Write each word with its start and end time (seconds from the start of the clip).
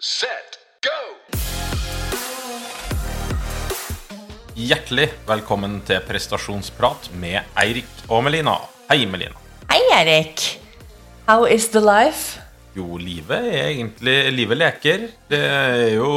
set, 0.00 0.58
go! 0.84 0.96
Hjertelig 4.56 5.08
velkommen 5.28 5.78
til 5.88 6.02
prestasjonsprat 6.04 7.10
med 7.16 7.40
Eirik 7.60 7.88
og 8.08 8.24
Melina. 8.26 8.58
Hei, 8.90 9.04
Melina. 9.08 9.36
Hei, 9.70 9.80
Erik. 9.96 10.44
How 11.26 11.46
is 11.48 11.70
the 11.72 11.80
life? 11.80 12.42
Jo, 12.76 12.98
livet 13.00 13.48
er 13.48 13.70
egentlig 13.70 14.16
Livet 14.36 14.60
leker. 14.60 15.06
Det 15.30 15.40
er 15.40 15.94
jo 15.96 16.10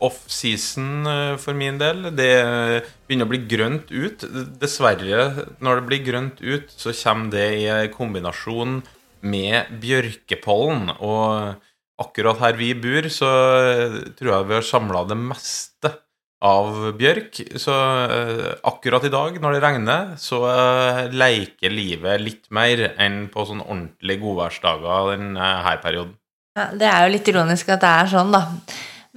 off-season 0.00 1.06
eh, 1.10 1.34
for 1.42 1.58
min 1.58 1.80
del. 1.80 2.12
Det 2.14 2.30
begynner 3.08 3.26
å 3.26 3.32
bli 3.32 3.42
grønt 3.50 3.90
ut. 3.90 4.22
Dessverre, 4.62 5.48
når 5.58 5.80
det 5.80 5.88
blir 5.90 6.06
grønt 6.06 6.40
ut, 6.40 6.70
så 6.70 6.94
kommer 7.02 7.34
det 7.34 7.48
i 7.58 7.90
kombinasjon 7.92 8.80
med 9.20 9.74
bjørkepollen. 9.82 10.94
Og 11.02 11.58
akkurat 12.00 12.40
her 12.42 12.56
vi 12.58 12.72
bor, 12.78 13.08
så 13.12 13.28
tror 14.18 14.32
jeg 14.32 14.48
vi 14.48 14.56
har 14.56 14.66
samla 14.66 15.04
det 15.10 15.18
meste 15.20 15.92
av 16.40 16.92
bjørk. 16.96 17.42
Så 17.60 17.74
eh, 18.10 18.46
akkurat 18.68 19.04
i 19.04 19.12
dag, 19.12 19.36
når 19.42 19.56
det 19.56 19.62
regner, 19.64 20.12
så 20.20 20.42
eh, 20.48 21.02
leker 21.12 21.72
livet 21.72 22.24
litt 22.24 22.46
mer 22.54 22.86
enn 22.96 23.26
på 23.32 23.44
sånn 23.48 23.62
ordentlig 23.66 24.20
godværsdager 24.22 25.12
denne 25.14 25.50
perioden. 25.84 26.16
Ja, 26.58 26.70
det 26.74 26.88
er 26.88 27.04
jo 27.04 27.12
litt 27.14 27.28
ironisk 27.30 27.68
at 27.70 27.84
det 27.84 27.90
er 27.90 28.10
sånn, 28.10 28.32
da. 28.34 28.46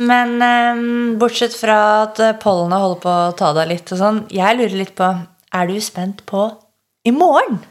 Men 0.04 0.36
eh, 0.44 0.84
bortsett 1.22 1.56
fra 1.58 1.78
at 2.04 2.20
eh, 2.24 2.36
pollenet 2.42 2.84
holder 2.84 3.04
på 3.06 3.14
å 3.14 3.36
ta 3.40 3.54
deg 3.58 3.72
litt 3.72 3.96
og 3.96 4.02
sånn, 4.02 4.24
jeg 4.34 4.60
lurer 4.60 4.80
litt 4.84 4.96
på 4.98 5.14
Er 5.54 5.70
du 5.70 5.78
spent 5.86 6.26
på 6.30 6.48
i 7.06 7.12
morgen? 7.14 7.62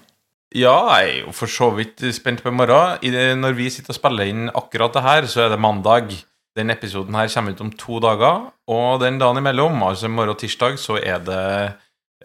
Ja, 0.53 0.75
jeg 1.01 1.09
er 1.09 1.19
jo 1.23 1.33
for 1.33 1.49
så 1.49 1.71
vidt 1.73 2.03
spent 2.13 2.43
på 2.45 2.51
i 2.51 2.57
morgen. 2.57 3.15
Når 3.41 3.55
vi 3.57 3.71
sitter 3.73 3.95
og 3.95 3.97
spiller 3.97 4.29
inn 4.29 4.51
akkurat 4.53 4.93
det 4.93 5.03
her, 5.07 5.29
så 5.31 5.47
er 5.47 5.55
det 5.55 5.61
mandag. 5.63 6.13
Den 6.53 6.69
episoden 6.69 7.17
her 7.17 7.31
kommer 7.33 7.55
ut 7.55 7.63
om 7.65 7.71
to 7.81 7.97
dager, 8.05 8.51
og 8.69 9.01
den 9.01 9.17
dagen 9.17 9.41
imellom, 9.41 9.81
altså 9.87 10.11
i 10.11 10.13
morgen 10.13 10.37
tirsdag, 10.37 10.77
så 10.77 10.99
er 11.01 11.23
det 11.25 11.45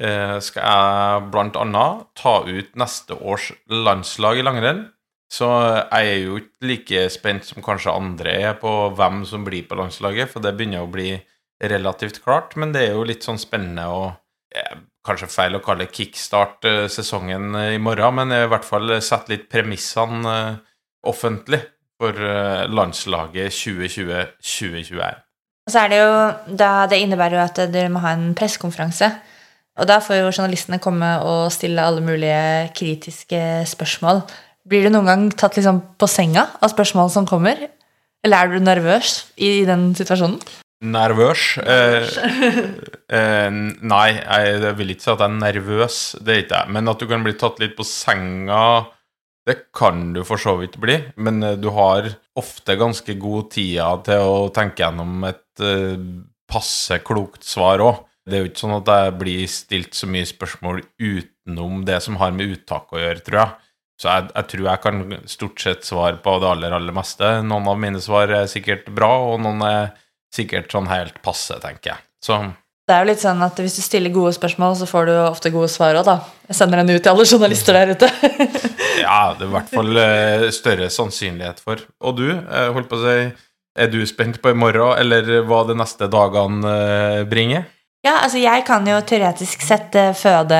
eh, 0.03 0.35
Skal 0.43 0.65
jeg 0.65 1.29
blant 1.31 1.55
annet 1.55 2.03
ta 2.19 2.41
ut 2.43 2.75
neste 2.75 3.15
års 3.15 3.53
landslag 3.71 4.41
i 4.41 4.43
langrenn. 4.43 4.89
Så 5.31 5.47
jeg 5.47 6.11
er 6.11 6.19
jo 6.25 6.41
ikke 6.41 6.67
like 6.67 7.07
spent 7.11 7.47
som 7.47 7.63
kanskje 7.63 7.95
andre 7.95 8.35
er 8.49 8.59
på 8.59 8.73
hvem 8.95 9.23
som 9.27 9.47
blir 9.47 9.63
på 9.67 9.79
landslaget, 9.79 10.31
for 10.31 10.43
det 10.43 10.55
begynner 10.59 10.83
å 10.83 10.91
bli 10.91 11.13
relativt 11.63 12.19
klart, 12.23 12.55
men 12.59 12.75
det 12.75 12.89
er 12.89 12.95
jo 12.95 13.07
litt 13.07 13.23
sånn 13.23 13.39
spennende 13.39 13.87
å 13.87 14.03
eh, 14.55 14.75
Kanskje 15.07 15.29
feil 15.31 15.55
å 15.55 15.63
kalle 15.63 15.87
kickstart 15.87 16.67
eh, 16.67 16.85
sesongen 16.91 17.55
eh, 17.55 17.75
i 17.77 17.79
morgen, 17.79 18.17
men 18.19 18.33
i 18.35 18.47
hvert 18.51 18.67
fall 18.67 18.97
sette 19.03 19.31
litt 19.31 19.45
premissene 19.51 20.33
eh, 20.33 20.57
offentlig 21.07 21.61
for 21.97 22.13
landslaget 22.69 23.55
2020-2021. 23.55 25.23
Så 25.71 25.79
er 25.81 25.89
det 25.89 25.97
jo 25.97 26.11
da, 26.59 26.69
Det 26.85 26.99
innebærer 27.01 27.39
jo 27.39 27.41
at 27.41 27.61
dere 27.73 27.89
må 27.89 28.03
ha 28.03 28.11
en 28.13 28.35
pressekonferanse. 28.37 29.09
Og 29.81 29.87
da 29.89 29.97
får 30.03 30.19
jo 30.19 30.27
journalistene 30.29 30.77
komme 30.83 31.09
og 31.25 31.47
stille 31.55 31.81
alle 31.81 32.03
mulige 32.05 32.69
kritiske 32.77 33.41
spørsmål. 33.71 34.21
Blir 34.67 34.85
du 34.85 34.91
noen 34.93 35.09
gang 35.09 35.25
tatt 35.33 35.57
liksom 35.57 35.81
på 35.97 36.09
senga 36.11 36.45
av 36.61 36.73
spørsmål 36.75 37.09
som 37.13 37.25
kommer? 37.29 37.65
Eller 38.25 38.37
er 38.43 38.53
du 38.53 38.61
nervøs 38.61 39.19
i 39.41 39.63
den 39.65 39.89
situasjonen? 39.97 40.37
Nervøs? 40.85 41.57
Eh, 41.57 42.05
eh, 43.17 43.47
nei, 43.81 44.09
jeg 44.13 44.75
vil 44.77 44.93
ikke 44.93 45.05
si 45.07 45.09
at 45.13 45.23
jeg 45.23 45.31
er 45.31 45.39
nervøs. 45.39 45.97
Det 46.21 46.33
er 46.33 46.43
ikke 46.43 46.61
jeg. 46.61 46.73
Men 46.75 46.91
at 46.91 47.01
du 47.01 47.07
kan 47.09 47.25
bli 47.25 47.33
tatt 47.39 47.57
litt 47.63 47.73
på 47.77 47.85
senga, 47.87 48.61
det 49.47 49.57
kan 49.75 50.11
du 50.13 50.21
for 50.27 50.41
så 50.41 50.57
vidt 50.59 50.77
bli. 50.81 50.99
Men 51.17 51.41
eh, 51.41 51.57
du 51.57 51.71
har 51.73 52.11
ofte 52.37 52.77
ganske 52.77 53.17
god 53.17 53.49
tida 53.55 53.89
til 54.05 54.29
å 54.29 54.49
tenke 54.53 54.85
gjennom 54.85 55.25
et 55.29 55.65
eh, 55.65 55.97
passe 56.47 57.01
klokt 57.07 57.47
svar 57.47 57.81
òg. 57.81 58.03
Det 58.27 58.37
er 58.37 58.43
jo 58.43 58.51
ikke 58.51 58.65
sånn 58.65 58.79
at 58.81 58.89
jeg 58.91 59.19
blir 59.21 59.43
stilt 59.49 59.95
så 59.95 60.09
mye 60.11 60.27
spørsmål 60.27 60.81
utenom 60.99 61.85
det 61.87 62.01
som 62.03 62.19
har 62.19 62.33
med 62.35 62.57
uttak 62.57 62.91
å 62.91 62.99
gjøre, 62.99 63.23
tror 63.23 63.39
jeg. 63.39 63.63
Så 63.97 64.09
jeg, 64.11 64.27
jeg 64.35 64.49
tror 64.51 64.67
jeg 64.67 64.81
kan 64.83 65.05
stort 65.31 65.63
sett 65.63 65.87
svare 65.87 66.19
på 66.21 66.35
det 66.43 66.49
aller, 66.51 66.75
aller 66.75 66.93
meste. 66.93 67.39
Noen 67.41 67.71
av 67.71 67.79
mine 67.81 68.01
svar 68.03 68.29
er 68.29 68.51
sikkert 68.51 68.91
bra, 68.93 69.09
og 69.31 69.39
noen 69.41 69.63
er 69.65 69.95
sikkert 70.37 70.71
sånn 70.73 70.89
helt 70.91 71.19
passe, 71.25 71.57
tenker 71.63 71.95
jeg. 71.95 72.03
Så 72.23 72.39
Det 72.87 72.95
er 72.95 73.03
jo 73.03 73.09
litt 73.11 73.21
sånn 73.21 73.41
at 73.45 73.59
Hvis 73.59 73.75
du 73.77 73.83
stiller 73.85 74.13
gode 74.15 74.33
spørsmål, 74.35 74.77
så 74.79 74.87
får 74.89 75.09
du 75.09 75.13
ofte 75.19 75.51
gode 75.53 75.69
svar 75.71 75.97
òg, 75.99 76.05
da. 76.07 76.19
Jeg 76.47 76.59
sender 76.61 76.81
den 76.81 76.95
ut 76.95 77.03
til 77.03 77.13
alle 77.13 77.27
journalister 77.27 77.77
der 77.77 77.93
ute. 77.93 78.09
ja, 79.05 79.19
det 79.37 79.43
er 79.43 79.49
i 79.49 79.53
hvert 79.55 79.73
fall 79.73 80.03
eh, 80.03 80.47
større 80.55 80.89
sannsynlighet 80.93 81.59
for. 81.63 81.83
Og 82.01 82.17
du, 82.21 82.29
eh, 82.31 82.69
holdt 82.75 82.89
på 82.91 82.99
å 82.99 83.03
si, 83.03 83.17
er 83.77 83.91
du 83.93 83.99
spent 84.09 84.39
på 84.41 84.53
i 84.53 84.57
morgen, 84.57 84.95
eller 84.97 85.43
hva 85.49 85.65
de 85.67 85.75
neste 85.77 86.07
dagene 86.11 86.77
eh, 86.77 87.25
bringer? 87.29 87.67
Ja, 88.05 88.21
altså 88.23 88.39
jeg 88.39 88.63
kan 88.63 88.85
jo 88.87 89.01
teoretisk 89.03 89.63
sett 89.65 89.95
føde 90.15 90.57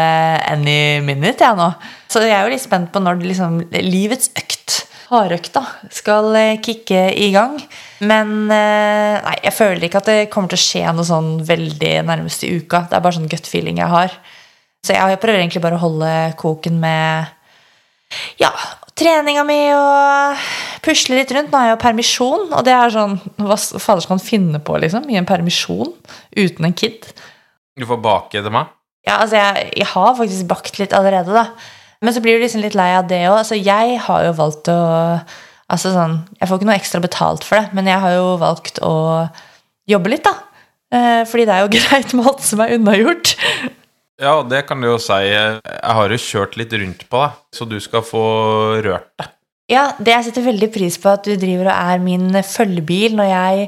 any 0.52 1.00
minute, 1.06 1.46
jeg 1.46 1.56
nå. 1.56 1.70
Så 2.12 2.26
jeg 2.26 2.34
er 2.36 2.44
jo 2.44 2.52
litt 2.52 2.66
spent 2.66 2.90
på 2.92 3.00
når 3.00 3.22
det 3.22 3.30
liksom 3.30 3.60
livets 3.86 4.34
økt, 4.36 4.57
hardøkta, 5.08 5.64
skal 5.94 6.34
eh, 6.36 6.58
kicke 6.64 7.08
i 7.16 7.30
gang. 7.36 7.56
Men 8.08 8.52
eh, 8.54 9.20
nei, 9.24 9.38
jeg 9.46 9.56
føler 9.56 9.88
ikke 9.88 10.02
at 10.02 10.10
det 10.12 10.18
kommer 10.34 10.52
til 10.52 10.60
å 10.60 10.66
skje 10.66 10.84
noe 10.96 11.08
sånn 11.08 11.32
veldig 11.48 11.94
nærmeste 12.08 12.50
uka. 12.50 12.86
Det 12.90 12.98
er 12.98 13.06
bare 13.06 13.20
sånn 13.20 13.32
gut 13.32 13.48
feeling 13.50 13.80
jeg 13.82 13.92
har. 13.94 14.18
Så 14.86 14.96
jeg 14.96 15.22
prøver 15.22 15.42
egentlig 15.42 15.64
bare 15.64 15.80
å 15.80 15.84
holde 15.84 16.12
koken 16.40 16.78
med 16.82 17.34
ja, 18.40 18.52
treninga 18.98 19.44
mi 19.48 19.60
og 19.76 20.44
pusle 20.86 21.20
litt 21.20 21.32
rundt. 21.36 21.52
Nå 21.52 21.60
har 21.60 21.72
jeg 21.72 21.76
jo 21.76 21.82
permisjon, 21.84 22.46
og 22.52 22.68
det 22.68 22.76
er 22.76 22.94
sånn 22.94 23.18
Hva 23.42 23.58
fader 23.58 24.04
skal 24.06 24.18
man 24.18 24.24
finne 24.24 24.62
på, 24.64 24.78
liksom? 24.84 25.08
I 25.12 25.20
en 25.20 25.28
permisjon 25.28 25.92
uten 26.38 26.70
en 26.70 26.78
kid? 26.78 27.10
Du 27.78 27.86
får 27.90 28.00
bake 28.04 28.42
til 28.42 28.54
meg? 28.54 28.72
Ja, 29.08 29.22
altså 29.22 29.40
jeg, 29.40 29.68
jeg 29.80 29.88
har 29.94 30.16
faktisk 30.18 30.48
bakt 30.50 30.80
litt 30.82 30.96
allerede, 30.96 31.32
da. 31.36 31.46
Men 32.02 32.14
så 32.14 32.22
blir 32.24 32.38
du 32.38 32.46
liksom 32.46 32.64
litt 32.64 32.78
lei 32.78 32.92
av 32.98 33.08
det 33.10 33.24
òg. 33.28 33.40
Altså, 33.42 33.58
jeg 33.58 34.00
har 34.06 34.26
jo 34.30 34.34
valgt 34.38 34.72
å 34.74 34.80
Altså 35.68 35.90
sånn 35.92 36.14
Jeg 36.38 36.48
får 36.48 36.62
ikke 36.62 36.68
noe 36.70 36.78
ekstra 36.80 37.00
betalt 37.04 37.44
for 37.44 37.60
det, 37.60 37.76
men 37.76 37.90
jeg 37.90 38.00
har 38.00 38.14
jo 38.16 38.28
valgt 38.40 38.78
å 38.80 38.94
jobbe 39.92 40.14
litt, 40.14 40.24
da. 40.24 40.32
Eh, 40.96 41.24
fordi 41.28 41.44
det 41.48 41.58
er 41.58 41.66
jo 41.66 41.74
greit 41.76 42.14
med 42.16 42.30
alt 42.32 42.46
som 42.48 42.64
er 42.64 42.78
unnagjort. 42.78 43.34
Ja, 44.18 44.38
det 44.48 44.64
kan 44.70 44.80
du 44.82 44.88
jo 44.88 44.98
si. 45.02 45.18
Jeg 45.28 45.60
har 46.00 46.14
jo 46.14 46.22
kjørt 46.24 46.56
litt 46.60 46.72
rundt 46.72 47.04
på 47.12 47.20
deg, 47.22 47.36
så 47.54 47.68
du 47.70 47.76
skal 47.84 48.06
få 48.08 48.24
rørt 48.86 49.12
deg. 49.20 49.34
Ja, 49.68 49.90
det 50.00 50.14
jeg 50.14 50.30
setter 50.30 50.46
veldig 50.48 50.70
pris 50.72 50.96
på 51.04 51.12
at 51.12 51.28
du 51.28 51.36
driver 51.36 51.68
og 51.68 51.76
er 51.76 52.00
min 52.00 52.32
følgebil 52.40 53.18
når 53.20 53.28
jeg 53.34 53.66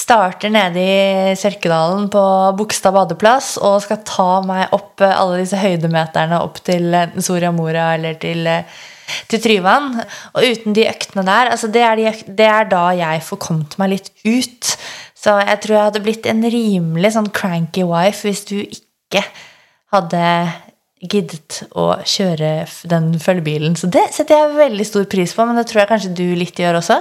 starter 0.00 0.52
nede 0.52 0.82
i 0.82 1.34
Sørkedalen 1.38 2.08
på 2.12 2.22
Bogstad 2.58 2.94
badeplass 2.96 3.56
og 3.60 3.82
skal 3.84 4.00
ta 4.08 4.30
meg 4.46 4.72
opp 4.76 5.02
eh, 5.04 5.12
alle 5.12 5.42
disse 5.42 5.60
høydemeterne 5.60 6.40
opp 6.44 6.62
til 6.66 6.94
Soria 7.20 7.52
Moria 7.54 7.90
eller 7.98 8.16
til, 8.22 8.46
eh, 8.48 8.80
til 9.30 9.42
Tryvann. 9.44 9.92
Og 10.34 10.46
uten 10.46 10.76
de 10.76 10.88
øktene 10.90 11.26
der, 11.28 11.52
altså 11.52 11.70
det 11.72 11.84
er, 11.86 12.00
de, 12.00 12.32
det 12.40 12.48
er 12.48 12.70
da 12.70 12.86
jeg 12.96 13.22
får 13.28 13.42
kommet 13.44 13.76
meg 13.80 13.94
litt 13.94 14.10
ut. 14.24 14.74
Så 15.20 15.36
jeg 15.42 15.60
tror 15.62 15.76
jeg 15.76 15.88
hadde 15.90 16.04
blitt 16.04 16.28
en 16.30 16.42
rimelig 16.56 17.14
sånn 17.16 17.30
cranky 17.36 17.84
wife 17.84 18.24
hvis 18.24 18.46
du 18.48 18.58
ikke 18.62 19.24
hadde 19.92 20.24
giddet 21.00 21.62
å 21.80 21.94
kjøre 22.04 22.66
den 22.88 23.12
følgebilen. 23.20 23.76
Så 23.76 23.88
det 23.92 24.10
setter 24.14 24.36
jeg 24.36 24.58
veldig 24.58 24.86
stor 24.86 25.06
pris 25.10 25.32
på, 25.36 25.46
men 25.48 25.56
det 25.56 25.66
tror 25.70 25.82
jeg 25.82 25.90
kanskje 25.92 26.16
du 26.16 26.26
litt 26.36 26.60
gjør 26.60 26.80
også. 26.80 27.00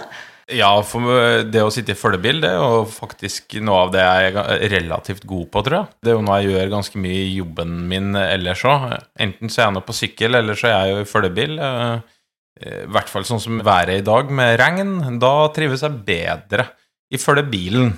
Ja, 0.56 0.70
for 0.82 1.44
det 1.46 1.62
å 1.62 1.70
sitte 1.74 1.94
i 1.94 1.98
følgebil, 1.98 2.40
det 2.42 2.50
er 2.50 2.58
jo 2.58 2.86
faktisk 2.90 3.54
noe 3.62 3.84
av 3.86 3.92
det 3.94 4.02
jeg 4.02 4.32
er 4.34 4.64
relativt 4.74 5.28
god 5.30 5.50
på, 5.54 5.62
tror 5.66 5.78
jeg. 5.78 5.98
Det 6.02 6.12
er 6.12 6.18
jo 6.18 6.24
noe 6.26 6.40
jeg 6.42 6.56
gjør 6.56 6.72
ganske 6.74 7.02
mye 7.04 7.20
i 7.28 7.36
jobben 7.36 7.76
min 7.92 8.18
ellers 8.18 8.64
òg. 8.66 8.88
Enten 9.22 9.52
så 9.52 9.62
er 9.62 9.68
jeg 9.68 9.76
nå 9.78 9.84
på 9.86 9.98
sykkel, 10.00 10.40
eller 10.40 10.58
så 10.58 10.72
er 10.72 10.76
jeg 10.78 10.96
jo 10.96 11.04
i 11.04 11.10
følgebil. 11.12 11.54
Eh, 11.62 12.18
I 12.60 12.90
hvert 12.96 13.12
fall 13.12 13.28
sånn 13.30 13.44
som 13.44 13.62
været 13.66 14.02
i 14.02 14.06
dag, 14.10 14.34
med 14.34 14.58
regn. 14.60 14.96
Da 15.22 15.34
trives 15.56 15.86
jeg 15.86 16.02
bedre 16.08 16.66
i 17.14 17.22
følgebilen. 17.22 17.94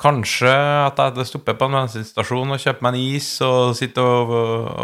Kanskje 0.00 0.50
at 0.88 0.98
jeg 0.98 1.28
stopper 1.30 1.54
på 1.58 1.68
en 1.68 1.78
bensinstasjon 1.78 2.56
og 2.56 2.62
kjøper 2.62 2.82
meg 2.82 2.96
en 2.96 3.02
is 3.14 3.28
og 3.46 3.76
sitter 3.78 4.02
og, 4.02 4.32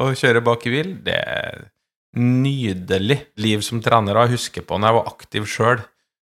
og 0.04 0.18
kjøre 0.18 0.44
bak 0.46 0.66
i 0.68 0.74
bil. 0.76 0.92
Det 1.04 1.16
er 1.18 1.64
nydelig 2.18 3.18
liv 3.42 3.62
som 3.66 3.82
trener. 3.82 4.22
Jeg 4.24 4.36
husker 4.36 4.66
på 4.66 4.78
når 4.78 4.90
jeg 4.92 4.98
var 5.00 5.10
aktiv 5.10 5.48
sjøl, 5.50 5.82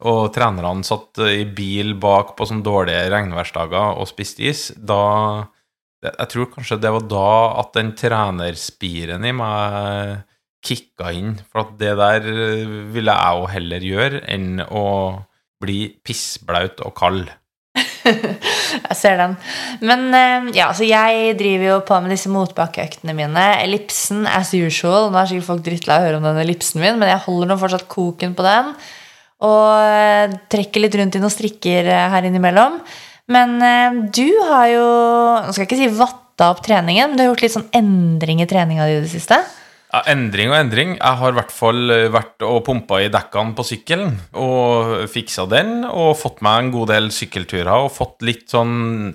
og 0.03 0.33
trenerne 0.35 0.83
satt 0.83 1.21
i 1.23 1.45
bil 1.47 1.93
bak 2.01 2.33
på 2.35 2.47
sånne 2.47 2.65
dårlige 2.65 3.05
regnværsdager 3.13 4.01
og 4.01 4.09
spiste 4.09 4.43
is. 4.49 4.67
Da 4.75 5.47
Jeg 6.05 6.27
tror 6.29 6.51
kanskje 6.51 6.81
det 6.83 6.91
var 6.93 7.05
da 7.09 7.29
at 7.61 7.71
den 7.73 7.93
trenerspiren 7.97 9.23
i 9.25 9.31
meg 9.33 10.25
kicka 10.65 11.13
inn. 11.15 11.37
For 11.49 11.63
at 11.63 11.77
det 11.79 11.95
der 11.97 12.27
ville 12.93 13.15
jeg 13.15 13.39
jo 13.39 13.47
heller 13.53 13.87
gjøre 13.91 14.21
enn 14.35 14.61
å 14.67 14.85
bli 15.63 15.79
pissblaut 16.03 16.83
og 16.85 16.93
kald. 16.97 17.31
Jeg 18.75 18.97
ser 18.99 19.17
den. 19.17 19.33
Men 19.85 20.07
eh, 20.13 20.49
ja, 20.57 20.67
så 20.75 20.85
jeg 20.85 21.35
driver 21.39 21.65
jo 21.65 21.77
på 21.87 21.97
med 22.03 22.11
disse 22.13 22.29
motbakkeøktene 22.31 23.15
mine. 23.17 23.45
Ellipsen 23.63 24.27
as 24.29 24.51
usual. 24.53 25.09
Nå 25.09 25.19
er 25.19 25.31
sikkert 25.31 25.47
folk 25.47 25.63
drittlei 25.65 25.97
av 25.97 26.03
å 26.03 26.07
høre 26.09 26.19
om 26.19 26.27
den 26.27 26.41
ellipsen 26.43 26.83
min, 26.83 26.99
men 27.01 27.09
jeg 27.11 27.23
holder 27.25 27.49
nå 27.49 27.57
fortsatt 27.61 27.87
koken 27.91 28.35
på 28.37 28.45
den. 28.45 28.73
Og 29.45 30.37
trekker 30.51 30.83
litt 30.83 30.95
rundt 30.99 31.17
i 31.17 31.21
noen 31.21 31.33
strikker 31.33 31.89
eh, 31.91 32.07
her 32.13 32.27
innimellom. 32.27 32.79
Men 33.31 33.57
eh, 33.65 33.99
du 34.13 34.27
har 34.45 34.69
jo 34.69 34.87
Nå 35.45 35.53
skal 35.53 35.65
jeg 35.65 35.69
ikke 35.69 35.81
si 35.83 35.99
vatta 35.99 36.51
opp 36.53 36.63
treningen, 36.65 37.11
men 37.11 37.17
du 37.17 37.23
har 37.23 37.31
gjort 37.31 37.45
litt 37.45 37.55
sånn 37.55 37.69
endring 37.75 38.41
i 38.43 38.49
treninga 38.49 38.89
di 38.89 38.97
i 38.97 39.03
det 39.05 39.13
siste. 39.13 39.39
Ja, 39.95 40.01
endring 40.11 40.49
og 40.51 40.57
endring. 40.57 40.95
Jeg 40.97 41.19
har 41.21 41.31
i 41.31 41.37
hvert 41.37 41.53
fall 41.55 41.93
eh, 41.93 42.07
vært 42.11 42.43
og 42.43 42.63
pumpa 42.67 42.99
i 43.03 43.11
dekkene 43.13 43.55
på 43.55 43.63
sykkelen 43.67 44.15
og 44.41 45.05
fiksa 45.11 45.45
den, 45.51 45.85
og 45.87 46.17
fått 46.19 46.41
meg 46.45 46.61
en 46.63 46.73
god 46.73 46.91
del 46.91 47.11
sykkelturer 47.15 47.85
og 47.85 47.93
fått 47.95 48.25
litt 48.25 48.49
sånn 48.51 49.13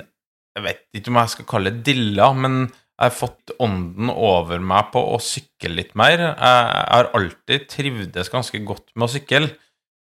Jeg 0.57 0.65
vet 0.65 0.87
ikke 0.97 1.13
om 1.13 1.19
jeg 1.21 1.33
skal 1.35 1.51
kalle 1.51 1.75
det 1.75 1.85
dilla, 1.87 2.31
men 2.35 2.63
jeg 3.01 3.09
har 3.09 3.17
fått 3.17 3.53
ånden 3.65 4.11
over 4.13 4.61
meg 4.61 4.91
på 4.93 5.01
å 5.15 5.19
sykle 5.25 5.73
litt 5.79 5.95
mer. 5.97 6.21
Jeg 6.21 6.35
har 6.37 7.09
alltid 7.17 7.69
trivdes 7.73 8.29
ganske 8.33 8.61
godt 8.67 8.91
med 8.93 9.07
å 9.07 9.13
sykle, 9.15 9.53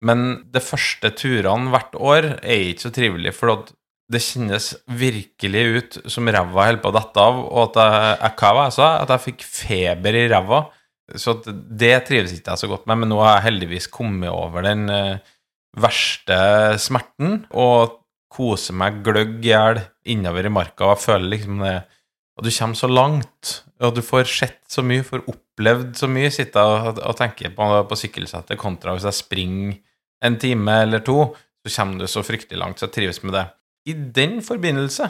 men 0.04 0.24
de 0.52 0.62
første 0.62 1.10
turene 1.16 1.72
hvert 1.72 1.96
år 1.96 2.30
er 2.42 2.70
ikke 2.70 2.86
så 2.86 2.92
trivelig, 2.94 3.32
for 3.36 3.64
det 4.12 4.22
kjennes 4.22 4.70
virkelig 5.00 5.62
ut 5.76 5.96
som 6.12 6.28
ræva 6.30 6.66
holder 6.68 6.82
på 6.82 6.92
å 6.92 6.96
dette 6.96 7.22
av, 7.22 7.38
og 7.46 7.62
at 7.64 7.78
jeg, 7.80 8.34
hva 8.40 8.50
var 8.54 8.68
jeg 8.68 8.76
sa? 8.76 8.90
At 9.02 9.14
jeg 9.14 9.24
fikk 9.24 9.46
feber 9.48 10.18
i 10.18 10.26
ræva. 10.30 10.60
Så 11.18 11.36
det 11.46 11.94
trives 12.06 12.34
ikke 12.34 12.54
jeg 12.54 12.62
så 12.62 12.70
godt 12.70 12.86
med, 12.90 13.02
men 13.02 13.12
nå 13.12 13.20
har 13.22 13.38
jeg 13.38 13.48
heldigvis 13.48 13.88
kommet 13.94 14.30
over 14.30 14.66
den 14.66 14.88
eh, 14.90 15.34
verste 15.78 16.38
smerten 16.82 17.44
og 17.54 18.00
koser 18.36 18.74
meg 18.76 19.02
gløgg 19.06 19.38
i 19.44 19.52
hjel 19.52 19.80
innover 20.12 20.48
i 20.48 20.52
marka, 20.52 20.92
og 20.92 21.02
føler 21.02 21.30
liksom 21.36 21.62
det 21.62 21.76
Og 22.36 22.44
du 22.44 22.52
kommer 22.52 22.76
så 22.76 22.88
langt, 22.90 23.52
og 23.80 23.94
du 23.96 24.02
får 24.04 24.28
sett 24.28 24.60
så 24.68 24.84
mye, 24.84 25.04
får 25.06 25.24
opplevd 25.30 25.94
så 25.96 26.08
mye, 26.10 26.32
sitte 26.34 26.60
og, 26.60 27.00
og 27.00 27.16
tenke 27.16 27.48
på, 27.54 27.68
på 27.88 27.98
sykkelsettet, 27.98 28.60
kontra 28.60 28.92
hvis 28.96 29.08
jeg 29.08 29.20
springer 29.22 29.78
en 30.26 30.36
time 30.40 30.80
eller 30.84 31.04
to, 31.04 31.30
så 31.64 31.72
kommer 31.80 32.04
du 32.04 32.10
så 32.10 32.22
fryktelig 32.26 32.60
langt, 32.60 32.80
så 32.80 32.88
jeg 32.88 32.96
trives 32.98 33.22
med 33.24 33.36
det. 33.38 33.46
I 33.88 33.96
den 34.18 34.38
forbindelse 34.44 35.08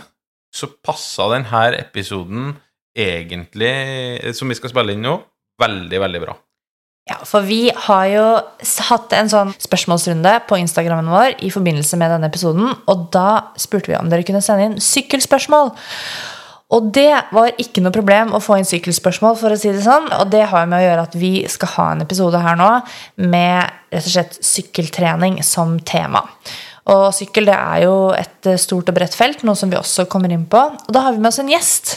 så 0.57 0.71
passa 0.85 1.27
denne 1.33 1.67
episoden 1.81 2.55
egentlig, 2.97 3.75
som 4.37 4.49
vi 4.49 4.57
skal 4.57 4.73
spille 4.73 4.95
inn 4.95 5.05
nå, 5.05 5.19
veldig, 5.61 6.01
veldig 6.07 6.23
bra. 6.23 6.37
Ja, 7.07 7.21
for 7.23 7.47
vi 7.47 7.69
har 7.71 8.07
jo 8.11 8.23
hatt 8.89 9.13
en 9.15 9.29
sånn 9.31 9.53
spørsmålsrunde 9.63 10.33
på 10.49 10.59
Instagrammen 10.59 11.11
vår 11.13 11.37
i 11.47 11.53
forbindelse 11.55 11.99
med 12.01 12.11
denne 12.11 12.31
episoden, 12.33 12.73
og 12.91 13.05
da 13.15 13.53
spurte 13.63 13.93
vi 13.93 13.99
om 13.99 14.11
dere 14.11 14.27
kunne 14.27 14.43
sende 14.43 14.67
inn 14.67 14.81
sykkelspørsmål. 14.83 15.71
Og 16.75 16.89
det 16.91 17.13
var 17.31 17.53
ikke 17.63 17.83
noe 17.85 17.95
problem 17.95 18.33
å 18.35 18.43
få 18.43 18.57
inn 18.59 18.67
sykkelspørsmål, 18.67 19.37
for 19.39 19.55
å 19.55 19.59
si 19.59 19.71
det 19.71 19.85
sånn. 19.85 20.09
Og 20.19 20.31
det 20.33 20.49
har 20.51 20.67
med 20.67 20.81
å 20.81 20.87
gjøre 20.87 21.05
at 21.07 21.15
vi 21.19 21.33
skal 21.51 21.73
ha 21.77 21.89
en 21.93 22.03
episode 22.03 22.41
her 22.43 22.59
nå 22.59 22.71
med 23.23 23.71
rett 23.95 24.03
og 24.03 24.13
slett 24.17 24.39
sykkeltrening 24.43 25.39
som 25.47 25.77
tema. 25.87 26.25
Og 26.91 27.09
sykkel 27.15 27.47
det 27.49 27.55
er 27.55 27.85
jo 27.87 27.97
et 28.15 28.51
stort 28.63 28.91
og 28.91 28.99
bredt 28.99 29.15
felt, 29.19 29.45
noe 29.47 29.59
som 29.59 29.71
vi 29.71 29.79
også 29.79 30.09
kommer 30.11 30.35
inn 30.35 30.47
på. 30.51 30.59
Og 30.59 30.95
da 30.95 31.07
har 31.07 31.15
vi 31.15 31.23
med 31.23 31.31
oss 31.31 31.41
en 31.43 31.51
gjest. 31.51 31.97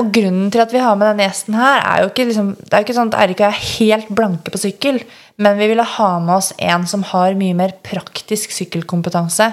Og 0.00 0.08
grunnen 0.14 0.48
til 0.52 0.62
at 0.62 0.72
vi 0.72 0.80
har 0.80 0.96
med 0.96 1.10
denne 1.10 1.26
gjesten 1.26 1.56
her, 1.58 1.82
er 1.84 2.02
jo 2.04 2.10
ikke, 2.12 2.28
liksom, 2.30 2.50
det 2.56 2.72
er 2.72 2.80
jo 2.80 2.88
ikke 2.88 2.96
sånn 2.96 3.12
at 3.12 3.20
Eirik 3.20 3.40
og 3.40 3.46
jeg 3.46 3.52
er 3.52 3.70
helt 3.74 4.12
blanke 4.16 4.52
på 4.54 4.60
sykkel, 4.62 5.00
men 5.40 5.58
vi 5.60 5.68
ville 5.72 5.84
ha 5.96 6.10
med 6.22 6.36
oss 6.38 6.52
en 6.56 6.86
som 6.88 7.04
har 7.10 7.36
mye 7.36 7.56
mer 7.58 7.74
praktisk 7.84 8.54
sykkelkompetanse 8.54 9.50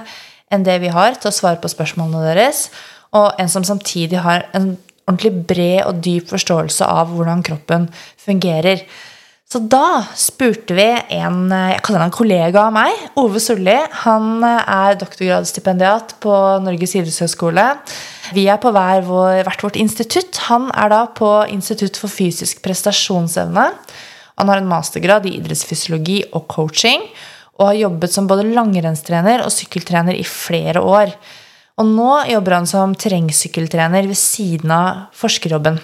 enn 0.54 0.64
det 0.64 0.78
vi 0.84 0.92
har, 0.94 1.18
til 1.18 1.32
å 1.32 1.36
svare 1.36 1.60
på 1.60 1.72
spørsmålene 1.72 2.30
deres 2.30 2.68
og 3.16 3.40
en 3.40 3.52
som 3.52 3.66
samtidig 3.68 4.20
har 4.26 4.48
en 4.58 4.76
ordentlig 5.08 5.46
bred 5.48 5.86
og 5.88 6.02
dyp 6.04 6.32
forståelse 6.34 6.88
av 6.88 7.14
hvordan 7.14 7.44
kroppen 7.46 7.88
fungerer. 8.20 8.84
Så 9.48 9.62
da 9.64 10.02
spurte 10.20 10.76
vi 10.76 10.86
en 11.16 11.54
en 11.56 12.12
kollega 12.12 12.66
av 12.66 12.74
meg, 12.76 12.92
Ove 13.16 13.40
Solli. 13.40 13.78
Han 14.04 14.44
er 14.44 14.98
doktorgradsstipendiat 15.00 16.18
på 16.20 16.34
Norges 16.66 16.98
idrettshøgskole. 17.00 17.64
Vi 18.36 18.44
er 18.52 18.60
på 18.60 18.74
hver 18.76 19.06
vår, 19.08 19.46
hvert 19.48 19.64
vårt 19.64 19.80
institutt. 19.80 20.36
Han 20.50 20.68
er 20.76 20.92
da 20.92 21.06
på 21.08 21.32
Institutt 21.48 21.96
for 21.96 22.12
fysisk 22.12 22.60
prestasjonsevne. 22.66 23.70
Han 24.38 24.52
har 24.52 24.60
en 24.60 24.68
mastergrad 24.68 25.26
i 25.26 25.38
idrettsfysiologi 25.40 26.26
og 26.36 26.50
coaching, 26.52 27.08
og 27.58 27.72
har 27.72 27.84
jobbet 27.86 28.14
som 28.14 28.28
både 28.28 28.52
langrennstrener 28.52 29.46
og 29.46 29.54
sykkeltrener 29.56 30.20
i 30.20 30.28
flere 30.28 30.84
år. 30.84 31.16
Og 31.78 31.86
nå 31.86 32.12
jobber 32.26 32.56
han 32.56 32.66
som 32.66 32.96
terrengsykkeltrener 32.98 34.08
ved 34.10 34.18
siden 34.18 34.72
av 34.74 35.12
forskerjobben. 35.14 35.76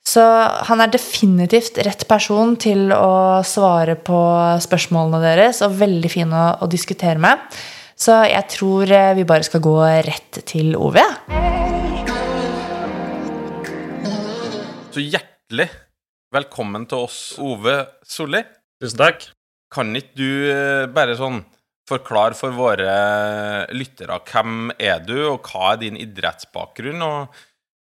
Så 0.00 0.22
han 0.64 0.80
er 0.80 0.88
definitivt 0.94 1.76
rett 1.84 2.06
person 2.08 2.54
til 2.56 2.88
å 2.96 3.42
svare 3.44 3.98
på 4.00 4.20
spørsmålene 4.64 5.20
deres, 5.20 5.60
og 5.60 5.76
veldig 5.82 6.08
fin 6.08 6.32
å, 6.32 6.46
å 6.64 6.70
diskutere 6.72 7.20
med. 7.20 7.36
Så 8.00 8.16
jeg 8.30 8.48
tror 8.54 8.94
eh, 8.96 9.12
vi 9.18 9.28
bare 9.28 9.44
skal 9.44 9.60
gå 9.60 9.76
rett 10.08 10.40
til 10.48 10.72
Ove. 10.80 11.04
Så 14.88 15.04
hjertelig 15.04 15.68
velkommen 16.32 16.88
til 16.88 17.04
oss, 17.04 17.20
Ove 17.36 17.76
Solli. 18.08 18.40
Tusen 18.80 19.04
takk. 19.04 19.28
Kan 19.68 19.92
ikke 20.00 20.16
du 20.16 20.30
eh, 20.48 20.88
bare 20.88 21.20
sånn 21.20 21.42
forklare 21.90 22.38
for 22.38 22.54
våre 22.56 22.90
lyttere 23.74 24.20
hvem 24.30 24.72
er 24.78 25.02
du, 25.04 25.16
og 25.32 25.50
hva 25.50 25.74
er 25.74 25.84
din 25.84 26.00
idrettsbakgrunn? 26.00 27.04
og 27.04 27.40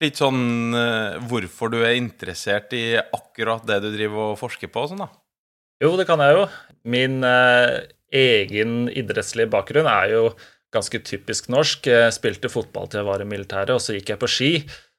litt 0.04 0.20
sånn 0.20 0.76
uh, 0.78 1.18
hvorfor 1.30 1.72
du 1.74 1.80
er 1.82 1.98
interessert 1.98 2.74
i 2.78 3.00
akkurat 3.00 3.66
det 3.66 3.80
du 3.82 3.90
driver 3.96 4.34
og 4.34 4.42
forsker 4.42 4.70
på 4.70 4.86
sånn, 4.92 5.02
da? 5.06 5.10
Jo, 5.84 5.94
det 5.98 6.08
kan 6.10 6.22
jeg 6.24 6.34
jo. 6.34 6.46
Min 6.90 7.20
eh, 7.28 7.84
egen 8.10 8.88
idrettslige 8.90 9.52
bakgrunn 9.54 9.86
er 9.92 10.10
jo 10.10 10.22
ganske 10.74 11.02
typisk 11.06 11.52
norsk. 11.54 11.86
Jeg 11.92 12.16
spilte 12.16 12.50
fotball 12.50 12.90
til 12.90 13.04
jeg 13.04 13.08
var 13.10 13.22
i 13.22 13.28
militæret, 13.30 13.76
og 13.76 13.84
så 13.84 13.94
gikk 13.94 14.10
jeg 14.14 14.22
på 14.24 14.30
ski. 14.32 14.52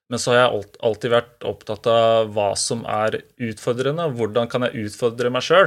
Men 0.09 0.23
så 0.23 0.33
har 0.33 0.39
jeg 0.39 0.69
alltid 0.87 1.13
vært 1.13 1.49
opptatt 1.51 1.89
av 1.91 2.31
hva 2.37 2.53
som 2.55 2.85
er 2.87 3.19
utfordrende, 3.49 4.07
og 4.07 4.21
hvordan 4.21 4.47
kan 4.53 4.69
jeg 4.69 4.87
utfordre 4.87 5.33
meg 5.35 5.45
sjøl. 5.45 5.67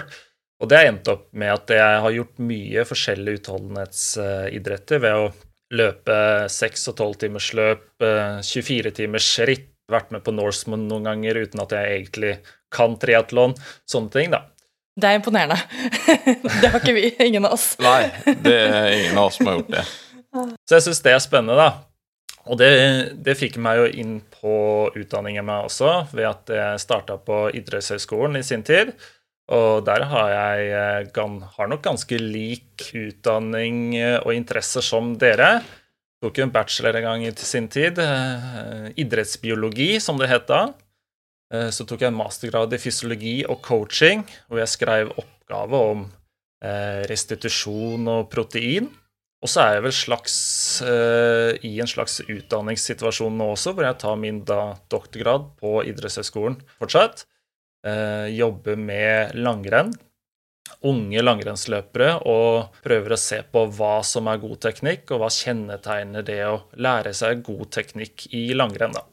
Og 0.62 0.70
det 0.70 0.78
har 0.78 0.92
endt 0.92 1.10
opp 1.10 1.26
med 1.34 1.50
at 1.56 1.74
jeg 1.74 2.02
har 2.04 2.14
gjort 2.16 2.42
mye 2.46 2.84
forskjellige 2.86 3.42
utholdenhetsidretter 3.42 5.02
ved 5.02 5.18
å 5.18 5.32
løpe 5.74 6.18
6 6.52 6.90
og 6.92 6.98
12 6.98 7.20
timers 7.24 7.50
løp, 7.58 7.86
24 8.46 8.94
timers 9.02 9.30
ritt, 9.50 9.68
vært 9.92 10.14
med 10.14 10.24
på 10.24 10.34
Norseman 10.36 10.86
noen 10.88 11.10
ganger 11.10 11.42
uten 11.42 11.64
at 11.64 11.74
jeg 11.76 11.96
egentlig 11.98 12.36
kan 12.72 12.94
triatlon, 13.00 13.56
sånne 13.90 14.14
ting, 14.14 14.32
da. 14.32 14.46
Det 15.02 15.08
er 15.10 15.18
imponerende. 15.18 15.58
det 16.62 16.70
har 16.70 16.78
ikke 16.80 16.96
vi. 16.96 17.10
Ingen 17.26 17.48
av 17.48 17.56
oss. 17.58 17.74
Nei, 17.82 18.12
det 18.44 18.58
er 18.62 18.90
ingen 19.00 19.18
av 19.18 19.30
oss 19.30 19.40
som 19.40 19.50
har 19.50 19.58
gjort 19.60 19.72
det. 19.74 19.86
Så 20.68 20.78
jeg 20.78 20.86
syns 20.86 21.02
det 21.04 21.16
er 21.16 21.24
spennende, 21.24 21.58
da. 21.58 21.72
Og 22.52 22.58
det, 22.58 22.70
det, 23.22 23.36
fikk 23.38 23.58
meg 23.62 23.80
jo 23.80 23.90
inn 24.02 24.14
på 24.34 24.54
utdanningen 24.98 25.46
min 25.46 25.68
også, 25.68 25.92
ved 26.14 26.30
at 26.30 26.54
jeg 26.56 26.84
starta 26.84 27.18
på 27.22 27.44
idrettshøyskolen 27.58 28.40
i 28.40 28.46
sin 28.46 28.66
tid. 28.68 28.94
Og 29.52 29.84
der 29.84 30.06
har 30.08 30.30
jeg 30.32 30.68
eh, 30.72 31.40
har 31.58 31.70
nok 31.70 31.84
ganske 31.84 32.18
lik 32.20 32.86
utdanning 32.96 33.98
eh, 34.00 34.18
og 34.24 34.34
interesser 34.36 34.84
som 34.86 35.14
dere. 35.20 35.60
Tok 36.24 36.40
en 36.40 36.54
bachelor 36.54 37.00
en 37.00 37.08
gang 37.08 37.26
i 37.28 37.34
sin 37.36 37.68
tid. 37.72 38.00
Eh, 38.00 38.88
idrettsbiologi, 39.04 39.98
som 40.00 40.22
det 40.22 40.32
het 40.32 40.48
da. 40.48 40.70
Så 41.52 41.84
tok 41.84 42.00
jeg 42.00 42.14
en 42.14 42.16
mastergrad 42.16 42.72
i 42.72 42.78
fysiologi 42.80 43.42
og 43.44 43.58
coaching, 43.60 44.22
hvor 44.48 44.62
jeg 44.62 44.72
skrev 44.72 45.10
oppgave 45.20 45.82
om 45.84 46.06
restitusjon 47.10 48.08
og 48.08 48.30
protein. 48.32 48.88
Og 49.44 49.52
så 49.52 49.66
er 49.66 49.74
jeg 49.76 49.84
vel 49.84 49.96
slags, 49.98 50.38
i 50.80 51.74
en 51.84 51.92
slags 51.92 52.22
utdanningssituasjon 52.24 53.36
nå 53.36 53.50
også, 53.58 53.74
hvor 53.76 53.84
jeg 53.84 54.00
tar 54.00 54.16
min 54.22 54.40
doktorgrad 54.48 55.52
på 55.60 55.74
idrettshøyskolen 55.92 56.56
fortsatt. 56.80 57.26
Eh, 57.88 58.28
jobber 58.38 58.76
med 58.76 59.36
langrenn. 59.36 59.94
Unge 60.86 61.22
langrennsløpere 61.22 62.14
og 62.30 62.78
prøver 62.86 63.16
å 63.16 63.20
se 63.20 63.42
på 63.46 63.64
hva 63.76 63.96
som 64.06 64.30
er 64.30 64.42
god 64.42 64.60
teknikk, 64.66 65.10
og 65.12 65.24
hva 65.24 65.30
kjennetegner 65.34 66.26
det 66.26 66.40
å 66.46 66.62
lære 66.78 67.14
seg 67.18 67.42
god 67.46 67.72
teknikk 67.74 68.28
i 68.38 68.52
langrenn. 68.58 68.94
da. 68.98 69.04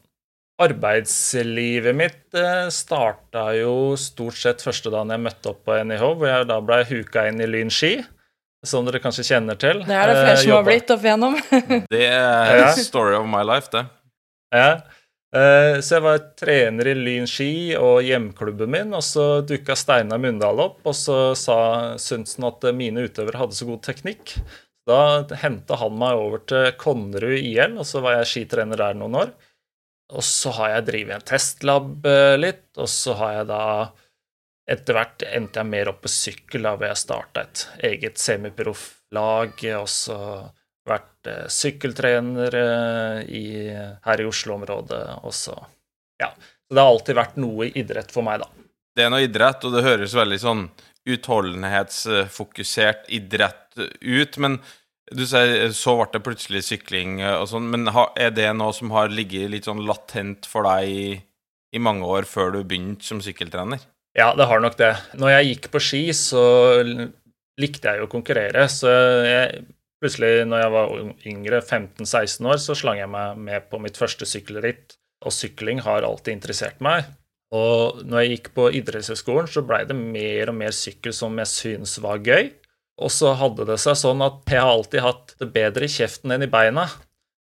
Arbeidslivet 0.61 1.95
mitt 1.95 2.37
eh, 2.37 2.69
starta 2.73 3.49
jo 3.57 3.95
stort 3.97 4.37
sett 4.37 4.63
første 4.65 4.91
dagen 4.93 5.13
jeg 5.15 5.25
møtte 5.25 5.53
opp 5.53 5.63
på 5.65 5.77
NIH, 5.89 6.05
hvor 6.05 6.29
jeg 6.29 6.49
da 6.49 6.59
ble 6.61 6.79
huka 6.89 7.25
inn 7.29 7.41
i 7.41 7.49
Lyn 7.49 7.73
ski, 7.73 7.95
som 8.65 8.85
dere 8.85 9.01
kanskje 9.01 9.25
kjenner 9.31 9.57
til. 9.57 9.81
Det 9.87 9.97
er 9.97 10.11
det 10.11 10.19
flere 10.19 10.39
som 10.43 10.55
har 10.57 10.67
blitt 10.67 10.93
opp 10.93 11.05
igjennom. 11.05 11.39
det 11.95 12.05
er 12.11 12.69
story 12.83 13.17
of 13.17 13.25
my 13.29 13.41
life, 13.47 13.71
det. 13.73 13.87
Ja. 14.53 14.71
Eh, 15.29 15.75
så 15.85 15.95
jeg 15.95 16.01
var 16.01 16.23
trener 16.39 16.89
i 16.89 16.95
Lyn 16.97 17.27
ski 17.29 17.75
og 17.77 18.01
hjemklubben 18.01 18.71
min, 18.73 18.95
og 18.97 19.03
så 19.05 19.43
dukka 19.45 19.75
Steinar 19.77 20.21
Mundal 20.21 20.61
opp, 20.63 20.79
og 20.89 20.95
så 20.97 21.35
sa 21.37 21.59
han 21.93 22.47
at 22.49 22.65
mine 22.73 23.05
utøvere 23.05 23.43
hadde 23.43 23.57
så 23.57 23.69
god 23.69 23.83
teknikk. 23.85 24.39
Da 24.89 25.21
henta 25.43 25.77
han 25.77 25.97
meg 26.01 26.17
over 26.17 26.41
til 26.49 26.71
Konnerud 26.81 27.37
IL, 27.37 27.77
og 27.77 27.85
så 27.85 28.01
var 28.01 28.17
jeg 28.17 28.31
skitrener 28.31 28.81
der 28.81 28.97
noen 28.97 29.19
år. 29.21 29.33
Og 30.17 30.25
så 30.25 30.49
har 30.57 30.71
jeg 30.73 30.87
drevet 30.87 31.19
en 31.19 31.27
testlab 31.29 32.07
eh, 32.09 32.35
litt, 32.39 32.71
og 32.81 32.89
så 32.89 33.13
har 33.19 33.35
jeg 33.39 33.49
da 33.51 33.63
etter 34.69 34.97
hvert 34.97 35.25
endte 35.25 35.61
jeg 35.61 35.69
mer 35.69 35.91
opp 35.91 36.01
på 36.05 36.11
sykkel, 36.13 36.65
da 36.65 36.73
hvor 36.73 36.89
jeg 36.89 37.01
starta 37.01 37.45
et 37.45 37.61
eget 37.91 38.21
semiproff-lag. 38.21 39.53
Og 39.77 39.87
så 39.89 40.17
vært 40.89 41.29
eh, 41.31 41.45
sykkeltrener 41.53 42.57
i, 43.25 43.45
her 44.05 44.23
i 44.23 44.27
Oslo-området. 44.29 45.03
også. 45.23 45.55
Ja. 46.19 46.33
Så 46.67 46.75
det 46.75 46.83
har 46.83 46.91
alltid 46.93 47.17
vært 47.17 47.39
noe 47.41 47.69
idrett 47.73 48.11
for 48.13 48.25
meg, 48.25 48.43
da. 48.43 48.49
Det 48.95 49.05
er 49.05 49.13
noe 49.13 49.23
idrett, 49.25 49.63
og 49.65 49.73
det 49.73 49.85
høres 49.85 50.13
veldig 50.17 50.39
sånn 50.41 50.67
utholdenhetsfokusert 51.09 53.07
idrett 53.15 53.79
ut. 54.01 54.37
Men 54.41 54.59
du 55.09 55.23
sier 55.25 55.71
så 55.73 55.95
ble 55.97 56.09
det 56.13 56.21
plutselig 56.25 56.65
sykling 56.67 57.21
og 57.25 57.47
sånn. 57.49 57.69
Men 57.71 57.89
er 57.89 58.33
det 58.35 58.49
noe 58.57 58.75
som 58.75 58.91
har 58.93 59.09
ligget 59.13 59.49
litt 59.53 59.69
sånn 59.69 59.85
latent 59.87 60.49
for 60.49 60.67
deg 60.67 60.89
i, 60.89 61.07
i 61.73 61.81
mange 61.81 62.05
år 62.05 62.29
før 62.29 62.53
du 62.53 62.61
begynte 62.61 63.07
som 63.07 63.23
sykkeltrener? 63.23 63.81
Ja, 64.17 64.33
det 64.37 64.49
har 64.49 64.61
nok 64.61 64.77
det. 64.77 64.93
Når 65.21 65.35
jeg 65.35 65.49
gikk 65.53 65.71
på 65.73 65.81
ski, 65.83 66.03
så 66.17 66.43
likte 67.59 67.91
jeg 67.91 68.01
jo 68.01 68.07
å 68.07 68.11
konkurrere. 68.11 68.65
Så 68.71 68.89
jeg, 69.25 69.65
plutselig, 70.01 70.45
når 70.47 70.63
jeg 70.63 70.73
var 70.75 70.93
yngre, 71.33 71.61
15-16 71.61 72.49
år, 72.49 72.61
så 72.63 72.75
slang 72.77 73.01
jeg 73.01 73.11
meg 73.11 73.39
med 73.49 73.67
på 73.71 73.81
mitt 73.83 73.99
første 73.99 74.27
sykkelritt. 74.29 74.95
Og 75.27 75.35
sykling 75.35 75.81
har 75.83 76.07
alltid 76.07 76.37
interessert 76.37 76.79
meg. 76.83 77.09
Og 77.55 78.03
når 78.05 78.23
jeg 78.23 78.31
gikk 78.35 78.49
på 78.55 78.69
idrettshøyskolen, 78.79 79.49
så 79.49 79.63
blei 79.65 79.81
det 79.89 79.97
mer 79.97 80.51
og 80.51 80.57
mer 80.59 80.75
sykkel 80.75 81.15
som 81.15 81.35
jeg 81.41 81.51
syntes 81.51 81.97
var 82.03 82.21
gøy. 82.23 82.51
Og 82.99 83.11
så 83.13 83.33
hadde 83.39 83.65
det 83.67 83.79
seg 83.81 83.97
sånn 83.97 84.21
at 84.23 84.43
jeg 84.51 84.61
har 84.61 84.71
alltid 84.73 85.03
hatt 85.03 85.35
det 85.39 85.47
bedre 85.55 85.87
i 85.87 85.91
kjeften 85.91 86.35
enn 86.35 86.45
i 86.45 86.51
beina. 86.51 86.85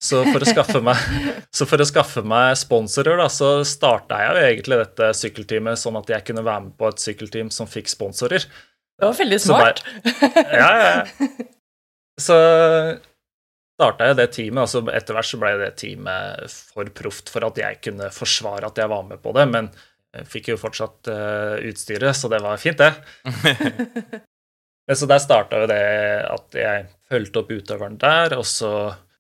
Så 0.03 0.21
for 0.29 0.45
å 0.45 0.49
skaffe 0.49 0.83
meg, 0.85 1.01
for 1.71 1.83
å 1.83 1.89
skaffe 1.89 2.23
meg 2.29 2.53
sponsorer, 2.61 3.17
da, 3.19 3.29
så 3.33 3.51
starta 3.67 4.21
jeg 4.23 4.37
jo 4.37 4.47
egentlig 4.51 4.81
dette 4.83 5.11
sykkelteamet 5.23 5.81
sånn 5.81 5.99
at 5.99 6.13
jeg 6.13 6.27
kunne 6.29 6.45
være 6.47 6.69
med 6.69 6.77
på 6.79 6.91
et 6.93 7.03
sykkelteam 7.03 7.53
som 7.55 7.71
fikk 7.71 7.91
sponsorer. 7.91 8.45
Det 8.97 9.05
var 9.09 9.17
veldig 9.17 9.41
smart. 9.43 9.83
Så 10.05 10.31
ja, 10.53 10.71
ja. 10.81 11.45
Så 12.21 12.37
starta 13.77 14.09
jeg 14.09 14.17
det 14.17 14.31
teamet, 14.33 14.63
og 14.65 14.71
så 14.73 14.81
etter 14.97 15.17
hvert 15.17 15.29
så 15.29 15.41
ble 15.41 15.53
det 15.61 15.75
teamet 15.81 16.55
for 16.73 16.89
proft 16.97 17.33
for 17.33 17.45
at 17.49 17.61
jeg 17.61 17.83
kunne 17.85 18.09
forsvare 18.15 18.71
at 18.71 18.81
jeg 18.81 18.93
var 18.93 19.05
med 19.09 19.21
på 19.25 19.35
det. 19.37 19.45
Men 19.53 19.69
jeg 20.17 20.31
fikk 20.33 20.53
jo 20.55 20.61
fortsatt 20.61 21.11
uh, 21.13 21.59
utstyret, 21.69 22.17
så 22.17 22.31
det 22.33 22.41
var 22.45 22.63
fint, 22.63 22.81
det. 22.81 24.25
Så 24.95 25.09
der 25.11 25.19
starta 25.19 25.59
jo 25.59 25.67
det 25.67 25.83
at 26.31 26.55
jeg 26.55 26.85
fulgte 27.11 27.41
opp 27.41 27.49
utøveren 27.51 27.97
der, 27.99 28.37
og 28.39 28.45
så 28.47 28.69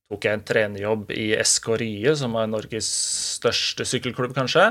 tok 0.06 0.26
jeg 0.28 0.38
en 0.38 0.44
trenerjobb 0.46 1.10
i 1.10 1.24
SK 1.42 1.72
Rye, 1.82 2.12
som 2.14 2.36
var 2.38 2.46
Norges 2.46 2.86
største 3.40 3.82
sykkelklubb, 3.88 4.30
kanskje. 4.36 4.68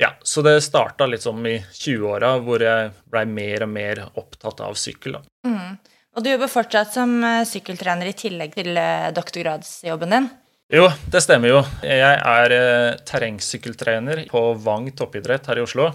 Ja, 0.00 0.14
Så 0.22 0.44
det 0.46 0.54
starta 0.64 1.08
litt 1.10 1.26
sånn 1.26 1.42
i 1.50 1.56
20-åra, 1.58 2.36
hvor 2.46 2.62
jeg 2.62 2.92
blei 3.10 3.24
mer 3.26 3.66
og 3.66 3.72
mer 3.74 4.04
opptatt 4.22 4.62
av 4.64 4.78
sykkel. 4.78 5.18
da. 5.18 5.50
Mm. 5.50 5.74
Og 6.16 6.24
du 6.24 6.32
jobber 6.32 6.50
fortsatt 6.50 6.94
som 6.96 7.12
eh, 7.22 7.44
sykkeltrener 7.46 8.10
i 8.10 8.16
tillegg 8.18 8.54
til 8.56 8.74
eh, 8.78 9.10
doktorgradsjobben 9.14 10.14
din? 10.16 10.30
Jo, 10.70 10.88
det 11.10 11.22
stemmer 11.22 11.52
jo. 11.52 11.60
Jeg 11.86 12.16
er 12.18 12.54
eh, 12.54 12.96
terrengsykkeltrener 13.06 14.24
på 14.30 14.42
Vang 14.64 14.90
toppidrett 14.98 15.46
her 15.50 15.60
i 15.60 15.66
Oslo. 15.66 15.90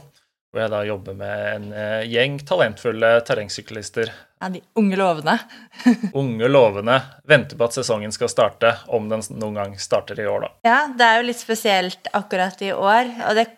Hvor 0.56 0.64
jeg 0.64 0.72
da 0.72 0.86
jobber 0.88 1.18
med 1.20 1.40
en 1.52 2.06
gjeng 2.08 2.38
talentfulle 2.48 3.10
terrengsyklister. 3.28 4.08
Ja, 4.40 4.48
De 4.54 4.62
unge 4.80 4.96
lovende. 4.96 5.34
unge 6.22 6.48
lovende. 6.48 6.96
Venter 7.28 7.60
på 7.60 7.68
at 7.68 7.76
sesongen 7.76 8.16
skal 8.16 8.32
starte, 8.32 8.72
om 8.88 9.10
den 9.12 9.26
noen 9.36 9.60
gang 9.60 9.76
starter 9.84 10.22
i 10.24 10.30
år, 10.32 10.48
da. 10.48 10.54
Ja, 10.64 10.78
det 10.96 11.10
er 11.10 11.20
jo 11.20 11.28
litt 11.28 11.42
spesielt 11.44 12.08
akkurat 12.16 12.64
i 12.64 12.72
år, 12.72 13.12
og 13.28 13.36
det 13.36 13.50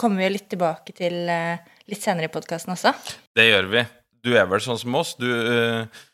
kommer 0.00 0.22
vi 0.22 0.30
jo 0.30 0.34
litt 0.38 0.48
tilbake 0.56 0.96
til 0.96 1.20
litt 1.28 2.00
senere 2.00 2.32
i 2.32 2.32
podkasten 2.32 2.72
også. 2.78 2.96
Det 3.36 3.50
gjør 3.50 3.68
vi 3.76 3.84
du 4.28 4.36
er 4.36 4.46
vel 4.50 4.62
sånn 4.62 4.78
som 4.80 4.94
oss. 4.98 5.14
Du, 5.20 5.26
uh, 5.26 6.04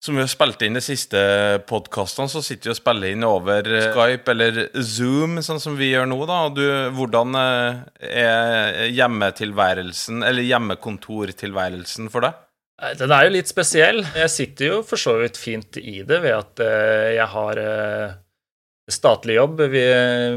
som 0.00 0.16
vi 0.16 0.22
har 0.24 0.30
spilt 0.32 0.62
inn 0.64 0.78
de 0.78 0.82
siste 0.84 1.20
podkastene, 1.68 2.30
så 2.32 2.42
sitter 2.44 2.70
vi 2.70 2.74
og 2.74 2.78
spiller 2.78 3.14
inn 3.14 3.26
over 3.26 3.68
uh, 3.68 3.88
Skype 3.90 4.34
eller 4.34 4.60
Zoom, 4.80 5.38
sånn 5.44 5.62
som 5.62 5.78
vi 5.78 5.92
gjør 5.92 6.08
nå. 6.10 6.20
da. 6.28 6.40
Du, 6.56 6.64
hvordan 6.98 7.36
uh, 7.38 7.82
er 8.00 8.86
hjemmetilværelsen, 8.90 10.24
eller 10.26 10.48
hjemmekontortilværelsen 10.48 12.10
for 12.12 12.28
deg? 12.28 12.46
Den 12.96 13.12
er 13.12 13.26
jo 13.26 13.34
litt 13.34 13.50
spesiell. 13.50 14.00
Jeg 14.16 14.32
sitter 14.32 14.70
jo 14.70 14.76
for 14.88 15.00
så 15.00 15.18
vidt 15.20 15.36
fint 15.36 15.76
i 15.76 15.98
det 16.08 16.22
ved 16.24 16.32
at 16.32 16.62
jeg 17.12 17.26
har 17.28 17.58
statlig 18.92 19.36
jobb 19.36 19.60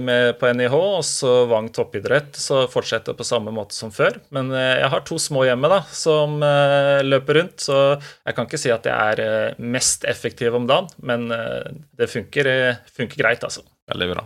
med, 0.04 0.36
på 0.40 0.52
NIH, 0.54 0.74
og 0.74 1.04
så 1.08 1.34
Vang 1.50 1.70
toppidrett, 1.74 2.36
så 2.40 2.64
fortsetter 2.72 3.18
på 3.18 3.28
samme 3.28 3.54
måte 3.56 3.76
som 3.76 3.92
før. 3.94 4.20
Men 4.36 4.52
eh, 4.56 4.80
jeg 4.82 4.92
har 4.94 5.06
to 5.08 5.20
små 5.22 5.46
hjemme 5.48 5.70
da, 5.72 5.82
som 5.94 6.38
uh, 6.44 7.02
løper 7.04 7.40
rundt, 7.40 7.64
så 7.66 7.80
jeg 7.98 8.36
kan 8.38 8.48
ikke 8.48 8.62
si 8.62 8.74
at 8.74 8.88
jeg 8.90 9.14
er 9.14 9.24
uh, 9.24 9.64
mest 9.64 10.08
effektiv 10.10 10.56
om 10.58 10.68
dagen, 10.70 10.90
men 11.04 11.30
det 11.32 12.08
funker, 12.12 12.48
funker, 12.94 13.18
greit, 13.20 13.44
altså. 13.46 13.64
Veldig 13.92 14.08
bra. 14.14 14.24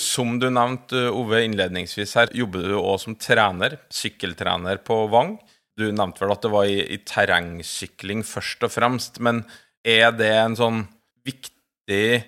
Som 0.00 0.38
du 0.40 0.48
nevnte, 0.52 1.08
Ove, 1.14 1.44
innledningsvis 1.46 2.16
her, 2.18 2.34
jobber 2.36 2.66
du 2.66 2.76
òg 2.80 2.98
som 3.02 3.16
trener, 3.20 3.78
sykkeltrener 3.94 4.80
på 4.86 5.02
Vang. 5.12 5.36
Du 5.78 5.86
nevnte 5.88 6.24
vel 6.24 6.34
at 6.34 6.44
det 6.44 6.52
var 6.52 6.68
i, 6.68 6.80
i 6.96 6.98
terrengsykling 7.06 8.24
først 8.26 8.66
og 8.66 8.74
fremst, 8.74 9.20
men 9.24 9.44
er 9.86 10.12
det 10.16 10.30
en 10.36 10.56
sånn 10.58 10.82
viktig 11.26 12.20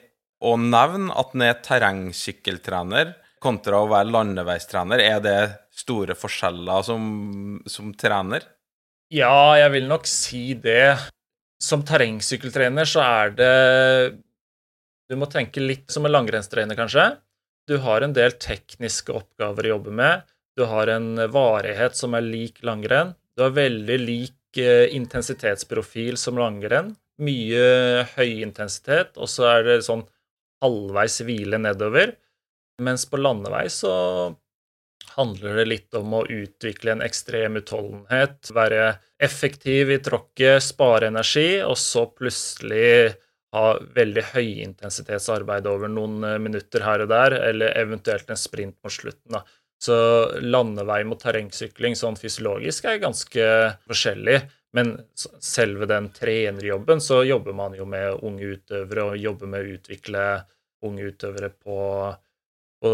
å 0.43 0.57
nevne 0.59 1.15
at 1.15 1.35
han 1.35 1.45
er 1.47 1.61
terrengsykkeltrener 1.65 3.15
kontra 3.43 3.83
å 3.83 3.91
være 3.91 4.13
landeveistrener? 4.13 5.03
Er 5.03 5.23
det 5.25 5.39
store 5.75 6.17
forskjeller 6.19 6.85
som, 6.87 7.05
som 7.69 7.93
trener? 7.99 8.47
Ja, 9.13 9.55
jeg 9.61 9.75
vil 9.75 9.89
nok 9.91 10.09
si 10.09 10.53
det. 10.59 10.97
Som 11.63 11.85
terrengsykkeltrener 11.87 12.89
så 12.91 13.05
er 13.05 13.35
det 13.39 13.53
Du 15.07 15.15
må 15.15 15.29
tenke 15.31 15.63
litt 15.63 15.93
som 15.93 16.07
en 16.09 16.15
langrennstrener, 16.15 16.75
kanskje. 16.79 17.05
Du 17.69 17.77
har 17.85 18.03
en 18.03 18.15
del 18.17 18.33
tekniske 18.41 19.13
oppgaver 19.15 19.69
å 19.69 19.75
jobbe 19.77 19.93
med. 19.95 20.25
Du 20.57 20.65
har 20.67 20.89
en 20.91 21.15
varighet 21.31 21.95
som 21.97 22.17
er 22.17 22.25
lik 22.25 22.63
langrenn. 22.67 23.13
Du 23.37 23.45
har 23.45 23.55
veldig 23.55 23.99
lik 24.01 24.59
eh, 24.61 24.89
intensitetsprofil 24.97 26.19
som 26.21 26.41
langrenn 26.41 26.91
mye 27.23 28.07
høy 28.15 28.43
intensitet, 28.43 29.17
og 29.21 29.29
så 29.31 29.49
er 29.51 29.67
det 29.67 29.81
sånn 29.87 30.07
halvveis 30.63 31.21
hvile 31.27 31.61
nedover. 31.61 32.15
Mens 32.83 33.05
på 33.11 33.21
landevei 33.21 33.67
så 33.71 33.93
handler 35.17 35.59
det 35.61 35.67
litt 35.69 35.99
om 35.99 36.15
å 36.17 36.23
utvikle 36.25 36.95
en 36.95 37.05
ekstrem 37.05 37.59
utholdenhet, 37.61 38.49
være 38.55 38.95
effektiv 39.23 39.93
i 39.93 40.01
tråkket, 40.03 40.63
spare 40.65 41.11
energi, 41.13 41.61
og 41.67 41.77
så 41.79 42.07
plutselig 42.09 43.13
ha 43.53 43.67
veldig 43.95 44.25
høyintensitetsarbeid 44.33 45.67
over 45.69 45.91
noen 45.93 46.23
minutter 46.41 46.85
her 46.87 47.05
og 47.05 47.11
der, 47.13 47.37
eller 47.51 47.77
eventuelt 47.77 48.31
en 48.33 48.41
sprint 48.41 48.79
mot 48.81 48.95
slutten. 48.95 49.37
da. 49.37 49.43
Så 49.83 49.97
landevei 50.41 51.03
mot 51.05 51.21
terrengsykling 51.21 51.97
sånn 51.99 52.17
fysiologisk 52.17 52.87
er 52.89 53.03
ganske 53.03 53.47
forskjellig. 53.91 54.39
Men 54.73 54.95
selve 55.17 55.87
den 55.87 56.09
trenerjobben, 56.17 57.01
så 57.01 57.21
jobber 57.29 57.53
man 57.53 57.75
jo 57.77 57.85
med 57.85 58.23
unge 58.25 58.55
utøvere 58.57 59.11
og 59.11 59.21
jobber 59.21 59.51
med 59.53 59.65
å 59.65 59.75
utvikle 59.77 60.23
unge 60.87 61.11
utøvere 61.13 61.51
på, 61.53 61.81
på 62.81 62.93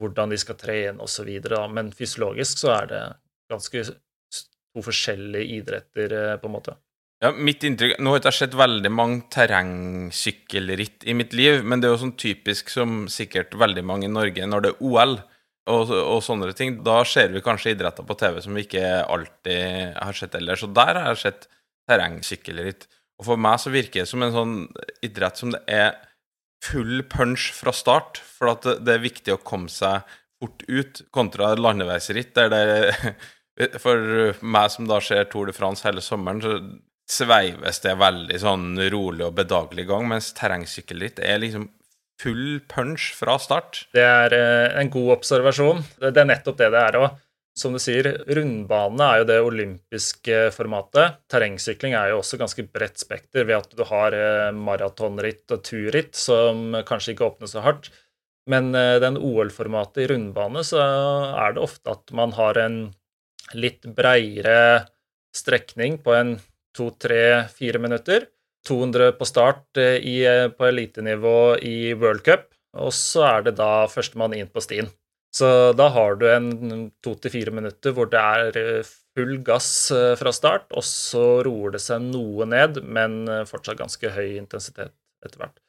hvordan 0.00 0.32
de 0.32 0.38
skal 0.40 0.56
trene 0.60 1.04
osv. 1.04 1.28
Men 1.76 1.92
fysiologisk 1.96 2.62
så 2.64 2.72
er 2.78 2.88
det 2.90 3.02
ganske 3.52 3.84
to 3.90 4.84
forskjellige 4.86 5.58
idretter, 5.60 6.14
eh, 6.14 6.36
på 6.40 6.48
en 6.48 6.56
måte. 6.56 6.76
Ja, 7.20 7.34
mitt 7.36 7.64
inntrykk, 7.66 7.98
Nå 8.00 8.14
har 8.14 8.22
jeg 8.24 8.32
sett 8.38 8.54
veldig 8.56 8.90
mange 8.90 9.26
terrengsykkelritt 9.28 11.04
i 11.04 11.12
mitt 11.12 11.34
liv, 11.36 11.60
men 11.64 11.80
det 11.80 11.88
er 11.88 11.92
jo 11.92 12.04
sånn 12.06 12.16
typisk 12.16 12.70
som 12.72 13.02
sikkert 13.12 13.52
veldig 13.60 13.84
mange 13.84 14.08
i 14.08 14.12
Norge 14.12 14.46
når 14.48 14.64
det 14.64 14.70
er 14.72 14.86
OL 14.88 15.18
og, 15.68 15.90
og, 15.92 16.20
sånne 16.24 16.52
ting. 16.56 16.78
Da 16.86 17.02
ser 17.08 17.32
vi 17.34 17.42
kanskje 17.44 17.74
idretter 17.74 18.06
på 18.06 18.16
TV 18.18 18.40
som 18.44 18.56
vi 18.56 18.64
ikke 18.66 18.84
alltid 19.04 19.98
har 19.98 20.16
sett 20.16 20.36
ellers. 20.38 20.64
Og 20.66 20.72
der 20.76 20.96
har 20.96 21.12
jeg 21.12 21.22
sett 21.24 21.48
terrengsykkelritt. 21.90 22.86
Og 23.20 23.28
for 23.28 23.40
meg 23.40 23.60
så 23.60 23.72
virker 23.72 24.02
det 24.02 24.10
som 24.10 24.24
en 24.24 24.34
sånn 24.34 24.54
idrett 25.04 25.40
som 25.40 25.52
det 25.52 25.60
er 25.68 25.98
full 26.64 27.04
punch 27.12 27.50
fra 27.56 27.74
start. 27.76 28.22
For 28.38 28.54
at 28.54 28.68
det 28.80 28.96
er 28.96 29.04
viktig 29.04 29.36
å 29.36 29.42
komme 29.44 29.72
seg 29.72 30.06
fort 30.40 30.64
ut, 30.68 31.02
kontra 31.12 31.52
landeveisritt, 31.58 32.34
der 32.38 32.50
det 32.52 33.16
For 33.82 34.38
meg 34.40 34.70
som 34.72 34.86
da 34.88 35.02
ser 35.04 35.26
Tour 35.28 35.50
de 35.50 35.52
France 35.52 35.84
hele 35.84 36.00
sommeren, 36.00 36.38
så 36.40 36.54
sveives 37.10 37.82
det 37.84 37.92
veldig 38.00 38.38
sånn 38.40 38.68
rolig 38.94 39.26
og 39.26 39.34
bedagelig 39.36 39.84
gang, 39.90 40.06
mens 40.08 40.30
terrengsykkelritt 40.38 41.20
er 41.20 41.42
liksom 41.42 41.66
full 42.20 42.60
punch 42.68 43.10
fra 43.16 43.38
start. 43.40 43.86
Det 43.96 44.04
er 44.04 44.36
eh, 44.36 44.68
en 44.80 44.92
god 44.92 45.16
observasjon. 45.18 45.82
Det 46.00 46.14
er 46.14 46.28
nettopp 46.28 46.60
det 46.60 46.70
det 46.74 46.84
er 46.86 47.00
òg. 47.00 47.18
Som 47.60 47.74
du 47.74 47.80
sier, 47.82 48.06
rundbane 48.30 49.04
er 49.04 49.20
jo 49.20 49.26
det 49.28 49.38
olympiske 49.42 50.36
formatet. 50.54 51.18
Terrengsykling 51.28 51.96
er 51.98 52.12
jo 52.12 52.20
også 52.20 52.38
ganske 52.40 52.64
bredt 52.70 53.02
spekter 53.02 53.44
ved 53.48 53.58
at 53.58 53.74
du 53.76 53.82
har 53.88 54.14
eh, 54.16 54.52
maratonritt 54.54 55.50
og 55.56 55.64
turritt 55.66 56.14
som 56.16 56.78
kanskje 56.86 57.16
ikke 57.16 57.26
åpner 57.32 57.50
så 57.50 57.64
hardt. 57.66 57.90
Men 58.50 58.72
eh, 58.78 58.98
den 59.02 59.18
OL-formatet 59.18 60.04
i 60.04 60.08
rundbane, 60.12 60.64
så 60.66 60.80
er 60.80 61.56
det 61.56 61.64
ofte 61.64 61.96
at 61.96 62.14
man 62.16 62.34
har 62.38 62.58
en 62.62 62.80
litt 63.58 63.86
breiere 63.96 64.86
strekning 65.34 65.98
på 66.04 66.14
en 66.14 66.36
to, 66.76 66.90
tre, 67.02 67.48
fire 67.50 67.82
minutter. 67.82 68.28
200 68.68 69.12
på 69.18 69.28
start 69.28 69.80
eh, 69.80 69.98
i, 70.04 70.16
eh, 70.26 70.48
på 70.52 70.68
elitenivå 70.68 71.56
i 71.64 71.92
World 71.94 72.24
Cup, 72.26 72.48
og 72.78 72.92
så 72.94 73.26
er 73.28 73.46
det 73.48 73.56
da 73.60 73.86
førstemann 73.90 74.36
inn 74.36 74.50
på 74.50 74.62
stien. 74.64 74.90
Så 75.34 75.46
da 75.78 75.86
har 75.94 76.16
du 76.18 76.26
en 76.26 76.90
to 77.04 77.14
til 77.22 77.30
fire 77.30 77.54
minutter 77.54 77.94
hvor 77.94 78.08
det 78.10 78.18
er 78.18 78.86
full 79.14 79.36
gass 79.46 79.92
fra 80.18 80.32
start, 80.34 80.66
og 80.74 80.82
så 80.86 81.44
roer 81.46 81.76
det 81.76 81.82
seg 81.84 82.02
noe 82.02 82.48
ned, 82.50 82.80
men 82.82 83.22
fortsatt 83.46 83.78
ganske 83.78 84.10
høy 84.10 84.40
intensitet 84.40 84.90
etter 85.22 85.38
hvert. 85.38 85.60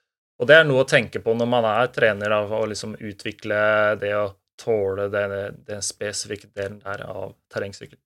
Og 0.42 0.50
det 0.50 0.58
er 0.58 0.66
noe 0.66 0.82
å 0.82 0.90
tenke 0.90 1.22
på 1.22 1.36
når 1.38 1.50
man 1.50 1.68
er 1.70 1.92
trener, 1.94 2.34
av 2.34 2.50
å 2.58 2.64
liksom 2.70 2.96
utvikle 2.98 3.62
det 4.02 4.16
å 4.18 4.32
tåle 4.62 5.08
den, 5.14 5.82
spesifikke 5.86 6.50
delen 6.56 6.80
der 6.82 7.06
av 7.06 7.36
terrengsykkel. 7.54 8.00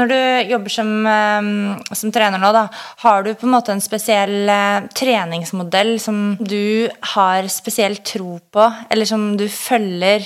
Når 0.00 0.08
du 0.08 0.20
jobber 0.48 0.72
som, 0.72 0.90
ehm, 1.04 1.80
som, 1.92 2.12
trener 2.12 2.40
nå, 2.40 2.48
da, 2.56 2.62
har 3.04 3.24
du 3.26 3.34
på 3.36 3.44
en 3.44 3.52
måte 3.52 3.74
en 3.74 3.82
spesiell 3.84 4.48
eh, 4.48 4.86
treningsmodell 4.96 5.98
som 6.00 6.38
du 6.40 6.88
har 7.12 7.48
spesiell 7.52 7.98
tro 8.00 8.38
på, 8.52 8.68
eller 8.88 9.08
som 9.08 9.34
du 9.36 9.48
følger 9.48 10.24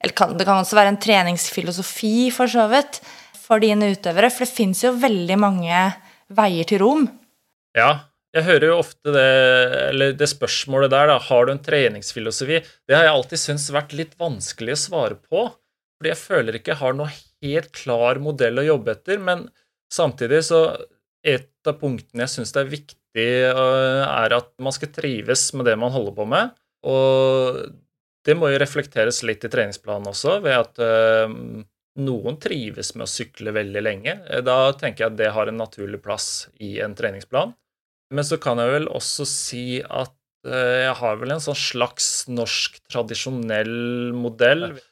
eller 0.00 0.36
Det 0.38 0.46
kan 0.48 0.56
også 0.56 0.78
være 0.78 0.94
en 0.94 0.96
treningsfilosofi, 0.96 2.30
for 2.32 2.48
så 2.48 2.62
vidt, 2.72 3.02
for 3.36 3.60
dine 3.60 3.90
utøvere. 3.92 4.30
For 4.32 4.46
det 4.46 4.54
fins 4.54 4.80
jo 4.80 4.94
veldig 4.96 5.36
mange 5.36 5.82
veier 6.32 6.64
til 6.64 6.80
rom. 6.80 7.02
Ja, 7.76 8.06
jeg 8.32 8.46
hører 8.46 8.66
jo 8.70 8.78
ofte 8.80 9.12
det, 9.12 9.26
eller 9.90 10.14
det 10.16 10.30
spørsmålet 10.30 10.94
der, 10.94 11.10
da, 11.12 11.18
har 11.20 11.44
du 11.44 11.52
en 11.52 11.60
treningsfilosofi? 11.60 12.62
Det 12.88 12.96
har 12.96 13.10
jeg 13.10 13.12
alltid 13.12 13.42
syntes 13.42 13.68
vært 13.74 13.92
litt 13.98 14.16
vanskelig 14.16 14.72
å 14.72 14.80
svare 14.86 15.20
på. 15.20 15.50
Fordi 16.00 16.14
jeg 16.14 16.22
føler 16.22 16.56
ikke 16.56 16.72
jeg 16.72 16.80
har 16.80 16.96
noe 16.96 17.10
helt 17.44 17.70
klar 17.76 18.20
modell 18.22 18.60
å 18.60 18.66
jobbe 18.66 18.96
etter. 18.96 19.20
Men 19.22 19.48
samtidig 19.92 20.44
så 20.50 20.64
Et 21.20 21.68
av 21.68 21.74
punktene 21.76 22.24
jeg 22.24 22.32
syns 22.32 22.54
er 22.56 22.64
viktig, 22.64 23.24
øh, 23.52 23.98
er 24.08 24.32
at 24.32 24.46
man 24.64 24.72
skal 24.72 24.88
trives 24.88 25.42
med 25.52 25.66
det 25.68 25.74
man 25.76 25.92
holder 25.92 26.14
på 26.16 26.24
med. 26.24 26.54
Og 26.88 27.58
det 28.24 28.36
må 28.40 28.48
jo 28.48 28.60
reflekteres 28.62 29.18
litt 29.28 29.44
i 29.44 29.50
treningsplanen 29.52 30.08
også, 30.08 30.38
ved 30.40 30.56
at 30.56 30.80
øh, 30.80 31.34
noen 32.00 32.38
trives 32.40 32.94
med 32.94 33.04
å 33.04 33.10
sykle 33.10 33.52
veldig 33.52 33.82
lenge. 33.84 34.14
Da 34.46 34.56
tenker 34.80 35.04
jeg 35.04 35.12
at 35.12 35.18
det 35.20 35.32
har 35.36 35.50
en 35.50 35.60
naturlig 35.60 36.00
plass 36.04 36.48
i 36.56 36.78
en 36.80 36.96
treningsplan. 36.96 37.52
Men 38.14 38.26
så 38.26 38.40
kan 38.42 38.58
jeg 38.58 38.72
vel 38.74 38.88
også 38.90 39.26
si 39.28 39.64
at 39.84 40.14
eh, 40.46 40.86
jeg 40.86 40.94
har 41.00 41.18
vel 41.20 41.34
en 41.34 41.42
sånn 41.42 41.58
slags 41.58 42.08
norsk 42.30 42.80
tradisjonell 42.90 44.12
modell, 44.16 44.70
eh, 44.72 44.86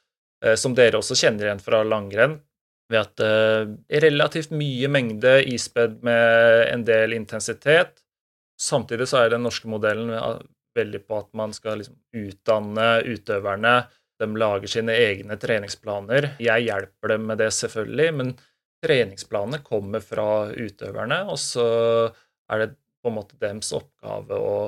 som 0.58 0.74
dere 0.76 1.00
også 1.00 1.16
kjenner 1.18 1.48
igjen 1.48 1.62
fra 1.62 1.80
langrenn, 1.82 2.36
ved 2.88 3.00
at 3.00 3.20
uh, 3.20 3.72
relativt 4.02 4.52
mye 4.54 4.88
mengde 4.88 5.34
ispedd 5.52 5.98
med 6.06 6.68
en 6.72 6.84
del 6.88 7.16
intensitet. 7.16 7.98
Samtidig 8.58 9.08
så 9.10 9.24
er 9.24 9.34
den 9.34 9.44
norske 9.46 9.68
modellen 9.70 10.12
veldig 10.78 11.00
på 11.06 11.18
at 11.20 11.28
man 11.36 11.54
skal 11.56 11.80
liksom 11.80 11.98
utdanne 12.16 12.88
utøverne. 13.06 13.74
De 14.18 14.28
lager 14.40 14.70
sine 14.72 14.96
egne 14.98 15.36
treningsplaner. 15.38 16.32
Jeg 16.42 16.66
hjelper 16.66 17.14
dem 17.14 17.28
med 17.30 17.38
det, 17.42 17.52
selvfølgelig, 17.54 18.08
men 18.18 18.32
treningsplanene 18.82 19.60
kommer 19.66 20.02
fra 20.02 20.48
utøverne, 20.54 21.22
og 21.30 21.38
så 21.42 21.68
er 22.50 22.62
det 22.62 22.68
på 23.02 23.10
en 23.10 23.18
måte 23.18 23.38
deres 23.38 23.70
oppgave 23.76 24.38
å 24.38 24.58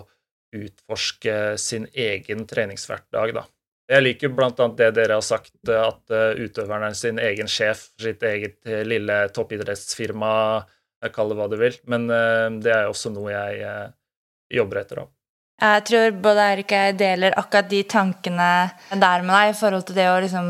utforske 0.55 1.57
sin 1.62 1.87
egen 1.95 2.47
treningshverdag, 2.50 3.35
da. 3.39 3.45
Jeg 3.91 4.05
liker 4.05 4.31
bl.a. 4.31 4.51
det 4.79 4.91
dere 4.95 5.17
har 5.19 5.25
sagt, 5.27 5.57
at 5.67 6.13
eh, 6.15 6.43
utøveren 6.45 6.87
er 6.87 6.99
sin 6.99 7.19
egen 7.19 7.49
sjef 7.51 7.89
sitt 7.99 8.23
eget 8.23 8.61
eh, 8.69 8.85
lille 8.87 9.25
toppidrettsfirma, 9.35 10.35
kall 11.11 11.33
det 11.33 11.39
hva 11.41 11.49
du 11.51 11.57
vil. 11.59 11.79
Men 11.91 12.07
eh, 12.15 12.47
det 12.63 12.71
er 12.77 12.91
også 12.91 13.11
noe 13.11 13.33
jeg 13.33 13.89
jobber 14.61 14.85
etter. 14.85 15.03
om. 15.03 15.11
Jeg 15.61 15.83
tror 15.91 16.15
både 16.25 16.45
Eirik 16.53 16.71
og 16.73 16.87
jeg 16.87 16.97
deler 17.03 17.35
akkurat 17.37 17.67
de 17.69 17.81
tankene 17.85 18.53
der 18.95 19.26
med 19.26 19.35
deg 19.35 19.50
i 19.50 19.59
forhold 19.59 19.85
til 19.91 19.99
det 19.99 20.07
å 20.09 20.21
liksom 20.25 20.47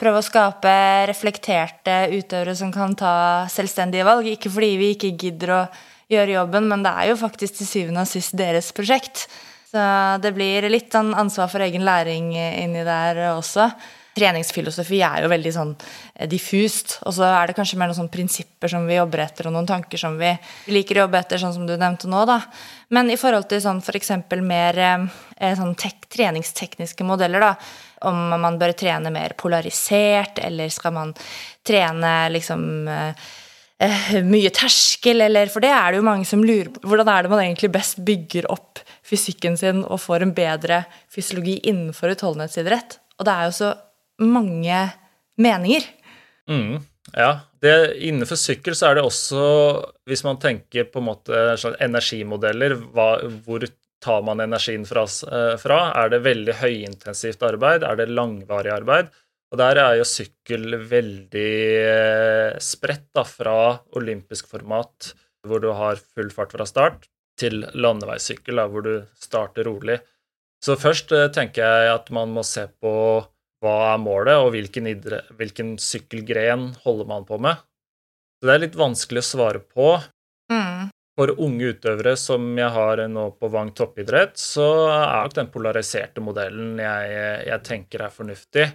prøve 0.00 0.18
å 0.18 0.26
skape 0.26 0.72
reflekterte 1.12 1.98
utøvere 2.10 2.56
som 2.58 2.72
kan 2.74 2.96
ta 2.98 3.12
selvstendige 3.52 4.08
valg. 4.08 4.26
Ikke 4.32 4.50
fordi 4.50 4.72
vi 4.80 4.90
ikke 4.96 5.12
gidder 5.12 5.54
å 5.54 5.60
gjøre 6.10 6.38
jobben, 6.40 6.66
men 6.72 6.82
det 6.82 6.90
er 6.90 7.12
jo 7.12 7.20
faktisk 7.20 7.60
til 7.60 7.68
syvende 7.68 8.02
og 8.02 8.10
sist 8.10 8.34
deres 8.38 8.72
prosjekt. 8.74 9.28
Så 9.68 9.84
det 10.24 10.32
blir 10.32 10.64
litt 10.72 10.94
sånn 10.94 11.12
ansvar 11.12 11.50
for 11.52 11.60
egen 11.60 11.84
læring 11.84 12.32
inni 12.38 12.84
der 12.86 13.20
også. 13.34 13.68
Treningsfilosofi 14.18 15.00
er 15.04 15.22
jo 15.22 15.30
veldig 15.30 15.50
sånn 15.54 15.72
eh, 15.78 16.26
diffust, 16.30 16.96
og 17.06 17.14
så 17.14 17.26
er 17.28 17.50
det 17.50 17.56
kanskje 17.58 17.78
mer 17.78 17.90
noen 17.90 17.98
sånne 18.00 18.14
prinsipper 18.14 18.72
som 18.72 18.86
vi 18.88 18.96
jobber 18.96 19.22
etter, 19.22 19.48
og 19.48 19.54
noen 19.54 19.68
tanker 19.68 20.00
som 20.00 20.16
vi 20.18 20.32
liker 20.72 20.98
å 20.98 21.04
jobbe 21.04 21.20
etter, 21.20 21.42
sånn 21.42 21.54
som 21.54 21.66
du 21.68 21.74
nevnte 21.76 22.10
nå, 22.10 22.24
da. 22.28 22.40
Men 22.94 23.12
i 23.12 23.18
forhold 23.20 23.48
til 23.50 23.62
sånn 23.62 23.82
f.eks. 23.84 24.12
mer 24.42 24.80
sånn 25.60 25.76
tek, 25.78 26.08
treningstekniske 26.10 27.06
modeller, 27.06 27.44
da, 27.44 27.52
om 28.08 28.40
man 28.40 28.58
bør 28.60 28.74
trene 28.78 29.12
mer 29.14 29.36
polarisert, 29.38 30.40
eller 30.42 30.72
skal 30.72 30.96
man 30.96 31.14
trene 31.66 32.14
liksom 32.32 32.62
eh, 32.90 33.28
eh, 33.86 34.12
mye 34.26 34.54
terskel, 34.54 35.22
eller 35.28 35.52
For 35.52 35.64
det 35.64 35.74
er 35.74 35.92
det 35.92 36.02
jo 36.02 36.10
mange 36.10 36.28
som 36.28 36.44
lurer 36.44 36.72
på. 36.74 36.86
Hvordan 36.88 37.12
er 37.12 37.26
det 37.26 37.34
man 37.36 37.44
egentlig 37.44 37.74
best 37.76 38.02
bygger 38.06 38.50
opp 38.54 38.82
fysikken 39.08 39.56
sin 39.60 39.82
og 39.84 40.00
får 40.02 40.24
en 40.24 40.34
bedre 40.36 40.82
fysiologi 41.12 41.58
innenfor 41.68 42.14
utholdenhetsidrett? 42.14 42.98
Og 43.18 43.26
det 43.28 43.34
er 43.34 43.48
jo 43.48 43.56
så 43.58 43.72
mange 44.22 44.82
meninger. 45.40 45.84
Mm, 46.50 46.78
ja. 47.14 47.32
Det, 47.58 47.74
innenfor 48.06 48.38
sykkel 48.38 48.76
så 48.78 48.90
er 48.90 48.98
det 48.98 49.06
også, 49.08 49.42
hvis 50.06 50.22
man 50.22 50.38
tenker 50.38 50.86
på 50.92 51.00
en 51.00 51.08
måte 51.08 51.40
energimodeller, 51.82 52.76
hva, 52.94 53.08
hvor 53.42 53.64
tar 54.02 54.22
man 54.22 54.40
energien 54.44 54.84
fra, 54.86 55.02
eh, 55.04 55.56
fra? 55.58 55.78
Er 55.98 56.12
det 56.12 56.22
veldig 56.26 56.54
høyintensivt 56.60 57.42
arbeid? 57.42 57.82
Er 57.82 57.98
det 57.98 58.12
langvarig 58.12 58.70
arbeid? 58.76 59.10
Og 59.50 59.58
der 59.58 59.80
er 59.80 59.96
jo 59.98 60.06
sykkel 60.06 60.76
veldig 60.90 61.52
eh, 61.82 62.58
spredt, 62.62 63.08
da, 63.16 63.24
fra 63.24 63.78
olympisk 63.96 64.50
format, 64.50 65.12
hvor 65.46 65.62
du 65.64 65.70
har 65.72 65.98
full 65.98 66.30
fart 66.34 66.52
fra 66.52 66.66
start, 66.68 67.08
til 67.38 67.62
landeveissykkel, 67.74 68.62
hvor 68.70 68.84
du 68.86 68.94
starter 69.18 69.68
rolig. 69.68 69.98
Så 70.64 70.76
først 70.78 71.12
eh, 71.14 71.30
tenker 71.34 71.62
jeg 71.62 71.94
at 71.94 72.10
man 72.14 72.32
må 72.34 72.44
se 72.46 72.66
på 72.82 72.92
hva 73.62 73.74
er 73.92 73.98
målet, 74.02 74.38
og 74.38 74.52
hvilken, 74.54 74.86
idre, 74.90 75.24
hvilken 75.38 75.74
sykkelgren 75.82 76.70
holder 76.84 77.08
man 77.10 77.26
på 77.26 77.40
med. 77.42 77.58
Så 78.38 78.46
det 78.46 78.54
er 78.54 78.62
litt 78.62 78.78
vanskelig 78.78 79.24
å 79.24 79.28
svare 79.32 79.62
på. 79.62 79.96
Mm. 80.52 80.90
For 81.18 81.32
unge 81.42 81.72
utøvere 81.74 82.14
som 82.18 82.44
jeg 82.54 82.70
har 82.70 83.02
nå 83.10 83.24
på 83.34 83.50
Vang 83.50 83.72
toppidrett, 83.74 84.36
så 84.38 84.68
er 84.92 85.24
nok 85.24 85.34
den 85.40 85.50
polariserte 85.50 86.22
modellen 86.22 86.78
jeg, 86.78 87.16
jeg 87.48 87.64
tenker 87.66 88.04
er 88.06 88.14
fornuftig 88.14 88.68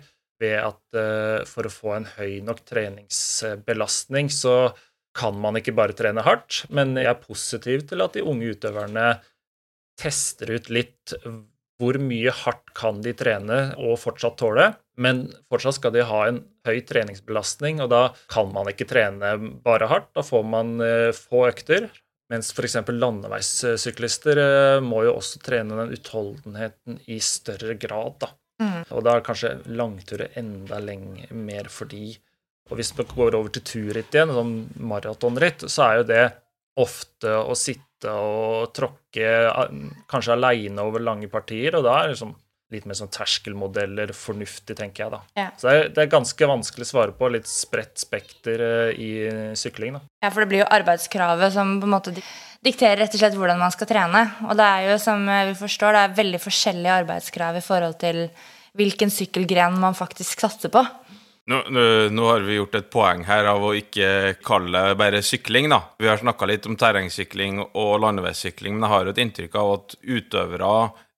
ved 0.43 0.58
at 0.60 0.97
uh, 0.99 1.45
for 1.47 1.69
å 1.69 1.71
få 1.71 1.93
en 1.95 2.10
høy 2.17 2.41
nok 2.43 2.60
treningsbelastning, 2.67 4.28
så 4.28 4.73
kan 5.17 5.38
man 5.39 5.60
ikke 5.60 5.76
bare 5.78 5.95
trene 5.97 6.23
hardt. 6.26 6.63
Men 6.73 6.95
jeg 6.97 7.12
er 7.12 7.23
positiv 7.23 7.88
til 7.89 8.04
at 8.06 8.15
de 8.17 8.26
unge 8.26 8.54
utøverne 8.56 9.17
tester 9.99 10.56
ut 10.56 10.71
litt 10.73 11.13
hvor 11.82 11.97
mye 11.99 12.32
hardt 12.43 12.71
kan 12.78 13.02
de 13.04 13.13
trene 13.17 13.60
og 13.82 13.97
fortsatt 14.02 14.38
tåle. 14.39 14.69
Men 15.02 15.26
fortsatt 15.52 15.80
skal 15.80 15.93
de 15.95 16.06
ha 16.06 16.19
en 16.30 16.43
høy 16.67 16.80
treningsbelastning, 16.88 17.82
og 17.84 17.89
da 17.91 18.04
kan 18.32 18.52
man 18.54 18.69
ikke 18.71 18.88
trene 18.89 19.36
bare 19.65 19.89
hardt. 19.91 20.12
Da 20.15 20.23
får 20.26 20.45
man 20.47 20.76
uh, 20.82 21.10
få 21.15 21.47
økter. 21.49 21.89
Mens 22.32 22.54
f.eks. 22.56 22.78
landeveissyklister 22.88 24.39
uh, 24.39 24.84
må 24.86 25.04
jo 25.08 25.17
også 25.17 25.41
trene 25.43 25.82
den 25.82 25.97
utholdenheten 25.97 27.02
i 27.12 27.19
større 27.23 27.76
grad. 27.80 28.21
da. 28.23 28.32
Mm. 28.62 28.84
Og 28.93 29.04
da 29.06 29.17
er 29.17 29.26
kanskje 29.26 29.56
langturer 29.73 30.38
enda 30.39 30.80
lenger, 30.80 31.34
mer 31.36 31.69
fordi 31.73 32.13
Og 32.71 32.80
hvis 32.80 32.93
man 32.97 33.10
går 33.10 33.36
over 33.38 33.52
til 33.54 33.65
turritt 33.67 34.15
igjen, 34.15 34.32
sånn 34.34 34.54
maratonritt, 34.88 35.65
så 35.71 35.88
er 35.88 35.99
jo 35.99 36.08
det 36.13 36.23
ofte 36.80 37.34
å 37.43 37.56
sitte 37.58 38.12
og 38.13 38.71
tråkke 38.76 39.28
kanskje 40.12 40.36
aleine 40.36 40.84
over 40.84 41.04
lange 41.04 41.30
partier, 41.32 41.76
og 41.78 41.86
da 41.86 41.99
er 41.99 42.08
det 42.08 42.15
liksom 42.15 42.34
litt 42.73 42.88
mer 42.89 42.97
sånn 42.97 43.12
terskelmodeller 43.13 44.13
fornuftig, 44.17 44.76
tenker 44.80 45.06
jeg, 45.06 45.12
da. 45.13 45.19
Ja. 45.38 45.49
Så 45.60 45.67
det 45.67 45.76
er, 45.76 45.91
det 45.93 46.02
er, 46.04 46.10
ganske 46.15 46.49
vanskelig 46.49 46.88
å 46.88 46.89
svare 46.89 47.13
på. 47.17 47.30
Litt 47.34 47.49
spredt 47.49 48.02
spekter 48.02 48.63
eh, 48.65 48.97
i 48.97 49.12
sykling, 49.60 49.99
da. 49.99 50.02
Ja, 50.26 50.32
for 50.34 50.43
det 50.43 50.49
blir 50.49 50.63
jo 50.63 50.71
arbeidskravet 50.73 51.54
som 51.54 51.78
på 51.82 51.89
en 51.89 51.93
måte 51.93 52.15
dikterer 52.63 53.04
rett 53.04 53.13
og 53.13 53.21
slett 53.21 53.38
hvordan 53.38 53.62
man 53.62 53.76
skal 53.76 53.89
trene. 53.89 54.23
Og 54.47 54.58
det 54.58 54.65
er 54.65 54.89
jo, 54.89 54.97
som 55.06 55.21
vi 55.30 55.54
forstår, 55.60 55.93
det 55.93 56.04
er 56.04 56.17
veldig 56.23 56.41
forskjellige 56.41 56.99
arbeidskrav 57.04 57.60
i 57.60 57.65
forhold 57.65 57.97
til 58.02 58.26
hvilken 58.80 59.12
sykkelgren 59.13 59.78
man 59.82 59.97
faktisk 59.97 60.41
satser 60.41 60.73
på. 60.73 60.82
Nå, 61.45 61.58
nå, 61.67 62.25
har 62.25 62.39
vi 62.39 62.56
gjort 62.56 62.75
et 62.77 62.91
poeng 62.91 63.25
her 63.27 63.49
av 63.51 63.63
å 63.67 63.73
ikke 63.75 64.38
kalle 64.47 64.84
det 64.88 64.99
bare 64.99 65.19
sykling. 65.25 65.67
da. 65.73 65.82
Vi 65.99 66.08
har 66.08 66.21
snakka 66.21 66.47
litt 66.47 66.67
om 66.69 66.77
terrengsykling 66.79 67.60
og 67.65 67.97
landeveissykling, 67.99 68.77
men 68.77 68.88
jeg 68.88 68.93
har 68.93 69.03
jo 69.03 69.12
et 69.12 69.19
inntrykk 69.25 69.58
av 69.60 69.71
at 69.73 69.95
utøvere 69.99 70.69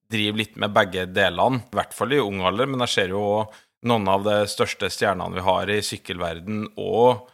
driver 0.09 0.41
litt 0.41 0.57
med 0.61 0.73
begge 0.73 1.05
delene, 1.13 1.61
i 1.61 1.77
hvert 1.77 1.93
fall 1.93 2.13
i 2.13 2.21
ung 2.21 2.41
alder, 2.45 2.69
men 2.69 2.81
jeg 2.85 2.93
ser 2.95 3.13
jo 3.13 3.45
noen 3.85 4.09
av 4.09 4.25
de 4.25 4.39
største 4.49 4.89
stjernene 4.89 5.37
vi 5.37 5.45
har 5.45 5.69
i 5.69 5.81
sykkelverden, 5.85 6.63
og 6.81 7.29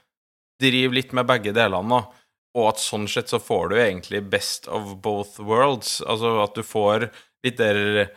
driver 0.61 0.99
litt 0.99 1.15
med 1.15 1.29
begge 1.31 1.55
delene. 1.55 1.95
da. 1.95 2.27
Og 2.59 2.73
at 2.73 2.83
sånn 2.83 3.07
sett 3.07 3.31
så 3.31 3.39
får 3.39 3.71
du 3.71 3.77
egentlig 3.79 4.19
best 4.27 4.67
of 4.67 4.97
both 4.99 5.39
worlds. 5.39 6.01
Altså 6.03 6.41
at 6.43 6.59
du 6.59 6.63
får 6.67 7.07
litt 7.45 7.55
der 7.61 8.11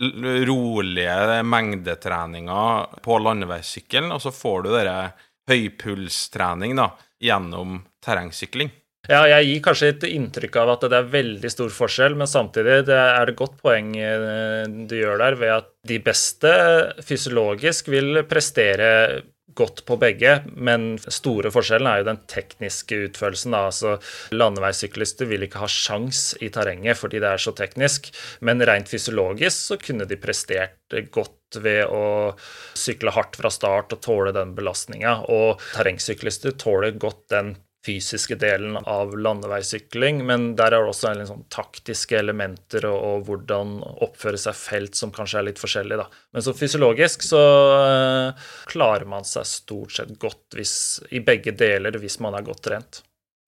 rolige 0.00 1.42
mengdetreninger 1.44 3.00
på 3.04 3.18
landeveissykkelen, 3.20 4.12
og 4.14 4.22
så 4.24 4.32
får 4.32 4.62
du 4.64 4.70
dere 4.74 4.98
høypulstrening 5.50 6.76
da, 6.78 6.90
gjennom 7.20 7.80
terrengsykling. 8.04 8.70
Ja, 9.08 9.24
jeg 9.26 9.46
gir 9.48 9.62
kanskje 9.64 9.88
et 9.94 10.04
inntrykk 10.10 10.58
av 10.60 10.74
at 10.74 10.84
det 10.92 10.98
er 10.98 11.12
veldig 11.12 11.50
stor 11.50 11.72
forskjell, 11.72 12.14
men 12.20 12.28
samtidig 12.30 12.82
det 12.90 12.98
er 13.00 13.30
det 13.30 13.36
godt 13.38 13.56
poeng 13.62 13.94
eh, 13.96 14.68
du 14.68 14.94
gjør 14.98 15.22
der, 15.22 15.36
ved 15.40 15.54
at 15.54 15.70
de 15.88 15.98
beste 16.04 16.52
fysiologisk 17.06 17.88
vil 17.90 18.22
prestere 18.28 18.90
godt 19.58 19.84
på 19.88 19.96
begge, 20.00 20.36
men 20.54 20.94
store 21.10 21.52
forskjellen 21.54 21.88
er 21.90 22.00
jo 22.00 22.08
den 22.10 22.20
tekniske 22.30 22.98
utførelsen. 23.08 23.54
Da. 23.56 23.64
Altså, 23.70 23.96
landeveissyklister 24.34 25.28
vil 25.30 25.46
ikke 25.46 25.62
ha 25.62 25.70
sjans 25.70 26.34
i 26.40 26.50
terrenget 26.52 26.98
fordi 27.00 27.22
det 27.22 27.32
er 27.32 27.42
så 27.42 27.54
teknisk, 27.56 28.10
men 28.46 28.62
rent 28.66 28.90
fysiologisk 28.90 29.72
så 29.72 29.80
kunne 29.80 30.08
de 30.08 30.20
prestert 30.20 31.00
godt 31.14 31.60
ved 31.62 31.86
å 31.90 32.36
sykle 32.78 33.14
hardt 33.14 33.38
fra 33.38 33.50
start 33.52 33.94
og 33.94 34.02
tåle 34.04 34.34
den 34.34 34.54
belastninga, 34.56 35.20
og 35.30 35.62
terrengsyklister 35.74 36.54
tåler 36.60 36.98
godt 37.00 37.26
den 37.34 37.54
fysiske 37.86 38.34
delen 38.40 38.76
av 38.76 39.18
landeveissykling, 39.18 40.26
men 40.28 40.56
der 40.56 40.74
er 40.76 40.84
det 40.84 40.90
også 40.92 41.14
sånn 41.28 41.44
taktiske 41.52 42.18
elementer 42.18 42.86
og, 42.90 42.98
og 43.00 43.26
hvordan 43.28 43.66
oppføre 44.04 44.38
seg 44.40 44.54
felt 44.58 44.94
som 44.98 45.12
kanskje 45.14 45.38
er 45.40 45.46
litt 45.48 45.62
forskjellig. 45.62 45.96
Da. 46.02 46.06
Men 46.36 46.44
så 46.44 46.52
fysiologisk 46.56 47.24
så 47.24 47.42
øh, 47.76 48.50
klarer 48.70 49.06
man 49.08 49.24
seg 49.28 49.44
stort 49.48 49.92
sett 49.96 50.12
godt 50.20 50.58
hvis, 50.58 50.74
i 51.16 51.20
begge 51.24 51.52
deler 51.56 51.98
hvis 52.00 52.20
man 52.20 52.34
er 52.36 52.46
godt 52.46 52.62
trent. 52.68 52.92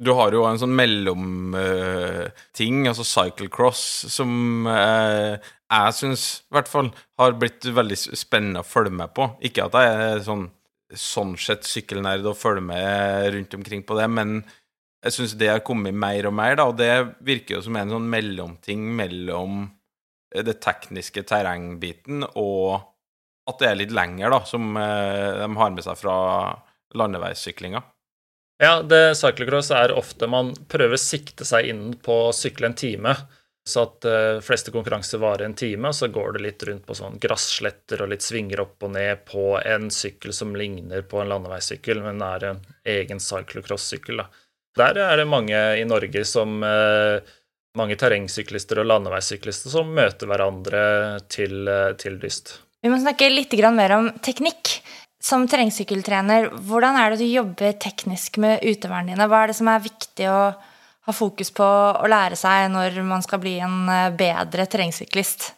Du 0.03 0.11
har 0.19 0.35
jo 0.35 0.43
en 0.49 0.59
sånn 0.59 0.73
mellomting, 0.75 2.79
altså 2.91 3.05
cyclecross, 3.07 3.83
som 4.11 4.67
øh, 4.67 5.37
jeg 5.73 5.95
syns 5.95 6.25
i 6.41 6.57
hvert 6.57 6.71
fall 6.73 6.89
har 7.21 7.39
blitt 7.39 7.65
veldig 7.69 7.99
spennende 8.01 8.61
å 8.65 8.67
følge 8.67 8.97
med 8.97 9.13
på. 9.15 9.29
Ikke 9.45 9.65
at 9.69 9.75
jeg 9.79 9.89
er 10.09 10.25
sånn 10.27 10.49
sånn 10.99 11.37
sett 11.41 11.67
sykkelnerd 11.69 12.27
og 12.29 12.39
følger 12.39 12.65
med 12.67 13.29
rundt 13.37 13.55
omkring 13.59 13.85
på 13.87 13.97
det, 13.99 14.09
men 14.13 14.41
jeg 15.03 15.17
syns 15.17 15.37
det 15.39 15.51
har 15.51 15.65
kommet 15.67 15.97
mer 15.99 16.29
og 16.29 16.35
mer, 16.39 16.57
da, 16.59 16.69
og 16.71 16.79
det 16.79 16.93
virker 17.27 17.57
jo 17.57 17.65
som 17.67 17.79
en 17.79 17.95
sånn 17.97 18.09
mellomting 18.11 18.85
mellom 18.97 19.65
det 20.33 20.61
tekniske 20.65 21.25
terrengbiten 21.29 22.25
og 22.39 22.81
at 23.51 23.59
det 23.59 23.69
er 23.69 23.81
litt 23.81 23.95
lenger, 23.95 24.31
da, 24.31 24.41
som 24.47 24.77
eh, 24.79 25.41
de 25.41 25.49
har 25.59 25.75
med 25.75 25.85
seg 25.85 25.99
fra 25.99 26.17
landeveissyklinga. 26.99 27.83
Ja, 28.63 28.77
det 28.87 29.17
cyclocross 29.19 29.73
er 29.75 29.95
ofte 29.97 30.29
man 30.31 30.53
prøver 30.71 30.95
å 30.95 31.03
sikte 31.03 31.47
seg 31.49 31.73
inn 31.73 31.87
på 31.99 32.29
å 32.29 32.35
sykle 32.37 32.71
en 32.71 32.79
time. 32.79 33.17
Så 33.69 33.85
at 33.87 34.07
uh, 34.09 34.41
fleste 34.43 34.73
konkurranser 34.75 35.21
varer 35.23 35.47
en 35.47 35.55
time, 35.55 35.93
og 35.93 35.95
så 35.95 36.09
går 36.11 36.35
det 36.35 36.43
litt 36.47 36.65
rundt 36.67 36.87
på 36.87 36.97
sånn 36.99 37.21
grassletter 37.23 38.03
og 38.03 38.11
litt 38.11 38.25
svinger 38.27 38.65
opp 38.65 38.83
og 38.83 38.97
ned 38.97 39.23
på 39.29 39.55
en 39.61 39.87
sykkel 39.95 40.35
som 40.35 40.57
ligner 40.59 41.05
på 41.07 41.21
en 41.23 41.31
landeveissykkel, 41.31 42.03
men 42.03 42.25
er 42.27 42.49
en 42.51 42.65
egen 42.91 43.23
cyclocross-sykkel. 43.23 44.25
Der 44.79 44.99
er 44.99 45.21
det 45.21 45.29
mange 45.31 45.61
i 45.79 45.87
Norge 45.87 46.27
som 46.29 46.61
uh, 46.65 47.21
Mange 47.73 47.95
terrengsyklister 47.97 48.83
og 48.83 48.85
landeveissyklister 48.85 49.73
som 49.73 49.95
møter 49.97 50.29
hverandre 50.29 50.83
til, 51.33 51.63
uh, 51.65 51.95
til 51.97 52.19
dyst. 52.21 52.59
Vi 52.85 52.91
må 52.93 52.99
snakke 53.01 53.31
litt 53.31 53.55
mer 53.73 53.95
om 53.97 54.11
teknikk. 54.21 54.75
Som 55.23 55.47
terrengsykkeltrener, 55.49 56.51
hvordan 56.67 56.99
er 56.99 57.15
det 57.15 57.23
du 57.23 57.31
jobber 57.31 57.73
teknisk 57.81 58.37
med 58.43 58.61
utøverne 58.67 59.15
dine? 59.15 59.29
Hva 59.31 59.45
er 59.45 59.53
det 59.53 59.57
som 59.57 59.71
er 59.71 59.85
viktig 59.85 60.27
å 60.29 60.41
ha 61.07 61.15
fokus 61.17 61.51
på 61.55 61.67
å 61.67 62.11
lære 62.11 62.39
seg 62.39 62.69
når 62.73 63.01
man 63.07 63.25
skal 63.25 63.43
bli 63.43 63.57
en 63.65 63.91
bedre 64.19 64.69
terrengsyklist? 64.71 65.53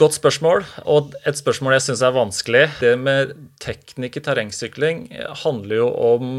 Godt 0.00 0.16
spørsmål, 0.16 0.62
og 0.88 1.12
et 1.28 1.36
spørsmål 1.36 1.76
jeg 1.76 1.84
syns 1.84 2.02
er 2.06 2.14
vanskelig. 2.16 2.62
Det 2.80 2.92
med 2.96 3.34
teknikk 3.60 4.16
i 4.16 4.22
terrengsykling 4.24 5.02
handler 5.42 5.82
jo 5.82 5.88
om 6.14 6.30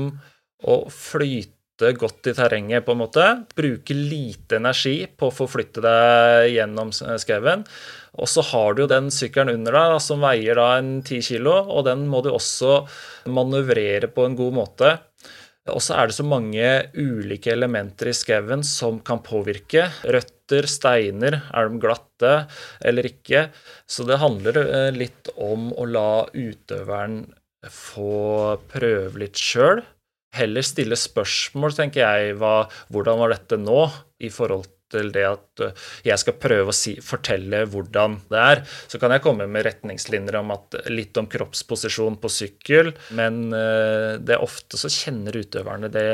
å 0.65 0.77
flyte 0.89 1.91
godt 1.99 2.31
i 2.31 2.33
terrenget, 2.37 2.85
på 2.85 2.95
en 2.95 3.01
måte. 3.03 3.27
Bruke 3.57 3.93
lite 3.97 4.57
energi 4.57 4.95
på 5.05 5.29
å 5.29 5.35
forflytte 5.35 5.83
deg 5.85 6.49
gjennom 6.55 6.93
skauen. 6.93 7.65
Og 8.17 8.29
så 8.29 8.45
har 8.49 8.73
du 8.73 8.83
jo 8.83 8.89
den 8.89 9.09
sykkelen 9.13 9.59
under 9.59 9.77
deg 9.77 10.01
som 10.05 10.21
veier 10.25 10.57
da 10.57 10.67
en 10.79 10.95
10 11.03 11.21
kilo, 11.29 11.53
og 11.53 11.85
den 11.89 12.07
må 12.09 12.21
du 12.25 12.31
også 12.33 12.83
manøvrere 13.29 14.09
på 14.13 14.25
en 14.25 14.37
god 14.39 14.57
måte. 14.57 14.95
Og 15.71 15.79
så 15.79 15.95
er 15.95 16.09
det 16.09 16.17
så 16.17 16.25
mange 16.27 16.71
ulike 16.97 17.53
elementer 17.53 18.09
i 18.11 18.15
skauen 18.17 18.65
som 18.67 18.97
kan 19.05 19.21
påvirke. 19.23 19.85
Røtter, 20.03 20.67
steiner, 20.67 21.37
er 21.55 21.69
de 21.71 21.79
glatte 21.79 22.33
eller 22.83 23.07
ikke? 23.07 23.45
Så 23.87 24.03
det 24.09 24.19
handler 24.19 24.59
litt 24.91 25.31
om 25.39 25.71
å 25.71 25.87
la 25.87 26.25
utøveren 26.35 27.21
få 27.71 28.57
prøve 28.73 29.23
litt 29.23 29.39
sjøl. 29.39 29.79
Heller 30.33 30.65
stille 30.65 30.97
spørsmål, 30.97 31.75
tenker 31.77 32.03
jeg. 32.03 32.35
Hva, 32.41 32.65
hvordan 32.91 33.21
var 33.21 33.31
dette 33.35 33.59
nå, 33.61 33.85
i 34.19 34.31
forhold 34.33 34.67
til 34.93 35.11
det 35.15 35.25
at 35.27 35.63
jeg 36.05 36.21
skal 36.21 36.37
prøve 36.41 36.71
å 36.71 36.77
si, 36.77 36.95
fortelle 37.03 37.63
hvordan 37.73 38.19
det 38.31 38.45
er. 38.53 38.63
Så 38.87 39.01
kan 39.01 39.13
jeg 39.13 39.25
komme 39.25 39.49
med 39.49 39.65
retningslinjer 39.67 40.39
om 40.39 40.53
at, 40.55 40.79
litt 40.93 41.17
om 41.19 41.27
kroppsposisjon 41.31 42.19
på 42.21 42.31
sykkel, 42.31 42.93
men 43.17 43.43
det 43.51 44.37
er 44.37 44.43
ofte 44.43 44.79
så 44.79 44.91
kjenner 44.91 45.37
utøverne 45.41 45.91
det 45.93 46.07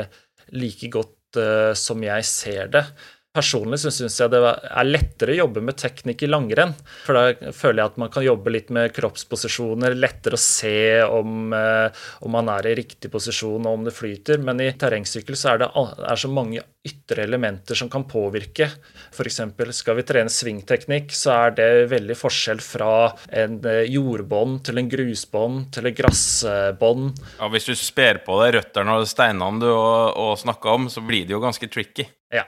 like 0.56 0.90
godt 0.92 1.40
som 1.78 2.02
jeg 2.02 2.26
ser 2.26 2.70
det. 2.74 2.84
Personlig 3.30 3.78
så 3.78 3.92
syns 3.94 4.16
jeg 4.18 4.32
det 4.32 4.40
er 4.42 4.88
lettere 4.88 5.30
å 5.36 5.38
jobbe 5.44 5.60
med 5.62 5.76
teknikk 5.78 6.24
i 6.26 6.28
langrenn. 6.30 6.72
For 7.04 7.14
da 7.14 7.52
føler 7.54 7.78
jeg 7.78 7.92
at 7.92 8.00
man 8.02 8.10
kan 8.10 8.24
jobbe 8.26 8.50
litt 8.50 8.72
med 8.74 8.90
kroppsposisjoner, 8.96 9.94
lettere 9.94 10.34
å 10.34 10.42
se 10.42 10.98
om, 11.06 11.54
om 11.54 12.34
man 12.34 12.50
er 12.50 12.66
i 12.66 12.74
riktig 12.80 13.12
posisjon 13.12 13.68
og 13.70 13.78
om 13.78 13.86
det 13.86 13.94
flyter. 13.94 14.42
Men 14.42 14.58
i 14.64 14.72
terrengsykkel 14.74 15.38
så 15.38 15.52
er 15.52 15.62
det 15.62 15.70
er 15.70 16.18
så 16.18 16.32
mange 16.32 16.64
ytre 16.82 17.22
elementer 17.22 17.78
som 17.78 17.92
kan 17.92 18.08
påvirke. 18.10 18.66
F.eks. 19.14 19.40
skal 19.78 20.00
vi 20.00 20.08
trene 20.10 20.32
svingteknikk, 20.32 21.14
så 21.14 21.36
er 21.36 21.58
det 21.62 21.70
veldig 21.94 22.18
forskjell 22.18 22.66
fra 22.66 22.92
en 23.30 23.60
jordbånd 23.86 24.64
til 24.66 24.82
en 24.82 24.90
grusbånd 24.90 25.68
til 25.76 25.86
en 25.86 26.00
grassbånd. 26.02 27.20
Ja, 27.38 27.54
hvis 27.54 27.70
du 27.70 27.76
sper 27.78 28.24
på 28.26 28.42
deg 28.42 28.56
røttene 28.58 28.98
og 28.98 29.06
steinene 29.06 29.62
du 29.62 29.70
og, 29.70 30.34
snakker 30.42 30.80
om, 30.80 30.90
så 30.90 31.04
blir 31.04 31.30
det 31.30 31.38
jo 31.38 31.46
ganske 31.46 31.70
tricky. 31.70 32.10
Ja. 32.30 32.44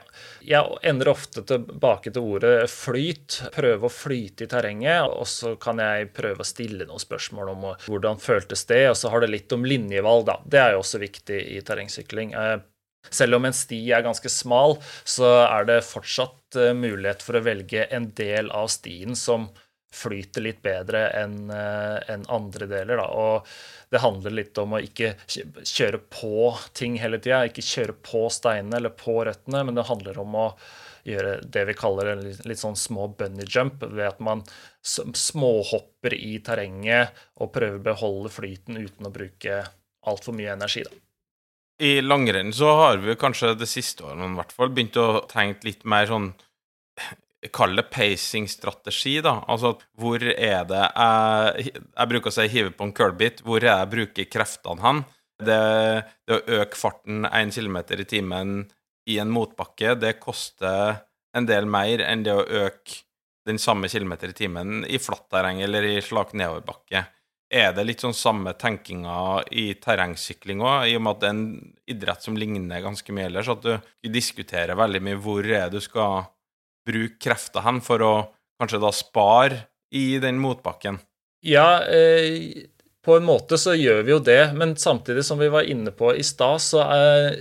Jeg 0.47 0.77
ender 0.87 1.09
ofte 1.11 1.43
tilbake 1.47 2.11
til 2.15 2.23
ordet 2.35 2.69
flyt. 2.71 3.41
Prøve 3.55 3.89
å 3.89 3.91
flyte 3.91 4.45
i 4.45 4.51
terrenget. 4.51 5.11
Og 5.11 5.27
så 5.27 5.55
kan 5.59 5.81
jeg 5.83 6.11
prøve 6.15 6.43
å 6.43 6.47
stille 6.47 6.87
noen 6.87 7.03
spørsmål 7.03 7.51
om 7.51 7.65
hvordan 7.85 8.21
føltes 8.23 8.63
det. 8.69 8.85
Og 8.93 8.99
så 8.99 9.11
har 9.11 9.23
det 9.23 9.33
litt 9.33 9.55
om 9.55 9.67
linjevalg, 9.67 10.27
da. 10.29 10.37
Det 10.47 10.61
er 10.61 10.75
jo 10.75 10.83
også 10.85 11.03
viktig 11.03 11.41
i 11.57 11.59
terrengsykling. 11.67 12.31
Selv 13.11 13.35
om 13.35 13.43
en 13.43 13.55
sti 13.55 13.81
er 13.91 14.05
ganske 14.05 14.31
smal, 14.31 14.77
så 15.03 15.33
er 15.43 15.67
det 15.67 15.81
fortsatt 15.83 16.55
mulighet 16.79 17.25
for 17.25 17.35
å 17.35 17.43
velge 17.43 17.83
en 17.91 18.07
del 18.15 18.51
av 18.55 18.71
stien 18.71 19.17
som 19.19 19.49
flyter 19.93 20.45
litt 20.45 20.61
bedre 20.65 21.05
enn 21.19 21.51
en 21.53 22.25
andre 22.33 22.67
deler. 22.69 22.99
Da. 22.99 23.07
Og 23.13 23.91
det 23.93 24.01
handler 24.03 24.33
litt 24.33 24.57
om 24.61 24.73
å 24.73 24.81
ikke 24.83 25.13
kjøre 25.29 26.01
på 26.13 26.53
ting 26.73 26.97
hele 27.01 27.21
tida. 27.21 27.43
Ikke 27.45 27.65
kjøre 27.65 27.95
på 28.05 28.25
steinene 28.33 28.79
eller 28.79 28.95
på 28.97 29.19
røttene, 29.27 29.63
men 29.67 29.77
det 29.77 29.87
handler 29.89 30.19
om 30.23 30.39
å 30.41 30.47
gjøre 31.03 31.35
det 31.51 31.65
vi 31.67 31.75
kaller 31.75 32.13
en 32.13 32.23
litt 32.23 32.61
sånn 32.61 32.77
små 32.79 33.09
bunny 33.19 33.45
jump, 33.47 33.83
ved 33.83 34.05
at 34.07 34.21
man 34.23 34.43
småhopper 34.81 36.15
i 36.15 36.37
terrenget 36.43 37.25
og 37.43 37.51
prøver 37.55 37.79
å 37.79 37.87
beholde 37.91 38.31
flyten 38.31 38.79
uten 38.79 39.09
å 39.09 39.13
bruke 39.13 39.63
altfor 40.07 40.35
mye 40.35 40.55
energi. 40.55 40.85
da. 40.87 40.95
I 41.83 42.01
langrenn 42.01 42.53
så 42.53 42.69
har 42.79 42.97
vi 43.03 43.15
kanskje 43.19 43.55
det 43.59 43.67
siste 43.67 44.05
året 44.05 44.23
i 44.23 44.35
hvert 44.37 44.55
fall 44.55 44.71
begynt 44.71 44.97
å 45.01 45.25
tenke 45.29 45.67
litt 45.67 45.83
mer 45.89 46.07
sånn 46.07 46.31
Kall 47.51 47.75
det 47.75 47.89
pacing-strategi, 47.91 49.17
da. 49.25 49.39
Altså 49.51 49.73
hvor 49.99 50.23
er 50.23 50.63
det 50.69 50.83
jeg 50.83 51.73
Jeg 51.73 52.11
bruker 52.11 52.31
å 52.31 52.35
si 52.35 52.47
hive 52.53 52.71
på 52.71 52.87
en 52.87 52.95
curlbit. 52.95 53.43
Hvor 53.43 53.59
er 53.59 53.67
det 53.67 53.73
jeg 53.73 53.93
bruker 53.95 54.31
kreftene 54.37 54.85
hen? 54.85 55.03
Det, 55.43 55.63
det 56.23 56.37
å 56.37 56.59
øke 56.61 56.79
farten 56.79 57.25
1 57.27 57.51
km 57.51 57.79
i 57.97 58.05
timen 58.07 58.53
i 59.09 59.17
en 59.19 59.33
motbakke, 59.33 59.97
det 59.99 60.19
koster 60.21 61.01
en 61.35 61.47
del 61.49 61.67
mer 61.67 62.03
enn 62.05 62.23
det 62.23 62.35
å 62.35 62.45
øke 62.45 63.01
den 63.47 63.59
samme 63.59 63.89
kilometer 63.91 64.31
i 64.31 64.37
timen 64.37 64.85
i 64.87 64.99
flatt 65.01 65.25
terreng 65.33 65.59
eller 65.65 65.83
i 65.83 65.97
slak 66.01 66.31
nedoverbakke. 66.37 67.03
Er 67.53 67.73
det 67.75 67.83
litt 67.85 68.01
sånn 68.01 68.15
samme 68.17 68.55
tenkinga 68.57 69.43
i 69.51 69.73
terrengsykling 69.81 70.63
òg, 70.63 70.87
i 70.89 70.95
og 70.97 71.03
med 71.03 71.11
at 71.11 71.19
det 71.21 71.27
er 71.27 71.35
en 71.35 71.73
idrett 71.93 72.25
som 72.25 72.37
ligner 72.39 72.85
ganske 72.85 73.13
mye 73.13 73.27
ellers, 73.29 73.51
at 73.51 73.67
du 73.67 74.09
diskuterer 74.09 74.79
veldig 74.79 75.03
mye 75.05 75.19
hvor 75.21 75.45
er 75.45 75.67
du 75.73 75.77
skal 75.83 76.23
bruke 76.87 77.19
krefter 77.21 77.65
hen 77.65 77.81
for 77.83 78.03
å 78.03 78.13
kanskje 78.61 78.81
da 78.83 78.91
spare 78.95 79.63
i 79.93 80.19
den 80.23 80.39
motbakken? 80.41 80.99
Ja, 81.43 81.83
eh, 81.83 82.67
på 83.03 83.17
en 83.17 83.27
måte 83.27 83.59
så 83.59 83.75
gjør 83.75 84.05
vi 84.07 84.15
jo 84.15 84.21
det, 84.23 84.53
men 84.55 84.77
samtidig 84.79 85.25
som 85.27 85.41
vi 85.41 85.51
var 85.51 85.67
inne 85.67 85.91
på 85.91 86.13
i 86.15 86.23
stad, 86.23 86.61
så 86.63 86.85
er, 86.85 87.35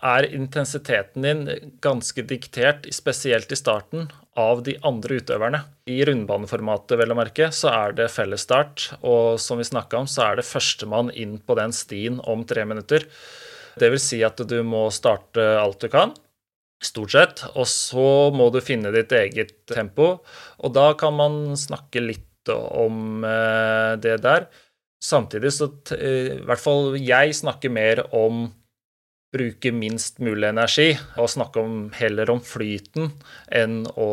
er 0.00 0.28
intensiteten 0.32 1.26
din 1.26 1.42
ganske 1.84 2.24
diktert, 2.24 2.88
spesielt 2.96 3.52
i 3.52 3.60
starten, 3.60 4.08
av 4.40 4.62
de 4.64 4.76
andre 4.86 5.18
utøverne. 5.20 5.60
I 5.90 6.00
rundbaneformatet, 6.08 6.96
vel 6.96 7.12
å 7.12 7.18
merke, 7.18 7.50
så 7.52 7.68
er 7.74 7.96
det 7.98 8.08
fellesstart, 8.14 8.88
og 9.04 9.36
som 9.42 9.60
vi 9.60 9.68
snakka 9.68 10.00
om, 10.00 10.08
så 10.08 10.30
er 10.30 10.40
det 10.40 10.48
førstemann 10.48 11.12
inn 11.12 11.36
på 11.44 11.58
den 11.60 11.76
stien 11.76 12.16
om 12.24 12.46
tre 12.48 12.64
minutter. 12.64 13.04
Det 13.76 13.92
vil 13.92 14.00
si 14.02 14.22
at 14.24 14.40
du 14.48 14.56
må 14.64 14.86
starte 14.94 15.44
alt 15.60 15.82
du 15.82 15.90
kan, 15.92 16.16
stort 16.80 17.12
sett, 17.12 17.44
og 17.54 17.68
så 17.68 18.30
må 18.34 18.48
du 18.52 18.60
finne 18.64 18.92
ditt 18.94 19.12
eget 19.12 19.54
tempo, 19.68 20.12
og 20.58 20.74
da 20.76 20.90
kan 20.98 21.16
man 21.16 21.40
snakke 21.60 22.02
litt 22.02 22.50
om 22.50 23.24
eh, 23.26 23.96
det 24.00 24.16
der. 24.24 24.48
Samtidig 25.00 25.52
så 25.56 25.70
eh, 25.96 26.40
i 26.40 26.46
hvert 26.48 26.62
fall 26.62 26.96
jeg 27.00 27.36
snakker 27.36 27.72
mer 27.72 28.04
om 28.16 28.48
bruke 29.30 29.70
minst 29.70 30.18
mulig 30.18 30.48
energi, 30.48 30.88
og 31.20 31.30
snakke 31.30 31.62
om, 31.62 31.74
heller 31.94 32.32
om 32.32 32.40
flyten 32.42 33.12
enn 33.54 33.84
å 33.94 34.10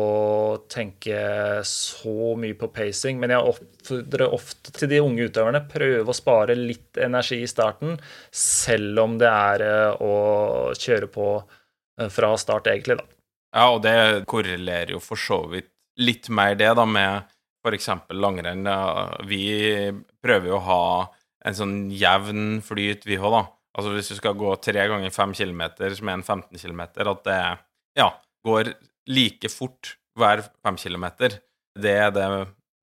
tenke 0.70 1.18
så 1.66 2.34
mye 2.38 2.54
på 2.58 2.70
pacing. 2.74 3.18
Men 3.18 3.34
jeg 3.34 3.54
oppfordrer 3.54 4.34
ofte 4.36 4.74
til 4.76 4.92
de 4.92 5.02
unge 5.02 5.26
utøverne 5.26 5.64
prøve 5.72 6.14
å 6.14 6.16
spare 6.16 6.54
litt 6.58 7.00
energi 7.02 7.40
i 7.42 7.50
starten, 7.50 7.98
selv 8.30 9.02
om 9.02 9.18
det 9.18 9.32
er 9.32 9.66
eh, 9.66 10.04
å 10.06 10.14
kjøre 10.78 11.10
på 11.10 11.32
fra 12.14 12.32
start, 12.40 12.70
egentlig, 12.70 12.98
da. 13.00 13.06
Ja, 13.56 13.68
og 13.72 13.82
det 13.84 14.26
korrelerer 14.28 14.94
jo 14.94 15.02
for 15.02 15.20
så 15.20 15.40
vidt 15.50 15.72
litt 15.98 16.28
mer 16.30 16.54
det, 16.58 16.70
da, 16.78 16.84
med 16.86 17.28
f.eks. 17.64 17.88
langrenn. 18.14 18.68
Vi 19.26 19.44
prøver 20.22 20.52
jo 20.52 20.58
å 20.58 20.66
ha 20.66 20.82
en 21.48 21.56
sånn 21.56 21.78
jevn 21.94 22.60
flyt, 22.64 23.06
vi 23.08 23.18
òg, 23.18 23.32
da. 23.34 23.44
Altså 23.78 23.94
hvis 23.94 24.10
du 24.10 24.18
skal 24.18 24.36
gå 24.38 24.52
tre 24.62 24.84
ganger 24.90 25.14
fem 25.14 25.32
kilometer, 25.38 25.92
som 25.94 26.10
er 26.10 26.18
en 26.18 26.26
15 26.26 26.58
kilometer, 26.58 27.10
at 27.10 27.24
det 27.26 27.40
ja, 28.00 28.08
går 28.46 28.72
like 29.10 29.50
fort 29.52 29.94
hver 30.18 30.42
fem 30.64 30.78
kilometer. 30.80 31.38
Det 31.78 31.94
er 31.94 32.14
det 32.14 32.28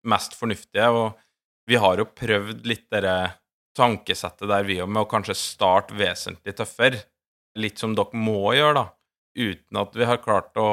mest 0.08 0.38
fornuftige. 0.38 0.88
Og 0.91 1.69
vi 1.69 1.80
har 1.82 1.99
jo 1.99 2.08
prøvd 2.08 2.67
litt 2.69 2.88
det 2.93 3.17
tankesettet 3.75 4.47
der 4.47 4.67
vi 4.67 4.80
òg, 4.80 4.91
med 4.91 5.04
å 5.04 5.10
kanskje 5.12 5.36
starte 5.36 5.97
vesentlig 5.99 6.56
tøffere. 6.56 7.04
Litt 7.60 7.80
som 7.80 7.95
dere 7.95 8.19
må 8.19 8.54
gjøre, 8.56 8.75
da. 8.80 8.86
Uten 9.35 9.79
at 9.81 9.95
vi 9.97 10.07
har 10.07 10.23
klart 10.23 10.55
å 10.57 10.69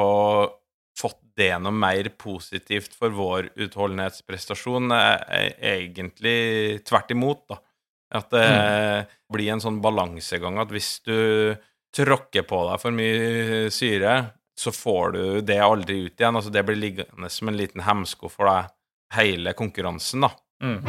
fått 0.97 1.19
det 1.35 1.51
noe 1.57 1.73
mer 1.73 2.09
positivt 2.21 2.93
for 2.95 3.13
vår 3.15 3.49
utholdenhetsprestasjon, 3.65 4.93
er 4.93 5.55
egentlig 5.57 6.83
tvert 6.85 7.11
imot, 7.15 7.47
da. 7.49 7.57
At 8.13 8.29
det 8.29 8.45
mm. 8.45 9.13
blir 9.33 9.55
en 9.55 9.63
sånn 9.63 9.79
balansegang 9.81 10.59
at 10.61 10.69
hvis 10.69 10.99
du 11.07 11.17
tråkker 11.93 12.45
på 12.45 12.59
deg 12.69 12.81
for 12.81 12.93
mye 12.93 13.71
syre, 13.73 14.13
så 14.53 14.69
får 14.73 15.15
du 15.15 15.23
det 15.41 15.57
aldri 15.65 16.03
ut 16.05 16.21
igjen. 16.21 16.37
Altså 16.37 16.53
det 16.53 16.61
blir 16.67 16.77
liggende 16.77 17.29
som 17.33 17.49
en 17.49 17.57
liten 17.57 17.81
hemsko 17.81 18.29
for 18.29 18.49
deg 18.49 18.69
hele 19.17 19.55
konkurransen, 19.57 20.27
da. 20.27 20.31
Mm. 20.61 20.79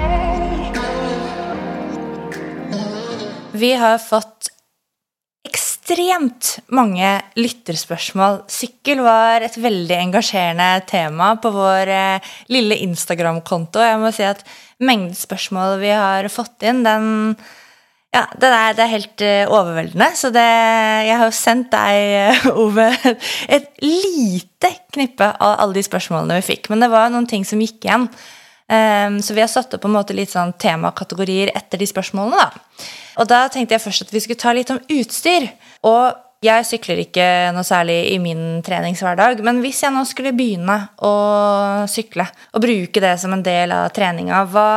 Vi 3.55 3.73
har 3.79 3.99
fått 4.03 4.54
ekstremt 5.85 6.61
mange 6.73 7.09
lytterspørsmål. 7.37 8.45
Sykkel 8.49 9.03
var 9.05 9.45
et 9.45 9.57
veldig 9.61 9.97
engasjerende 9.99 10.85
tema 10.89 11.35
på 11.37 11.51
vår 11.53 11.91
eh, 11.93 12.31
lille 12.49 12.79
Instagram-konto. 12.87 13.83
Jeg 13.85 13.99
må 14.01 14.13
si 14.15 14.25
at 14.25 14.41
mengden 14.81 15.15
spørsmål 15.15 15.79
vi 15.83 15.93
har 15.93 16.29
fått 16.33 16.65
inn, 16.65 16.83
den 16.87 17.37
ja, 18.15 18.29
det 18.39 18.49
er, 18.49 18.75
det 18.79 18.83
er 18.85 18.93
helt 18.93 19.23
uh, 19.27 19.55
overveldende. 19.59 20.07
Så 20.15 20.29
det, 20.31 20.45
jeg 21.09 21.17
har 21.19 21.27
jo 21.27 21.35
sendt 21.35 21.73
deg, 21.73 22.37
uh, 22.47 22.61
Ove, 22.63 22.87
et 23.51 23.67
lite 23.83 24.71
knippe 24.95 25.33
av 25.35 25.59
alle 25.65 25.75
de 25.75 25.83
spørsmålene 25.83 26.39
vi 26.39 26.47
fikk. 26.53 26.71
Men 26.71 26.85
det 26.85 26.93
var 26.93 27.11
noen 27.11 27.27
ting 27.27 27.43
som 27.43 27.59
gikk 27.59 27.83
igjen. 27.83 28.07
Um, 28.71 29.19
så 29.19 29.35
vi 29.35 29.43
har 29.43 29.51
satt 29.51 29.75
opp 29.75 29.83
på 29.83 29.91
en 29.91 29.97
måte 29.99 30.15
litt 30.15 30.31
sånn 30.31 30.55
temakategorier 30.63 31.51
etter 31.59 31.83
de 31.83 31.91
spørsmålene. 31.91 32.39
da. 32.39 32.87
Og 33.19 33.29
da 33.35 33.49
tenkte 33.51 33.75
jeg 33.77 33.83
først 33.83 34.07
at 34.07 34.15
vi 34.15 34.23
skulle 34.23 34.45
ta 34.47 34.55
litt 34.55 34.71
om 34.71 34.79
utstyr. 34.95 35.51
Og 35.85 36.21
jeg 36.45 36.67
sykler 36.69 37.05
ikke 37.05 37.27
noe 37.57 37.65
særlig 37.67 37.99
i 38.13 38.19
min 38.21 38.61
treningshverdag, 38.65 39.41
men 39.47 39.63
hvis 39.65 39.83
jeg 39.85 39.95
nå 39.95 40.03
skulle 40.09 40.35
begynne 40.37 40.77
å 41.05 41.15
sykle 41.91 42.27
og 42.53 42.65
bruke 42.65 43.03
det 43.05 43.15
som 43.23 43.33
en 43.37 43.45
del 43.45 43.73
av 43.73 43.89
treninga, 43.97 44.43
hva, 44.53 44.69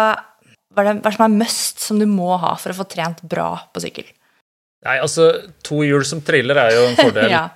hva 0.72 0.86
er 0.86 1.02
det 1.02 1.16
som 1.18 1.26
er 1.28 1.36
must 1.42 1.84
som 1.84 2.00
du 2.00 2.08
må 2.10 2.38
ha 2.40 2.54
for 2.60 2.72
å 2.72 2.80
få 2.80 2.88
trent 2.92 3.24
bra 3.28 3.50
på 3.74 3.84
sykkel? 3.84 4.08
Nei, 4.88 5.00
altså, 5.02 5.32
to 5.66 5.82
hjul 5.84 6.06
som 6.08 6.22
triller 6.24 6.60
er 6.62 6.76
jo 6.76 6.88
en 6.88 6.98
fordel. 7.00 7.32
ja. 7.36 7.48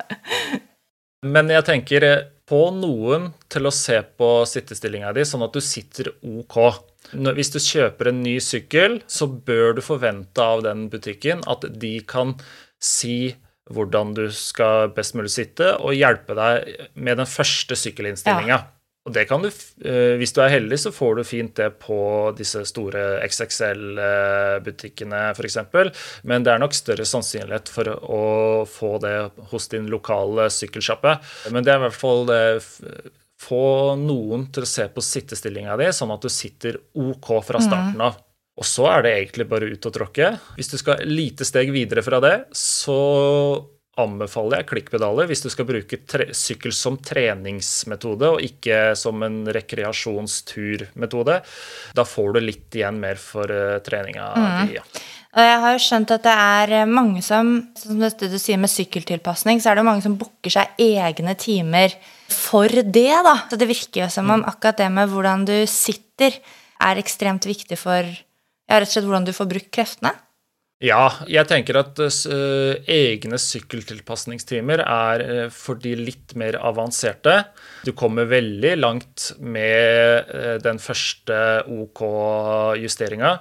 Men 1.22 1.52
jeg 1.54 1.68
tenker 1.68 2.08
på 2.52 2.62
noen 2.76 3.30
til 3.52 3.70
å 3.70 3.72
se 3.72 4.02
på 4.04 4.32
sittestillinga 4.50 5.14
di, 5.16 5.24
sånn 5.28 5.46
at 5.46 5.54
du 5.56 5.64
sitter 5.64 6.10
ok. 6.20 6.58
Hvis 7.12 7.54
du 7.54 7.60
kjøper 7.62 8.10
en 8.12 8.20
ny 8.26 8.36
sykkel, 8.44 9.00
så 9.08 9.30
bør 9.30 9.78
du 9.78 9.82
forvente 9.86 10.44
av 10.44 10.66
den 10.66 10.88
butikken 10.92 11.46
at 11.50 11.64
de 11.80 11.94
kan 12.10 12.36
si 12.82 13.36
hvordan 13.72 14.12
du 14.18 14.26
skal 14.36 14.92
best 14.96 15.16
mulig 15.16 15.32
sitte, 15.32 15.78
og 15.80 15.96
hjelpe 15.96 16.36
deg 16.36 16.90
med 17.00 17.22
den 17.22 17.30
første 17.30 17.78
sykkelinnstillinga. 17.80 18.58
Ja. 18.58 18.82
Og 19.02 19.16
det 19.16 19.24
kan 19.26 19.42
du, 19.42 19.50
eh, 19.50 20.18
Hvis 20.18 20.34
du 20.34 20.42
er 20.42 20.50
heldig, 20.54 20.78
så 20.78 20.92
får 20.94 21.16
du 21.16 21.24
fint 21.24 21.56
det 21.56 21.80
på 21.80 22.32
disse 22.38 22.66
store 22.70 23.20
XXL-butikkene 23.26 25.32
f.eks. 25.34 25.58
Men 26.24 26.44
det 26.44 26.52
er 26.54 26.60
nok 26.62 26.74
større 26.74 27.06
sannsynlighet 27.06 27.70
for 27.70 27.88
å 27.90 28.66
få 28.70 29.00
det 29.02 29.32
hos 29.50 29.68
din 29.74 29.88
lokale 29.90 30.50
sykkelsjappe. 30.54 31.20
Men 31.50 31.64
det 31.64 31.72
er 31.74 31.78
i 31.82 31.84
hvert 31.88 32.02
fall 32.02 32.26
det 32.30 32.62
Få 33.42 33.98
noen 33.98 34.54
til 34.54 34.62
å 34.62 34.70
se 34.70 34.86
på 34.94 35.02
sittestillinga 35.02 35.74
di, 35.80 35.88
sånn 35.90 36.14
at 36.14 36.22
du 36.22 36.30
sitter 36.30 36.78
OK 36.94 37.42
fra 37.42 37.58
mm. 37.58 37.66
starten 37.66 38.02
av. 38.06 38.14
Og 38.62 38.68
så 38.70 38.86
er 38.92 39.06
det 39.06 39.12
egentlig 39.18 39.48
bare 39.50 39.72
ut 39.74 39.86
og 39.90 39.94
tråkke. 39.96 40.34
Hvis 40.54 40.70
du 40.70 40.78
skal 40.78 41.02
lite 41.10 41.48
steg 41.48 41.72
videre 41.74 42.04
fra 42.06 42.20
det, 42.22 42.36
så 42.54 42.98
anbefaler 44.00 44.62
jeg 44.62 44.70
klikkpedaler 44.70 45.28
hvis 45.28 45.44
du 45.44 45.50
skal 45.52 45.68
bruke 45.68 45.98
sykkel 46.38 46.72
som 46.76 46.96
treningsmetode 47.04 48.30
og 48.38 48.46
ikke 48.46 48.94
som 49.00 49.24
en 49.26 49.42
rekreasjonsturmetode. 49.52 51.40
Da 51.98 52.06
får 52.08 52.38
du 52.38 52.44
litt 52.46 52.78
igjen 52.78 53.02
mer 53.02 53.20
for 53.22 53.52
uh, 53.52 53.82
treninga 53.84 54.30
mm. 54.38 54.72
Ja. 54.78 54.86
Og 55.32 55.46
jeg 55.48 55.60
har 55.64 55.76
jo 55.76 55.84
skjønt 55.84 56.12
at 56.12 56.26
det 56.26 56.32
er 56.44 56.74
eh, 56.82 56.90
mange 56.90 57.22
som 57.24 57.54
Som 57.80 58.02
du 58.04 58.36
sier 58.36 58.60
med 58.60 58.68
sykkeltilpasning, 58.68 59.62
så 59.64 59.72
er 59.72 59.80
det 59.80 59.86
mange 59.88 60.04
som 60.04 60.18
booker 60.20 60.52
seg 60.52 60.82
egne 60.82 61.38
timer 61.40 61.96
for 62.32 62.68
det, 62.68 63.14
da. 63.26 63.38
Så 63.48 63.60
det 63.60 63.68
virker 63.70 64.06
jo 64.06 64.10
som 64.12 64.28
om 64.28 64.42
mm. 64.44 64.50
akkurat 64.52 64.82
det 64.84 64.90
med 64.92 65.12
hvordan 65.12 65.48
du 65.48 65.56
sitter, 65.72 66.36
er 66.82 67.00
ekstremt 67.00 67.48
viktig 67.48 67.80
for 67.80 68.08
ja, 68.72 68.80
rett 68.80 68.90
og 68.90 68.96
slett 68.96 69.10
hvordan 69.10 69.28
du 69.28 69.34
får 69.36 69.50
brukt 69.52 69.74
kreftene. 69.76 70.16
Ja, 70.82 71.12
jeg 71.30 71.46
tenker 71.46 71.78
at 71.78 72.00
uh, 72.02 72.72
egne 72.90 73.38
sykkeltilpasningstimer 73.38 74.82
er 74.82 75.24
uh, 75.28 75.44
for 75.54 75.78
de 75.78 75.94
litt 76.00 76.34
mer 76.40 76.58
avanserte. 76.58 77.36
Du 77.86 77.94
kommer 77.94 78.26
veldig 78.32 78.74
langt 78.80 79.28
med 79.38 80.32
uh, 80.34 80.56
den 80.64 80.82
første 80.82 81.38
OK-justeringa. 81.70 83.36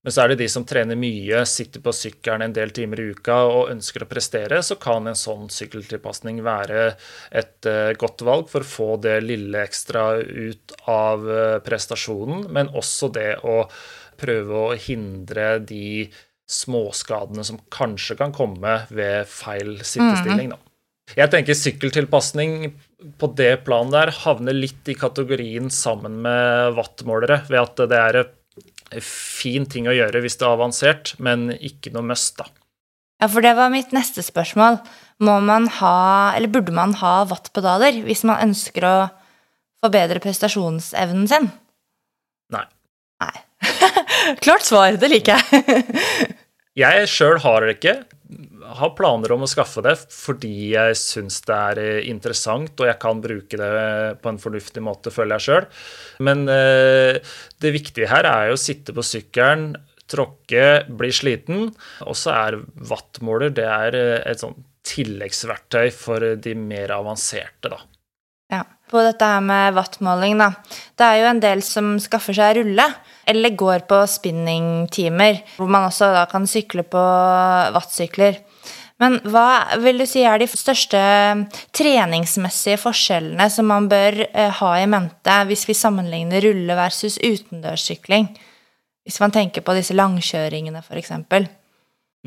Men 0.00 0.14
så 0.16 0.24
er 0.24 0.32
det 0.32 0.40
de 0.40 0.48
som 0.50 0.64
trener 0.66 0.96
mye, 0.98 1.44
sitter 1.46 1.84
på 1.84 1.92
sykkelen 1.94 2.46
en 2.46 2.56
del 2.56 2.72
timer 2.74 3.02
i 3.02 3.10
uka 3.12 3.36
og 3.44 3.70
ønsker 3.70 4.02
å 4.02 4.08
prestere, 4.10 4.62
så 4.64 4.78
kan 4.80 5.06
en 5.06 5.18
sånn 5.18 5.50
sykkeltilpasning 5.52 6.40
være 6.40 6.86
et 7.36 7.68
godt 8.00 8.24
valg 8.24 8.48
for 8.48 8.64
å 8.64 8.70
få 8.70 8.88
det 9.04 9.18
lille 9.26 9.60
ekstra 9.60 10.06
ut 10.24 10.72
av 10.88 11.28
prestasjonen, 11.68 12.46
men 12.48 12.72
også 12.80 13.12
det 13.12 13.34
å 13.44 13.66
prøve 14.20 14.64
å 14.64 14.74
hindre 14.78 15.58
de 15.64 16.10
småskadene 16.50 17.44
som 17.46 17.60
kanskje 17.72 18.16
kan 18.18 18.34
komme 18.34 18.82
ved 18.90 19.28
feil 19.30 19.78
sittestilling. 19.86 20.52
Da. 20.54 20.58
Jeg 21.18 21.30
tenker 21.32 21.58
sykkeltilpasning 21.58 22.72
på 23.18 23.30
det 23.38 23.64
planet 23.66 23.96
der 23.96 24.12
havner 24.22 24.56
litt 24.56 24.86
i 24.90 24.96
kategorien 24.98 25.70
sammen 25.74 26.20
med 26.24 26.76
wattmålere, 26.78 27.42
ved 27.50 27.60
at 27.62 27.84
det 27.90 28.00
er 28.00 28.20
en 28.22 29.04
fin 29.06 29.66
ting 29.70 29.86
å 29.90 29.94
gjøre 29.94 30.22
hvis 30.22 30.38
det 30.40 30.46
er 30.46 30.56
avansert, 30.56 31.14
men 31.22 31.50
ikke 31.56 31.94
noe 31.94 32.06
must, 32.10 32.36
da. 32.38 32.50
Ja, 33.20 33.28
for 33.28 33.44
det 33.44 33.52
var 33.58 33.72
mitt 33.72 33.92
neste 33.92 34.24
spørsmål. 34.24 34.78
Må 35.20 35.36
man 35.44 35.66
ha, 35.80 36.32
eller 36.36 36.48
burde 36.52 36.72
man 36.72 36.94
ha 37.02 37.20
wattpedaler 37.28 38.00
hvis 38.06 38.24
man 38.24 38.40
ønsker 38.46 38.86
å 38.88 38.96
forbedre 39.84 40.22
prestasjonsevnen 40.24 41.28
sin? 41.28 41.50
Nei. 42.54 42.64
Nei. 43.20 43.34
Klart 44.44 44.66
svar. 44.66 44.96
Det 45.00 45.10
liker 45.12 45.36
jeg. 45.36 46.30
Jeg 46.78 47.08
sjøl 47.10 47.40
har 47.42 47.66
det 47.66 47.76
ikke. 47.78 47.94
Har 48.78 48.92
planer 48.94 49.32
om 49.34 49.42
å 49.42 49.48
skaffe 49.50 49.82
det 49.82 49.96
fordi 50.14 50.70
jeg 50.76 50.98
syns 50.98 51.40
det 51.48 51.56
er 51.56 51.80
eh, 51.82 52.08
interessant, 52.12 52.70
og 52.78 52.86
jeg 52.86 53.00
kan 53.02 53.22
bruke 53.24 53.58
det 53.58 53.70
på 54.22 54.30
en 54.30 54.38
fornuftig 54.38 54.82
måte, 54.86 55.10
føler 55.10 55.40
jeg 55.40 55.46
sjøl. 55.48 55.66
Men 56.28 56.44
eh, 56.52 57.18
det 57.60 57.74
viktige 57.74 58.10
her 58.12 58.28
er 58.30 58.50
jo 58.50 58.58
å 58.58 58.62
sitte 58.62 58.94
på 58.94 59.04
sykkelen, 59.04 59.72
tråkke, 60.10 60.84
bli 61.00 61.10
sliten. 61.14 61.68
Og 62.06 62.18
så 62.18 62.34
er 62.36 62.60
wattmåler 62.90 63.54
er 63.66 63.98
eh, 63.98 64.18
et 64.30 64.42
sånn 64.42 64.58
tilleggsverktøy 64.86 65.90
for 65.94 66.36
de 66.40 66.54
mer 66.56 66.94
avanserte, 66.94 67.72
da. 67.72 67.82
På 68.90 69.02
dette 69.06 69.26
her 69.26 69.42
med 69.44 69.76
wattmåling, 69.76 70.40
da. 70.40 70.50
Det 70.98 71.06
er 71.06 71.20
jo 71.20 71.30
en 71.30 71.42
del 71.42 71.62
som 71.62 71.94
skaffer 72.02 72.34
seg 72.34 72.56
rulle, 72.58 72.86
eller 73.30 73.54
går 73.58 73.84
på 73.90 74.00
spinningtimer, 74.10 75.44
hvor 75.56 75.70
man 75.70 75.86
også 75.86 76.10
da 76.16 76.24
kan 76.30 76.48
sykle 76.50 76.82
på 76.90 77.04
wattsykler. 77.76 78.40
Men 79.00 79.16
hva 79.32 79.78
vil 79.80 80.02
du 80.02 80.04
si 80.08 80.26
er 80.28 80.42
de 80.42 80.48
største 80.50 81.00
treningsmessige 81.76 82.76
forskjellene 82.82 83.46
som 83.52 83.70
man 83.70 83.86
bør 83.88 84.18
eh, 84.28 84.50
ha 84.58 84.72
i 84.76 84.88
mente 84.90 85.36
hvis 85.48 85.64
vi 85.70 85.76
sammenligner 85.78 86.44
rulle 86.44 86.76
versus 86.76 87.16
utendørssykling? 87.16 88.28
Hvis 89.08 89.20
man 89.22 89.32
tenker 89.32 89.64
på 89.64 89.72
disse 89.78 89.96
langkjøringene, 89.96 90.82
f.eks. 90.84 91.14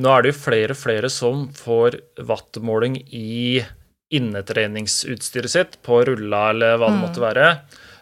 Nå 0.02 0.10
er 0.10 0.26
det 0.26 0.34
jo 0.34 0.40
flere 0.40 0.74
og 0.74 0.80
flere 0.80 1.12
som 1.14 1.46
får 1.54 2.00
wattmåling 2.26 2.98
i 3.14 3.62
innetreningsutstyret 4.20 5.52
sitt 5.52 5.80
på 5.86 6.04
rulla 6.08 6.50
eller 6.54 6.78
hva 6.78 6.92
det 6.92 7.02
måtte 7.02 7.22
mm. 7.22 7.28
være. 7.28 7.48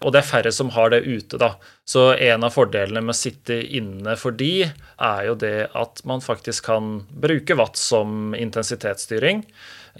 Og 0.02 0.14
det 0.14 0.22
er 0.22 0.30
færre 0.32 0.52
som 0.54 0.72
har 0.74 0.90
det 0.94 1.04
ute, 1.06 1.38
da. 1.38 1.52
Så 1.86 2.12
en 2.16 2.46
av 2.46 2.56
fordelene 2.56 3.04
med 3.06 3.14
å 3.14 3.20
sitte 3.20 3.60
inne 3.62 4.16
for 4.18 4.34
de, 4.34 4.66
er 4.98 5.22
jo 5.28 5.36
det 5.38 5.70
at 5.78 6.02
man 6.10 6.24
faktisk 6.26 6.72
kan 6.72 6.96
bruke 7.12 7.58
watt 7.60 7.78
som 7.78 8.34
intensitetsstyring. 8.38 9.44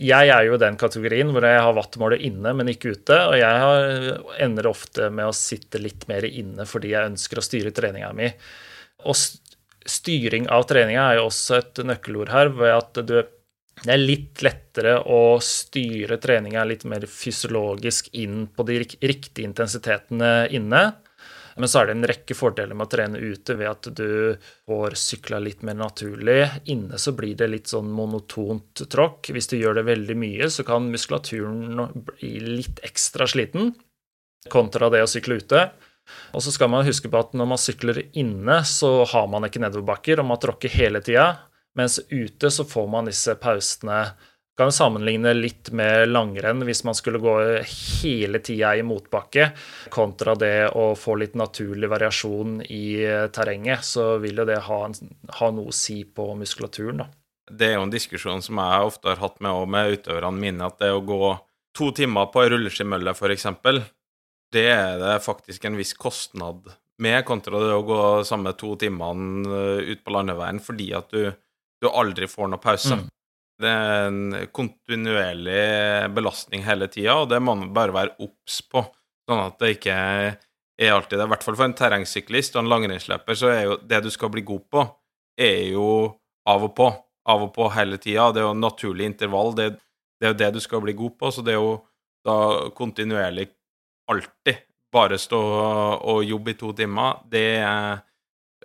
Jeg 0.02 0.32
er 0.34 0.48
jo 0.48 0.56
i 0.56 0.62
den 0.62 0.80
kategorien 0.80 1.30
hvor 1.36 1.46
jeg 1.46 1.62
har 1.62 1.76
wattmålet 1.78 2.24
inne, 2.26 2.56
men 2.58 2.72
ikke 2.72 2.96
ute. 2.96 3.18
Og 3.30 3.38
jeg 3.38 4.18
ender 4.42 4.72
ofte 4.72 5.12
med 5.14 5.30
å 5.30 5.38
sitte 5.38 5.82
litt 5.82 6.08
mer 6.10 6.26
inne 6.26 6.66
fordi 6.66 6.96
jeg 6.96 7.14
ønsker 7.14 7.42
å 7.42 7.46
styre 7.46 7.76
treninga 7.76 8.10
mi. 8.18 8.32
Og 9.06 9.18
styring 9.92 10.48
av 10.54 10.66
treninga 10.70 11.12
er 11.12 11.20
jo 11.20 11.28
også 11.30 11.60
et 11.60 11.84
nøkkelord 11.86 12.34
her, 12.34 12.52
ved 12.58 12.74
at 12.78 13.04
du 13.06 13.20
det 13.82 13.94
er 13.96 14.02
litt 14.02 14.42
lettere 14.46 14.98
å 15.10 15.40
styre 15.42 16.20
treninga 16.22 16.64
litt 16.70 16.84
mer 16.90 17.08
fysiologisk 17.10 18.12
inn 18.22 18.46
på 18.54 18.66
de 18.68 18.82
riktige 18.84 19.48
intensitetene 19.48 20.52
inne. 20.54 20.84
Men 21.58 21.68
så 21.68 21.82
er 21.82 21.90
det 21.90 21.96
en 21.98 22.08
rekke 22.08 22.36
fordeler 22.38 22.78
med 22.78 22.88
å 22.88 22.92
trene 22.94 23.20
ute 23.20 23.56
ved 23.60 23.70
at 23.72 23.90
du 23.98 24.38
får 24.70 24.96
sykla 25.02 25.42
litt 25.44 25.66
mer 25.68 25.80
naturlig. 25.82 26.46
Inne 26.72 27.00
så 27.02 27.14
blir 27.18 27.36
det 27.38 27.50
litt 27.52 27.72
sånn 27.74 27.90
monotont 27.92 28.86
tråkk. 28.92 29.34
Hvis 29.36 29.52
du 29.52 29.58
gjør 29.58 29.82
det 29.82 29.88
veldig 29.90 30.18
mye, 30.18 30.50
så 30.54 30.66
kan 30.68 30.88
muskulaturen 30.94 31.92
bli 32.08 32.36
litt 32.62 32.82
ekstra 32.88 33.28
sliten 33.30 33.74
kontra 34.50 34.90
det 34.94 35.04
å 35.04 35.10
sykle 35.10 35.42
ute. 35.42 35.68
Og 36.36 36.44
så 36.44 36.54
skal 36.54 36.72
man 36.72 36.88
huske 36.88 37.12
på 37.12 37.20
at 37.20 37.36
når 37.38 37.50
man 37.52 37.62
sykler 37.62 38.04
inne, 38.18 38.62
så 38.68 39.02
har 39.10 39.28
man 39.32 39.46
ikke 39.48 39.62
nedoverbakker, 39.64 40.22
og 40.22 40.32
man 40.32 40.42
tråkker 40.42 40.74
hele 40.74 41.04
tida. 41.06 41.28
Mens 41.78 42.00
ute 42.10 42.52
så 42.52 42.66
får 42.68 42.88
man 42.92 43.08
disse 43.08 43.36
pausene 43.40 44.04
kan 44.58 44.68
jo 44.68 44.76
sammenligne 44.76 45.32
litt 45.34 45.72
med 45.74 46.10
langrenn 46.12 46.62
hvis 46.68 46.84
man 46.86 46.96
skulle 46.98 47.22
gå 47.24 47.36
hele 47.64 48.42
tida 48.44 48.76
i 48.78 48.84
motbakke, 48.86 49.48
kontra 49.90 50.36
det 50.36 50.70
å 50.78 50.92
få 51.00 51.16
litt 51.22 51.38
naturlig 51.40 51.90
variasjon 51.90 52.60
i 52.68 52.84
terrenget. 53.34 53.88
Så 53.88 54.18
vil 54.22 54.44
jo 54.44 54.46
det 54.46 54.60
ha, 54.68 54.82
ha 55.40 55.50
noe 55.56 55.72
å 55.72 55.76
si 55.76 56.04
på 56.06 56.28
muskulaturen, 56.38 57.02
da. 57.02 57.10
Det 57.52 57.72
er 57.72 57.80
jo 57.80 57.88
en 57.88 57.94
diskusjon 57.94 58.44
som 58.44 58.60
jeg 58.62 58.92
ofte 58.92 59.10
har 59.10 59.24
hatt 59.24 59.42
med, 59.44 59.66
med 59.72 59.98
utøverne 59.98 60.40
mine, 60.40 60.68
at 60.68 60.78
det 60.84 60.92
å 60.94 61.02
gå 61.04 61.34
to 61.76 61.90
timer 61.96 62.30
på 62.32 62.44
ei 62.44 62.52
rulleskimølle, 62.54 63.16
f.eks., 63.16 63.48
det 64.52 64.68
er 64.68 64.98
det 65.00 65.18
faktisk 65.24 65.66
en 65.66 65.78
viss 65.80 65.94
kostnad 65.96 66.68
med, 67.02 67.24
kontra 67.26 67.60
det 67.64 67.74
å 67.74 67.86
gå 67.88 68.02
samme 68.28 68.52
to 68.60 68.76
timene 68.80 69.80
ut 69.88 70.04
på 70.04 70.14
landeveien 70.14 70.60
fordi 70.62 70.90
at 70.98 71.08
du 71.16 71.32
du 71.82 71.90
aldri 71.90 72.30
får 72.30 72.52
noe 72.52 72.62
pause. 72.62 72.98
Mm. 73.00 73.10
Det 73.62 73.70
er 73.70 74.08
en 74.08 74.22
kontinuerlig 74.54 75.66
belastning 76.16 76.64
hele 76.66 76.88
tida, 76.90 77.20
og 77.22 77.30
det 77.30 77.42
må 77.44 77.56
man 77.58 77.74
bare 77.76 77.94
være 77.94 78.16
obs 78.26 78.62
på, 78.70 78.84
sånn 79.30 79.44
at 79.44 79.60
det 79.62 79.76
ikke 79.76 79.94
er 79.94 80.96
alltid 80.96 81.20
det. 81.20 81.28
I 81.28 81.32
hvert 81.36 81.46
fall 81.46 81.58
for 81.60 81.68
en 81.68 81.78
terrengsyklist 81.78 82.58
og 82.58 82.64
en 82.64 82.72
langrennsløper, 82.72 83.38
så 83.38 83.52
er 83.54 83.62
jo 83.68 83.78
det 83.86 84.02
du 84.06 84.10
skal 84.14 84.34
bli 84.34 84.46
god 84.48 84.66
på, 84.74 84.86
er 85.42 85.72
jo 85.76 85.88
av 86.50 86.68
og 86.70 86.76
på. 86.78 86.90
Av 87.30 87.44
og 87.46 87.52
på 87.54 87.68
hele 87.76 88.00
tida. 88.02 88.32
Det 88.34 88.42
er 88.42 88.48
jo 88.48 88.54
en 88.56 88.64
naturlig 88.64 89.06
intervall. 89.06 89.52
Det, 89.54 89.68
det 90.18 90.26
er 90.26 90.32
jo 90.34 90.40
det 90.40 90.48
du 90.56 90.64
skal 90.64 90.82
bli 90.82 90.96
god 90.98 91.20
på, 91.20 91.30
så 91.30 91.44
det 91.46 91.54
er 91.54 91.60
jo 91.60 91.76
da 92.26 92.38
kontinuerlig 92.78 93.46
alltid 94.10 94.66
bare 94.92 95.20
stå 95.22 95.42
og 96.02 96.24
jobbe 96.26 96.54
i 96.54 96.58
to 96.58 96.74
timer. 96.78 97.22
Det 97.30 97.46
er 97.62 98.02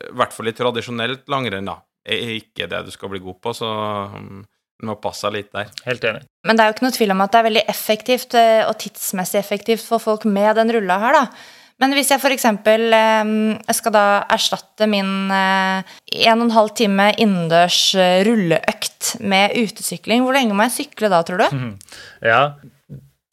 i 0.08 0.14
hvert 0.16 0.32
fall 0.32 0.48
i 0.48 0.56
tradisjonelt 0.56 1.28
langrenn, 1.32 1.68
da 1.68 1.76
er 2.06 2.36
ikke 2.38 2.68
det 2.70 2.84
du 2.86 2.92
skal 2.94 3.10
bli 3.12 3.22
god 3.24 3.40
på, 3.42 3.52
så 3.56 3.68
um, 4.14 4.44
du 4.76 4.88
må 4.90 4.96
passe 5.00 5.28
deg 5.28 5.40
litt 5.40 5.52
der. 5.56 5.70
Helt 5.88 6.04
enig. 6.04 6.24
Men 6.46 6.56
det 6.56 6.64
er 6.64 6.70
jo 6.70 6.76
ikke 6.76 6.86
noe 6.86 6.96
tvil 6.96 7.14
om 7.14 7.22
at 7.24 7.32
det 7.32 7.38
er 7.38 7.48
veldig 7.48 7.62
effektivt 7.72 8.36
eh, 8.38 8.62
og 8.66 8.76
tidsmessig 8.82 9.38
effektivt 9.40 9.84
for 9.86 10.02
folk 10.02 10.26
med 10.28 10.58
den 10.60 10.72
rulla 10.76 10.98
her, 11.02 11.16
da. 11.16 11.24
Men 11.80 11.92
hvis 11.92 12.08
jeg 12.08 12.22
f.eks. 12.24 12.46
Eh, 12.72 13.32
skal 13.76 13.92
da 13.92 14.04
erstatte 14.32 14.88
min 14.88 15.32
eh, 15.32 15.96
en 16.28 16.40
og 16.40 16.46
en 16.46 16.54
halv 16.54 16.72
time 16.78 17.10
innendørs 17.20 17.80
rulleøkt 18.28 19.16
med 19.24 19.56
utesykling, 19.56 20.24
hvor 20.24 20.36
lenge 20.36 20.56
må 20.56 20.68
jeg 20.68 20.76
sykle 20.78 21.12
da, 21.12 21.22
tror 21.24 21.44
du? 21.44 21.60
Ja, 22.24 22.42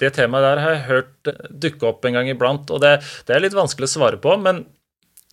det 0.02 0.16
temaet 0.16 0.48
der 0.48 0.64
har 0.64 0.76
jeg 0.76 0.88
hørt 0.88 1.34
dukke 1.64 1.92
opp 1.92 2.08
en 2.08 2.18
gang 2.18 2.32
iblant, 2.32 2.72
og 2.72 2.82
det, 2.84 2.98
det 3.28 3.36
er 3.36 3.44
litt 3.44 3.56
vanskelig 3.56 3.92
å 3.92 3.96
svare 3.98 4.20
på. 4.24 4.36
Men 4.42 4.66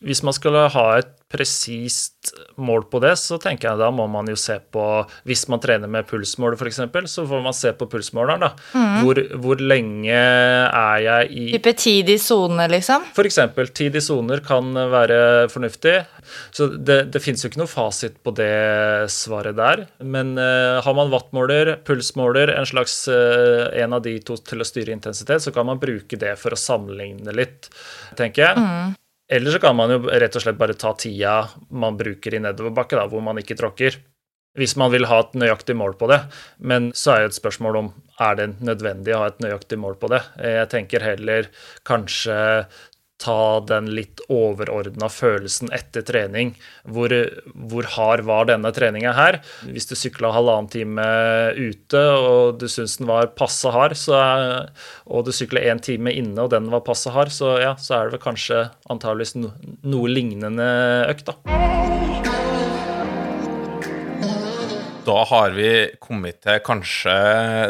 hvis 0.05 0.22
man 0.26 0.37
skulle 0.37 0.68
ha 0.74 0.87
et 0.98 1.14
presist 1.31 2.33
mål 2.59 2.85
på 2.90 2.99
det, 3.03 3.12
så 3.21 3.38
tenker 3.40 3.71
jeg 3.71 3.81
da 3.81 3.88
må 3.95 4.07
man 4.11 4.29
jo 4.29 4.37
se 4.38 4.57
på 4.73 4.85
Hvis 5.29 5.47
man 5.51 5.61
trener 5.62 5.90
med 5.90 6.09
pulsmåler, 6.11 6.59
f.eks., 6.59 6.81
så 7.12 7.25
får 7.29 7.43
man 7.45 7.55
se 7.57 7.73
på 7.77 7.87
pulsmåleren. 7.90 8.43
da. 8.43 8.51
Mm. 8.75 8.97
Hvor, 9.05 9.21
hvor, 9.45 9.62
lenge 9.71 10.16
er 10.16 10.99
jeg 11.05 11.31
i 11.31 11.45
Type 11.55 11.75
tid 11.79 12.11
i 12.11 12.19
sone, 12.21 12.66
liksom? 12.73 13.07
F.eks. 13.14 13.38
tid 13.77 13.97
i 13.97 14.03
soner 14.03 14.43
kan 14.45 14.75
være 14.93 15.49
fornuftig. 15.53 16.01
Så 16.55 16.66
det, 16.75 16.99
det 17.14 17.23
fins 17.23 17.45
jo 17.45 17.51
ikke 17.51 17.62
noe 17.62 17.71
fasit 17.71 18.19
på 18.25 18.35
det 18.37 19.11
svaret 19.14 19.59
der. 19.59 19.87
Men 20.03 20.35
uh, 20.38 20.81
har 20.83 20.97
man 20.99 21.12
wattmåler, 21.14 21.77
pulsmåler, 21.87 22.55
en 22.57 22.69
slags 22.69 23.05
uh, 23.11 23.71
en 23.71 23.95
av 23.97 24.03
de 24.05 24.16
to 24.25 24.38
til 24.40 24.62
å 24.62 24.66
styre 24.66 24.95
intensitet, 24.97 25.45
så 25.45 25.55
kan 25.55 25.69
man 25.69 25.81
bruke 25.83 26.19
det 26.19 26.35
for 26.40 26.55
å 26.55 26.59
sammenligne 26.59 27.35
litt, 27.37 27.71
tenker 28.19 28.49
jeg. 28.49 28.66
Mm. 28.66 28.99
Eller 29.31 29.55
så 29.55 29.61
kan 29.62 29.77
man 29.79 29.93
jo 29.95 30.01
rett 30.11 30.37
og 30.37 30.43
slett 30.43 30.59
bare 30.59 30.75
ta 30.75 30.90
tida 30.99 31.35
man 31.71 31.99
bruker 31.99 32.35
i 32.35 32.43
nedoverbakke, 32.43 32.99
da, 32.99 33.07
hvor 33.07 33.23
man 33.23 33.38
ikke 33.38 33.57
tråkker. 33.59 34.01
Hvis 34.59 34.75
man 34.75 34.90
vil 34.90 35.07
ha 35.07 35.21
et 35.23 35.37
nøyaktig 35.38 35.77
mål 35.79 35.95
på 36.01 36.09
det. 36.11 36.19
Men 36.59 36.88
så 36.99 37.12
er 37.12 37.21
jo 37.23 37.31
et 37.31 37.38
spørsmål 37.38 37.79
om 37.79 37.90
er 38.21 38.40
det 38.40 38.49
nødvendig 38.59 39.14
å 39.14 39.21
ha 39.23 39.29
et 39.31 39.38
nøyaktig 39.45 39.79
mål 39.79 39.95
på 40.01 40.11
det. 40.11 40.19
Jeg 40.43 40.71
tenker 40.73 41.07
heller 41.07 41.47
kanskje 41.87 42.35
ta 43.21 43.61
den 43.69 43.91
litt 43.93 44.23
overordna 44.33 45.11
følelsen 45.13 45.71
etter 45.77 46.05
trening. 46.07 46.55
Hvor, 46.89 47.13
hvor 47.71 47.89
hard 47.97 48.25
var 48.29 48.49
denne 48.51 48.73
treninga 48.75 49.13
her? 49.17 49.41
Hvis 49.69 49.91
du 49.91 49.95
sykla 49.99 50.33
halvannen 50.35 50.71
time 50.73 51.07
ute 51.59 52.05
og 52.17 52.61
du 52.61 52.67
syns 52.71 52.99
den 53.01 53.11
var 53.11 53.33
passe 53.37 53.73
hard, 53.75 53.97
så, 54.01 54.21
og 55.07 55.29
du 55.29 55.35
sykla 55.37 55.65
én 55.71 55.83
time 55.85 56.15
inne 56.17 56.47
og 56.47 56.53
den 56.55 56.71
var 56.73 56.85
passe 56.87 57.13
hard, 57.13 57.33
så, 57.35 57.59
ja, 57.63 57.77
så 57.81 57.99
er 57.99 58.09
det 58.09 58.19
vel 58.19 58.27
kanskje 58.31 58.67
antageligvis 58.91 59.37
no, 59.39 59.55
noe 59.85 60.13
lignende 60.13 60.71
økt, 61.11 61.29
da. 61.31 62.39
Da 65.11 65.25
har 65.27 65.55
vi 65.57 65.70
kommet 65.99 66.38
til 66.44 66.61
kanskje 66.62 67.12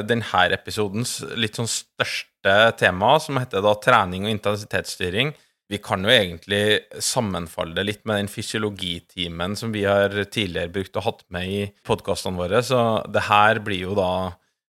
denne 0.05 0.43
episodens 0.53 1.21
litt 1.41 1.57
sånn 1.57 1.71
største 1.71 2.57
tema, 2.77 3.15
som 3.23 3.39
heter 3.41 3.65
da 3.65 3.73
trening 3.81 4.27
og 4.27 4.35
intensitetsstyring. 4.35 5.31
Vi 5.71 5.79
kan 5.81 6.05
jo 6.05 6.11
egentlig 6.13 6.83
sammenfalle 7.01 7.79
det 7.79 7.87
litt 7.87 8.03
med 8.05 8.19
den 8.19 8.29
fysiologitimen 8.29 9.55
som 9.57 9.73
vi 9.73 9.87
har 9.87 10.13
tidligere 10.27 10.73
brukt 10.75 10.99
og 10.99 11.07
hatt 11.07 11.25
med 11.33 11.49
i 11.49 11.63
podkastene 11.87 12.43
våre, 12.43 12.61
så 12.67 12.83
det 13.09 13.25
her 13.31 13.63
blir 13.65 13.87
jo 13.87 13.97
da 13.97 14.11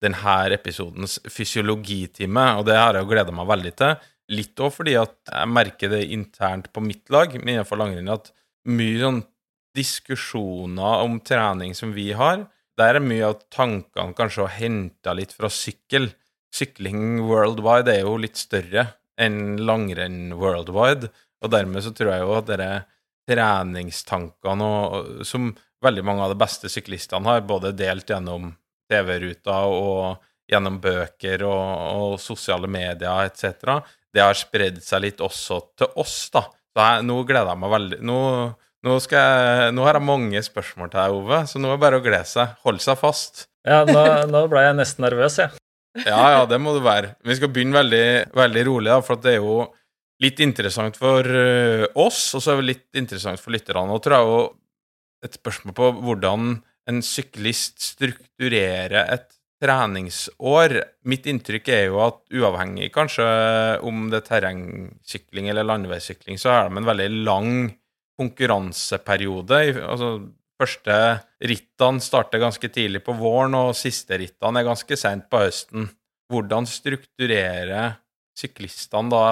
denne 0.04 0.38
episodens 0.54 1.18
fysiologitime, 1.32 2.46
og 2.60 2.68
det 2.70 2.78
har 2.78 2.98
jeg 2.98 3.08
jo 3.08 3.14
gleda 3.14 3.34
meg 3.38 3.50
veldig 3.56 3.74
til. 3.82 3.98
Litt 4.38 4.62
òg 4.62 4.76
fordi 4.76 5.00
at 5.00 5.18
jeg 5.32 5.50
merker 5.56 5.96
det 5.96 6.06
internt 6.14 6.70
på 6.76 6.84
mitt 6.84 7.10
lag 7.14 7.34
men 7.40 7.56
innenfor 7.56 7.80
langrenn 7.82 8.14
at 8.14 8.30
mye 8.70 9.00
sånn 9.02 9.24
diskusjoner 9.78 11.06
om 11.06 11.20
trening 11.24 11.76
som 11.78 11.94
vi 11.96 12.12
har, 12.18 12.46
der 12.80 12.98
er 12.98 13.04
mye 13.04 13.28
av 13.30 13.42
tankene 13.54 14.16
kanskje 14.18 14.46
å 14.46 14.52
hente 14.52 15.14
litt 15.16 15.36
fra 15.36 15.52
sykkel. 15.52 16.10
Sykling 16.52 17.22
worldwide 17.28 17.94
er 17.94 18.06
jo 18.06 18.18
litt 18.20 18.40
større 18.40 18.88
enn 19.22 19.60
langrenn 19.62 20.34
worldwide. 20.40 21.12
Og 21.42 21.52
dermed 21.54 21.84
så 21.86 21.94
tror 21.96 22.14
jeg 22.14 22.26
jo 22.26 22.34
at 22.38 22.50
dere 22.50 22.72
treningstankene 23.30 24.68
og, 24.68 25.22
som 25.28 25.52
veldig 25.84 26.04
mange 26.06 26.26
av 26.26 26.34
de 26.34 26.42
beste 26.42 26.72
syklistene 26.72 27.30
har, 27.30 27.46
både 27.48 27.74
delt 27.78 28.10
gjennom 28.10 28.52
TV-ruta 28.92 29.64
og 29.72 30.22
gjennom 30.52 30.80
bøker 30.84 31.46
og, 31.48 31.68
og 31.96 32.20
sosiale 32.22 32.70
medier 32.72 33.28
etc., 33.30 33.80
det 34.12 34.20
har 34.20 34.36
spredd 34.36 34.82
seg 34.84 35.06
litt 35.06 35.22
også 35.24 35.62
til 35.80 35.94
oss, 36.02 36.16
da. 36.34 36.42
Så 36.72 36.84
jeg, 36.84 37.04
nå 37.08 37.16
gleder 37.28 37.54
jeg 37.54 37.60
meg 37.62 37.72
veldig 37.72 38.00
nå, 38.08 38.18
nå, 38.86 38.98
jeg, 39.12 39.74
nå, 39.76 39.84
har 39.86 40.00
jeg 40.00 40.08
mange 40.08 40.44
spørsmål 40.46 40.92
til 40.92 41.00
deg, 41.00 41.18
Ove, 41.18 41.42
så 41.50 41.62
nå 41.62 41.70
er 41.70 41.76
det 41.76 41.84
bare 41.84 42.00
å 42.02 42.06
glede 42.06 42.28
seg. 42.30 42.56
Holde 42.66 42.84
seg 42.84 42.98
fast. 43.02 43.46
Ja, 43.68 43.84
nå, 43.86 44.06
nå 44.34 44.46
ble 44.50 44.64
jeg 44.66 44.78
nesten 44.80 45.06
nervøs, 45.06 45.38
jeg. 45.44 45.58
Ja. 46.00 46.08
ja, 46.08 46.26
ja, 46.38 46.42
det 46.48 46.58
må 46.64 46.74
du 46.74 46.82
være. 46.86 47.16
Vi 47.28 47.36
skal 47.38 47.52
begynne 47.52 47.82
veldig, 47.82 48.32
veldig 48.38 48.66
rolig, 48.70 48.90
da, 48.94 49.02
for 49.06 49.22
det 49.22 49.36
er 49.36 49.44
jo 49.44 49.60
litt 50.22 50.40
interessant 50.44 50.98
for 51.02 51.26
eh, 51.26 51.86
oss, 52.00 52.24
og 52.38 52.44
så 52.44 52.54
er 52.54 52.62
det 52.62 52.70
litt 52.70 53.02
interessant 53.02 53.42
for 53.42 53.54
lytterne. 53.54 53.92
Og 53.92 54.02
tror 54.04 54.18
jeg 54.18 54.30
jo 54.30 54.42
et 55.26 55.38
spørsmål 55.38 55.78
på 55.78 55.92
hvordan 56.02 56.56
en 56.90 57.04
syklist 57.06 57.82
strukturerer 57.84 59.04
et 59.04 59.30
treningsår. 59.62 60.78
Mitt 61.10 61.28
inntrykk 61.30 61.70
er 61.70 61.84
jo 61.92 62.00
at 62.02 62.24
uavhengig 62.34 62.90
kanskje 62.96 63.28
om 63.86 64.08
det 64.10 64.24
er 64.24 64.28
terrengsykling 64.30 65.52
eller 65.52 65.68
landeveissykling, 65.70 66.40
så 66.42 66.54
er 66.56 66.70
de 66.70 66.82
en 66.82 66.90
veldig 66.90 67.10
lang 67.28 67.52
konkurranseperiode. 68.22 69.60
Altså, 69.82 70.14
første 70.62 70.96
rittene 71.52 72.06
starter 72.06 72.44
ganske 72.44 72.70
tidlig 72.72 73.02
på 73.06 73.18
våren, 73.18 73.58
og 73.58 73.78
siste 73.78 74.20
rittene 74.22 74.62
er 74.62 74.70
ganske 74.70 74.98
seint 75.00 75.28
på 75.32 75.44
høsten. 75.44 75.90
Hvordan 76.32 76.70
strukturerer 76.70 77.98
syklistene 78.38 79.12
da 79.12 79.26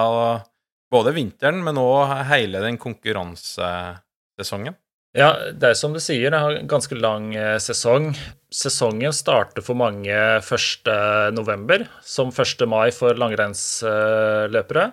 både 0.90 1.14
vinteren, 1.16 1.62
men 1.64 1.80
òg 1.80 2.12
hele 2.28 2.60
den 2.66 2.76
konkurransesesongen? 2.82 4.76
Ja, 5.16 5.32
det 5.50 5.72
er 5.72 5.78
som 5.78 5.94
du 5.94 5.98
sier, 5.98 6.30
det 6.30 6.38
har 6.38 6.54
en 6.54 6.68
ganske 6.70 6.94
lang 6.94 7.32
eh, 7.34 7.56
sesong. 7.58 8.12
Sesongen 8.54 9.14
starter 9.14 9.64
for 9.66 9.74
mange 9.78 10.14
1.11., 10.38 11.86
som 12.06 12.30
1. 12.30 12.62
mai 12.70 12.92
for 12.94 13.18
langrennsløpere. 13.18 14.92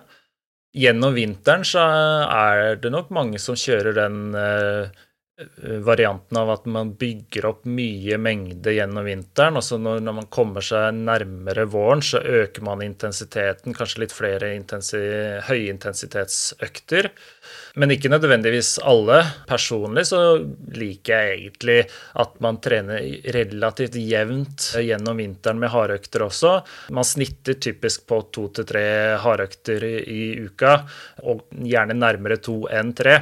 Gjennom 0.76 1.14
vinteren 1.16 1.64
så 1.64 1.82
er 2.28 2.76
det 2.82 2.90
nok 2.92 3.12
mange 3.14 3.40
som 3.40 3.56
kjører 3.56 3.96
den 3.96 4.34
eh, 4.36 5.04
varianten 5.86 6.36
av 6.36 6.50
at 6.50 6.64
man 6.66 6.90
bygger 6.98 7.46
opp 7.46 7.66
mye 7.70 8.18
mengde 8.18 8.74
gjennom 8.74 9.06
vinteren. 9.06 9.56
og 9.56 9.64
så 9.64 9.78
når, 9.78 10.00
man 10.02 10.26
kommer 10.34 10.64
seg 10.64 10.98
nærmere 10.98 11.68
våren, 11.70 12.02
så 12.02 12.18
øker 12.18 12.66
man 12.66 12.82
intensiteten, 12.82 13.76
kanskje 13.76 14.02
litt 14.02 14.14
flere 14.14 14.50
intensi 14.56 14.98
høyintensitetsøkter. 15.48 17.12
Men 17.78 17.92
ikke 17.94 18.10
nødvendigvis 18.10 18.76
alle. 18.82 19.20
Personlig 19.46 20.06
så 20.10 20.20
liker 20.74 21.12
jeg 21.14 21.36
egentlig 21.36 21.78
at 22.18 22.38
man 22.42 22.58
trener 22.62 23.04
relativt 23.34 23.98
jevnt 24.00 24.70
gjennom 24.82 25.20
vinteren 25.22 25.60
med 25.62 25.70
hardøkter 25.72 26.26
også. 26.26 26.54
Man 26.94 27.06
snitter 27.06 27.58
typisk 27.62 28.08
på 28.10 28.20
to 28.34 28.48
til 28.56 28.66
tre 28.68 28.84
hardøkter 29.22 29.86
i 30.02 30.22
uka, 30.48 30.80
og 31.22 31.46
gjerne 31.52 31.96
nærmere 31.98 32.40
to 32.42 32.64
enn 32.72 32.90
tre. 32.98 33.18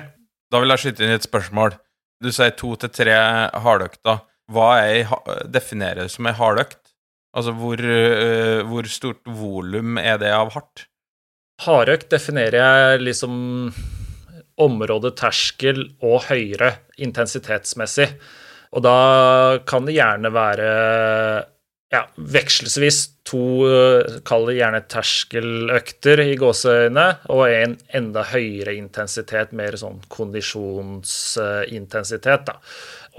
Da 0.52 0.62
vil 0.62 0.72
jeg 0.72 0.84
skyte 0.84 1.04
inn 1.04 1.16
et 1.18 1.28
spørsmål. 1.28 1.76
Du 2.24 2.32
sier 2.32 2.56
to 2.56 2.72
til 2.80 2.92
tre 2.96 3.20
hardøkter. 3.60 4.24
Hva 4.52 4.68
er, 4.86 5.10
definerer 5.52 6.08
som 6.08 6.28
ei 6.30 6.36
hardøkt? 6.38 6.80
Altså 7.36 7.52
hvor, 7.52 7.76
øh, 7.76 8.62
hvor 8.64 8.88
stort 8.88 9.26
volum 9.28 9.98
er 10.00 10.16
det 10.22 10.30
av 10.32 10.54
hardt? 10.54 10.86
Hardøkt 11.66 12.08
definerer 12.12 12.56
jeg 12.56 13.02
liksom 13.04 13.34
området 14.62 15.16
terskel 15.20 15.82
og 16.04 16.22
høyere 16.30 16.70
intensitetsmessig. 17.02 18.08
Og 18.76 18.80
da 18.84 18.96
kan 19.68 19.86
det 19.86 19.96
gjerne 19.96 20.30
være 20.34 20.70
ja, 21.94 22.02
vekselsvis 22.18 22.98
to, 23.26 23.42
kall 24.26 24.46
det 24.50 24.56
gjerne 24.58 24.80
terskeløkter 24.90 26.20
i 26.24 26.36
gåseøyne, 26.38 27.06
og 27.32 27.42
en 27.50 27.76
enda 27.96 28.22
høyere 28.32 28.74
intensitet, 28.76 29.52
mer 29.56 29.76
sånn 29.80 30.00
kondisjonsintensitet, 30.12 32.42
da. 32.48 32.54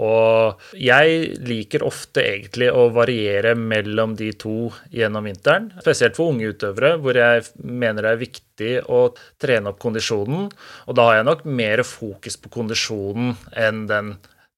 Og 0.04 0.60
jeg 0.78 1.38
liker 1.42 1.82
ofte 1.86 2.22
egentlig 2.22 2.68
å 2.70 2.86
variere 2.94 3.54
mellom 3.58 4.14
de 4.18 4.30
to 4.38 4.68
gjennom 4.94 5.26
vinteren. 5.26 5.72
Spesielt 5.82 6.18
for 6.18 6.30
unge 6.30 6.52
utøvere, 6.52 6.94
hvor 7.02 7.18
jeg 7.18 7.42
mener 7.58 8.06
det 8.06 8.12
er 8.12 8.20
viktig 8.20 8.72
å 8.94 9.00
trene 9.42 9.72
opp 9.72 9.80
kondisjonen. 9.82 10.46
Og 10.86 10.98
da 10.98 11.08
har 11.08 11.18
jeg 11.18 11.28
nok 11.30 11.42
mer 11.50 11.82
fokus 11.86 12.38
på 12.38 12.52
kondisjonen 12.60 13.34
enn 13.58 13.86
den 13.90 14.14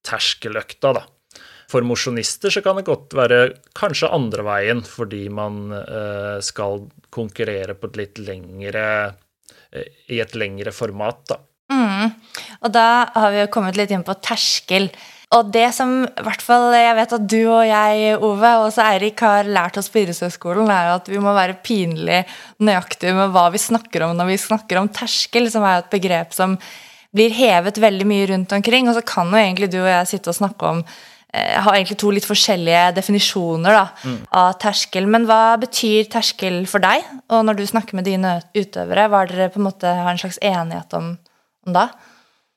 terskeløkta, 0.06 0.92
da. 1.00 1.06
For 1.70 1.86
mosjonister 1.86 2.52
kan 2.64 2.80
det 2.80 2.88
godt 2.88 3.14
være 3.14 3.40
kanskje 3.78 4.10
andre 4.12 4.44
veien, 4.46 4.80
fordi 4.82 5.28
man 5.32 5.70
eh, 5.76 6.40
skal 6.42 6.82
konkurrere 7.14 7.76
på 7.78 7.90
et 7.90 8.00
litt 8.00 8.18
lengre 8.26 8.84
eh, 9.70 9.86
I 10.10 10.18
et 10.24 10.34
lengre 10.34 10.74
format, 10.74 11.22
da. 11.30 11.38
Mm. 11.70 12.10
Og 12.66 12.74
da 12.74 12.88
har 13.14 13.30
vi 13.30 13.44
jo 13.44 13.52
kommet 13.54 13.78
litt 13.78 13.94
inn 13.94 14.04
på 14.06 14.18
terskel. 14.24 14.90
Og 15.30 15.50
det 15.54 15.68
som 15.76 15.92
i 16.08 16.22
hvert 16.26 16.42
fall 16.42 16.72
jeg 16.74 16.94
vet 16.98 17.12
at 17.14 17.26
du 17.30 17.38
og 17.44 17.62
jeg, 17.62 18.16
Ove, 18.18 18.50
og 18.58 18.64
også 18.66 18.82
Eirik 18.82 19.20
har 19.22 19.46
lært 19.46 19.78
oss 19.78 19.90
på 19.92 20.02
idrettshøgskolen, 20.02 20.66
er 20.74 20.90
at 20.96 21.06
vi 21.10 21.20
må 21.22 21.34
være 21.36 21.60
pinlig 21.62 22.24
nøyaktige 22.58 23.14
med 23.14 23.30
hva 23.36 23.46
vi 23.54 23.60
snakker 23.62 24.08
om 24.08 24.16
når 24.18 24.32
vi 24.32 24.40
snakker 24.42 24.80
om 24.80 24.90
terskel, 24.90 25.46
som 25.52 25.66
er 25.66 25.84
et 25.84 25.92
begrep 25.92 26.34
som 26.34 26.58
blir 27.14 27.30
hevet 27.34 27.78
veldig 27.78 28.08
mye 28.10 28.26
rundt 28.32 28.56
omkring. 28.58 28.90
Og 28.90 28.98
så 28.98 29.04
kan 29.06 29.30
jo 29.30 29.38
egentlig 29.38 29.70
du 29.70 29.78
og 29.84 29.88
jeg 29.92 30.10
sitte 30.16 30.34
og 30.34 30.38
snakke 30.40 30.74
om 30.74 30.82
eh, 30.82 31.54
har 31.62 31.78
egentlig 31.78 32.00
to 32.02 32.10
litt 32.14 32.26
forskjellige 32.26 32.84
definisjoner 32.98 33.78
da, 33.78 33.86
mm. 34.02 34.20
av 34.42 34.52
terskel. 34.66 35.06
Men 35.14 35.30
hva 35.30 35.54
betyr 35.62 36.10
terskel 36.10 36.64
for 36.70 36.82
deg? 36.82 37.06
Og 37.30 37.46
når 37.46 37.62
du 37.62 37.66
snakker 37.70 38.02
med 38.02 38.10
dine 38.10 38.40
utøvere, 38.58 39.06
hva 39.06 39.22
er 39.22 39.34
dere 39.36 39.50
på 39.54 39.62
en 39.62 39.70
måte 39.70 39.94
har 40.02 40.10
en 40.10 40.22
slags 40.26 40.42
enighet 40.42 40.98
om, 40.98 41.12
om 41.70 41.78
da? 41.78 41.92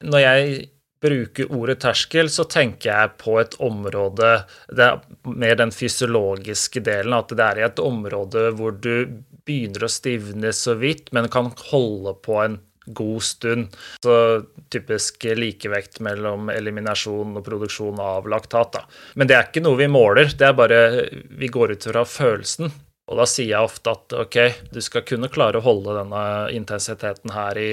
Når 0.03 0.25
jeg 0.25 0.63
bruker 1.03 1.51
ordet 1.53 1.81
terskel, 1.83 2.31
så 2.31 2.47
tenker 2.49 2.89
jeg 2.89 3.13
på 3.21 3.37
et 3.41 3.57
område 3.63 4.35
det 4.71 4.89
er 4.89 5.01
Mer 5.23 5.55
den 5.59 5.71
fysiologiske 5.71 6.81
delen, 6.83 7.15
at 7.15 7.31
det 7.31 7.45
er 7.45 7.59
i 7.59 7.65
et 7.67 7.79
område 7.79 8.49
hvor 8.57 8.75
du 8.75 9.23
begynner 9.47 9.85
å 9.85 9.91
stivne 9.91 10.51
så 10.55 10.75
vidt, 10.79 11.11
men 11.15 11.29
kan 11.31 11.51
holde 11.71 12.15
på 12.23 12.37
en 12.43 12.57
god 12.85 13.23
stund. 13.23 13.75
Så 14.03 14.43
typisk 14.69 15.23
likevekt 15.23 16.01
mellom 16.03 16.51
eliminasjon 16.51 17.37
og 17.37 17.45
produksjon 17.45 17.99
av 18.03 18.27
laktat. 18.29 18.73
Da. 18.75 18.83
Men 19.15 19.29
det 19.29 19.37
er 19.37 19.47
ikke 19.47 19.63
noe 19.63 19.79
vi 19.79 19.89
måler, 19.91 20.33
det 20.35 20.49
er 20.49 20.57
bare 20.57 20.81
vi 21.11 21.51
går 21.51 21.77
ut 21.77 21.87
fra 21.91 22.03
følelsen. 22.07 22.71
Og 23.11 23.19
da 23.19 23.27
sier 23.27 23.51
jeg 23.51 23.67
ofte 23.67 23.91
at 23.91 24.15
ok, 24.15 24.37
du 24.71 24.79
skal 24.83 25.03
kunne 25.07 25.31
klare 25.31 25.59
å 25.59 25.65
holde 25.65 25.95
denne 25.97 26.23
intensiteten 26.55 27.33
her 27.35 27.59
i 27.59 27.71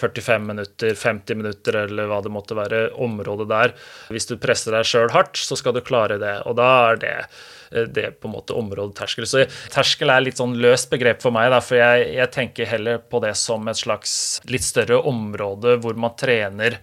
45 0.00 0.46
minutter, 0.46 0.94
50 0.96 1.38
minutter 1.38 1.78
eller 1.84 2.08
hva 2.10 2.20
det 2.24 2.32
måtte 2.32 2.56
være, 2.58 2.82
området 3.00 3.48
der. 3.50 3.74
Hvis 4.12 4.28
du 4.30 4.36
presser 4.40 4.74
deg 4.76 4.88
sjøl 4.88 5.10
hardt, 5.14 5.38
så 5.38 5.58
skal 5.58 5.76
du 5.76 5.82
klare 5.84 6.18
det. 6.20 6.36
Og 6.48 6.56
da 6.58 6.68
er 6.90 7.00
det, 7.02 7.16
eh, 7.72 7.88
det 7.88 8.06
på 8.20 8.30
en 8.30 8.36
måte 8.36 8.56
området. 8.56 9.10
Så 9.28 9.44
terskel 9.72 10.10
er 10.10 10.24
litt 10.24 10.40
sånn 10.40 10.56
løst 10.60 10.90
begrep 10.92 11.22
for 11.22 11.34
meg, 11.34 11.52
for 11.62 11.80
jeg, 11.80 12.08
jeg, 12.16 12.32
tenker 12.34 12.70
heller 12.70 12.98
på 12.98 13.20
det 13.24 13.34
som 13.36 13.68
et 13.68 13.80
slags 13.80 14.40
litt 14.50 14.64
større 14.64 15.02
område 15.02 15.78
hvor 15.82 15.94
man 15.98 16.16
trener 16.16 16.80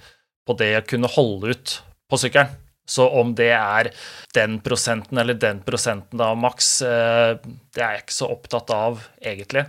på 0.48 0.56
det 0.58 0.74
å 0.78 0.88
kunne 0.88 1.12
holde 1.12 1.56
ut 1.56 1.82
på 2.10 2.22
sykkelen. 2.22 2.56
Så 2.88 3.04
om 3.20 3.34
det 3.36 3.52
er 3.52 3.90
den 4.32 4.62
prosenten 4.64 5.20
eller 5.20 5.36
den 5.36 5.60
prosenten 5.66 6.22
av 6.24 6.38
maks, 6.40 6.82
eh, 6.88 7.36
det 7.76 7.84
er 7.84 7.98
jeg 7.98 8.06
ikke 8.06 8.16
så 8.22 8.32
opptatt 8.32 8.72
av, 8.72 9.04
egentlig 9.20 9.66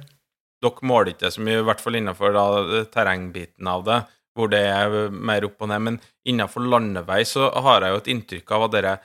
dere 0.65 0.89
måler 0.91 1.13
ikke 1.15 1.31
så 1.33 1.43
mye, 1.45 1.61
i 1.63 1.67
hvert 1.67 1.83
fall 1.83 1.99
innenfor 1.99 2.35
da, 2.35 2.47
terrengbiten 2.93 3.71
av 3.71 3.85
det, 3.87 3.99
hvor 4.39 4.51
det 4.53 4.63
er 4.71 4.97
mer 5.15 5.47
opp 5.47 5.65
og 5.65 5.71
ned. 5.73 5.85
Men 5.87 6.01
innenfor 6.29 6.67
landevei 6.67 7.23
så 7.29 7.51
har 7.67 7.85
jeg 7.85 7.95
jo 7.95 8.01
et 8.03 8.11
inntrykk 8.15 8.55
av 8.57 8.67
at 8.67 8.75
dere 8.77 8.97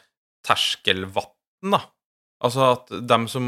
terskelvann, 0.45 1.73
da 1.73 1.85
Altså 2.43 2.73
at 2.73 2.89
dem 3.07 3.29
som 3.31 3.45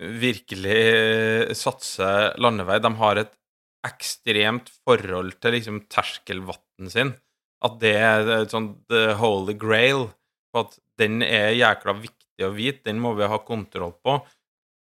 virkelig 0.00 1.54
satser 1.54 2.32
landevei, 2.42 2.80
de 2.82 2.90
har 2.98 3.20
et 3.20 3.32
ekstremt 3.86 4.70
forhold 4.84 5.36
til 5.40 5.54
liksom 5.56 5.84
terskelvann 5.92 6.90
sin. 6.92 7.12
At 7.64 7.76
det 7.82 7.94
er 8.00 8.32
et 8.40 8.54
sånt 8.54 8.80
the 8.90 9.14
holy 9.20 9.54
grail. 9.54 10.08
For 10.50 10.66
at 10.66 10.78
den 11.00 11.22
er 11.22 11.54
jækla 11.54 11.94
viktig 12.00 12.46
å 12.46 12.52
vite, 12.56 12.82
den 12.88 13.00
må 13.02 13.14
vi 13.18 13.28
ha 13.30 13.38
kontroll 13.46 13.94
på. 14.02 14.18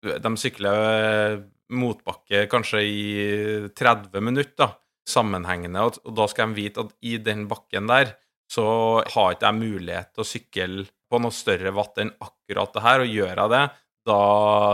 De 0.03 0.33
sykler 0.41 1.45
motbakke 1.73 2.47
kanskje 2.53 2.83
i 2.85 3.03
30 3.77 4.25
minutter, 4.25 4.77
sammenhengende, 5.09 5.83
og 5.83 6.15
da 6.15 6.29
skal 6.31 6.53
de 6.53 6.61
vite 6.61 6.85
at 6.85 6.93
i 7.03 7.17
den 7.19 7.49
bakken 7.51 7.89
der 7.91 8.15
så 8.53 8.65
har 9.15 9.33
ikke 9.35 9.49
jeg 9.49 9.59
mulighet 9.59 10.13
til 10.13 10.23
å 10.23 10.29
sykle 10.29 10.85
på 11.11 11.21
noe 11.21 11.35
større 11.35 11.73
vatt 11.75 11.99
enn 12.03 12.13
akkurat 12.23 12.75
det 12.75 12.85
her, 12.85 13.03
og 13.03 13.17
gjør 13.17 13.33
jeg 13.33 13.53
det, 13.53 13.63
da 14.09 14.21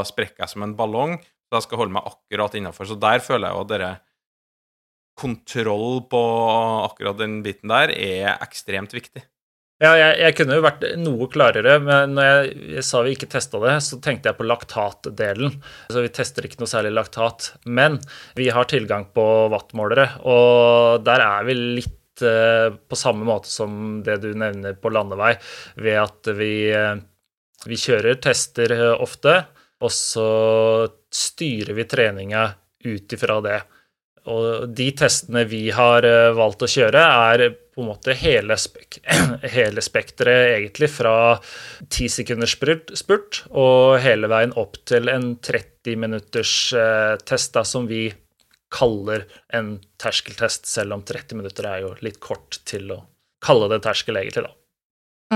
sprekker 0.09 0.45
jeg 0.45 0.53
som 0.53 0.65
en 0.67 0.77
ballong, 0.79 1.17
så 1.49 1.59
jeg 1.59 1.67
skal 1.67 1.81
holde 1.83 1.97
meg 1.97 2.09
akkurat 2.11 2.57
innafor. 2.59 2.89
Så 2.91 2.99
der 3.01 3.23
føler 3.25 3.49
jeg 3.49 3.57
jo 3.57 3.65
at 3.65 3.73
dere 3.73 3.91
kontroll 5.19 6.05
på 6.11 6.21
akkurat 6.85 7.19
den 7.19 7.41
biten 7.43 7.73
der 7.73 7.93
er 7.95 8.37
ekstremt 8.45 8.95
viktig. 8.95 9.25
Ja, 9.79 9.93
jeg, 9.95 10.15
jeg, 10.19 10.35
kunne 10.35 10.57
jo 10.59 10.63
vært 10.65 10.85
noe 10.99 11.27
klarere, 11.31 11.77
men 11.79 12.17
når 12.17 12.25
jeg, 12.27 12.55
jeg 12.75 12.83
sa 12.89 13.03
vi 13.07 13.13
ikke 13.15 13.29
testa 13.31 13.61
det, 13.63 13.77
så 13.87 14.01
tenkte 14.03 14.27
jeg 14.27 14.39
på 14.41 14.47
laktatdelen. 14.49 15.53
Så 15.95 16.03
vi 16.03 16.11
tester 16.15 16.49
ikke 16.49 16.59
noe 16.59 16.71
særlig 16.71 16.91
laktat. 16.97 17.53
Men 17.63 18.01
vi 18.39 18.49
har 18.51 18.67
tilgang 18.67 19.07
på 19.15 19.27
wattmålere, 19.53 20.09
og 20.27 21.05
der 21.07 21.23
er 21.23 21.47
vi 21.47 21.55
litt 21.79 22.25
eh, 22.27 22.75
på 22.75 22.99
samme 22.99 23.29
måte 23.29 23.53
som 23.53 24.01
det 24.03 24.19
du 24.25 24.33
nevner 24.35 24.75
på 24.75 24.91
landevei, 24.91 25.37
ved 25.79 26.01
at 26.03 26.33
vi, 26.41 26.53
eh, 26.75 26.99
vi 27.71 27.79
kjører 27.79 28.19
tester 28.25 28.75
eh, 28.75 28.97
ofte, 28.99 29.37
og 29.79 29.95
så 29.95 30.29
styrer 31.15 31.79
vi 31.79 31.87
treninga 31.87 32.49
ut 32.83 33.15
ifra 33.15 33.39
det. 33.47 33.63
Og 34.27 34.75
de 34.75 34.91
testene 34.99 35.47
vi 35.47 35.69
har 35.71 36.03
valgt 36.35 36.67
å 36.67 36.69
kjøre, 36.69 37.07
er 37.31 37.47
på 37.79 37.85
en 37.85 37.93
måte 37.93 38.15
hele, 38.19 38.57
spek 38.59 38.97
hele 39.55 39.83
spekteret, 39.85 40.57
egentlig, 40.57 40.89
fra 40.91 41.13
ti 41.95 42.09
sekunders 42.11 42.57
spurt 42.99 43.45
og 43.55 44.01
hele 44.03 44.27
veien 44.27 44.55
opp 44.59 44.81
til 44.89 45.07
en 45.13 45.37
30 45.39 45.95
minutters 46.03 46.55
eh, 46.75 47.15
test, 47.23 47.53
da, 47.55 47.63
som 47.63 47.87
vi 47.87 48.09
kaller 48.75 49.29
en 49.55 49.77
terskeltest, 50.03 50.67
selv 50.67 50.97
om 50.97 51.05
30 51.07 51.39
minutter 51.39 51.69
er 51.71 51.85
jo 51.85 51.93
litt 52.03 52.19
kort 52.19 52.59
til 52.67 52.91
å 52.97 52.99
kalle 53.47 53.69
det 53.71 53.79
terskel, 53.87 54.19
egentlig, 54.19 54.49
da. 54.49 54.57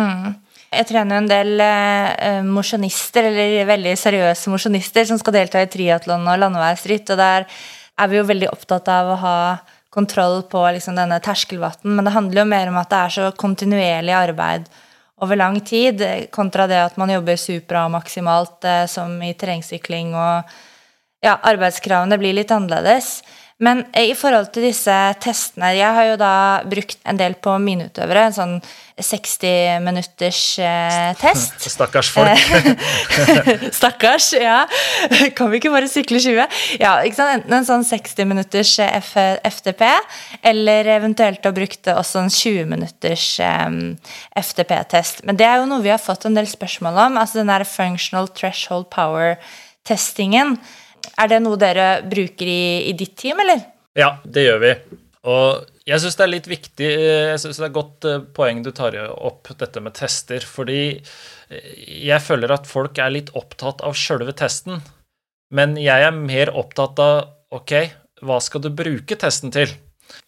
Mm. 0.03 0.35
Jeg 0.73 0.89
trener 0.89 1.21
en 1.21 1.31
del 1.31 1.63
eh, 1.63 2.41
mosjonister, 2.43 3.29
eller 3.31 3.71
veldig 3.71 3.95
seriøse 4.03 4.51
mosjonister, 4.51 5.07
som 5.07 5.23
skal 5.23 5.39
delta 5.39 5.63
i 5.63 5.71
triatlon 5.71 6.27
og 6.27 6.43
landeveisritt, 6.43 7.15
og 7.15 7.23
der 7.23 7.47
er 7.47 8.11
vi 8.11 8.19
jo 8.19 8.27
veldig 8.27 8.51
opptatt 8.51 8.91
av 8.91 9.15
å 9.15 9.21
ha 9.23 9.37
kontroll 9.93 10.41
på 10.49 10.63
liksom 10.73 10.97
denne 10.97 11.19
terskelvatten, 11.21 11.93
men 11.97 12.07
det 12.07 12.15
handler 12.15 12.43
jo 12.43 12.49
mer 12.49 12.71
om 12.73 12.81
at 12.81 12.91
det 12.91 13.01
er 13.03 13.15
så 13.17 13.29
kontinuerlig 13.37 14.15
arbeid 14.17 14.71
over 15.23 15.39
lang 15.39 15.61
tid, 15.61 16.03
kontra 16.35 16.67
det 16.67 16.81
at 16.83 16.97
man 16.99 17.13
jobber 17.13 17.39
supra 17.39 17.85
maksimalt, 17.93 18.65
eh, 18.65 18.87
som 18.91 19.15
i 19.23 19.35
terrengsykling, 19.39 20.15
og 20.17 20.57
ja, 21.23 21.37
arbeidskravene 21.37 22.19
blir 22.19 22.35
litt 22.35 22.51
annerledes. 22.51 23.21
Men 23.63 23.85
i 23.95 24.11
forhold 24.19 24.51
til 24.55 24.67
disse 24.67 24.95
testene 25.23 25.71
Jeg 25.77 25.95
har 25.95 26.09
jo 26.11 26.17
da 26.21 26.35
brukt 26.67 26.99
en 27.07 27.19
del 27.21 27.37
på 27.39 27.55
mine 27.63 27.87
utøvere. 27.91 28.27
En 28.29 28.35
sånn 28.35 28.57
60 28.99 29.81
minutters 29.83 30.41
eh, 30.63 31.13
test. 31.19 31.63
Stakkars 31.75 32.11
folk. 32.13 32.43
Stakkars, 33.79 34.33
ja. 34.37 34.59
Kan 35.39 35.53
vi 35.53 35.61
ikke 35.61 35.73
bare 35.73 35.89
sykle 35.91 36.21
20? 36.23 36.59
Ja? 36.83 36.97
Enten 37.07 37.57
en 37.57 37.69
sånn 37.69 37.87
60 37.87 38.29
minutters 38.29 38.75
eh, 38.83 38.99
F 38.99 39.15
FTP, 39.49 39.87
eller 40.53 40.91
eventuelt 40.99 41.47
å 41.47 41.55
bruke 41.55 41.97
også 41.97 42.27
en 42.27 42.31
20 42.35 42.69
minutters 42.75 43.27
eh, 43.43 43.73
FTP-test. 44.43 45.25
Men 45.29 45.39
det 45.41 45.49
er 45.49 45.63
jo 45.63 45.71
noe 45.71 45.85
vi 45.85 45.95
har 45.95 46.03
fått 46.03 46.27
en 46.29 46.39
del 46.39 46.51
spørsmål 46.51 47.01
om. 47.07 47.19
Altså 47.23 47.41
den 47.41 47.53
der 47.55 47.67
functional 47.69 48.31
threshold 48.35 48.91
power-testingen. 48.93 50.59
Er 51.19 51.31
det 51.31 51.43
noe 51.45 51.59
dere 51.61 52.03
bruker 52.09 52.49
i, 52.49 52.89
i 52.91 52.97
ditt 52.99 53.15
team, 53.21 53.41
eller? 53.45 53.63
Ja, 53.99 54.17
det 54.25 54.47
gjør 54.47 54.61
vi. 54.63 54.73
Og 55.29 55.69
jeg 55.87 56.03
syns 56.03 56.17
det 56.19 56.25
er 56.25 56.31
litt 56.33 56.49
viktig 56.51 56.89
Jeg 56.89 57.39
syns 57.39 57.61
det 57.61 57.67
er 57.69 57.75
godt 57.75 58.07
eh, 58.11 58.25
poeng 58.35 58.63
du 58.65 58.73
tar 58.75 58.97
opp, 59.13 59.53
dette 59.59 59.83
med 59.85 59.95
tester. 59.99 60.43
Fordi 60.47 60.83
eh, 60.99 61.71
jeg 62.09 62.23
føler 62.25 62.55
at 62.55 62.69
folk 62.71 62.99
er 62.99 63.15
litt 63.15 63.33
opptatt 63.39 63.85
av 63.87 63.97
sjølve 63.99 64.35
testen. 64.39 64.83
Men 65.53 65.77
jeg 65.81 66.09
er 66.09 66.17
mer 66.17 66.53
opptatt 66.57 67.01
av 67.03 67.17
OK, 67.53 67.75
hva 68.25 68.39
skal 68.41 68.63
du 68.65 68.71
bruke 68.73 69.19
testen 69.21 69.53
til? 69.53 69.71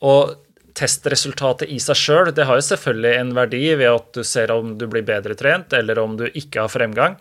Og 0.05 0.35
testresultatet 0.77 1.71
i 1.71 1.79
seg 1.83 1.97
sjøl, 1.97 2.33
det 2.35 2.47
har 2.49 2.59
jo 2.59 2.67
selvfølgelig 2.67 3.15
en 3.21 3.31
verdi 3.37 3.63
ved 3.79 3.89
at 3.89 4.11
du 4.17 4.25
ser 4.27 4.53
om 4.53 4.75
du 4.79 4.89
blir 4.91 5.07
bedre 5.07 5.37
trent, 5.39 5.73
eller 5.73 6.01
om 6.03 6.19
du 6.19 6.27
ikke 6.27 6.65
har 6.65 6.73
fremgang. 6.73 7.17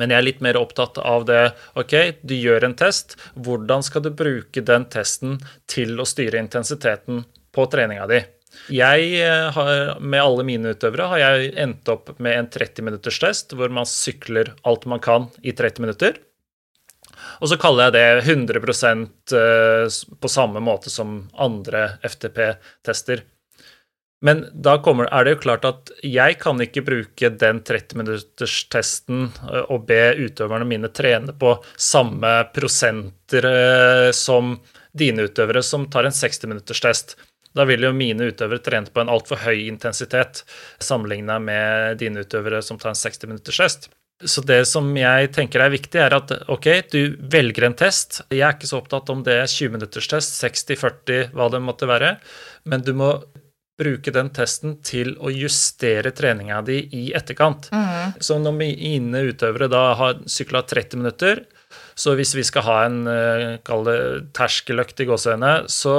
Men 0.00 0.10
jeg 0.10 0.18
er 0.18 0.26
litt 0.26 0.42
mer 0.42 0.58
opptatt 0.58 0.98
av 0.98 1.26
det 1.28 1.42
OK, 1.78 1.94
du 2.22 2.34
gjør 2.34 2.66
en 2.66 2.76
test. 2.78 3.16
Hvordan 3.34 3.84
skal 3.86 4.04
du 4.04 4.10
bruke 4.14 4.64
den 4.64 4.88
testen 4.90 5.38
til 5.70 6.00
å 6.00 6.08
styre 6.08 6.40
intensiteten 6.42 7.22
på 7.54 7.66
treninga 7.70 8.08
di? 8.10 8.24
Jeg 8.70 9.08
eh, 9.18 9.48
har, 9.54 10.00
Med 10.00 10.22
alle 10.22 10.44
mine 10.46 10.74
utøvere 10.74 11.08
har 11.10 11.22
jeg 11.22 11.54
endt 11.60 11.90
opp 11.90 12.12
med 12.22 12.38
en 12.38 12.50
30 12.50 12.86
minutters 12.86 13.18
test 13.22 13.54
hvor 13.56 13.72
man 13.74 13.88
sykler 13.88 14.54
alt 14.62 14.86
man 14.90 15.02
kan 15.02 15.28
i 15.42 15.52
30 15.52 15.86
minutter. 15.86 16.20
Og 17.42 17.50
så 17.50 17.58
kaller 17.60 17.88
jeg 17.88 17.94
det 17.96 18.06
100 18.30 18.60
eh, 19.38 19.86
på 20.20 20.30
samme 20.30 20.62
måte 20.64 20.90
som 20.92 21.24
andre 21.34 21.96
FTP-tester. 22.06 23.24
Men 24.24 24.46
da 24.52 24.78
kommer, 24.80 25.08
er 25.12 25.26
det 25.26 25.34
jo 25.34 25.40
klart 25.42 25.66
at 25.68 25.90
jeg 26.00 26.38
kan 26.40 26.60
ikke 26.64 26.84
bruke 26.86 27.28
den 27.28 27.58
30-minutterstesten 27.60 29.26
eh, 29.50 29.66
og 29.68 29.84
be 29.90 30.14
utøverne 30.16 30.64
mine 30.68 30.88
trene 30.96 31.34
på 31.36 31.58
samme 31.76 32.30
prosenter 32.56 33.48
eh, 33.50 34.08
som 34.16 34.56
dine 34.96 35.26
utøvere 35.28 35.60
som 35.66 35.84
tar 35.92 36.08
en 36.08 36.16
60-minutterstest. 36.16 37.18
Da 37.54 37.68
vil 37.68 37.84
jo 37.84 37.92
mine 37.94 38.30
utøvere 38.32 38.64
trene 38.64 38.88
på 38.88 39.04
en 39.04 39.12
altfor 39.12 39.44
høy 39.44 39.66
intensitet 39.66 40.40
sammenligna 40.82 41.36
med 41.42 42.00
dine 42.00 42.24
utøvere 42.24 42.64
som 42.64 42.80
tar 42.80 42.94
en 42.94 43.02
60-minutterstest. 43.02 43.90
Så 44.24 44.40
det 44.46 44.62
som 44.70 44.88
jeg 44.96 45.34
tenker 45.36 45.60
er 45.60 45.72
viktig, 45.74 46.00
er 46.00 46.14
at 46.16 46.32
ok, 46.48 46.68
du 46.88 47.16
velger 47.28 47.68
en 47.68 47.76
test. 47.76 48.22
Jeg 48.32 48.46
er 48.46 48.56
ikke 48.56 48.70
så 48.70 48.80
opptatt 48.80 49.10
om 49.12 49.24
det 49.26 49.36
er 49.42 49.50
20 49.50 49.76
minutters 49.76 50.08
test, 50.08 50.38
60, 50.40 50.78
40, 50.80 51.32
hva 51.36 51.52
det 51.52 51.60
måtte 51.60 51.90
være, 51.90 52.16
men 52.70 52.84
du 52.86 52.94
må 52.96 53.16
bruke 53.80 54.12
den 54.14 54.30
testen 54.34 54.78
til 54.86 55.16
å 55.18 55.32
justere 55.34 56.14
treninga 56.14 56.60
di 56.66 56.78
i 56.94 57.04
etterkant. 57.16 57.70
Mm. 57.74 58.20
Så 58.22 58.38
når 58.42 58.56
mine 58.60 59.24
utøvere 59.30 59.70
da 59.72 59.86
har 59.98 60.22
sykla 60.30 60.62
30 60.70 61.02
minutter, 61.02 61.44
så 61.94 62.14
hvis 62.18 62.34
vi 62.34 62.42
skal 62.46 62.66
ha 62.66 62.76
en 62.86 63.06
eh, 63.10 63.44
kall 63.66 63.84
det 63.86 63.98
terskeløkt 64.34 65.00
i 65.02 65.06
gåsehøyne, 65.08 65.52
så 65.70 65.94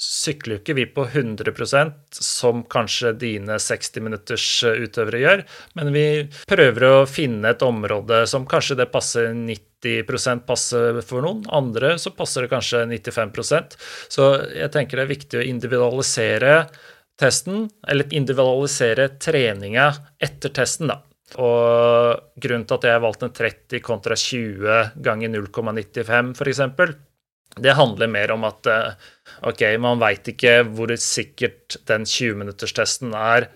sykler 0.00 0.56
jo 0.56 0.62
ikke 0.62 0.76
vi 0.78 0.86
på 0.92 1.04
100% 1.06 2.20
som 2.20 2.62
kanskje 2.72 3.12
dine 3.20 3.58
60 3.60 4.04
minutters 4.04 4.48
eh, 4.64 4.80
utøvere 4.86 5.22
gjør, 5.22 5.44
men 5.78 5.92
vi 5.96 6.06
prøver 6.48 6.88
å 6.88 7.06
finne 7.08 7.52
et 7.52 7.64
område 7.64 8.24
som 8.30 8.48
kanskje 8.48 8.78
det 8.80 8.88
passer 8.92 9.32
90% 9.36 10.46
passer 10.48 11.00
for 11.04 11.24
noen, 11.24 11.44
andre 11.52 11.94
så 12.00 12.12
passer 12.16 12.44
det 12.44 12.52
kanskje 12.52 12.86
95% 12.90 13.76
Så 14.12 14.28
jeg 14.56 14.72
tenker 14.74 14.98
det 14.98 15.04
er 15.04 15.14
viktig 15.14 15.40
å 15.40 15.48
individualisere 15.48 16.54
testen, 17.20 17.66
eller 17.88 18.12
individualisere 18.14 19.08
treninga 19.22 19.88
etter 20.22 20.52
testen, 20.56 20.92
da. 20.92 21.00
Og 21.42 22.38
grunnen 22.38 22.66
til 22.68 22.76
at 22.76 22.86
jeg 22.86 23.02
valgte 23.02 23.26
en 23.26 23.34
30 23.34 23.82
kontra 23.84 24.16
20 24.20 24.78
ganger 25.02 25.32
0,95 25.34 26.32
f.eks., 26.36 26.64
det 27.56 27.72
handler 27.78 28.10
mer 28.10 28.32
om 28.34 28.42
at 28.44 28.68
eh, 28.68 29.04
ok, 29.48 29.62
man 29.80 30.00
veit 30.02 30.28
ikke 30.28 30.58
hvor 30.66 30.90
sikkert 31.00 31.78
den 31.88 32.04
20-minutterstesten 32.04 33.14
er 33.16 33.46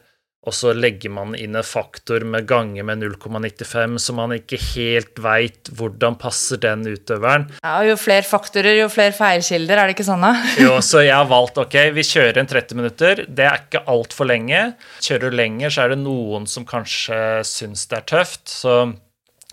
og 0.41 0.55
så 0.57 0.71
legger 0.73 1.13
man 1.13 1.35
inn 1.37 1.59
en 1.59 1.67
faktor 1.67 2.25
med 2.25 2.47
ganger 2.49 2.87
med 2.89 3.03
0,95, 3.03 3.99
så 4.01 4.15
man 4.17 4.33
ikke 4.33 4.57
helt 4.71 5.21
veit 5.21 5.69
hvordan 5.77 6.17
passer 6.21 6.63
den 6.63 6.87
utøveren. 6.89 7.45
Ja, 7.61 7.75
Jo 7.85 7.99
flere 8.01 8.25
faktorer, 8.25 8.79
jo 8.79 8.89
flere 8.93 9.13
feilkilder, 9.17 9.77
er 9.77 9.91
det 9.91 9.99
ikke 9.99 10.09
sånn, 10.09 10.25
da? 10.25 10.33
jo, 10.65 10.79
så 10.85 11.05
jeg 11.05 11.13
har 11.13 11.29
valgt 11.29 11.61
ok, 11.61 11.77
vi 11.93 12.07
kjører 12.09 12.41
en 12.41 12.49
30 12.49 12.81
minutter. 12.81 13.23
Det 13.29 13.47
er 13.51 13.67
ikke 13.67 13.85
altfor 13.93 14.31
lenge. 14.33 14.65
Kjører 15.05 15.29
du 15.29 15.39
lenger, 15.43 15.77
så 15.77 15.85
er 15.85 15.93
det 15.93 16.01
noen 16.07 16.49
som 16.49 16.65
kanskje 16.69 17.21
syns 17.45 17.85
det 17.93 18.01
er 18.01 18.09
tøft, 18.17 18.49
så 18.49 18.81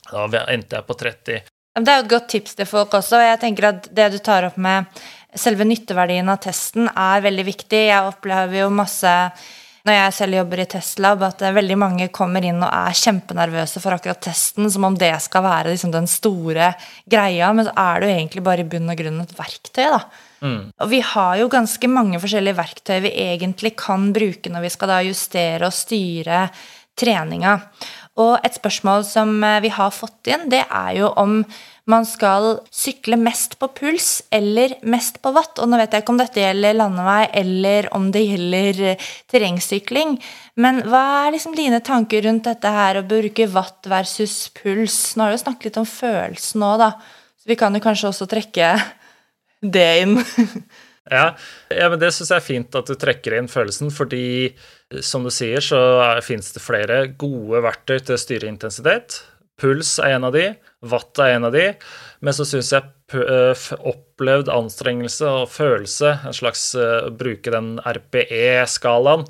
da 0.07 0.47
endte 0.47 0.79
jeg 0.79 0.87
på 0.87 0.99
30. 1.03 1.53
Det 1.77 1.93
er 1.93 1.99
jo 1.99 2.07
et 2.07 2.15
godt 2.15 2.31
tips 2.31 2.55
til 2.57 2.65
folk 2.69 2.95
også, 2.95 3.19
og 3.19 3.27
jeg 3.27 3.43
tenker 3.43 3.71
at 3.73 3.91
det 3.93 4.07
du 4.15 4.19
tar 4.23 4.47
opp 4.47 4.55
med 4.57 4.87
selve 5.37 5.67
nytteverdien 5.67 6.31
av 6.31 6.39
testen, 6.47 6.87
er 6.87 7.27
veldig 7.27 7.45
viktig. 7.51 7.83
Jeg 7.91 8.07
opplever 8.07 8.63
jo 8.63 8.73
masse 8.73 9.11
når 9.87 9.95
jeg 9.95 10.15
selv 10.17 10.37
jobber 10.37 10.61
i 10.61 10.67
Testlab, 10.69 11.21
at 11.23 11.43
veldig 11.55 11.77
mange 11.79 12.07
kommer 12.13 12.43
inn 12.43 12.59
og 12.59 12.69
er 12.69 12.95
kjempenervøse 12.99 13.81
for 13.83 13.95
akkurat 13.95 14.19
testen, 14.27 14.67
som 14.71 14.87
om 14.87 14.97
det 14.99 15.13
skal 15.23 15.45
være 15.45 15.73
liksom 15.73 15.93
den 15.93 16.09
store 16.11 16.73
greia, 17.09 17.51
men 17.55 17.69
så 17.69 17.75
er 17.79 18.01
det 18.01 18.09
jo 18.09 18.17
egentlig 18.17 18.43
bare 18.45 18.65
i 18.65 18.69
bunn 18.73 18.91
og 18.91 18.99
grunn 18.99 19.21
et 19.23 19.37
verktøy. 19.37 19.85
da. 19.93 20.01
Mm. 20.43 20.59
Og 20.83 20.91
vi 20.91 20.99
har 21.13 21.37
jo 21.39 21.47
ganske 21.49 21.89
mange 21.89 22.19
forskjellige 22.21 22.59
verktøy 22.59 22.99
vi 23.07 23.13
egentlig 23.23 23.73
kan 23.79 24.11
bruke 24.13 24.51
når 24.53 24.67
vi 24.67 24.73
skal 24.75 24.91
da 24.91 24.99
justere 25.07 25.69
og 25.69 25.73
styre 25.73 26.43
treninga. 26.97 27.55
Og 28.21 28.37
et 28.45 28.57
spørsmål 28.57 29.05
som 29.07 29.37
eh, 29.45 29.61
vi 29.65 29.71
har 29.73 29.93
fått 29.93 30.29
inn, 30.33 30.47
det 30.51 30.63
er 30.65 30.93
jo 30.99 31.11
om 31.21 31.39
man 31.87 32.05
skal 32.07 32.59
sykle 32.73 33.15
mest 33.19 33.55
på 33.61 33.69
puls 33.71 34.09
eller 34.33 34.75
mest 34.87 35.21
på 35.23 35.31
watt. 35.35 35.59
Og 35.63 35.69
nå 35.69 35.79
vet 35.79 35.93
jeg 35.95 36.03
ikke 36.03 36.13
om 36.13 36.19
dette 36.19 36.43
gjelder 36.43 36.75
landevei 36.75 37.21
eller 37.41 37.87
om 37.95 38.09
det 38.11 38.23
gjelder 38.25 38.81
eh, 38.91 39.05
terrengsykling. 39.31 40.17
Men 40.59 40.81
hva 40.91 41.03
er 41.25 41.37
liksom 41.37 41.55
dine 41.55 41.79
tanker 41.85 42.25
rundt 42.27 42.49
dette 42.49 42.73
her 42.75 42.99
å 42.99 43.05
bruke 43.07 43.47
watt 43.53 43.87
versus 43.87 44.49
puls? 44.57 44.97
Nå 45.15 45.23
har 45.23 45.31
vi 45.31 45.39
jo 45.39 45.43
snakket 45.45 45.69
litt 45.69 45.79
om 45.83 45.87
følelsen 45.87 46.63
nå, 46.63 46.73
da. 46.81 46.91
Så 47.39 47.53
vi 47.53 47.59
kan 47.59 47.75
jo 47.75 47.83
kanskje 47.83 48.11
også 48.11 48.27
trekke 48.35 48.73
det 49.77 49.89
inn. 50.03 50.19
Ja, 51.07 51.37
ja 51.71 51.85
men 51.87 52.01
det 52.01 52.09
syns 52.11 52.33
jeg 52.33 52.41
er 52.41 52.43
fint 52.43 52.73
at 52.75 52.89
du 52.89 52.97
trekker 52.99 53.37
inn 53.37 53.45
følelsen, 53.47 53.93
fordi 53.95 54.49
som 54.99 55.23
du 55.23 55.31
sier, 55.31 55.63
så 55.63 55.79
finnes 56.19 56.51
det 56.51 56.59
flere 56.59 56.97
gode 57.15 57.61
verktøy 57.63 58.01
til 58.01 58.17
å 58.17 58.19
styre 58.19 58.49
intensitet. 58.51 59.21
Puls 59.57 59.95
er 60.03 60.17
en 60.17 60.27
av 60.27 60.35
de, 60.35 60.51
watt 60.85 61.17
er 61.23 61.35
en 61.35 61.47
av 61.49 61.55
de, 61.55 61.71
men 62.21 62.35
så 62.35 62.45
syns 62.45 62.69
jeg 62.75 62.85
opplevd 63.87 64.51
anstrengelse 64.51 65.29
og 65.41 65.49
følelse, 65.49 66.13
en 66.27 66.35
slags 66.35 66.69
uh, 66.77 67.07
bruke 67.09 67.53
den 67.53 67.77
RPE-skalaen, 67.81 69.25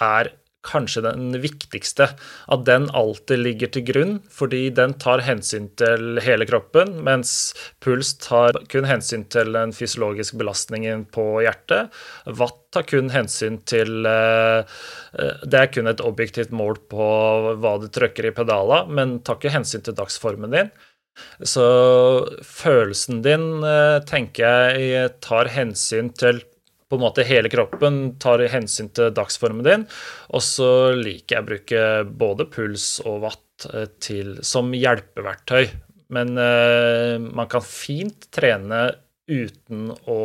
er 0.00 0.32
kanskje 0.68 1.02
den 1.06 1.32
viktigste. 1.42 2.10
At 2.52 2.64
den 2.68 2.88
alltid 2.96 3.42
ligger 3.42 3.72
til 3.72 3.86
grunn, 3.88 4.14
fordi 4.32 4.68
den 4.76 4.94
tar 5.00 5.24
hensyn 5.26 5.70
til 5.80 6.20
hele 6.24 6.46
kroppen, 6.48 6.98
mens 7.06 7.54
puls 7.84 8.14
tar 8.22 8.60
kun 8.72 8.88
hensyn 8.88 9.24
til 9.32 9.54
den 9.56 9.74
fysiologiske 9.76 10.38
belastningen 10.40 11.06
på 11.14 11.26
hjertet. 11.44 11.94
Watt 12.38 12.60
tar 12.74 12.84
kun 12.88 13.08
hensyn 13.12 13.60
til 13.68 14.06
eh, 14.08 14.60
eh, 15.18 15.46
Det 15.48 15.62
er 15.62 15.72
kun 15.72 15.88
et 15.90 16.04
objektivt 16.04 16.52
mål 16.52 16.80
på 16.90 17.08
hva 17.60 17.78
du 17.80 17.88
trykker 17.92 18.28
i 18.28 18.34
pedala, 18.36 18.84
men 18.86 19.18
tar 19.24 19.40
ikke 19.40 19.56
hensyn 19.56 19.84
til 19.84 19.96
dagsformen 19.98 20.54
din. 20.54 20.70
Så 21.42 21.64
følelsen 22.46 23.22
din 23.24 23.48
eh, 23.66 23.98
tenker 24.06 24.78
jeg 24.78 25.16
tar 25.24 25.50
hensyn 25.54 26.12
til 26.14 26.42
på 26.88 26.96
en 26.96 27.04
måte 27.04 27.26
hele 27.28 27.50
kroppen, 27.52 28.16
tar 28.20 28.42
hensyn 28.48 28.88
til 28.96 29.12
dagsformen 29.14 29.66
din. 29.66 29.84
Og 30.32 30.44
så 30.44 30.70
liker 30.96 31.36
jeg 31.36 31.44
å 31.44 31.48
bruke 31.50 31.82
både 32.24 32.48
puls 32.48 32.86
og 33.04 33.20
watt 33.26 33.68
eh, 33.72 33.90
til, 34.00 34.38
som 34.46 34.72
hjelpeverktøy. 34.76 35.68
Men 36.16 36.38
uh, 36.40 37.20
man 37.20 37.50
kan 37.52 37.60
fint 37.60 38.30
trene 38.32 38.86
uten 39.28 39.90
å 40.08 40.20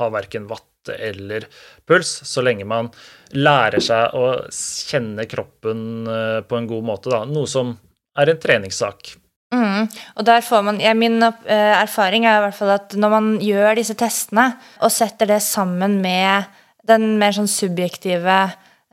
ha 0.00 0.08
verken 0.10 0.48
watt 0.50 0.90
eller 0.90 1.46
puls, 1.86 2.10
så 2.26 2.42
lenge 2.42 2.66
man 2.66 2.88
lærer 3.36 3.78
seg 3.84 4.16
å 4.18 4.24
kjenne 4.50 5.28
kroppen 5.30 6.08
uh, 6.08 6.40
på 6.42 6.58
en 6.58 6.66
god 6.66 6.88
måte. 6.88 7.12
Da. 7.14 7.22
Noe 7.30 7.46
som 7.46 7.76
er 8.18 8.32
en 8.32 8.42
treningssak. 8.42 9.12
Mm. 9.50 9.88
Og 10.16 10.26
der 10.26 10.44
får 10.46 10.62
man, 10.62 10.80
ja, 10.82 10.94
Min 10.94 11.18
uh, 11.22 11.30
erfaring 11.50 12.26
er 12.26 12.38
i 12.38 12.44
hvert 12.46 12.58
fall 12.58 12.74
at 12.76 12.94
når 12.94 13.14
man 13.16 13.30
gjør 13.42 13.78
disse 13.80 13.96
testene 13.98 14.52
og 14.78 14.92
setter 14.94 15.32
det 15.32 15.40
sammen 15.42 15.98
med 16.02 16.50
den 16.86 17.16
mer 17.20 17.34
sånn 17.36 17.50
subjektive 17.50 18.40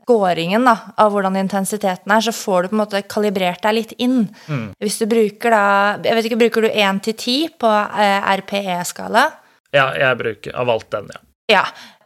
scoringen 0.08 0.64
da, 0.64 0.74
av 0.96 1.12
hvordan 1.12 1.36
intensiteten 1.36 2.12
er, 2.14 2.24
så 2.24 2.32
får 2.32 2.64
du 2.64 2.70
på 2.70 2.76
en 2.78 2.80
måte 2.80 3.02
kalibrert 3.12 3.60
deg 3.66 3.76
litt 3.76 3.94
inn. 4.00 4.22
Mm. 4.48 4.70
Hvis 4.80 4.96
du 5.02 5.04
bruker 5.10 5.52
da 5.52 5.64
jeg 6.00 6.16
vet 6.16 6.28
ikke, 6.30 6.40
Bruker 6.40 6.64
du 6.64 6.70
1 6.70 7.02
til 7.04 7.16
10 7.18 7.56
på 7.60 7.72
eh, 8.00 8.30
RPE-skala? 8.40 9.24
Ja, 9.76 9.90
jeg 10.00 10.20
bruker 10.22 10.56
av 10.56 10.70
alt 10.72 10.88
den, 10.94 11.10
ja. 11.12 11.20
Ja, 11.48 11.62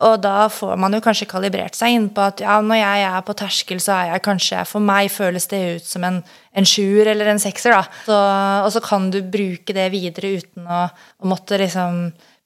og 0.06 0.20
da 0.22 0.46
får 0.50 0.76
man 0.78 0.94
jo 0.94 1.00
kanskje 1.02 1.26
kalibrert 1.30 1.74
seg 1.74 1.96
inn 1.96 2.04
på 2.14 2.22
at 2.22 2.42
ja, 2.44 2.60
når 2.62 2.78
jeg 2.78 3.06
er 3.08 3.24
på 3.26 3.34
terskel, 3.38 3.80
så 3.82 3.96
er 3.96 4.12
jeg 4.12 4.22
kanskje 4.22 4.60
For 4.70 4.84
meg 4.84 5.10
føles 5.10 5.48
det 5.50 5.62
ut 5.80 5.88
som 5.88 6.06
en, 6.06 6.20
en 6.54 6.68
sjuer 6.68 7.10
eller 7.10 7.32
en 7.32 7.42
sekser, 7.42 7.74
da. 7.74 7.82
Så, 8.06 8.18
og 8.62 8.70
så 8.74 8.82
kan 8.84 9.10
du 9.10 9.18
bruke 9.34 9.74
det 9.74 9.88
videre 9.94 10.36
uten 10.38 10.68
å, 10.70 10.84
å 10.86 11.30
måtte 11.30 11.58
liksom 11.58 12.04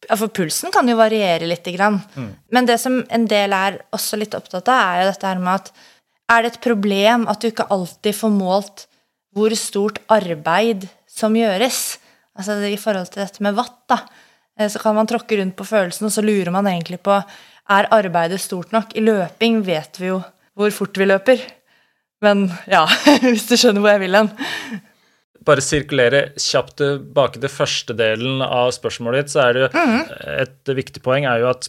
For 0.09 0.33
pulsen 0.33 0.73
kan 0.73 0.89
jo 0.89 0.97
variere 0.97 1.49
lite 1.49 1.75
grann. 1.77 2.01
Mm. 2.17 2.33
Men 2.57 2.73
det 2.73 2.81
som 2.81 3.03
en 3.13 3.29
del 3.29 3.53
er 3.57 3.81
også 3.97 4.17
litt 4.21 4.37
opptatt 4.39 4.73
av, 4.73 4.81
er 4.81 5.05
jo 5.05 5.13
dette 5.13 5.33
her 5.35 5.43
med 5.45 5.55
at 5.61 5.73
er 6.33 6.43
det 6.43 6.55
et 6.55 6.65
problem 6.65 7.29
at 7.31 7.43
du 7.43 7.51
ikke 7.51 7.69
alltid 7.71 8.17
får 8.17 8.33
målt 8.35 8.87
hvor 9.37 9.53
stort 9.53 10.01
arbeid 10.09 10.89
som 11.11 11.37
gjøres? 11.37 11.99
Altså 12.37 12.57
i 12.65 12.79
forhold 12.81 13.13
til 13.13 13.21
dette 13.21 13.45
med 13.45 13.57
watt, 13.57 13.83
da. 13.93 14.01
Eh, 14.61 14.71
så 14.73 14.81
kan 14.83 14.97
man 14.97 15.09
tråkke 15.09 15.39
rundt 15.41 15.57
på 15.57 15.67
følelsen, 15.69 16.09
og 16.09 16.15
så 16.15 16.25
lurer 16.25 16.53
man 16.55 16.69
egentlig 16.71 17.01
på 17.05 17.21
er 17.67 17.89
arbeidet 17.91 18.41
stort 18.41 18.73
nok. 18.75 18.95
I 18.95 19.05
løping 19.05 19.63
vet 19.67 20.01
vi 20.01 20.13
jo 20.13 20.21
hvor 20.57 20.73
fort 20.75 20.99
vi 20.99 21.09
løper. 21.09 21.41
Men 22.25 22.49
ja, 22.71 22.87
hvis 23.27 23.49
du 23.51 23.57
skjønner 23.59 23.83
hvor 23.83 23.97
jeg 23.97 24.05
vil 24.07 24.19
hen. 24.21 24.31
Bare 25.47 25.63
sirkulere 25.63 26.23
kjapt 26.41 26.79
tilbake 26.81 27.43
til 27.43 27.53
første 27.53 27.95
delen 27.99 28.43
av 28.43 28.73
spørsmålet 28.75 29.27
ditt, 29.27 29.35
så 29.35 29.45
er 29.47 29.59
det 29.59 29.67
mm. 29.75 29.99
et 30.43 30.77
viktig 30.79 31.03
poeng 31.05 31.29
er 31.29 31.43
jo 31.45 31.51
at 31.53 31.69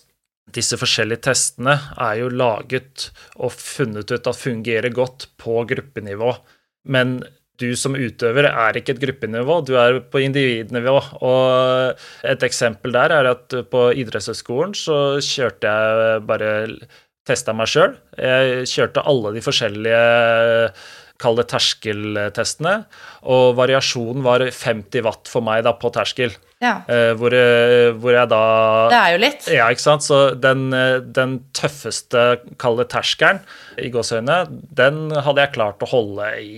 disse 0.56 0.78
forskjellige 0.80 1.26
testene 1.28 1.74
er 2.00 2.22
jo 2.22 2.30
laget 2.32 3.10
og 3.36 3.52
funnet 3.52 4.14
ut 4.14 4.30
at 4.32 4.40
fungerer 4.40 4.94
godt 4.96 5.28
på 5.42 5.60
gruppenivå. 5.68 6.32
Men 6.88 7.20
du 7.58 7.72
som 7.80 7.98
utøver 7.98 8.50
er 8.50 8.78
ikke 8.78 8.96
et 8.96 9.02
gruppenivå, 9.02 9.60
du 9.66 9.74
er 9.80 10.00
på 10.12 10.22
individnivå. 10.26 10.96
Og 11.26 12.06
et 12.28 12.46
eksempel 12.46 12.94
der 12.96 13.16
er 13.16 13.32
at 13.34 13.58
på 13.72 13.90
idrettshøyskolen 14.04 14.78
så 14.78 15.18
kjørte 15.24 15.74
jeg 15.74 16.24
bare 16.30 16.54
Testa 17.28 17.52
meg 17.52 17.68
sjøl. 17.68 17.98
Jeg 18.16 18.68
kjørte 18.72 19.04
alle 19.04 19.34
de 19.36 19.42
forskjellige 19.44 20.04
kall 21.20 21.36
det 21.40 21.48
terskeltestene, 21.52 22.74
og 23.28 23.58
variasjonen 23.58 24.24
var 24.24 24.46
50 24.46 25.04
watt 25.04 25.28
for 25.28 25.44
meg 25.44 25.66
da 25.66 25.74
på 25.76 25.92
terskel. 25.92 26.32
Ja. 26.64 26.78
Eh, 26.90 27.12
hvor, 27.18 27.34
hvor, 28.00 28.14
jeg 28.16 28.30
da 28.32 28.42
Det 28.90 29.00
er 29.02 29.12
jo 29.14 29.20
litt. 29.22 29.50
Ja, 29.54 29.68
ikke 29.74 29.84
sant. 29.84 30.06
Så 30.06 30.22
den, 30.40 30.70
den 31.14 31.36
tøffeste, 31.58 32.24
kall 32.62 32.80
det 32.80 32.88
terskelen, 32.94 33.44
i 33.82 33.92
gåseøynene, 33.94 34.62
den 34.78 35.10
hadde 35.12 35.44
jeg 35.44 35.56
klart 35.58 35.84
å 35.84 35.92
holde 35.92 36.32
i 36.42 36.52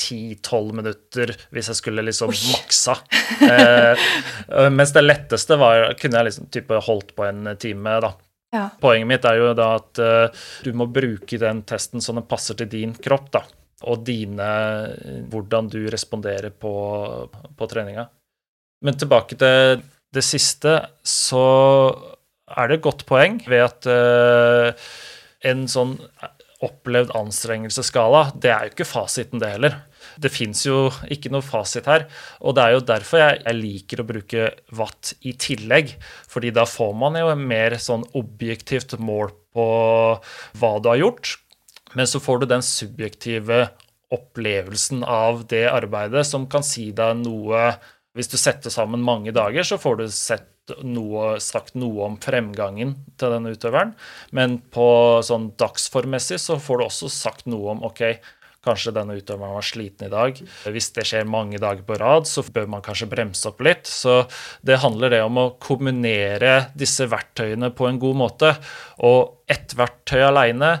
10-12 0.00 0.72
minutter 0.80 1.32
hvis 1.52 1.68
jeg 1.70 1.78
skulle 1.80 2.04
liksom 2.06 2.32
Oi. 2.32 2.40
maksa. 2.54 2.96
Eh, 3.40 4.08
mens 4.72 4.92
det 4.96 5.04
letteste 5.04 5.56
var 5.60 5.92
kunne 6.00 6.18
jeg 6.18 6.28
liksom 6.28 6.48
type 6.52 6.80
holdt 6.86 7.14
på 7.16 7.24
en 7.28 7.52
time, 7.60 7.94
da. 8.02 8.10
Ja. 8.50 8.64
Poenget 8.82 9.06
mitt 9.06 9.26
er 9.28 9.38
jo 9.38 9.52
da 9.54 9.68
at 9.78 10.00
uh, 10.02 10.46
du 10.66 10.72
må 10.74 10.88
bruke 10.90 11.38
den 11.38 11.62
testen 11.68 12.02
sånn 12.02 12.18
den 12.18 12.26
passer 12.30 12.58
til 12.58 12.70
din 12.72 12.94
kropp, 12.98 13.28
da. 13.36 13.44
Og 13.88 14.02
dine 14.04 14.48
Hvordan 15.30 15.70
du 15.72 15.78
responderer 15.92 16.50
på, 16.50 16.72
på 17.56 17.68
treninga. 17.70 18.08
Men 18.84 18.98
tilbake 18.98 19.38
til 19.40 19.84
det 20.10 20.24
siste, 20.26 20.74
så 21.06 21.46
er 22.50 22.68
det 22.68 22.80
et 22.80 22.84
godt 22.88 23.06
poeng 23.08 23.38
ved 23.46 23.62
at 23.68 23.86
uh, 23.86 24.90
en 25.46 25.64
sånn 25.70 25.94
opplevd 26.64 27.14
anstrengelsesskala, 27.16 28.32
det 28.36 28.50
er 28.52 28.66
jo 28.66 28.74
ikke 28.74 28.88
fasiten, 28.88 29.40
det 29.40 29.54
heller. 29.54 29.78
Det 30.18 30.32
fins 30.32 30.64
jo 30.66 30.88
ikke 31.12 31.32
noe 31.32 31.44
fasit 31.44 31.88
her. 31.90 32.06
Og 32.40 32.56
det 32.56 32.64
er 32.64 32.74
jo 32.74 32.86
derfor 32.92 33.22
jeg, 33.22 33.42
jeg, 33.44 33.60
liker 33.60 34.02
å 34.02 34.08
bruke 34.08 34.48
watt 34.78 35.12
i 35.26 35.34
tillegg. 35.38 35.94
Fordi 36.30 36.52
da 36.56 36.66
får 36.68 36.96
man 36.98 37.20
jo 37.20 37.30
en 37.32 37.46
mer 37.52 37.78
sånn 37.82 38.06
objektivt 38.18 38.96
mål 38.98 39.34
på 39.54 39.68
hva 40.60 40.72
du 40.80 40.90
har 40.92 41.00
gjort. 41.02 41.36
Men 41.94 42.06
så 42.06 42.22
får 42.22 42.42
du 42.42 42.50
den 42.50 42.64
subjektive 42.64 43.68
opplevelsen 44.14 45.04
av 45.06 45.44
det 45.50 45.66
arbeidet 45.70 46.24
som 46.26 46.48
kan 46.50 46.64
si 46.66 46.90
deg 46.96 47.20
noe 47.22 47.70
Hvis 48.18 48.26
du 48.26 48.34
setter 48.40 48.72
sammen 48.74 49.04
mange 49.06 49.30
dager, 49.30 49.62
så 49.62 49.76
får 49.78 50.00
du 50.00 50.08
sett 50.10 50.48
noe, 50.82 51.36
sagt 51.42 51.76
noe 51.78 52.08
om 52.08 52.16
fremgangen 52.18 52.96
til 53.18 53.34
den 53.34 53.46
utøveren. 53.50 53.92
Men 54.34 54.58
på 54.74 54.86
sånn 55.26 55.52
dagsformmessig 55.60 56.40
så 56.42 56.58
får 56.58 56.80
du 56.80 56.84
også 56.88 57.10
sagt 57.12 57.46
noe 57.50 57.76
om 57.76 57.84
OK, 57.86 58.02
Kanskje 58.60 58.92
denne 58.92 59.14
utøveren 59.16 59.54
var 59.56 59.64
sliten 59.64 60.10
i 60.10 60.12
dag. 60.12 60.40
Hvis 60.68 60.90
det 60.92 61.06
skjer 61.08 61.28
mange 61.28 61.56
dager 61.62 61.80
på 61.86 61.96
rad, 61.96 62.26
så 62.28 62.44
bør 62.44 62.66
man 62.74 62.84
kanskje 62.84 63.08
bremse 63.08 63.48
opp 63.48 63.62
litt. 63.64 63.88
Så 63.88 64.18
det 64.66 64.82
handler 64.82 65.14
det 65.14 65.22
om 65.24 65.40
å 65.40 65.46
kombinere 65.62 66.66
disse 66.76 67.08
verktøyene 67.08 67.72
på 67.72 67.88
en 67.88 68.00
god 68.02 68.18
måte. 68.20 68.52
Og 69.08 69.48
ett 69.48 69.72
verktøy 69.78 70.20
alene, 70.26 70.74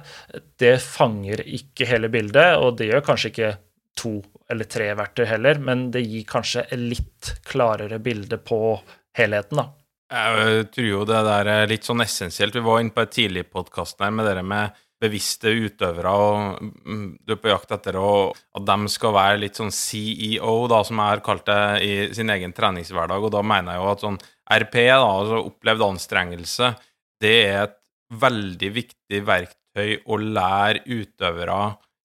det 0.60 0.76
fanger 0.84 1.40
ikke 1.46 1.88
hele 1.88 2.12
bildet, 2.12 2.60
og 2.60 2.76
det 2.76 2.90
gjør 2.90 3.06
kanskje 3.08 3.32
ikke 3.32 3.52
to 3.96 4.14
eller 4.50 4.68
tre 4.68 4.90
verktøy 4.98 5.24
heller, 5.30 5.60
men 5.62 5.88
det 5.94 6.04
gir 6.04 6.28
kanskje 6.28 6.66
et 6.68 6.80
litt 6.80 7.32
klarere 7.48 8.00
bilde 8.02 8.40
på 8.44 8.76
helheten, 9.16 9.62
da. 9.62 9.70
Jeg 10.10 10.64
tror 10.74 10.88
jo 10.88 11.02
det 11.06 11.18
der 11.22 11.48
er 11.48 11.68
litt 11.70 11.86
sånn 11.86 12.02
essensielt. 12.02 12.56
Vi 12.58 12.66
var 12.66 12.80
inne 12.82 12.92
på 12.92 13.04
et 13.06 13.12
tidlig 13.14 13.44
podkast 13.54 14.00
med 14.02 14.26
det 14.26 14.42
med 14.42 14.74
bevisste 15.00 15.52
utøvere, 15.56 16.12
og 16.12 16.60
mm, 16.60 17.04
du 17.24 17.32
er 17.34 17.40
på 17.40 17.50
jakt 17.50 17.72
etter 17.72 17.96
å, 17.96 18.30
at 18.56 18.66
de 18.68 18.92
skal 18.92 19.14
være 19.16 19.40
litt 19.40 19.56
sånn 19.56 19.72
CEO, 19.72 20.54
da, 20.70 20.82
som 20.84 21.00
jeg 21.00 21.14
har 21.14 21.22
kalt 21.24 21.46
det 21.48 21.62
i 21.86 21.92
sin 22.16 22.32
egen 22.32 22.52
treningshverdag. 22.56 23.24
Og 23.24 23.32
da 23.32 23.40
mener 23.44 23.76
jeg 23.76 23.82
jo 23.82 23.90
at 23.94 24.04
sånn 24.04 24.20
RP, 24.60 24.76
da, 24.90 25.00
altså 25.00 25.40
opplevd 25.46 25.86
anstrengelse, 25.88 26.72
det 27.20 27.34
er 27.46 27.58
et 27.64 27.76
veldig 28.20 28.70
viktig 28.76 29.22
verktøy 29.24 30.00
å 30.04 30.20
lære 30.20 30.84
utøvere 30.88 31.60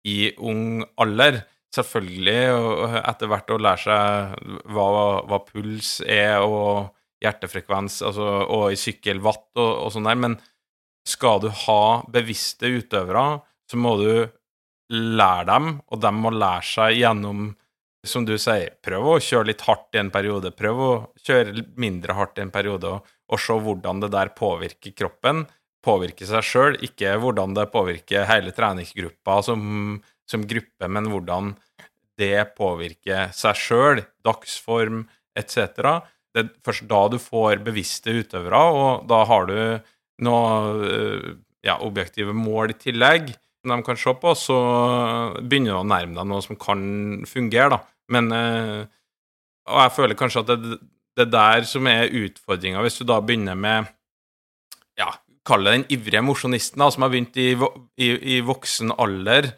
i 0.06 0.18
ung 0.38 0.84
alder. 1.02 1.42
Selvfølgelig 1.74 2.40
etter 3.02 3.30
hvert 3.30 3.50
å 3.52 3.60
lære 3.60 3.82
seg 3.82 4.68
hva, 4.72 4.90
hva 5.26 5.40
puls 5.48 5.98
er, 6.06 6.38
og 6.44 6.92
hjertefrekvens, 7.24 8.02
altså, 8.06 8.26
og 8.52 8.68
i 8.70 8.78
sykkelwatt 8.78 9.48
og, 9.58 9.72
og 9.86 9.90
sånn 9.94 10.06
der. 10.06 10.20
men 10.20 10.36
skal 11.06 11.42
du 11.44 11.50
ha 11.64 11.82
bevisste 12.12 12.70
utøvere, 12.80 13.26
så 13.70 13.78
må 13.78 13.96
du 14.00 14.10
lære 14.92 15.46
dem, 15.50 15.70
og 15.90 16.02
de 16.02 16.12
må 16.14 16.32
lære 16.34 16.66
seg 16.66 16.98
gjennom 17.00 17.48
som 18.06 18.22
du 18.26 18.36
sier, 18.38 18.76
prøv 18.84 19.08
å 19.10 19.20
kjøre 19.22 19.50
litt 19.50 19.64
hardt 19.66 19.96
i 19.96 20.00
en 20.00 20.12
periode. 20.14 20.52
Prøv 20.54 20.82
å 20.82 20.90
kjøre 21.26 21.64
mindre 21.80 22.14
hardt 22.14 22.38
i 22.38 22.44
en 22.44 22.52
periode, 22.54 22.92
og, 22.98 23.14
og 23.26 23.42
se 23.42 23.56
hvordan 23.66 24.02
det 24.04 24.12
der 24.14 24.30
påvirker 24.36 24.94
kroppen. 24.94 25.44
Påvirker 25.86 26.28
seg 26.28 26.46
sjøl, 26.46 26.78
ikke 26.86 27.16
hvordan 27.22 27.54
det 27.56 27.68
påvirker 27.74 28.26
hele 28.30 28.54
treningsgruppa 28.54 29.40
som, 29.46 29.98
som 30.30 30.46
gruppe, 30.46 30.90
men 30.90 31.10
hvordan 31.12 31.54
det 32.18 32.46
påvirker 32.56 33.34
seg 33.36 33.58
sjøl, 33.60 34.02
dagsform 34.26 35.04
etc. 35.36 36.06
Det 36.32 36.44
er 36.44 36.54
først 36.64 36.86
da 36.90 37.02
du 37.12 37.18
får 37.22 37.62
bevisste 37.66 38.14
utøvere, 38.22 38.62
og 38.72 39.06
da 39.10 39.22
har 39.28 39.50
du 39.50 39.58
noen 40.24 41.42
ja, 41.66 41.76
objektive 41.84 42.34
mål 42.36 42.72
i 42.72 42.78
tillegg 42.78 43.34
som 43.66 43.74
de 43.74 43.86
kan 43.86 43.98
se 43.98 44.14
på, 44.22 44.34
så 44.38 44.56
begynner 45.42 45.74
du 45.74 45.80
å 45.80 45.88
nærme 45.90 46.16
deg 46.16 46.28
noe 46.30 46.44
som 46.44 46.58
kan 46.60 46.80
fungere, 47.28 47.76
da. 47.76 47.80
Men 48.14 48.30
eh, 48.30 48.86
Og 49.66 49.80
jeg 49.82 49.94
føler 49.96 50.18
kanskje 50.18 50.44
at 50.44 50.50
det, 50.62 50.76
det 51.18 51.26
der 51.32 51.64
som 51.66 51.88
er 51.90 52.12
utfordringa, 52.14 52.84
hvis 52.84 53.00
du 53.00 53.04
da 53.08 53.18
begynner 53.20 53.58
med 53.58 53.90
Ja, 54.96 55.10
kall 55.46 55.66
det 55.66 55.74
den 55.74 55.86
ivrige 55.98 56.22
mosjonisten, 56.22 56.78
da, 56.80 56.90
som 56.90 57.02
har 57.02 57.10
begynt 57.12 57.36
i, 57.36 57.50
i, 57.98 58.08
i, 58.36 58.40
voksen 58.46 58.94
alder, 58.96 59.50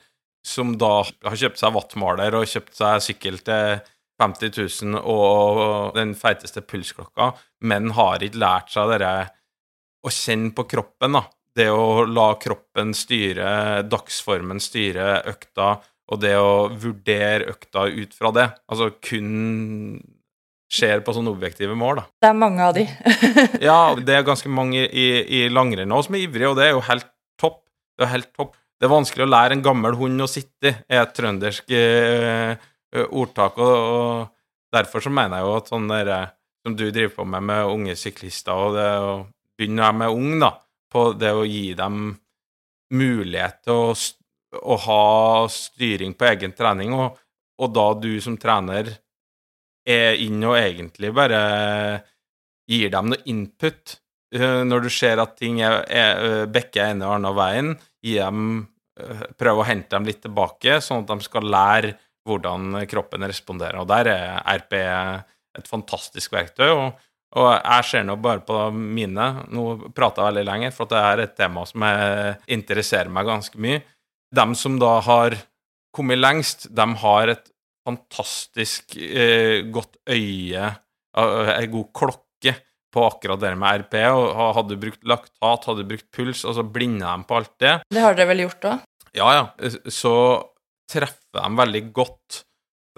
som 0.46 0.72
da 0.80 1.02
har 1.04 1.36
kjøpt 1.36 1.60
seg 1.60 1.74
wattmåler 1.76 2.34
og 2.38 2.48
kjøpt 2.48 2.74
seg 2.78 3.04
sykkel 3.04 3.38
til 3.44 3.82
50 4.18 4.56
000 4.56 4.98
og 4.98 5.94
den 5.94 6.16
feiteste 6.18 6.64
pulsklokka, 6.66 7.34
men 7.68 7.92
har 7.94 8.24
ikke 8.24 8.40
lært 8.40 8.72
seg 8.72 8.96
det 8.96 9.12
å 10.04 10.12
kjenne 10.12 10.52
på 10.54 10.66
kroppen, 10.68 11.18
da. 11.18 11.24
Det 11.58 11.68
å 11.74 12.04
la 12.06 12.28
kroppen 12.38 12.92
styre 12.94 13.82
dagsformen, 13.88 14.60
styre 14.62 15.24
økta, 15.26 15.72
og 16.08 16.20
det 16.22 16.36
å 16.38 16.68
vurdere 16.70 17.50
økta 17.52 17.88
ut 17.90 18.14
fra 18.16 18.30
det. 18.36 18.46
Altså 18.70 18.92
kun 19.02 19.98
skjer 20.68 21.02
på 21.04 21.14
sånne 21.16 21.32
objektive 21.32 21.74
mål, 21.78 22.02
da. 22.02 22.06
Det 22.22 22.30
er 22.30 22.38
mange 22.38 22.64
av 22.64 22.74
de. 22.76 22.84
ja, 23.68 23.80
det 23.96 24.14
er 24.14 24.26
ganske 24.26 24.50
mange 24.52 24.84
i, 24.86 25.08
i 25.40 25.42
langrenn 25.52 25.92
òg 25.96 26.06
som 26.06 26.16
er 26.16 26.26
ivrige, 26.26 26.52
og 26.52 26.58
det 26.60 26.68
er 26.68 26.74
jo 26.76 26.84
helt 26.88 27.08
topp. 27.40 27.62
Det 27.96 28.06
er 28.06 28.14
helt 28.14 28.32
topp. 28.36 28.56
Det 28.78 28.86
er 28.86 28.92
vanskelig 28.92 29.26
å 29.26 29.30
lære 29.32 29.56
en 29.56 29.64
gammel 29.64 29.96
hund 29.98 30.22
å 30.22 30.30
sitte, 30.30 30.76
er 30.86 31.02
et 31.02 31.14
trøndersk 31.16 31.72
eh, 31.74 32.68
ordtak, 33.08 33.58
og, 33.58 33.78
og, 33.94 34.28
derfor 34.74 35.02
så 35.02 35.10
mener 35.10 35.40
jeg 35.40 35.48
jo 35.48 35.56
at 35.56 35.72
sånn 35.72 35.88
der 35.90 36.12
som 36.62 36.74
du 36.76 36.84
driver 36.92 37.14
på 37.16 37.24
med 37.32 37.46
med 37.48 37.72
unge 37.72 37.96
syklister, 37.96 38.52
og 38.52 38.76
det 38.76 38.88
å 39.58 39.66
de 39.66 39.92
med 40.02 40.14
ung, 40.14 40.38
da, 40.40 40.52
på 40.92 41.10
det 41.18 41.34
å 41.34 41.44
gi 41.44 41.74
dem 41.76 42.12
mulighet 42.94 43.62
til 43.66 43.90
å 43.90 43.96
å 44.56 44.76
ha 44.84 45.02
styring 45.52 46.14
på 46.16 46.28
egen 46.30 46.54
trening, 46.56 46.94
og, 46.96 47.18
og 47.60 47.72
da 47.74 47.86
du 48.00 48.12
som 48.24 48.38
trener 48.40 48.94
er 49.88 50.18
inn 50.20 50.40
og 50.44 50.58
egentlig 50.58 51.12
bare 51.16 51.40
gir 52.68 52.92
dem 52.92 53.12
noe 53.12 53.24
input 53.32 53.96
eh, 54.34 54.64
når 54.68 54.84
du 54.84 54.90
ser 54.92 55.20
at 55.22 55.36
ting 55.40 55.62
er, 55.64 55.80
er 55.88 56.24
eh, 56.24 56.44
bekker 56.52 56.84
en 56.84 57.02
eller 57.02 57.16
annen 57.16 57.36
veien, 57.36 57.72
gi 58.04 58.18
dem 58.20 58.42
eh, 59.00 59.24
prøve 59.40 59.64
å 59.64 59.68
hente 59.68 59.94
dem 59.96 60.08
litt 60.08 60.20
tilbake, 60.24 60.80
sånn 60.84 61.04
at 61.04 61.12
de 61.14 61.28
skal 61.28 61.48
lære 61.48 61.96
hvordan 62.28 62.82
kroppen 62.90 63.24
responderer. 63.24 63.80
Og 63.80 63.88
der 63.88 64.10
er 64.12 64.40
RP 64.58 64.74
et 64.76 65.68
fantastisk 65.70 66.34
verktøy. 66.36 66.68
og 66.68 67.07
og 67.36 67.48
jeg 67.52 67.84
ser 67.84 68.06
nå 68.08 68.14
bare 68.24 68.40
på 68.40 68.56
mine 68.72 69.24
Nå 69.52 69.90
prater 69.92 70.22
jeg 70.22 70.30
veldig 70.30 70.44
lenger, 70.48 70.70
for 70.72 70.88
det 70.88 71.00
er 71.10 71.22
et 71.26 71.34
tema 71.36 71.66
som 71.68 71.84
interesserer 72.48 73.12
meg 73.12 73.28
ganske 73.28 73.60
mye 73.60 73.82
de 74.34 74.54
som 74.58 74.76
da 74.80 74.98
har 75.04 75.36
kommet 75.94 76.20
lengst, 76.20 76.68
de 76.74 76.86
har 77.02 77.32
et 77.32 77.50
fantastisk 77.88 78.96
eh, 79.00 79.64
godt 79.72 79.96
øye, 80.10 80.72
eh, 81.16 81.52
ei 81.54 81.70
god 81.72 81.88
klokke 81.96 82.54
på 82.92 83.04
akkurat 83.04 83.40
det 83.40 83.54
med 83.58 83.84
RP. 83.84 83.96
og 84.12 84.54
Hadde 84.58 84.80
brukt 84.80 85.04
laktat, 85.08 85.68
hadde 85.70 85.88
brukt 85.88 86.08
puls, 86.12 86.44
og 86.44 86.56
så 86.58 86.64
blinder 86.64 87.08
de 87.08 87.28
på 87.28 87.40
alt 87.40 87.54
det. 87.60 87.74
Det 87.88 88.04
har 88.04 88.16
dere 88.16 88.30
vel 88.32 88.44
gjort 88.46 88.68
òg? 88.72 88.84
Ja, 89.16 89.28
ja. 89.32 89.72
Så 89.88 90.12
treffer 90.88 91.40
de 91.40 91.62
veldig 91.62 91.82
godt. 91.96 92.42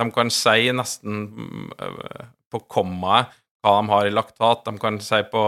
De 0.01 0.09
kan 0.15 0.31
si 0.35 0.71
nesten 0.75 1.25
eh, 1.79 2.27
på 2.51 2.65
kommaet 2.71 3.31
hva 3.61 3.77
de 3.79 3.93
har 3.93 4.09
i 4.09 4.15
laktat. 4.15 4.65
De 4.67 4.75
kan 4.81 4.99
si 5.05 5.21
på 5.33 5.45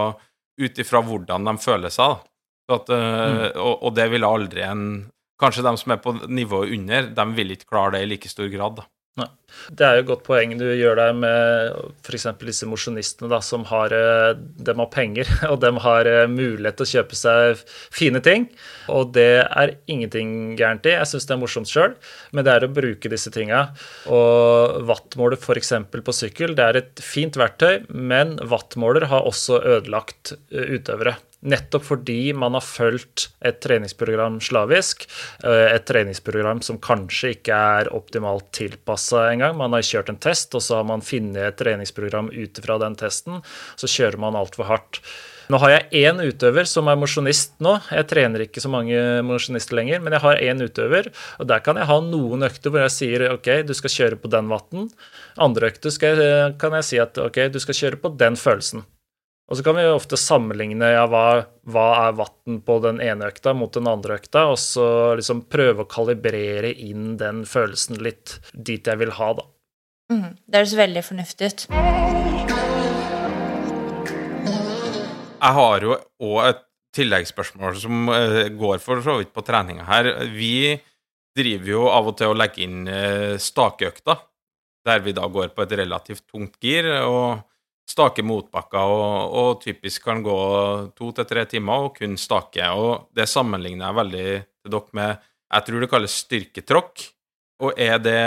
ut 0.63 0.79
ifra 0.85 1.03
hvordan 1.05 1.49
de 1.49 1.57
føler 1.63 1.93
seg. 1.93 2.21
At, 2.73 2.89
mm. 2.89 3.59
og, 3.59 3.75
og, 3.75 3.91
det 3.97 4.07
vil 4.13 4.25
aldri 4.25 4.63
en 4.65 4.87
Kanskje 5.43 5.65
de 5.67 5.73
som 5.75 5.91
er 5.91 5.99
på 5.99 6.13
nivået 6.31 6.71
under, 6.77 7.09
de 7.17 7.25
vil 7.35 7.51
ikke 7.51 7.67
klare 7.73 7.97
det 7.97 8.05
i 8.05 8.09
like 8.13 8.29
stor 8.31 8.47
grad. 8.53 8.77
da. 8.79 8.85
Nei. 9.21 9.27
Det 9.77 9.85
er 9.85 9.99
jo 9.99 10.03
et 10.03 10.09
godt 10.09 10.23
poeng 10.25 10.55
du 10.57 10.65
gjør 10.65 10.97
der 10.97 11.11
med 11.13 11.75
f.eks. 12.01 12.25
disse 12.41 12.69
mosjonistene 12.69 13.41
som 13.45 13.67
har 13.69 13.93
eh, 13.93 14.31
dem 14.65 14.81
har 14.81 14.89
penger, 14.95 15.29
og 15.53 15.59
de 15.61 15.73
har 15.85 16.09
eh, 16.09 16.25
mulighet 16.33 16.79
til 16.81 16.87
å 16.87 16.93
kjøpe 16.95 17.19
seg 17.19 17.61
fine 17.93 18.23
ting. 18.25 18.47
Og 18.93 19.13
det 19.13 19.45
er 19.45 19.75
ingenting 19.93 20.55
gærent 20.57 20.89
i. 20.89 20.95
Jeg 20.97 21.11
syns 21.11 21.29
det 21.29 21.37
er 21.37 21.43
morsomt 21.43 21.69
sjøl, 21.69 21.99
men 22.33 22.49
det 22.49 22.55
er 22.55 22.65
å 22.65 22.73
bruke 22.73 23.13
disse 23.13 23.33
tinga. 23.35 23.67
Og 24.09 24.81
wattmåler 24.89 25.37
f.eks. 25.37 25.75
på 25.93 26.17
sykkel, 26.17 26.57
det 26.57 26.71
er 26.71 26.81
et 26.81 27.05
fint 27.05 27.37
verktøy, 27.37 27.85
men 27.93 28.39
wattmåler 28.49 29.11
har 29.13 29.29
også 29.29 29.61
ødelagt 29.77 30.39
eh, 30.55 30.79
utøvere. 30.79 31.19
Nettopp 31.43 31.89
fordi 31.89 32.33
man 32.39 32.55
har 32.55 32.63
fulgt 32.63 33.29
et 33.43 33.59
treningsprogram 33.65 34.39
slavisk. 34.45 35.09
Eh, 35.43 35.75
et 35.75 35.87
treningsprogram 35.89 36.63
som 36.63 36.79
kanskje 36.83 37.35
ikke 37.37 37.59
er 37.79 37.91
optimalt 37.95 38.53
tilpassa 38.55 39.27
engang. 39.33 39.57
Man 39.59 39.75
har 39.75 39.83
kjørt 39.87 40.13
en 40.13 40.23
test, 40.23 40.55
og 40.55 40.63
så 40.63 40.79
har 40.79 40.87
man 40.89 41.03
funnet 41.03 41.43
et 41.43 41.59
treningsprogram 41.59 42.31
ut 42.31 42.63
fra 42.63 42.79
den 42.85 42.95
testen. 42.99 43.43
Så 43.75 43.91
kjører 43.91 44.23
man 44.23 44.39
altfor 44.39 44.71
hardt. 44.71 45.03
Nå 45.51 45.59
har 45.59 45.73
jeg 45.73 46.07
én 46.07 46.23
utøver 46.23 46.69
som 46.71 46.87
er 46.89 46.97
mosjonist 46.97 47.59
nå. 47.65 47.75
Jeg 47.91 48.07
trener 48.09 48.47
ikke 48.47 48.63
så 48.63 48.71
mange 48.73 48.97
mosjonister 49.27 49.77
lenger, 49.77 50.01
men 50.01 50.15
jeg 50.15 50.23
har 50.23 50.41
én 50.47 50.63
utøver, 50.63 51.11
og 51.43 51.51
der 51.51 51.61
kan 51.67 51.77
jeg 51.77 51.91
ha 51.91 51.99
noen 52.07 52.47
økter 52.47 52.73
hvor 52.73 52.87
jeg 52.87 52.95
sier 52.95 53.27
ok, 53.35 53.51
du 53.67 53.75
skal 53.77 53.97
kjøre 53.99 54.23
på 54.23 54.31
den 54.33 54.49
vatten. 54.53 54.89
Andre 55.43 55.75
økter 55.75 56.55
kan 56.63 56.79
jeg 56.79 56.89
si 56.89 57.03
at 57.03 57.19
ok, 57.19 57.49
du 57.53 57.61
skal 57.61 57.81
kjøre 57.83 58.01
på 58.01 58.15
den 58.23 58.39
følelsen. 58.39 58.87
Og 59.51 59.59
så 59.59 59.65
kan 59.67 59.77
vi 59.77 59.85
ofte 59.91 60.17
sammenligne 60.17 60.93
ja, 60.95 61.03
hva, 61.11 61.43
hva 61.69 61.87
er 62.07 62.15
vatten 62.17 62.61
på 62.65 62.79
den 62.85 63.03
ene 63.05 63.29
økta 63.33 63.53
mot 63.59 63.75
den 63.75 63.91
andre 63.91 64.17
økta, 64.21 64.47
og 64.53 64.59
så 64.61 64.87
liksom 65.19 65.45
prøve 65.53 65.85
å 65.85 65.91
kalibrere 65.91 66.71
inn 66.73 67.17
den 67.21 67.43
følelsen 67.49 67.99
litt 68.01 68.39
dit 68.55 68.87
jeg 68.87 69.01
vil 69.03 69.13
ha, 69.19 69.33
da. 69.41 69.49
Mm, 70.13 70.31
det 70.47 70.63
høres 70.63 70.77
veldig 70.79 71.05
fornuftig 71.05 71.51
ut. 71.51 71.67
Jeg 75.43 75.59
har 75.59 75.85
jo 75.89 75.99
òg 76.23 76.41
et 76.47 76.65
tilleggsspørsmål 76.97 77.79
som 77.83 78.09
uh, 78.13 78.43
går 78.57 78.83
for 78.85 79.03
så 79.05 79.19
vidt 79.19 79.33
på 79.35 79.45
treninga 79.45 79.85
her. 79.89 80.11
Vi 80.31 80.79
driver 81.37 81.73
jo 81.73 81.87
av 81.91 82.13
og 82.13 82.19
til 82.21 82.31
å 82.31 82.37
legge 82.37 82.63
inn 82.63 82.85
uh, 82.87 83.41
stakeøkta, 83.41 84.21
der 84.87 85.03
vi 85.03 85.17
da 85.17 85.27
går 85.27 85.51
på 85.57 85.65
et 85.65 85.75
relativt 85.83 86.29
tungt 86.31 86.61
gir. 86.63 86.89
og 87.03 87.43
stake 87.89 88.25
motbakker 88.25 88.93
og, 88.95 89.35
og, 89.37 89.51
typisk 89.63 90.05
kan 90.07 90.23
gå 90.25 90.39
to 90.97 91.11
til 91.17 91.29
tre 91.29 91.45
timer 91.51 91.89
og 91.89 91.97
kun 91.99 92.17
stake. 92.21 92.67
Og 92.73 93.09
det 93.17 93.29
sammenligner 93.31 93.89
jeg 93.89 93.99
veldig 94.01 94.27
til 94.63 94.75
dere 94.77 94.99
med 94.99 95.29
jeg 95.53 95.67
tror 95.67 95.85
det 95.85 95.91
kalles 95.93 96.21
styrketråkk. 96.25 97.03
Og 97.63 97.79
er 97.79 97.99
det, 98.03 98.21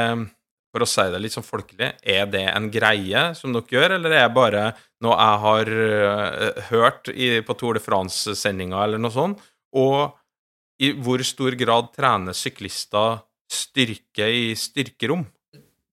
for 0.72 0.86
å 0.86 0.90
si 0.90 1.06
det 1.12 1.22
litt 1.24 1.34
sånn 1.34 1.48
folkelig, 1.48 1.90
er 2.00 2.28
det 2.30 2.44
en 2.52 2.70
greie 2.72 3.24
som 3.38 3.56
dere 3.56 3.78
gjør, 3.78 3.96
eller 3.98 4.14
er 4.14 4.28
det 4.28 4.36
bare 4.36 4.66
noe 5.04 5.16
jeg 5.18 5.42
har 5.46 5.72
uh, 5.74 6.62
hørt 6.70 7.10
i, 7.12 7.32
på 7.46 7.58
Tour 7.58 7.80
de 7.80 7.84
France-sendinga 7.84 8.84
eller 8.86 9.02
noe 9.02 9.16
sånt? 9.16 9.42
Og 9.76 10.14
i 10.84 10.92
hvor 11.02 11.24
stor 11.26 11.56
grad 11.58 11.92
trener 11.96 12.36
syklister 12.36 13.24
styrke 13.52 14.28
i 14.32 14.46
styrkerom? 14.60 15.26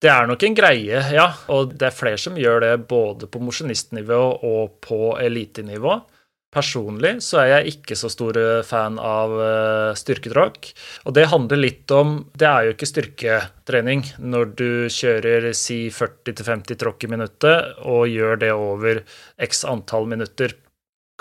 Det 0.03 0.11
er 0.11 0.27
nok 0.27 0.43
en 0.43 0.57
greie, 0.59 1.03
ja. 1.15 1.29
Og 1.55 1.77
det 1.79 1.87
er 1.87 1.95
flere 1.95 2.19
som 2.19 2.39
gjør 2.39 2.65
det 2.65 2.73
både 2.91 3.29
på 3.31 3.43
mosjonistnivå 3.43 4.23
og 4.43 4.81
på 4.83 5.15
elitenivå. 5.23 6.01
Personlig 6.53 7.15
så 7.25 7.39
er 7.41 7.47
jeg 7.49 7.77
ikke 7.77 7.97
så 7.97 8.11
stor 8.13 8.37
eh, 8.37 8.65
fan 8.67 8.99
av 9.01 9.31
styrketråk, 9.97 10.01
styrketråkk. 10.03 10.67
Og 11.09 11.15
det 11.17 11.29
handler 11.31 11.61
litt 11.63 11.95
om 11.95 12.19
Det 12.37 12.49
er 12.49 12.67
jo 12.67 12.75
ikke 12.75 12.89
styrketrening 12.91 14.03
når 14.21 14.51
du 14.59 14.69
kjører 14.93 15.49
si 15.57 15.87
40-50 15.95 16.81
tråkk 16.83 17.07
i 17.07 17.13
minuttet 17.15 17.81
og 17.87 18.11
gjør 18.11 18.43
det 18.43 18.53
over 18.53 19.01
x 19.41 19.65
antall 19.65 20.11
minutter. 20.11 20.53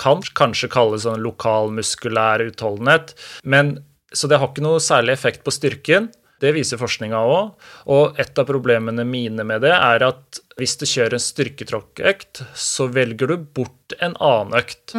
Kan 0.02 0.26
kanskje 0.36 0.72
kalles 0.74 1.06
sånn 1.06 1.24
lokal 1.24 1.72
muskulær 1.72 2.44
utholdenhet, 2.44 3.14
men 3.46 3.78
så 4.12 4.28
det 4.28 4.42
har 4.42 4.52
ikke 4.52 4.66
noe 4.66 4.82
særlig 4.84 5.16
effekt 5.16 5.46
på 5.46 5.54
styrken. 5.56 6.10
Det 6.42 6.54
viser 6.56 6.80
forskninga 6.82 7.20
òg. 7.22 7.52
Og 7.94 8.22
et 8.22 8.40
av 8.42 8.48
problemene 8.50 9.06
mine 9.08 9.46
med 9.48 9.62
det 9.66 9.74
er 9.76 10.06
at 10.08 10.42
hvis 10.60 10.76
du 10.78 10.86
kjører 10.86 11.16
en 11.18 11.24
styrketråkkøkt, 11.24 12.44
så 12.58 12.88
velger 12.92 13.32
du 13.32 13.46
bort 13.58 13.96
en 14.02 14.16
annen 14.22 14.58
økt. 14.60 14.96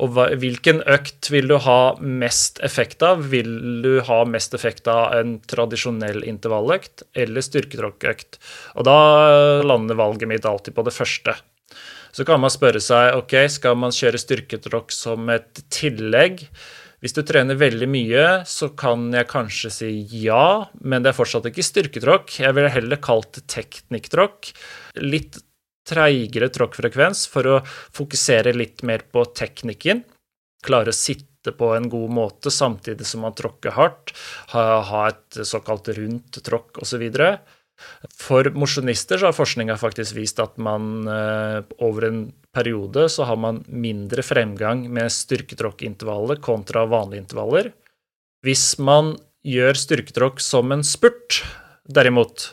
Og 0.00 0.18
hvilken 0.40 0.82
økt 0.88 1.30
vil 1.32 1.48
du 1.50 1.56
ha 1.64 1.80
mest 2.00 2.60
effekt 2.66 3.04
av? 3.06 3.28
Vil 3.32 3.52
du 3.84 4.00
ha 4.08 4.22
mest 4.28 4.56
effekt 4.56 4.88
av 4.90 5.14
en 5.16 5.38
tradisjonell 5.48 6.24
intervalløkt 6.28 7.06
eller 7.16 7.44
styrketråkkøkt? 7.44 8.40
Og 8.76 8.88
da 8.88 8.98
lander 9.64 9.98
valget 9.98 10.32
mitt 10.32 10.48
alltid 10.48 10.76
på 10.76 10.84
det 10.88 10.96
første. 10.96 11.36
Så 12.12 12.24
kan 12.26 12.40
man 12.40 12.52
spørre 12.52 12.80
seg 12.82 13.14
ok, 13.18 13.34
skal 13.52 13.76
man 13.78 13.94
kjøre 13.94 14.20
styrketråkk 14.20 14.92
som 14.94 15.28
et 15.32 15.62
tillegg. 15.72 16.46
Hvis 16.98 17.14
du 17.14 17.20
trener 17.22 17.58
veldig 17.58 17.86
mye, 17.90 18.22
så 18.48 18.72
kan 18.74 19.06
jeg 19.14 19.28
kanskje 19.30 19.70
si 19.70 19.90
ja, 20.24 20.66
men 20.82 21.04
det 21.04 21.12
er 21.12 21.18
fortsatt 21.18 21.46
ikke 21.46 21.66
styrketråkk. 21.66 22.40
Jeg 22.42 22.56
ville 22.56 22.72
heller 22.74 22.98
kalt 23.02 23.36
det 23.38 23.44
teknikktråkk. 23.54 24.50
Litt 25.04 25.38
treigere 25.88 26.50
tråkkfrekvens 26.52 27.24
for 27.30 27.48
å 27.48 27.58
fokusere 27.96 28.54
litt 28.56 28.82
mer 28.86 29.06
på 29.12 29.22
teknikken. 29.30 30.02
Klare 30.66 30.90
å 30.90 30.96
sitte 30.96 31.54
på 31.54 31.70
en 31.76 31.86
god 31.88 32.10
måte 32.12 32.50
samtidig 32.52 33.06
som 33.06 33.22
man 33.24 33.36
tråkker 33.38 33.76
hardt. 33.78 34.12
Ha, 34.52 35.06
et 35.06 35.38
såkalt 35.46 35.92
rundt 35.94 36.42
tråkk 36.44 36.82
osv. 36.82 37.06
For 38.18 38.50
mosjonister 38.58 39.22
har 39.22 39.36
forskninga 39.36 39.78
faktisk 39.78 40.18
vist 40.18 40.42
at 40.42 40.58
man 40.58 41.06
eh, 41.06 41.60
over 41.78 42.08
en 42.08 42.20
periode 42.58 43.06
så 43.12 43.26
har 43.28 43.38
man 43.38 43.62
mindre 43.70 44.24
fremgang 44.26 44.84
med 44.92 45.12
styrketråkkintervallet 45.14 46.42
kontra 46.42 46.84
vanlige 46.90 47.24
intervaller. 47.24 47.72
Hvis 48.42 48.76
man 48.82 49.14
gjør 49.46 49.78
styrketråkk 49.78 50.42
som 50.42 50.74
en 50.74 50.84
spurt, 50.86 51.42
derimot, 51.88 52.52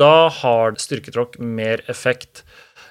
da 0.00 0.30
har 0.32 0.78
styrketråkk 0.80 1.38
mer 1.42 1.82
effekt 1.90 2.44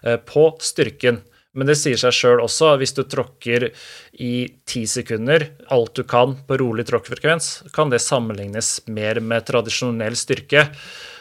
eh, 0.03 0.17
på 0.17 0.51
styrken. 0.61 1.21
Men 1.57 1.65
det 1.65 1.79
sier 1.79 1.97
seg 1.97 2.13
sjøl 2.13 2.43
også, 2.43 2.73
at 2.73 2.81
hvis 2.81 2.93
du 2.97 3.01
tråkker 3.09 3.69
i 4.21 4.33
ti 4.69 4.83
sekunder, 4.89 5.47
alt 5.73 5.95
du 5.97 6.03
kan 6.07 6.35
på 6.45 6.59
rolig 6.61 6.85
tråkkfrekvens, 6.89 7.71
kan 7.73 7.89
det 7.89 8.03
sammenlignes 8.05 8.75
mer 8.91 9.21
med 9.23 9.47
tradisjonell 9.49 10.17
styrke. 10.19 10.67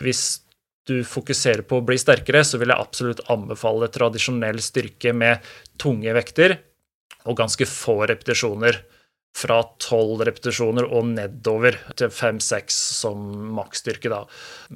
Hvis 0.05 0.43
du 0.89 1.03
fokuserer 1.07 1.65
på 1.69 1.79
å 1.79 1.85
bli 1.85 1.99
sterkere, 2.01 2.43
så 2.45 2.61
vil 2.61 2.73
jeg 2.73 2.81
absolutt 2.81 3.25
anbefale 3.33 3.91
tradisjonell 3.93 4.61
styrke 4.65 5.13
med 5.17 5.45
tunge 5.81 6.15
vekter 6.17 6.57
og 7.29 7.37
ganske 7.39 7.69
få 7.69 8.01
repetisjoner. 8.11 8.81
Fra 9.39 9.61
tolv 9.79 10.25
repetisjoner 10.27 10.89
og 10.89 11.11
nedover 11.13 11.77
til 11.99 12.11
fem-seks 12.11 12.75
som 12.99 13.21
maksstyrke, 13.55 14.11
da. 14.11 14.23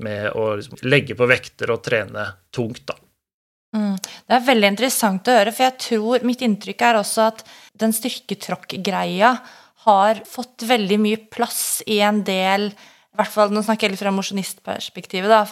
Med 0.04 0.28
å 0.38 0.52
legge 0.84 1.16
på 1.18 1.26
vekter 1.26 1.72
og 1.72 1.80
trene 1.82 2.28
tungt, 2.54 2.84
da. 2.86 2.98
Mm. 3.72 3.96
Det 3.96 4.36
er 4.36 4.46
veldig 4.46 4.70
interessant 4.74 5.28
å 5.28 5.34
høre, 5.38 5.54
for 5.56 5.66
jeg 5.66 5.78
tror 5.88 6.26
mitt 6.28 6.44
inntrykk 6.44 6.84
er 6.84 7.00
også 7.00 7.26
at 7.30 7.42
den 7.80 7.96
styrketråkk-greia 7.96 9.32
har 9.86 10.22
fått 10.28 10.66
veldig 10.68 10.98
mye 11.00 11.22
plass 11.32 11.80
i 11.90 11.98
en 12.04 12.20
del 12.26 12.68
i 13.12 13.18
hvert 13.20 13.32
fall, 13.34 13.50
Nå 13.52 13.60
snakker 13.60 13.86
jeg 13.86 13.92
litt 13.92 14.00
fra 14.00 14.12
mosjonistperspektivet, 14.14 15.28
da, 15.28 15.42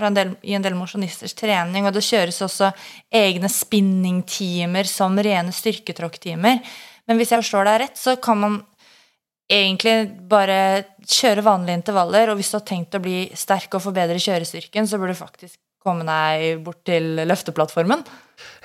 i 0.49 0.55
en 0.57 0.65
del 0.65 0.77
mosjonisters 0.79 1.35
trening. 1.37 1.85
Og 1.85 1.93
det 1.93 2.07
kjøres 2.07 2.41
også 2.47 2.71
egne 3.13 3.51
spinningtimer 3.53 4.89
som 4.89 5.19
rene 5.21 5.53
styrketråkktimer. 5.53 6.63
Men 7.05 7.21
hvis 7.21 7.35
jeg 7.35 7.43
forstår 7.43 7.69
deg 7.69 7.81
rett, 7.83 8.01
så 8.01 8.17
kan 8.17 8.41
man 8.41 8.61
egentlig 9.51 10.09
bare 10.31 10.61
kjøre 11.05 11.45
vanlige 11.45 11.83
intervaller. 11.83 12.33
Og 12.33 12.41
hvis 12.41 12.53
du 12.55 12.57
har 12.57 12.65
tenkt 12.71 12.97
å 12.97 13.03
bli 13.05 13.27
sterk 13.37 13.77
og 13.77 13.85
forbedre 13.85 14.17
kjørestyrken, 14.17 14.89
så 14.89 14.97
burde 14.97 15.19
du 15.19 15.21
faktisk 15.21 15.61
komme 15.85 16.05
deg 16.07 16.61
bort 16.65 16.83
til 16.89 17.15
løfteplattformen. 17.27 18.05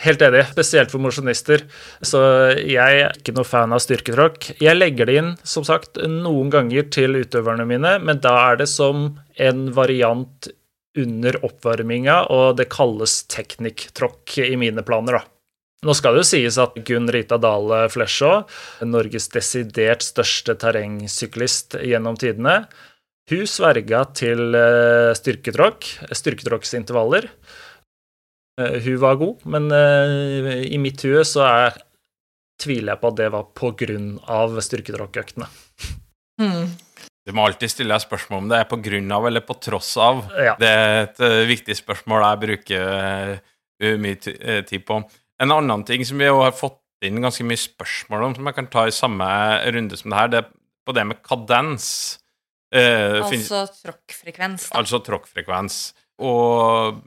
Helt 0.03 0.21
enig, 0.23 0.43
spesielt 0.51 0.91
for 0.91 1.03
mosjonister. 1.03 1.63
Så 2.03 2.19
jeg 2.59 3.01
er 3.05 3.15
ikke 3.15 3.35
noe 3.35 3.47
fan 3.47 3.75
av 3.75 3.81
styrketråkk. 3.83 4.53
Jeg 4.63 4.77
legger 4.77 5.09
det 5.09 5.17
inn, 5.19 5.31
som 5.47 5.65
sagt, 5.67 5.99
noen 5.99 6.51
ganger 6.53 6.87
til 6.93 7.19
utøverne 7.21 7.67
mine, 7.67 7.97
men 8.03 8.21
da 8.23 8.35
er 8.49 8.61
det 8.63 8.69
som 8.71 9.13
en 9.35 9.65
variant 9.75 10.51
under 10.95 11.37
oppvarminga, 11.43 12.21
og 12.31 12.59
det 12.59 12.69
kalles 12.71 13.21
teknikktråkk 13.31 14.37
i 14.45 14.55
mine 14.59 14.83
planer, 14.87 15.19
da. 15.19 15.31
Nå 15.85 15.93
skal 15.93 16.15
det 16.15 16.23
jo 16.23 16.29
sies 16.31 16.55
at 16.57 16.77
Gunn 16.87 17.11
Rita 17.13 17.37
Dale 17.37 17.83
Flesjå, 17.93 18.31
Norges 18.87 19.27
desidert 19.33 20.05
største 20.05 20.55
terrengsyklist 20.57 21.77
gjennom 21.83 22.17
tidene, 22.17 22.63
hun 23.31 23.47
sverga 23.49 24.03
til 24.13 24.53
eh, 24.57 25.11
styrketråkk, 25.17 25.87
styrketråkksintervaller. 26.13 27.27
Eh, 28.61 28.77
hun 28.85 28.99
var 29.01 29.17
god, 29.21 29.45
men 29.49 29.69
eh, 29.73 30.65
i 30.69 30.77
mitt 30.81 31.01
hue 31.05 31.23
så 31.25 31.45
er, 31.47 31.79
tviler 32.61 32.93
jeg 32.93 33.01
på 33.01 33.11
at 33.11 33.19
det 33.19 33.31
var 33.33 33.47
på 33.57 33.71
grunn 33.81 34.11
av 34.31 34.53
styrketråkkøktene. 34.61 35.49
Mm. 36.41 36.75
Du 37.25 37.33
må 37.33 37.47
alltid 37.47 37.71
stille 37.73 37.95
deg 37.95 38.03
spørsmål 38.03 38.43
om 38.43 38.49
det 38.51 38.59
er 38.61 38.69
på 38.69 38.77
grunn 38.85 39.09
av 39.15 39.25
eller 39.25 39.41
på 39.41 39.55
tross 39.57 39.95
av. 39.97 40.27
Ja. 40.37 40.53
Det 40.61 40.69
er 40.69 40.97
et 41.07 41.21
viktig 41.49 41.73
spørsmål 41.79 42.21
jeg 42.21 42.41
bruker 42.43 43.39
mye 44.03 44.35
tid 44.69 44.83
på. 44.85 44.99
En 45.41 45.53
annen 45.55 45.81
ting 45.87 46.05
som 46.05 46.21
vi 46.21 46.29
har 46.29 46.53
fått 46.55 46.77
inn 47.03 47.23
ganske 47.23 47.43
mye 47.47 47.59
spørsmål 47.59 48.27
om, 48.27 48.35
som 48.37 48.51
jeg 48.51 48.57
kan 48.59 48.69
ta 48.71 48.85
i 48.85 48.93
samme 48.93 49.25
runde 49.73 49.97
som 49.97 50.13
det 50.13 50.19
her, 50.19 50.29
det 50.31 50.39
er 50.43 50.51
på 50.85 50.93
det 50.95 51.07
med 51.09 51.23
kadens. 51.25 51.89
Uh, 52.75 53.21
altså 53.23 53.61
tråkkfrekvens. 53.83 54.67
Altså 54.75 54.99
tråkkfrekvens. 55.05 55.79
Og 56.25 57.01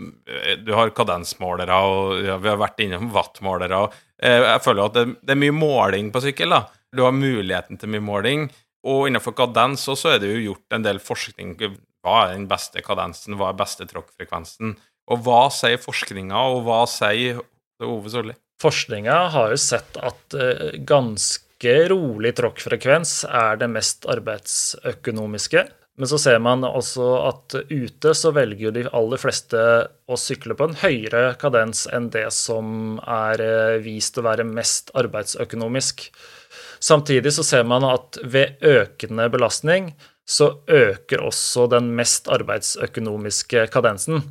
du 0.64 0.73
har 0.77 0.93
kadensmålere, 0.97 1.77
og 1.81 2.25
ja, 2.27 2.37
vi 2.41 2.51
har 2.51 2.59
vært 2.61 2.83
innom 2.85 3.09
wattmålere. 3.14 3.79
Og, 3.87 4.01
jeg 4.21 4.61
føler 4.64 4.85
at 4.85 4.97
det, 4.99 5.05
det, 5.23 5.33
er 5.33 5.41
mye 5.41 5.55
måling 5.57 6.11
på 6.12 6.21
sykkel. 6.25 6.53
da. 6.53 6.66
Du 6.93 7.05
har 7.07 7.16
muligheten 7.16 7.81
til 7.81 7.93
mye 7.95 8.05
måling. 8.05 8.49
Og 8.89 9.09
innenfor 9.09 9.35
kadens 9.37 9.87
også 9.91 10.14
er 10.14 10.23
det 10.23 10.33
jo 10.33 10.51
gjort 10.51 10.77
en 10.77 10.85
del 10.85 11.01
forskning. 11.03 11.57
Hva 12.05 12.19
er 12.27 12.37
den 12.37 12.47
beste 12.51 12.83
kadensen? 12.85 13.39
Hva 13.41 13.51
er 13.53 13.59
beste 13.59 13.89
tråkkfrekvensen? 13.91 14.77
Og 15.09 15.25
hva 15.25 15.47
sier 15.55 15.81
forskninga, 15.81 16.45
og 16.53 16.66
hva 16.69 16.83
sier 16.91 17.41
Ove 17.85 18.12
Solli? 18.12 18.37
Forskninga 18.62 19.16
har 19.35 19.53
jo 19.55 19.61
sett 19.61 19.99
at 20.03 20.37
uh, 20.37 20.71
ganske 21.59 21.89
rolig 21.89 22.37
tråkkfrekvens 22.37 23.25
er 23.25 23.57
det 23.59 23.69
mest 23.69 24.07
arbeidsøkonomiske. 24.07 25.69
Men 25.99 26.07
så 26.07 26.19
ser 26.19 26.39
man 26.39 26.63
også 26.63 27.27
at 27.27 27.55
ute 27.71 28.15
så 28.15 28.31
velger 28.31 28.71
de 28.71 28.85
aller 28.95 29.19
fleste 29.19 29.59
å 30.07 30.17
sykle 30.17 30.55
på 30.55 30.69
en 30.69 30.77
høyere 30.79 31.35
kadens 31.41 31.89
enn 31.91 32.09
det 32.11 32.31
som 32.31 33.01
er 33.03 33.41
eh, 33.43 33.83
vist 33.83 34.17
å 34.19 34.23
være 34.23 34.45
mest 34.47 34.93
arbeidsøkonomisk. 34.95 36.13
Samtidig 36.79 37.33
så 37.35 37.43
ser 37.43 37.65
man 37.67 37.83
at 37.83 38.21
ved 38.23 38.63
økende 38.63 39.27
belastning 39.29 39.97
så 40.25 40.61
øker 40.69 41.25
også 41.27 41.67
den 41.67 41.91
mest 41.99 42.29
arbeidsøkonomiske 42.31 43.67
kadensen. 43.75 44.23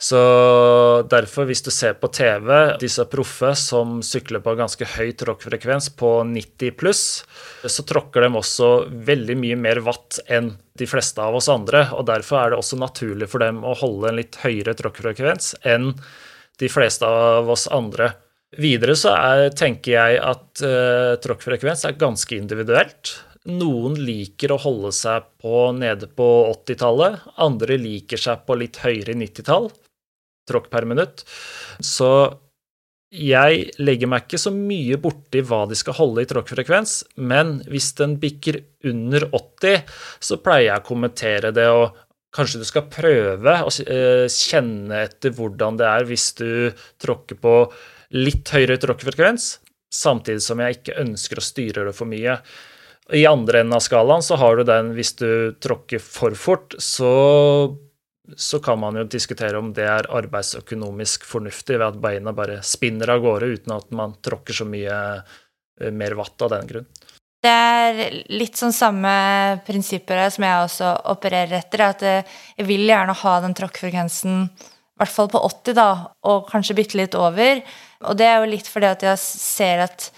Så 0.00 0.18
derfor, 1.12 1.44
hvis 1.44 1.60
du 1.60 1.68
ser 1.68 1.98
på 2.00 2.08
TV, 2.08 2.48
disse 2.80 3.04
proffe 3.12 3.50
som 3.58 3.98
sykler 4.00 4.40
på 4.40 4.54
ganske 4.56 4.86
høy 4.94 5.10
tråkkfrekvens 5.20 5.90
på 6.00 6.12
90 6.24 6.72
pluss, 6.80 7.02
så 7.68 7.84
tråkker 7.84 8.24
de 8.24 8.30
også 8.40 8.70
veldig 9.10 9.36
mye 9.42 9.58
mer 9.60 9.82
watt 9.84 10.22
enn 10.24 10.54
de 10.80 10.88
fleste 10.88 11.20
av 11.20 11.36
oss 11.36 11.50
andre. 11.52 11.82
Og 11.98 12.06
derfor 12.08 12.40
er 12.40 12.54
det 12.54 12.60
også 12.62 12.78
naturlig 12.80 13.28
for 13.28 13.44
dem 13.44 13.60
å 13.60 13.74
holde 13.76 14.08
en 14.08 14.16
litt 14.22 14.38
høyere 14.40 14.72
tråkkfrekvens 14.78 15.52
enn 15.68 15.92
de 16.60 16.72
fleste 16.72 17.04
av 17.04 17.52
oss 17.52 17.66
andre. 17.68 18.14
Videre 18.56 18.96
så 18.96 19.12
er, 19.18 19.50
tenker 19.52 19.98
jeg 19.98 20.16
at 20.24 20.64
uh, 20.64 21.20
tråkkfrekvens 21.20 21.84
er 21.90 22.00
ganske 22.00 22.40
individuelt. 22.40 23.12
Noen 23.52 24.00
liker 24.00 24.56
å 24.56 24.60
holde 24.64 24.96
seg 24.96 25.28
på 25.44 25.68
nede 25.76 26.08
på 26.08 26.32
80-tallet, 26.56 27.20
andre 27.36 27.76
liker 27.80 28.20
seg 28.20 28.48
på 28.48 28.56
litt 28.64 28.80
høyere 28.80 29.12
90-tall 29.20 29.70
tråkk 30.50 30.68
per 30.72 30.88
minutt. 30.90 31.24
Så 31.80 32.10
jeg 33.10 33.64
legger 33.82 34.06
meg 34.10 34.26
ikke 34.26 34.38
så 34.38 34.52
mye 34.54 34.98
borti 35.02 35.42
hva 35.42 35.64
de 35.66 35.78
skal 35.78 35.96
holde 35.98 36.22
i 36.22 36.28
tråkkfrekvens, 36.30 36.92
men 37.18 37.56
hvis 37.70 37.90
den 37.98 38.14
bikker 38.22 38.60
under 38.86 39.26
80, 39.34 39.82
så 40.22 40.38
pleier 40.38 40.68
jeg 40.68 40.82
å 40.82 40.86
kommentere 40.86 41.50
det, 41.54 41.66
og 41.74 41.98
kanskje 42.34 42.60
du 42.62 42.68
skal 42.68 42.86
prøve 42.92 43.56
å 43.66 43.72
eh, 43.82 44.30
kjenne 44.30 45.02
etter 45.08 45.34
hvordan 45.34 45.80
det 45.80 45.88
er 45.90 46.06
hvis 46.06 46.28
du 46.38 46.50
tråkker 47.02 47.40
på 47.42 47.56
litt 48.14 48.54
høyere 48.54 48.78
tråkkfrekvens, 48.78 49.52
samtidig 49.90 50.44
som 50.46 50.62
jeg 50.62 50.78
ikke 50.78 51.00
ønsker 51.02 51.40
å 51.40 51.44
styre 51.44 51.88
det 51.88 51.96
for 51.98 52.10
mye. 52.10 52.38
I 53.10 53.26
andre 53.26 53.64
enden 53.64 53.74
av 53.74 53.82
skalaen 53.82 54.22
så 54.22 54.38
har 54.38 54.58
du 54.58 54.68
den 54.68 54.92
hvis 54.94 55.16
du 55.18 55.30
tråkker 55.58 55.98
for 55.98 56.38
fort, 56.38 56.78
så 56.78 57.10
så 58.36 58.60
kan 58.62 58.78
man 58.80 58.98
jo 58.98 59.04
diskutere 59.08 59.58
om 59.58 59.72
det 59.76 59.86
er 59.88 60.08
arbeidsøkonomisk 60.10 61.24
fornuftig 61.28 61.78
ved 61.78 61.86
at 61.88 62.00
beina 62.02 62.34
bare 62.36 62.60
spinner 62.66 63.14
av 63.14 63.22
gårde 63.24 63.52
uten 63.54 63.76
at 63.76 63.90
man 63.96 64.16
tråkker 64.22 64.60
så 64.60 64.66
mye 64.68 64.96
eh, 65.20 65.92
mer 65.92 66.16
vatt 66.18 66.46
av 66.46 66.52
den 66.54 66.70
grunn. 66.70 66.90
Det 67.40 67.50
er 67.50 68.00
litt 68.28 68.58
sånn 68.60 68.74
samme 68.76 69.12
prinsipper 69.64 70.26
som 70.28 70.44
jeg 70.44 70.64
også 70.66 70.90
opererer 71.14 71.56
etter. 71.62 71.84
At 71.86 72.02
jeg 72.04 72.66
vil 72.68 72.84
gjerne 72.84 73.16
ha 73.16 73.36
den 73.40 73.56
tråkkfrekvensen 73.56 74.42
i 74.44 75.00
hvert 75.00 75.14
fall 75.14 75.30
på 75.32 75.40
80, 75.40 75.76
da, 75.78 75.90
og 76.28 76.50
kanskje 76.50 76.76
bitte 76.76 76.98
litt 77.00 77.16
over. 77.16 77.62
Og 78.04 78.18
det 78.20 78.26
er 78.28 78.42
jo 78.42 78.50
litt 78.50 78.68
fordi 78.68 78.90
at 78.90 79.06
jeg 79.08 79.22
ser 79.24 79.86
at 79.86 80.10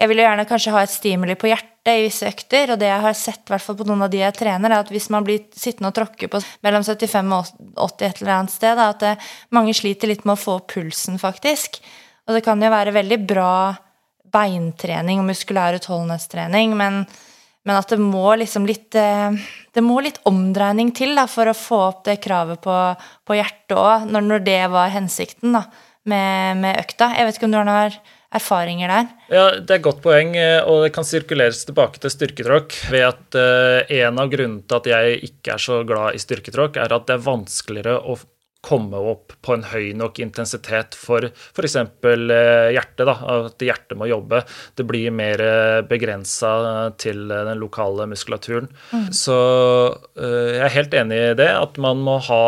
jeg 0.00 0.08
vil 0.08 0.22
jo 0.22 0.24
gjerne 0.24 0.48
kanskje 0.48 0.72
ha 0.72 0.86
et 0.86 0.92
stimuli 0.94 1.36
på 1.36 1.50
hjertet 1.50 1.69
i 1.88 2.02
visse 2.04 2.28
økter, 2.28 2.74
og 2.74 2.80
det 2.80 2.90
jeg 2.90 3.02
har 3.02 3.16
sett 3.16 3.48
på 3.48 3.74
noen 3.88 4.04
av 4.04 4.10
de 4.12 4.20
jeg 4.20 4.36
trener, 4.36 4.70
er 4.70 4.82
at 4.82 4.90
hvis 4.92 5.08
man 5.12 5.24
blir 5.24 5.46
sittende 5.56 5.88
og 5.88 5.96
tråkke 5.96 6.28
på 6.28 6.40
mellom 6.66 6.84
75 6.84 7.32
og 7.32 7.54
80 7.86 8.06
et 8.06 8.20
eller 8.20 8.34
annet 8.36 8.52
sted, 8.52 8.82
at 8.84 9.00
det, 9.00 9.14
mange 9.56 9.72
sliter 9.76 10.12
litt 10.12 10.26
med 10.28 10.36
å 10.36 10.42
få 10.42 10.58
pulsen, 10.68 11.16
faktisk. 11.20 11.80
Og 12.28 12.36
det 12.36 12.44
kan 12.44 12.60
jo 12.60 12.70
være 12.72 12.94
veldig 12.94 13.20
bra 13.24 13.54
beintrening 14.30 15.22
og 15.22 15.26
muskulær 15.30 15.78
utholdenhetstrening, 15.80 16.76
men, 16.78 17.00
men, 17.64 17.74
at 17.74 17.90
det 17.90 17.98
må 18.02 18.36
liksom 18.38 18.68
litt 18.68 18.94
eh, 18.94 19.34
Det 19.72 19.82
må 19.82 20.00
litt 20.02 20.20
omdreining 20.28 20.92
til 20.94 21.16
da, 21.16 21.26
for 21.30 21.48
å 21.48 21.56
få 21.56 21.80
opp 21.88 22.04
det 22.06 22.20
kravet 22.22 22.60
på, 22.62 22.76
på 23.24 23.36
hjertet 23.38 23.76
òg, 23.78 24.08
når, 24.10 24.26
når, 24.28 24.46
det 24.46 24.62
var 24.70 24.92
hensikten 24.92 25.56
da, 25.56 25.64
med, 26.04 26.60
med, 26.60 26.78
økta. 26.84 27.14
Jeg 27.16 27.26
vet 27.26 27.38
ikke 27.38 27.48
om 27.48 27.54
du 27.54 27.62
har 27.62 27.70
noen 27.70 28.00
erfaringer 28.34 28.90
der? 28.90 29.06
Ja, 29.28 29.44
Det 29.60 29.70
er 29.70 29.80
et 29.80 29.86
godt 29.86 30.02
poeng, 30.02 30.34
eh, 30.36 30.62
og 30.62 30.84
det 30.84 30.94
kan 30.94 31.06
sirkuleres 31.06 31.64
tilbake 31.66 32.00
til 32.00 32.12
styrketråkk 32.14 32.76
ved 32.90 33.06
at 33.10 33.38
uh, 33.38 33.86
en 33.90 34.20
av 34.22 34.30
grunnene 34.30 34.66
til 34.66 34.78
at 34.78 34.90
jeg 34.90 35.22
ikke 35.30 35.54
er 35.56 35.62
så 35.62 35.80
glad 35.86 36.14
i 36.14 36.22
styrketråkk, 36.22 36.78
er 36.78 36.94
at 36.94 37.08
det 37.08 37.16
er 37.16 37.26
vanskeligere 37.26 37.96
å 37.98 38.18
komme 38.60 38.98
opp 39.08 39.32
på 39.40 39.54
en 39.56 39.62
høy 39.64 39.94
nok 39.96 40.18
intensitet 40.20 40.92
for 40.92 41.24
f.eks. 41.24 41.76
Eh, 41.80 42.66
hjertet. 42.76 43.06
da, 43.08 43.14
At 43.48 43.64
hjertet 43.64 43.96
må 43.96 44.04
jobbe. 44.10 44.42
Det 44.76 44.84
blir 44.84 45.14
mer 45.16 45.40
begrensa 45.88 46.90
til 47.00 47.24
den 47.32 47.56
lokale 47.56 48.04
muskulaturen. 48.10 48.68
Mm. 48.92 49.08
Så 49.16 49.38
jeg 50.12 50.60
er 50.66 50.76
helt 50.76 50.98
enig 51.00 51.22
i 51.30 51.38
det, 51.40 51.48
at 51.56 51.80
man 51.80 52.04
må 52.04 52.18
ha 52.28 52.44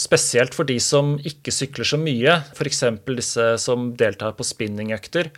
Spesielt 0.00 0.56
for 0.56 0.68
de 0.68 0.78
som 0.82 1.14
ikke 1.26 1.52
sykler 1.54 1.88
så 1.88 1.98
mye, 2.00 2.38
f.eks. 2.56 2.82
disse 3.10 3.46
som 3.62 3.90
deltar 3.98 4.36
på 4.38 4.46
spinningøkter, 4.46 5.30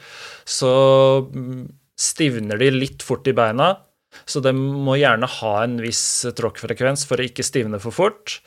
så 0.47 0.73
mm, 1.27 1.67
stivner 1.99 2.61
de 2.61 2.71
litt 2.75 3.05
fort 3.07 3.27
i 3.27 3.35
beina. 3.37 3.73
Så 4.29 4.41
de 4.45 4.55
må 4.57 4.97
gjerne 4.99 5.29
ha 5.29 5.55
en 5.65 5.79
viss 5.83 6.03
tråkkfrekvens 6.39 7.05
for 7.09 7.21
å 7.21 7.27
ikke 7.29 7.47
stivne 7.47 7.81
for 7.83 7.95
fort. 7.95 8.39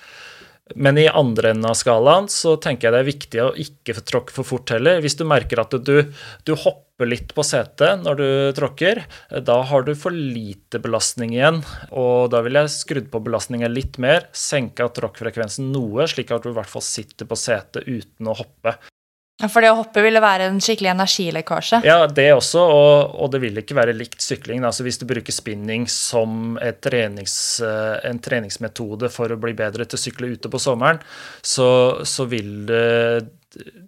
Men 0.76 1.00
i 1.00 1.08
andre 1.08 1.52
enden 1.52 1.70
av 1.70 1.76
skalaen 1.80 2.30
så 2.32 2.56
tenker 2.62 2.88
jeg 2.88 2.96
det 2.96 3.02
er 3.02 3.10
viktig 3.10 3.42
å 3.44 3.50
ikke 3.64 3.98
tråkke 4.08 4.36
for 4.36 4.48
fort 4.48 4.72
heller. 4.74 5.02
Hvis 5.04 5.18
du 5.20 5.26
merker 5.28 5.64
at 5.64 5.76
du, 5.86 5.96
du, 6.48 6.54
hopper 6.64 7.10
litt 7.10 7.34
på 7.36 7.46
setet 7.46 8.04
når 8.06 8.20
du 8.20 8.28
tråkker, 8.58 9.04
da 9.48 9.58
har 9.72 9.88
du 9.88 9.94
for 9.98 10.16
lite 10.16 10.82
belastning 10.84 11.36
igjen. 11.36 11.62
Og 11.92 12.32
da 12.34 12.44
vil 12.46 12.60
jeg 12.62 12.74
skrudd 12.76 13.12
på 13.14 13.24
belastningen 13.26 13.74
litt 13.74 14.00
mer, 14.02 14.30
senka 14.38 14.90
tråkkfrekvensen 14.94 15.72
noe, 15.74 16.08
slik 16.10 16.34
at 16.34 16.46
du 16.46 16.54
i 16.54 16.58
hvert 16.60 16.72
fall 16.72 16.86
sitter 16.86 17.30
på 17.30 17.40
setet 17.40 17.88
uten 17.90 18.32
å 18.32 18.38
hoppe. 18.38 18.78
For 19.50 19.64
det 19.64 19.72
å 19.74 19.80
hoppe 19.80 20.04
ville 20.06 20.22
være 20.24 20.50
en 20.52 20.62
skikkelig 20.62 20.92
energilekkasje? 20.94 21.82
Ja, 21.88 22.06
det 22.08 22.28
også, 22.36 22.62
og, 22.62 23.16
og 23.24 23.34
det 23.34 23.42
vil 23.44 23.62
ikke 23.62 23.78
være 23.78 23.96
likt 23.98 24.22
sykling. 24.22 24.66
Altså 24.68 24.86
hvis 24.86 25.02
du 25.02 25.08
bruker 25.10 25.34
spinning 25.36 25.88
som 25.92 26.58
trenings, 26.84 27.36
eh, 27.66 27.98
en 28.10 28.22
treningsmetode 28.22 29.10
for 29.14 29.34
å 29.34 29.40
bli 29.42 29.56
bedre 29.58 29.88
til 29.88 30.00
å 30.00 30.06
sykle 30.06 30.34
ute 30.36 30.52
på 30.52 30.62
sommeren, 30.62 31.02
så, 31.42 31.70
så 32.08 32.28
vil 32.30 32.66
det 32.70 32.90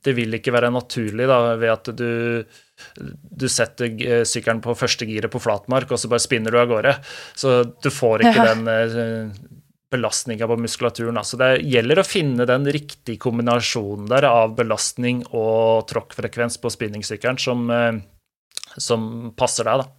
det 0.03 0.11
vil 0.17 0.35
ikke 0.35 0.51
være 0.51 0.71
naturlig 0.73 1.27
da, 1.29 1.37
ved 1.55 1.71
at 1.71 1.89
du, 1.95 2.43
du 3.31 3.45
setter 3.47 3.93
eh, 4.03 4.23
sykkelen 4.27 4.59
på 4.63 4.75
første 4.75 5.07
giret 5.07 5.31
på 5.31 5.39
flatmark, 5.39 5.93
og 5.93 6.01
så 6.01 6.09
bare 6.11 6.23
spinner 6.23 6.51
du 6.51 6.59
av 6.59 6.67
gårde. 6.71 6.97
Så 7.39 7.61
du 7.63 7.87
får 7.93 8.25
ikke 8.25 8.43
ja. 8.43 8.47
den 8.51 8.67
eh, 8.73 9.52
belastninga 9.93 10.47
på 10.49 10.57
muskulaturen. 10.59 11.19
Så 11.23 11.39
det 11.41 11.51
gjelder 11.61 12.01
å 12.01 12.07
finne 12.07 12.47
den 12.49 12.67
riktige 12.73 13.21
kombinasjonen 13.21 14.09
der 14.11 14.27
av 14.29 14.55
belastning 14.57 15.23
og 15.31 15.85
tråkkfrekvens 15.91 16.59
på 16.61 16.71
spinningsykkelen 16.73 17.41
som, 17.41 17.67
eh, 17.71 17.99
som, 18.77 19.33
passer 19.37 19.69
deg, 19.69 19.83
da. 19.83 19.91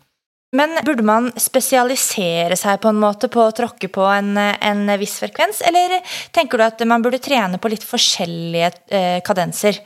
Men 0.55 0.77
burde 0.87 1.03
man 1.03 1.33
spesialisere 1.41 2.55
seg 2.55 2.79
på 2.83 2.93
en 2.93 3.01
måte 3.03 3.27
på 3.27 3.43
å 3.43 3.55
tråkke 3.55 3.89
på 3.91 4.05
en, 4.07 4.37
en 4.39 4.85
viss 5.01 5.17
frekvens, 5.19 5.65
eller 5.67 5.97
tenker 6.31 6.61
du 6.61 6.67
at 6.69 6.85
man 6.87 7.03
burde 7.03 7.19
trene 7.19 7.59
på 7.59 7.73
litt 7.73 7.83
forskjellige 7.83 8.71
eh, 8.95 9.19
kadenser? 9.27 9.81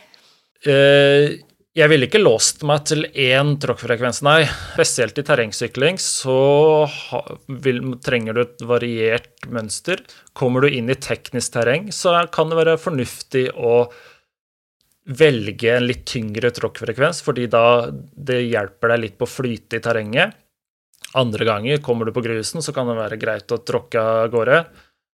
Eh, 0.69 1.39
jeg 1.79 1.91
ville 1.93 2.09
ikke 2.09 2.20
låst 2.20 2.64
meg 2.66 2.87
til 2.91 3.05
én 3.07 3.55
tråkkfrekvens, 3.62 4.20
nei. 4.26 4.41
Spesielt 4.74 5.18
i 5.20 5.24
terrengsykling 5.26 6.01
så 6.03 6.39
vil, 7.47 7.81
trenger 8.03 8.35
du 8.35 8.43
et 8.43 8.64
variert 8.66 9.47
mønster. 9.47 10.03
Kommer 10.39 10.64
du 10.64 10.74
inn 10.74 10.91
i 10.91 10.99
teknisk 10.99 11.55
terreng, 11.55 11.93
så 11.95 12.16
kan 12.35 12.51
det 12.51 12.59
være 12.59 12.79
fornuftig 12.83 13.45
å 13.55 13.85
velge 15.09 15.70
en 15.76 15.87
litt 15.89 16.03
tyngre 16.11 16.51
tråkkfrekvens, 16.57 17.22
fordi 17.24 17.47
da 17.53 17.87
det 17.89 18.43
hjelper 18.49 18.93
deg 18.93 19.05
litt 19.05 19.16
på 19.20 19.29
å 19.29 19.35
flyte 19.39 19.79
i 19.79 19.85
terrenget. 19.85 20.35
Andre 21.16 21.47
ganger 21.49 21.81
kommer 21.85 22.09
du 22.09 22.12
på 22.12 22.26
grusen, 22.26 22.61
så 22.61 22.74
kan 22.76 22.91
det 22.91 22.99
være 22.99 23.20
greit 23.22 23.55
å 23.55 23.62
tråkke 23.62 24.03
av 24.03 24.35
gårde. 24.35 24.59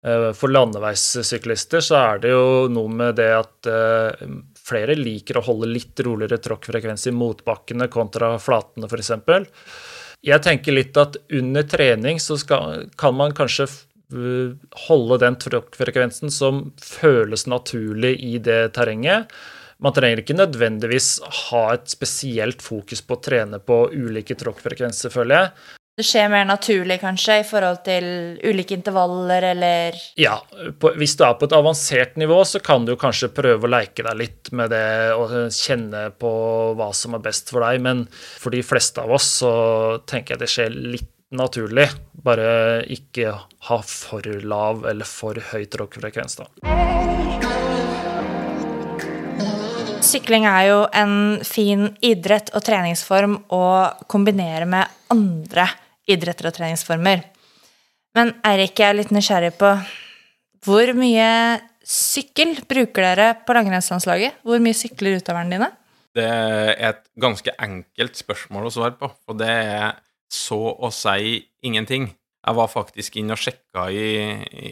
Eh, 0.04 0.30
for 0.36 0.52
landeveissyklister 0.52 1.84
så 1.84 2.00
er 2.00 2.24
det 2.24 2.32
jo 2.34 2.66
noe 2.72 2.90
med 2.92 3.20
det 3.20 3.30
at 3.36 3.68
eh, 3.70 4.26
flere 4.64 4.96
liker 4.98 5.38
å 5.38 5.44
holde 5.44 5.68
litt 5.70 6.00
roligere 6.04 6.40
tråkkfrekvens 6.42 7.08
i 7.10 7.14
motbakkene 7.14 7.88
kontra 7.92 8.34
flatene, 8.42 8.88
f.eks. 8.88 9.12
Jeg 10.24 10.44
tenker 10.44 10.72
litt 10.72 10.96
at 10.96 11.18
under 11.36 11.66
trening 11.68 12.20
så 12.22 12.38
skal, 12.40 12.86
kan 12.96 13.16
man 13.16 13.36
kanskje 13.36 13.68
holde 14.86 15.18
den 15.20 15.36
tråkkfrekvensen 15.40 16.32
som 16.32 16.68
føles 16.80 17.46
naturlig 17.50 18.14
i 18.22 18.38
det 18.38 18.74
terrenget. 18.76 19.32
Man 19.82 19.92
trenger 19.96 20.22
ikke 20.22 20.36
nødvendigvis 20.38 21.18
ha 21.50 21.64
et 21.74 21.88
spesielt 21.90 22.62
fokus 22.62 23.02
på 23.04 23.16
å 23.16 23.24
trene 23.24 23.58
på 23.60 23.80
ulike 23.92 24.36
tråkkfrekvenser, 24.38 25.12
føler 25.12 25.40
jeg 25.40 25.80
det 25.95 26.03
skjer 26.03 26.26
mer 26.26 26.47
naturlig, 26.49 26.97
kanskje, 26.99 27.36
i 27.38 27.47
forhold 27.47 27.84
til 27.86 28.07
ulike 28.42 28.74
intervaller, 28.74 29.45
eller 29.53 29.95
Ja, 30.18 30.40
på, 30.82 30.90
hvis 30.99 31.14
du 31.14 31.22
er 31.22 31.36
på 31.38 31.47
et 31.47 31.55
avansert 31.55 32.16
nivå, 32.18 32.40
så 32.42 32.59
kan 32.59 32.82
du 32.82 32.97
kanskje 32.99 33.30
prøve 33.34 33.68
å 33.68 33.70
leke 33.70 34.03
deg 34.03 34.18
litt 34.18 34.51
med 34.51 34.74
det 34.74 35.14
og 35.14 35.30
kjenne 35.55 36.09
på 36.18 36.32
hva 36.74 36.88
som 36.99 37.14
er 37.14 37.22
best 37.22 37.55
for 37.55 37.62
deg, 37.62 37.78
men 37.86 38.09
for 38.11 38.51
de 38.51 38.64
fleste 38.66 39.05
av 39.05 39.14
oss 39.14 39.28
så 39.45 39.53
tenker 40.11 40.34
jeg 40.34 40.42
det 40.42 40.51
skjer 40.51 40.74
litt 40.97 41.12
naturlig. 41.34 41.86
Bare 42.26 42.82
ikke 42.90 43.36
ha 43.68 43.78
for 43.86 44.26
lav 44.42 44.82
eller 44.90 45.07
for 45.07 45.38
høyt 45.53 45.78
rockfrekvens, 45.78 46.40
da. 46.42 46.51
Sykling 50.05 50.45
er 50.51 50.66
jo 50.72 50.82
en 50.90 51.16
fin 51.47 51.86
idrett 52.05 52.51
og 52.55 52.66
treningsform 52.66 53.38
å 53.55 53.64
kombinere 54.11 54.66
med 54.68 55.01
andre 55.14 55.70
idretter 56.11 56.50
og 56.50 56.57
treningsformer. 56.57 57.24
Men 58.14 58.34
Eirik, 58.46 58.78
jeg 58.78 58.92
er 58.92 58.98
litt 58.98 59.14
nysgjerrig 59.14 59.55
på 59.59 59.70
hvor 60.64 60.92
mye 60.96 61.28
sykkel 61.84 62.55
bruker 62.68 63.05
dere 63.05 63.30
på 63.44 63.57
langrennslandslaget? 63.57 64.40
Hvor 64.46 64.62
mye 64.62 64.76
sykler 64.76 65.18
utøverne 65.18 65.52
dine? 65.52 65.70
Det 66.14 66.24
er 66.24 66.74
et 66.92 67.02
ganske 67.20 67.52
enkelt 67.61 68.16
spørsmål 68.16 68.68
å 68.68 68.72
svare 68.72 68.94
på, 68.98 69.09
og 69.11 69.38
det 69.40 69.50
er 69.50 69.96
så 70.30 70.61
å 70.72 70.90
si 70.94 71.40
ingenting. 71.66 72.07
Jeg 72.44 72.59
var 72.59 72.70
faktisk 72.70 73.18
inne 73.18 73.34
og 73.34 73.42
sjekka 73.42 73.88
i, 73.90 74.07
i, 74.46 74.70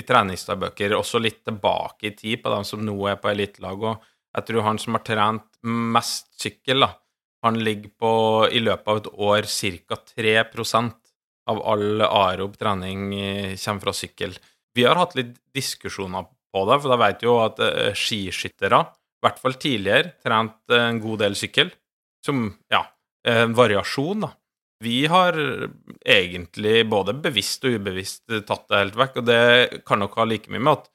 i 0.00 0.04
treningsdagbøker, 0.06 0.96
også 0.96 1.20
litt 1.20 1.42
tilbake 1.46 2.08
i 2.08 2.14
tid, 2.16 2.40
på 2.42 2.54
dem 2.54 2.64
som 2.66 2.80
nå 2.84 2.96
er 3.10 3.20
på 3.20 3.30
elitelag, 3.30 3.84
og 3.84 4.08
jeg 4.38 4.48
tror 4.48 4.66
han 4.66 4.80
som 4.80 4.96
har 4.96 5.04
trent 5.04 5.46
mest 5.68 6.32
sykkel, 6.40 6.86
da, 6.86 6.92
han 7.44 7.58
ligger 7.62 7.92
på, 7.98 8.12
i 8.50 8.60
løpet 8.62 8.88
av 8.88 9.00
et 9.00 9.10
år, 9.14 9.48
ca. 9.88 9.98
3% 10.16 10.96
av 11.48 11.60
all 11.72 12.02
aerob 12.04 12.58
trening 12.60 13.12
eh, 13.14 13.54
kommer 13.56 13.86
fra 13.86 13.94
sykkel. 13.96 14.34
Vi 14.76 14.84
har 14.84 14.98
hatt 15.00 15.16
litt 15.18 15.36
diskusjoner 15.54 16.26
på 16.52 16.64
det, 16.68 16.80
for 16.82 16.92
da 16.92 16.98
vet 17.00 17.24
jo 17.24 17.38
at 17.42 17.60
uh, 17.60 17.94
skiskyttere, 17.96 18.82
i 19.18 19.24
hvert 19.26 19.40
fall 19.42 19.56
tidligere, 19.60 20.12
trent 20.22 20.74
en 20.76 21.00
god 21.02 21.24
del 21.24 21.34
sykkel. 21.38 21.72
Som, 22.24 22.44
ja, 22.70 22.84
en 23.26 23.56
variasjon, 23.58 24.26
da. 24.26 24.30
Vi 24.84 25.00
har 25.10 25.34
egentlig 26.06 26.84
både 26.86 27.16
bevisst 27.18 27.64
og 27.66 27.80
ubevisst 27.80 28.30
tatt 28.46 28.68
det 28.70 28.82
helt 28.84 28.98
vekk, 29.00 29.18
og 29.18 29.26
det 29.26 29.82
kan 29.88 29.98
nok 29.98 30.14
ha 30.20 30.26
like 30.28 30.52
mye 30.54 30.62
med 30.62 30.76
at 30.76 30.86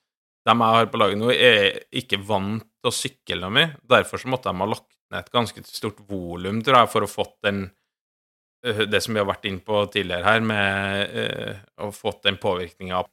de 0.47 0.53
jeg 0.53 0.75
har 0.77 0.89
på 0.91 0.99
laget 0.99 1.19
nå, 1.19 1.31
er 1.31 1.83
ikke 1.95 2.19
vant 2.23 2.63
til 2.63 2.91
å 2.91 2.95
sykle 2.95 3.39
noe 3.41 3.55
mye. 3.57 3.73
Derfor 3.87 4.21
så 4.21 4.31
måtte 4.31 4.51
de 4.51 4.63
ha 4.63 4.69
lagt 4.71 4.92
et 5.19 5.31
ganske 5.33 5.63
stort 5.67 6.01
volum, 6.09 6.61
tror 6.65 6.81
jeg, 6.81 6.91
for 6.93 7.05
å 7.05 7.11
fått 7.11 7.35
den 7.45 7.65
eh, 8.65 8.83
det 8.89 9.03
som 9.03 9.15
vi 9.15 9.21
har 9.21 9.29
vært 9.29 9.47
inne 9.49 9.63
på 9.65 9.83
tidligere 9.93 10.27
her, 10.27 10.45
med 10.45 11.13
uh, 11.17 11.61
å 11.85 11.91
fått 11.95 12.23
den 12.27 12.39
påvirkninga 12.41 13.03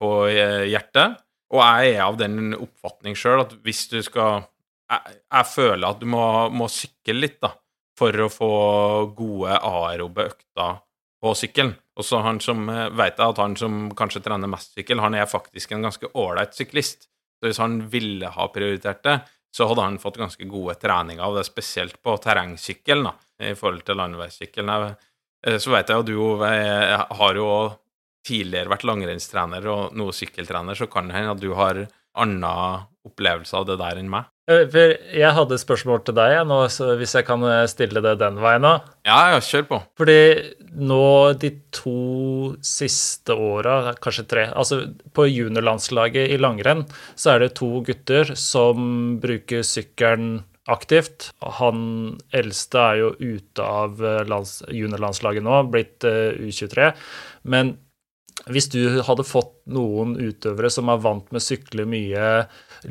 på 0.00 0.10
uh, 0.26 0.64
hjertet. 0.66 1.22
Og 1.54 1.62
jeg 1.62 1.94
er 1.94 2.02
av 2.06 2.18
den 2.18 2.56
oppfatning 2.56 3.14
sjøl 3.18 3.44
at 3.44 3.54
hvis 3.62 3.86
du 3.92 4.00
skal 4.02 4.42
jeg, 4.90 5.18
jeg, 5.18 5.46
føler 5.50 5.86
at 5.88 6.02
du 6.02 6.08
må, 6.10 6.24
må 6.54 6.68
sykle 6.70 7.20
litt, 7.20 7.38
da. 7.42 7.52
for 7.98 8.22
å 8.22 8.30
få 8.30 8.50
gode 9.16 9.56
aerobe 9.56 10.28
økter 10.30 10.80
på 11.22 11.32
sykkelen. 11.38 11.72
Og 11.96 12.04
så 12.04 12.20
han 12.22 12.38
som 12.44 12.66
veit 12.98 13.18
at 13.22 13.38
han 13.40 13.54
som 13.58 13.86
kanskje 13.96 14.20
trener 14.26 14.50
mest 14.50 14.74
sykkel, 14.76 15.00
han 15.00 15.16
er 15.16 15.30
faktisk 15.30 15.72
en 15.72 15.86
ganske 15.86 16.10
ålreit 16.12 16.54
syklist. 16.54 17.08
Så 17.40 17.48
hvis 17.48 17.60
han 17.60 17.80
ville 17.92 18.30
ha 18.32 18.46
prioritert 18.52 19.02
det, 19.04 19.16
så 19.56 19.68
hadde 19.70 19.86
han 19.86 19.98
fått 20.02 20.18
ganske 20.20 20.48
gode 20.50 20.74
treninger 20.80 21.24
av 21.24 21.38
det, 21.38 21.46
spesielt 21.48 21.96
på 22.04 22.16
terrengsykkel, 22.20 23.06
da, 23.06 23.14
i 23.40 23.54
forhold 23.56 23.86
til 23.86 23.96
landeveissykkelen. 24.02 24.72
Eh, 25.46 25.56
så 25.62 25.72
vet 25.72 25.88
jeg 25.92 26.02
jo 26.02 26.06
du 26.10 26.44
har 26.44 27.38
jo 27.40 27.50
tidligere 28.26 28.72
vært 28.72 28.84
langrennstrener 28.88 29.68
og 29.70 29.96
nå 29.96 30.10
sykkeltrener, 30.12 30.76
så 30.76 30.88
kan 30.90 31.08
det 31.08 31.16
hende 31.16 31.36
at 31.36 31.40
du 31.40 31.52
har 31.56 31.86
annen 32.16 32.86
opplevelse 33.06 33.56
av 33.56 33.68
det 33.68 33.78
der 33.80 34.00
enn 34.00 34.10
meg. 34.12 34.28
For 34.46 34.92
jeg 35.10 35.34
hadde 35.34 35.56
et 35.56 35.62
spørsmål 35.62 36.04
til 36.06 36.14
deg 36.18 36.36
nå, 36.46 36.60
hvis 37.00 37.16
jeg 37.18 37.26
kan 37.26 37.42
eh, 37.48 37.64
stille 37.70 38.02
det 38.04 38.14
den 38.20 38.38
veien 38.42 38.66
òg. 38.68 38.84
Ja, 39.08 39.18
ja, 39.32 39.40
kjør 39.42 39.66
på. 39.72 39.80
Fordi 39.98 40.18
nå 40.76 41.32
de 41.40 41.50
to 41.74 42.54
siste 42.64 43.32
åra, 43.32 43.94
kanskje 44.02 44.26
tre 44.28 44.44
Altså 44.52 44.82
på 45.16 45.26
juniorlandslaget 45.28 46.34
i 46.34 46.40
langrenn 46.40 46.84
så 47.14 47.34
er 47.34 47.44
det 47.44 47.54
to 47.58 47.80
gutter 47.86 48.34
som 48.36 49.16
bruker 49.22 49.64
sykkelen 49.66 50.44
aktivt. 50.66 51.30
Han 51.60 51.80
eldste 52.34 52.82
er 52.82 53.00
jo 53.04 53.10
ute 53.20 53.62
av 53.64 54.02
eh, 54.02 54.36
juniorlandslaget 54.74 55.46
nå, 55.46 55.60
blitt 55.70 56.04
U23. 56.04 56.90
Men 57.46 57.76
hvis 58.44 58.68
du 58.70 59.00
hadde 59.02 59.24
fått 59.26 59.54
noen 59.72 60.12
utøvere 60.20 60.68
som 60.70 60.90
er 60.92 61.00
vant 61.02 61.30
med 61.32 61.40
å 61.40 61.44
sykle 61.44 61.86
mye, 61.88 62.26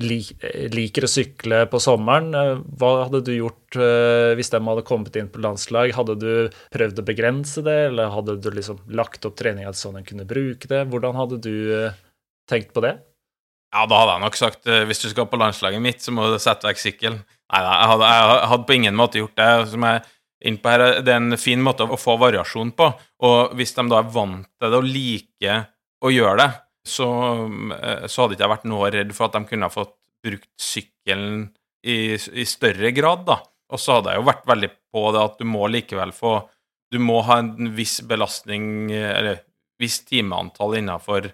liker 0.02 1.06
å 1.06 1.10
sykle 1.12 1.62
på 1.72 1.80
sommeren, 1.80 2.34
eh, 2.36 2.64
hva 2.76 3.06
hadde 3.06 3.22
du 3.28 3.32
gjort 3.38 3.78
eh, 3.78 4.34
hvis 4.36 4.52
de 4.52 4.60
hadde 4.66 4.86
kommet 4.88 5.16
inn 5.16 5.30
på 5.32 5.44
landslag? 5.46 5.94
Hadde 5.96 6.18
du 6.20 6.32
prøvd 6.74 7.00
å 7.00 7.08
begrense 7.08 7.64
det, 7.66 7.78
eller 7.92 8.12
hadde 8.12 8.40
du 8.42 8.50
liksom 8.52 8.82
lagt 8.98 9.28
opp 9.30 9.38
treninga 9.40 9.72
sånn 9.78 10.02
en 10.02 10.08
kunne 10.08 10.28
bruke 10.28 10.68
det? 10.72 10.82
Hvordan 10.92 11.22
hadde 11.22 11.40
du 11.46 11.56
eh, 11.78 12.02
tenkt 12.50 12.74
på 12.76 12.84
det? 12.84 12.98
Ja, 13.76 13.86
da 13.86 14.02
hadde 14.02 14.18
jeg 14.18 14.24
nok 14.26 14.38
sagt 14.40 14.70
hvis 14.88 15.02
du 15.04 15.10
skal 15.12 15.26
på 15.28 15.40
landslaget 15.40 15.82
mitt, 15.84 16.04
så 16.04 16.14
må 16.16 16.30
du 16.32 16.38
sette 16.40 16.68
vekk 16.68 16.80
sykkelen. 16.80 17.18
Nei, 17.52 17.60
jeg 17.62 17.90
hadde, 17.92 18.12
jeg 18.12 18.52
hadde 18.52 18.68
på 18.68 18.76
ingen 18.76 18.96
måte 18.96 19.20
gjort 19.20 19.36
det. 19.36 19.50
som 19.72 19.84
jeg 19.84 20.04
innpå 20.44 20.72
her. 20.72 20.86
Det 21.06 21.14
er 21.14 21.22
en 21.22 21.40
fin 21.40 21.62
måte 21.64 21.88
å 21.88 22.00
få 22.00 22.18
variasjon 22.22 22.74
på. 22.78 22.90
Og 23.28 23.56
hvis 23.58 23.76
de 23.78 23.88
da 23.92 24.02
er 24.02 24.14
vant 24.14 24.48
til 24.60 24.72
det 24.72 24.80
og 24.82 24.90
liker 24.90 25.68
å 26.06 26.12
gjøre 26.14 26.38
det, 26.42 26.50
så, 26.86 27.08
eh, 27.76 28.06
så 28.08 28.24
hadde 28.24 28.38
ikke 28.38 28.46
jeg 28.46 28.54
vært 28.56 28.68
noe 28.70 28.92
redd 28.94 29.14
for 29.18 29.28
at 29.28 29.38
de 29.38 29.50
kunne 29.50 29.70
ha 29.70 29.74
fått 29.74 29.96
brukt 30.26 30.52
sykkelen 30.62 31.48
i, 31.86 32.14
i 32.14 32.46
større 32.50 32.92
grad, 32.96 33.26
da. 33.30 33.40
Og 33.74 33.82
så 33.82 33.98
hadde 33.98 34.14
jeg 34.14 34.22
jo 34.22 34.30
vært 34.30 34.46
veldig 34.50 34.70
på 34.94 35.06
det 35.14 35.24
at 35.26 35.40
du 35.42 35.48
må 35.50 35.66
likevel 35.72 36.14
få 36.14 36.36
Du 36.94 37.00
må 37.02 37.18
ha 37.26 37.40
en 37.42 37.72
viss 37.76 37.98
belastning, 38.06 38.92
eller 38.94 39.40
viss 39.82 40.04
timeantall 40.06 40.78
innafor 40.78 41.32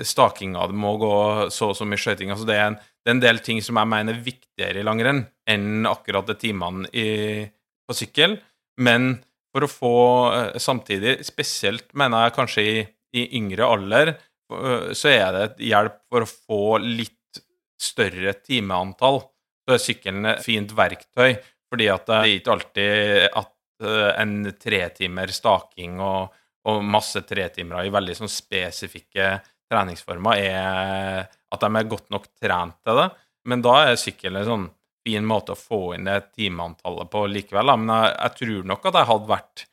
stakinga. 0.00 0.68
Det 0.70 0.78
må 0.78 0.94
gå 0.96 1.16
så 1.52 1.72
og 1.72 1.76
så 1.76 1.84
mye 1.84 2.00
skøyting. 2.00 2.30
Altså 2.32 2.46
det, 2.48 2.56
er 2.56 2.76
det 2.76 3.10
er 3.10 3.16
en 3.16 3.24
del 3.24 3.40
ting 3.44 3.58
som 3.64 3.80
jeg 3.80 3.90
mener 3.90 4.14
er 4.14 4.24
viktigere 4.24 4.80
i 4.80 4.86
langrenn 4.86 5.24
enn 5.50 5.88
akkurat 5.90 6.30
de 6.30 6.36
timene 6.38 6.86
i, 6.94 7.42
sykkel. 7.96 8.36
Men 8.82 9.14
for 9.52 9.66
å 9.66 9.70
få 9.70 9.96
eh, 10.32 10.58
samtidig, 10.62 11.18
spesielt 11.28 11.90
mener 11.98 12.26
jeg 12.26 12.36
kanskje 12.38 12.64
i, 12.64 12.76
i 13.20 13.26
yngre 13.38 13.68
alder, 13.68 14.14
eh, 14.14 14.92
så 14.96 15.12
er 15.12 15.26
det 15.34 15.42
et 15.46 15.64
hjelp 15.72 15.98
for 16.10 16.24
å 16.24 16.30
få 16.30 16.62
litt 16.84 17.42
større 17.82 18.36
timeantall. 18.40 19.20
Så 19.62 19.76
er 19.76 19.82
sykkelen 19.82 20.30
et 20.32 20.44
fint 20.44 20.72
verktøy, 20.76 21.36
fordi 21.70 21.88
at 21.92 22.06
det 22.08 22.18
er 22.18 22.36
ikke 22.36 22.54
alltid 22.56 23.26
at 23.42 23.52
eh, 23.84 24.12
en 24.22 24.36
tretimer 24.60 25.34
staking 25.34 26.00
og, 26.02 26.32
og 26.68 26.84
masse 26.86 27.24
tretimere 27.28 27.86
i 27.86 27.94
veldig 27.94 28.16
sånn 28.22 28.32
spesifikke 28.32 29.34
treningsformer 29.72 30.40
er 30.40 31.26
at 31.52 31.62
de 31.64 31.68
er 31.68 31.88
godt 31.88 32.08
nok 32.12 32.28
trent 32.40 32.78
til 32.84 32.98
det. 33.00 33.08
Men 33.48 33.64
da 33.64 33.78
er 33.86 34.00
sykkelen 34.00 34.46
sånn 34.46 34.66
fin 35.02 35.26
måte 35.26 35.54
å 35.54 35.58
få 35.58 35.94
inn 35.96 36.06
det 36.08 36.18
timeantallet 36.36 37.10
på 37.10 37.24
likevel. 37.30 37.72
Da. 37.72 37.76
Men 37.78 37.94
jeg, 37.94 38.14
jeg, 38.16 38.36
tror 38.40 38.70
nok 38.70 38.88
at 38.88 38.98
jeg 39.00 39.10
hadde 39.10 39.32
vært 39.32 39.66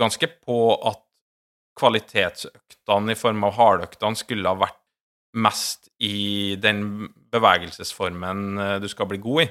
ganske 0.00 0.30
på 0.44 0.58
at 0.90 1.02
kvalitetsøktene 1.78 3.14
i 3.14 3.18
form 3.18 3.46
av 3.48 3.56
hardøktene 3.58 4.18
skulle 4.18 4.50
ha 4.50 4.58
vært 4.62 4.80
mest 5.34 5.88
i 6.06 6.54
den 6.62 7.08
bevegelsesformen 7.34 8.58
eh, 8.58 8.76
du 8.82 8.86
skal 8.90 9.08
bli 9.10 9.18
god 9.22 9.42
i, 9.42 9.48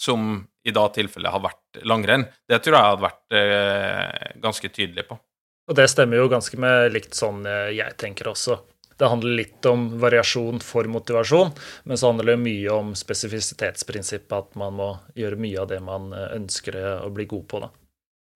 som 0.00 0.36
i 0.64 0.72
da 0.74 0.84
tilfellet 0.92 1.32
har 1.32 1.44
vært 1.44 1.84
langrenn. 1.88 2.26
Det 2.48 2.60
tror 2.64 2.76
jeg 2.76 2.90
hadde 2.90 3.06
vært 3.06 3.38
eh, 3.40 4.34
ganske 4.44 4.70
tydelig 4.72 5.06
på. 5.08 5.18
Og 5.64 5.76
det 5.78 5.88
stemmer 5.88 6.20
jo 6.20 6.28
ganske 6.28 6.58
med 6.60 6.92
likt 6.92 7.16
sånn 7.16 7.44
eh, 7.48 7.72
jeg 7.78 7.96
tenker 8.00 8.28
også. 8.34 8.58
Det 8.98 9.10
handler 9.10 9.38
litt 9.40 9.66
om 9.66 9.86
variasjon 10.02 10.60
for 10.62 10.86
motivasjon, 10.90 11.50
men 11.84 11.98
så 11.98 12.12
handler 12.12 12.34
det 12.34 12.42
mye 12.44 12.74
om 12.74 12.92
spesifisitetsprinsippet, 12.98 14.34
at 14.36 14.60
man 14.60 14.76
må 14.78 14.90
gjøre 15.18 15.40
mye 15.40 15.64
av 15.64 15.72
det 15.72 15.80
man 15.84 16.12
eh, 16.14 16.28
ønsker 16.36 16.78
å 17.02 17.10
bli 17.14 17.26
god 17.30 17.48
på. 17.50 17.64
Da. 17.64 17.72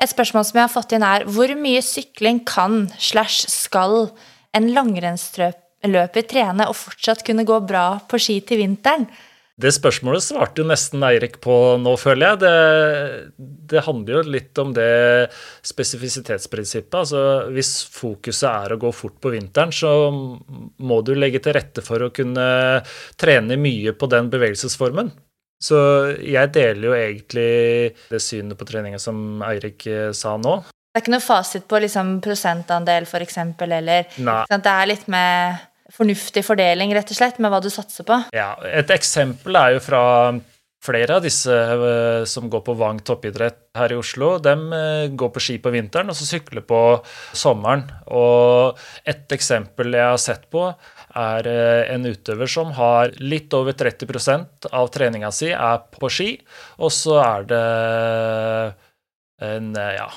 Et 0.03 0.11
spørsmål 0.11 0.45
som 0.47 0.59
jeg 0.61 0.67
har 0.67 0.75
fått 0.75 0.95
inn 0.95 1.07
er 1.07 1.25
hvor 1.27 1.55
mye 1.59 1.83
sykling 1.83 2.43
kan 2.47 2.85
slash 3.03 3.49
skal 3.51 4.13
en 4.55 4.69
langrennsløper 4.75 6.27
trene 6.31 6.69
og 6.71 6.79
fortsatt 6.79 7.25
kunne 7.27 7.47
gå 7.47 7.59
bra 7.67 7.89
på 8.11 8.21
ski 8.23 8.39
til 8.47 8.63
vinteren? 8.63 9.09
Det 9.59 9.73
spørsmålet 9.75 10.23
svarte 10.23 10.63
jo 10.63 10.69
nesten 10.71 11.03
Eirik 11.03 11.41
på 11.43 11.53
nå, 11.83 11.97
føler 11.99 12.29
jeg. 12.29 12.39
Det, 12.45 13.47
det, 13.73 13.81
handler 13.89 14.21
jo 14.21 14.35
litt 14.37 14.61
om 14.63 14.71
det 14.77 14.91
spesifisitetsprinsippet. 15.67 16.95
Altså 17.01 17.23
hvis 17.55 17.73
fokuset 17.91 18.47
er 18.53 18.75
å 18.77 18.81
gå 18.85 18.93
fort 18.95 19.17
på 19.19 19.33
vinteren, 19.35 19.75
så 19.75 20.13
må 20.13 21.01
du 21.03 21.17
legge 21.19 21.43
til 21.43 21.57
rette 21.59 21.83
for 21.83 22.07
å 22.07 22.13
kunne 22.15 22.47
trene 23.19 23.59
mye 23.59 23.97
på 23.99 24.11
den 24.13 24.31
bevegelsesformen. 24.31 25.11
Så 25.59 25.79
jeg 26.23 26.55
deler 26.55 26.87
jo 26.87 26.95
egentlig 26.95 27.51
det 28.13 28.23
synet 28.23 28.59
på 28.59 28.67
treninga 28.69 29.01
som 29.03 29.43
Eirik 29.43 29.89
eh, 29.91 30.13
sa 30.15 30.37
nå. 30.39 30.61
Det 30.63 31.01
er 31.01 31.03
ikke 31.03 31.17
noe 31.17 31.25
fasit 31.25 31.67
på 31.69 31.81
liksom 31.83 32.15
prosentandel, 32.23 33.11
f.eks., 33.11 33.41
eller 33.67 34.07
Nei. 34.23 34.39
Det 34.55 34.71
er 34.71 34.89
litt 34.91 35.11
med 35.11 35.67
fornuftig 35.93 36.45
fordeling, 36.47 36.93
rett 36.97 37.11
og 37.11 37.19
slett, 37.19 37.41
med 37.43 37.53
hva 37.53 37.61
du 37.65 37.71
satser 37.73 38.07
på? 38.09 38.21
Ja, 38.37 38.53
Et 38.65 38.91
eksempel 38.93 39.57
er 39.57 39.77
jo 39.77 39.85
fra 39.85 40.05
flere 40.85 41.17
av 41.17 41.25
disse 41.25 41.51
uh, 41.53 42.25
som 42.29 42.47
går 42.51 42.63
på 42.67 42.75
Vang 42.79 43.01
toppidrett 43.03 43.59
her 43.79 43.93
i 43.93 43.99
Oslo. 43.99 44.37
De 44.43 44.55
uh, 44.55 45.09
går 45.11 45.33
på 45.35 45.43
ski 45.43 45.57
på 45.63 45.73
vinteren 45.75 46.13
og 46.13 46.19
så 46.19 46.29
sykler 46.29 46.65
på 46.67 46.83
sommeren. 47.37 47.87
Og 48.15 48.79
et 49.09 49.27
eksempel 49.35 49.97
jeg 49.99 50.13
har 50.13 50.23
sett 50.23 50.47
på, 50.53 50.69
er 51.19 51.51
uh, 51.51 51.83
en 51.95 52.07
utøver 52.07 52.51
som 52.51 52.71
har 52.79 53.15
litt 53.19 53.55
over 53.59 53.75
30% 53.79 54.71
av 54.71 54.93
treninga 54.95 55.33
si 55.35 55.51
er 55.51 55.83
på 55.99 56.13
ski, 56.13 56.31
og 56.79 56.95
så 56.95 57.19
er 57.25 57.51
det 57.51 57.65
en 59.49 59.71
ja, 59.75 60.09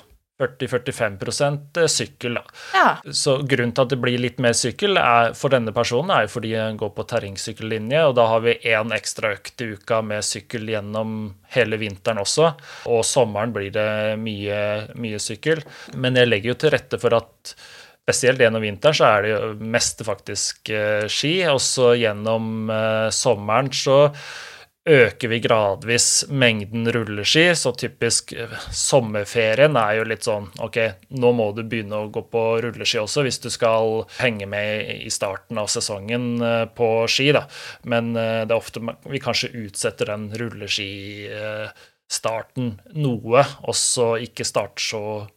40-45 0.42 1.88
sykkel. 1.92 2.40
Ja. 2.74 2.88
Så 3.06 3.38
grunnen 3.48 3.74
til 3.76 3.86
at 3.86 3.94
det 3.94 4.00
blir 4.02 4.22
litt 4.22 4.42
mer 4.44 4.56
sykkel 4.58 5.00
er, 5.02 5.36
for 5.38 5.54
denne 5.54 5.74
personen, 5.76 6.14
er 6.16 6.26
jo 6.26 6.34
fordi 6.36 6.56
han 6.58 6.80
går 6.80 6.94
på 6.98 7.06
terrengsykkellinje, 7.12 8.06
og 8.10 8.16
da 8.20 8.28
har 8.32 8.46
vi 8.46 8.58
én 8.74 8.96
ekstra 8.96 9.36
økt 9.38 9.62
i 9.62 9.72
uka 9.76 10.02
med 10.06 10.26
sykkel 10.26 10.70
gjennom 10.74 11.20
hele 11.56 11.80
vinteren 11.82 12.22
også. 12.24 12.54
Og 12.92 13.04
sommeren 13.08 13.54
blir 13.56 13.72
det 13.76 14.18
mye, 14.22 14.64
mye 15.00 15.22
sykkel. 15.22 15.64
Men 15.96 16.18
jeg 16.20 16.32
legger 16.32 16.54
jo 16.54 16.60
til 16.64 16.76
rette 16.76 17.02
for 17.02 17.18
at 17.18 17.56
spesielt 18.02 18.42
gjennom 18.42 18.64
vinteren 18.64 18.98
så 18.98 19.08
er 19.08 19.24
det 19.24 19.34
jo 19.34 19.52
mest 19.74 20.02
faktisk 20.06 20.72
eh, 20.74 21.06
ski. 21.12 21.36
Også 21.52 21.94
gjennom 22.00 22.72
eh, 22.74 23.10
sommeren 23.16 23.72
så 23.76 24.00
øker 24.90 25.30
vi 25.30 25.38
gradvis 25.40 26.26
mengden 26.30 26.92
rulleski. 26.92 27.56
Så 27.56 27.72
typisk 27.78 28.34
eh, 28.34 28.50
sommerferien 28.74 29.78
er 29.78 29.96
jo 30.00 30.04
litt 30.10 30.24
sånn 30.26 30.50
OK, 30.64 30.78
nå 31.22 31.32
må 31.38 31.52
du 31.56 31.64
begynne 31.64 31.98
å 32.02 32.10
gå 32.14 32.22
på 32.32 32.62
rulleski 32.66 33.00
også 33.02 33.22
hvis 33.26 33.40
du 33.44 33.50
skal 33.54 34.06
henge 34.20 34.46
med 34.50 34.66
i 35.06 35.10
starten 35.14 35.58
av 35.62 35.68
sesongen 35.72 36.42
eh, 36.42 36.66
på 36.66 37.08
ski, 37.12 37.32
da. 37.38 37.44
Men 37.84 38.16
eh, 38.16 38.46
det 38.48 38.54
er 38.54 38.58
ofte 38.58 38.80
vi 39.06 39.20
kanskje 39.22 39.56
utsetter 39.66 40.06
den 40.14 40.24
rulleskistarten 40.42 42.68
noe, 42.98 43.42
og 43.62 43.76
så 43.78 44.18
ikke 44.26 44.46
starter 44.48 44.82
så 44.82 45.28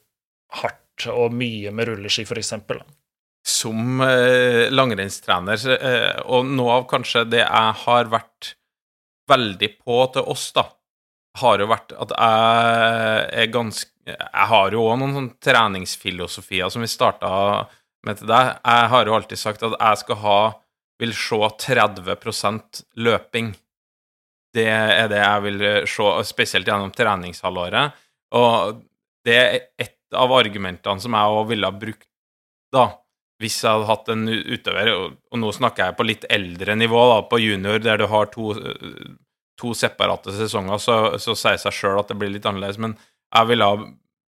hardt 0.63 0.81
og 1.11 1.33
mye 1.35 1.71
med 1.75 1.89
rulleski, 1.91 2.23
f.eks. 2.25 2.55
Som 3.45 4.01
langrennstrener, 4.01 5.59
og 6.33 6.47
noe 6.49 6.73
av 6.79 6.85
kanskje 6.89 7.29
det 7.29 7.43
jeg 7.43 7.73
har 7.83 8.09
vært 8.09 8.57
veldig 9.31 9.71
på 9.81 9.99
til 10.15 10.29
oss, 10.35 10.49
da, 10.57 10.67
har 11.41 11.63
jo 11.63 11.71
vært 11.71 11.95
at 11.99 12.13
jeg 12.15 13.43
er 13.43 13.51
ganske 13.51 13.91
Jeg 14.05 14.47
har 14.51 14.75
jo 14.75 14.83
òg 14.85 14.99
noen 15.01 15.15
sånne 15.17 15.39
treningsfilosofier 15.43 16.69
som 16.71 16.85
vi 16.85 16.91
starta 16.93 17.31
med 18.05 18.19
til 18.21 18.29
deg. 18.29 18.51
Jeg 18.61 18.91
har 18.93 19.09
jo 19.09 19.15
alltid 19.17 19.41
sagt 19.41 19.65
at 19.65 19.77
jeg 19.79 20.01
skal 20.03 20.21
ha 20.21 20.39
Vil 21.03 21.15
se 21.17 21.35
30% 21.35 22.85
løping. 23.03 23.49
Det 24.55 24.69
er 24.71 25.09
det 25.11 25.19
jeg 25.19 25.43
vil 25.43 25.65
se, 25.91 26.11
spesielt 26.29 26.69
gjennom 26.69 26.93
treningshalvåret. 26.95 27.97
Og 28.39 28.85
det 29.27 29.39
er 29.41 29.57
et 29.81 29.99
av 30.15 30.31
argumentene 30.37 31.03
som 31.03 31.17
jeg 31.17 31.35
òg 31.35 31.49
ville 31.51 31.67
ha 31.67 31.75
brukt, 31.75 32.07
da, 32.71 32.85
hvis 33.45 33.61
jeg 33.61 33.69
hadde 33.71 33.91
hatt 33.91 34.09
en 34.15 34.25
utøver, 34.29 34.91
og, 34.97 35.19
nå 35.41 35.53
snakker 35.53 35.91
jeg 35.91 35.99
på 35.99 36.07
litt 36.09 36.25
eldre 36.33 36.77
nivå, 36.81 37.03
da, 37.13 37.19
på 37.29 37.43
junior, 37.43 37.83
der 37.85 38.01
du 38.01 38.09
har 38.11 38.31
to, 38.33 38.55
to 39.61 39.75
separate 39.77 40.33
sesonger, 40.35 40.81
så, 40.81 40.97
så 41.21 41.37
sier 41.39 41.61
seg 41.61 41.77
sjøl 41.77 42.01
at 42.01 42.11
det 42.11 42.19
blir 42.21 42.33
litt 42.33 42.49
annerledes, 42.49 42.81
men 42.81 42.97
jeg 43.35 43.51
ville 43.51 43.69
ha 43.69 43.85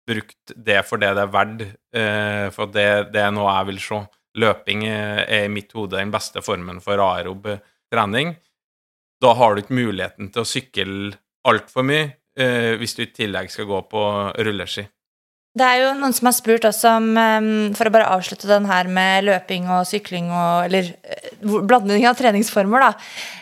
brukt 0.08 0.56
det 0.56 0.82
for 0.88 1.02
det 1.02 1.14
det 1.16 1.24
er 1.24 1.32
verdt, 1.32 1.64
eh, 1.96 2.48
for 2.56 2.72
det, 2.72 2.90
det 3.14 3.22
er 3.24 3.32
noe 3.36 3.52
jeg 3.52 3.70
vil 3.72 3.82
se. 3.84 4.02
Løping 4.42 4.88
er 4.90 5.46
i 5.46 5.52
mitt 5.52 5.76
hode 5.78 6.00
den 6.00 6.12
beste 6.14 6.42
formen 6.42 6.80
for 6.82 6.98
aerob 6.98 7.46
trening. 7.94 8.34
Da 9.22 9.36
har 9.38 9.54
du 9.54 9.62
ikke 9.62 9.78
muligheten 9.78 10.32
til 10.34 10.42
å 10.42 10.50
sykle 10.50 11.14
altfor 11.48 11.86
mye 11.86 12.08
eh, 12.40 12.74
hvis 12.80 12.98
du 12.98 13.04
i 13.06 13.12
tillegg 13.14 13.52
skal 13.54 13.70
gå 13.70 13.84
på 13.92 14.04
rulleski. 14.48 14.88
Det 15.54 15.62
er 15.62 15.84
jo 15.84 15.90
noen 16.00 16.14
som 16.18 16.26
har 16.26 16.34
spurt 16.34 16.66
også 16.66 16.96
om 16.98 17.12
ehm, 17.20 17.50
For 17.78 17.86
å 17.86 17.94
bare 17.94 18.10
avslutte 18.10 18.50
den 18.50 18.66
her 18.66 18.88
med 18.90 19.28
løping 19.28 19.68
og 19.70 19.86
sykling 19.86 20.32
og 20.34 20.66
Eller 20.66 20.90
eh, 21.06 21.28
blanding 21.44 22.08
av 22.10 22.18
treningsformer, 22.18 22.82
da. 22.82 22.94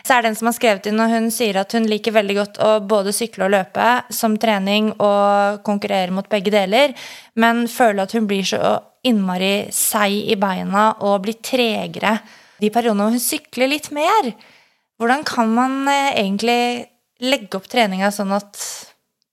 Så 0.04 0.12
er 0.12 0.24
det 0.24 0.32
en 0.32 0.36
som 0.36 0.50
har 0.50 0.56
skrevet 0.58 0.88
inn, 0.90 1.00
og 1.00 1.12
hun 1.12 1.30
sier 1.32 1.56
at 1.62 1.72
hun 1.72 1.86
liker 1.88 2.12
veldig 2.12 2.34
godt 2.36 2.58
å 2.60 2.70
både 2.84 3.14
sykle 3.16 3.46
og 3.46 3.52
løpe 3.54 3.86
som 4.12 4.34
trening 4.42 4.90
og 4.96 5.62
konkurrere 5.64 6.12
mot 6.12 6.26
begge 6.28 6.50
deler, 6.52 6.92
men 7.38 7.62
føler 7.70 8.02
at 8.02 8.16
hun 8.18 8.26
blir 8.28 8.42
så 8.48 8.74
innmari 9.06 9.70
seig 9.72 10.32
i 10.34 10.36
beina 10.40 10.88
og 11.06 11.22
blir 11.24 11.38
tregere 11.38 12.16
de 12.58 12.72
periodene 12.74 13.06
hvor 13.06 13.14
hun 13.14 13.22
sykler 13.22 13.70
litt 13.70 13.88
mer. 13.94 14.32
Hvordan 15.00 15.24
kan 15.30 15.54
man 15.54 15.78
eh, 15.88 16.18
egentlig 16.26 16.60
legge 17.22 17.56
opp 17.56 17.70
treninga 17.70 18.10
sånn 18.12 18.34
at 18.36 18.60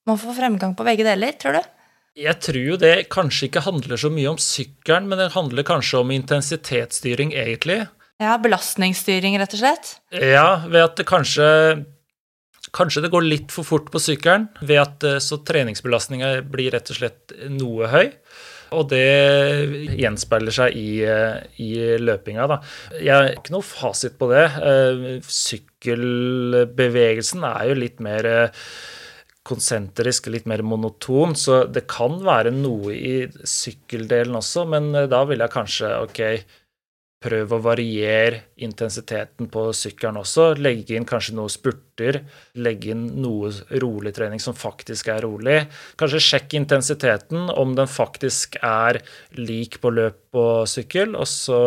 man 0.07 0.21
får 0.21 0.37
fremgang 0.37 0.77
på 0.77 0.87
begge 0.87 1.09
deler, 1.09 1.35
tror 1.41 1.57
du? 1.57 1.75
Jeg 2.19 2.35
tror 2.43 2.59
jo 2.59 2.75
det 2.79 3.07
kanskje 3.13 3.47
ikke 3.47 3.61
handler 3.63 3.97
så 3.99 4.09
mye 4.11 4.29
om 4.33 4.39
sykkelen, 4.41 5.07
men 5.07 5.17
det 5.21 5.35
handler 5.35 5.63
kanskje 5.67 5.99
om 6.01 6.11
intensitetsstyring, 6.11 7.31
egentlig. 7.31 7.87
Ja, 8.19 8.33
belastningsstyring, 8.43 9.37
rett 9.39 9.53
og 9.55 9.61
slett? 9.61 9.93
Ja, 10.11 10.65
ved 10.67 10.83
at 10.83 10.97
det 10.99 11.07
kanskje 11.09 11.47
Kanskje 12.75 13.01
det 13.01 13.09
går 13.09 13.23
litt 13.25 13.49
for 13.49 13.65
fort 13.65 13.87
på 13.89 13.97
sykkelen, 14.03 14.45
ved 14.61 14.77
at 14.77 15.03
eh, 15.07 15.17
så 15.23 15.39
treningsbelastninga 15.41 16.43
blir 16.53 16.69
rett 16.75 16.91
og 16.91 16.95
slett 16.99 17.31
noe 17.49 17.87
høy. 17.89 18.11
Og 18.77 18.91
det 18.91 19.09
gjenspeiler 19.97 20.53
seg 20.53 20.77
i, 20.77 21.01
eh, 21.01 21.41
i 21.65 21.97
løpinga, 21.97 22.45
da. 22.51 22.59
Jeg 22.99 23.15
har 23.15 23.25
ikke 23.31 23.55
noe 23.55 23.65
fasit 23.65 24.19
på 24.19 24.27
det. 24.29 24.45
Eh, 24.69 25.17
sykkelbevegelsen 25.25 27.41
er 27.49 27.63
jo 27.71 27.75
litt 27.79 27.97
mer 28.05 28.21
konsentrisk, 29.49 30.29
litt 30.31 30.47
mer 30.49 30.63
monoton. 30.65 31.35
Så 31.37 31.63
det 31.67 31.87
kan 31.91 32.19
være 32.25 32.53
noe 32.55 32.95
i 32.95 33.13
sykkeldelen 33.27 34.37
også, 34.39 34.65
men 34.69 34.93
eh, 34.95 35.09
da 35.11 35.25
vil 35.29 35.43
jeg 35.43 35.55
kanskje 35.55 35.93
ok, 36.05 36.23
prøve 37.19 37.57
å 37.57 37.63
variere 37.63 38.45
intensiteten 38.63 39.49
på 39.51 39.65
sykkelen 39.75 40.21
også. 40.21 40.53
Legge 40.59 40.95
inn 40.95 41.07
kanskje 41.07 41.35
noe 41.35 41.51
spurter. 41.51 42.21
Legge 42.63 42.93
inn 42.93 43.05
noe 43.19 43.51
rolig 43.83 44.13
trening 44.15 44.39
som 44.39 44.55
faktisk 44.55 45.11
er 45.11 45.25
rolig. 45.27 45.57
Kanskje 45.99 46.23
sjekk 46.23 46.55
intensiteten, 46.61 47.49
om 47.51 47.75
den 47.75 47.91
faktisk 47.91 48.55
er 48.63 49.01
lik 49.35 49.81
på 49.83 49.91
løp 49.91 50.39
og 50.39 50.69
sykkel, 50.71 51.17
og 51.19 51.27
så 51.27 51.59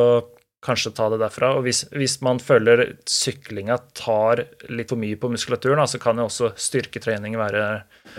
kanskje 0.62 0.92
ta 0.94 1.08
det 1.12 1.18
derfra. 1.22 1.52
Og 1.56 1.66
hvis, 1.66 1.82
hvis 1.94 2.18
man 2.24 2.38
føler 2.42 2.84
syklinga 3.08 3.78
tar 3.98 4.44
litt 4.70 4.92
for 4.92 5.00
mye 5.00 5.18
på 5.18 5.30
muskulaturen, 5.32 5.82
så 5.90 6.00
kan 6.02 6.20
jo 6.20 6.28
også 6.28 6.52
styrketrening 6.54 7.36
være 7.40 7.64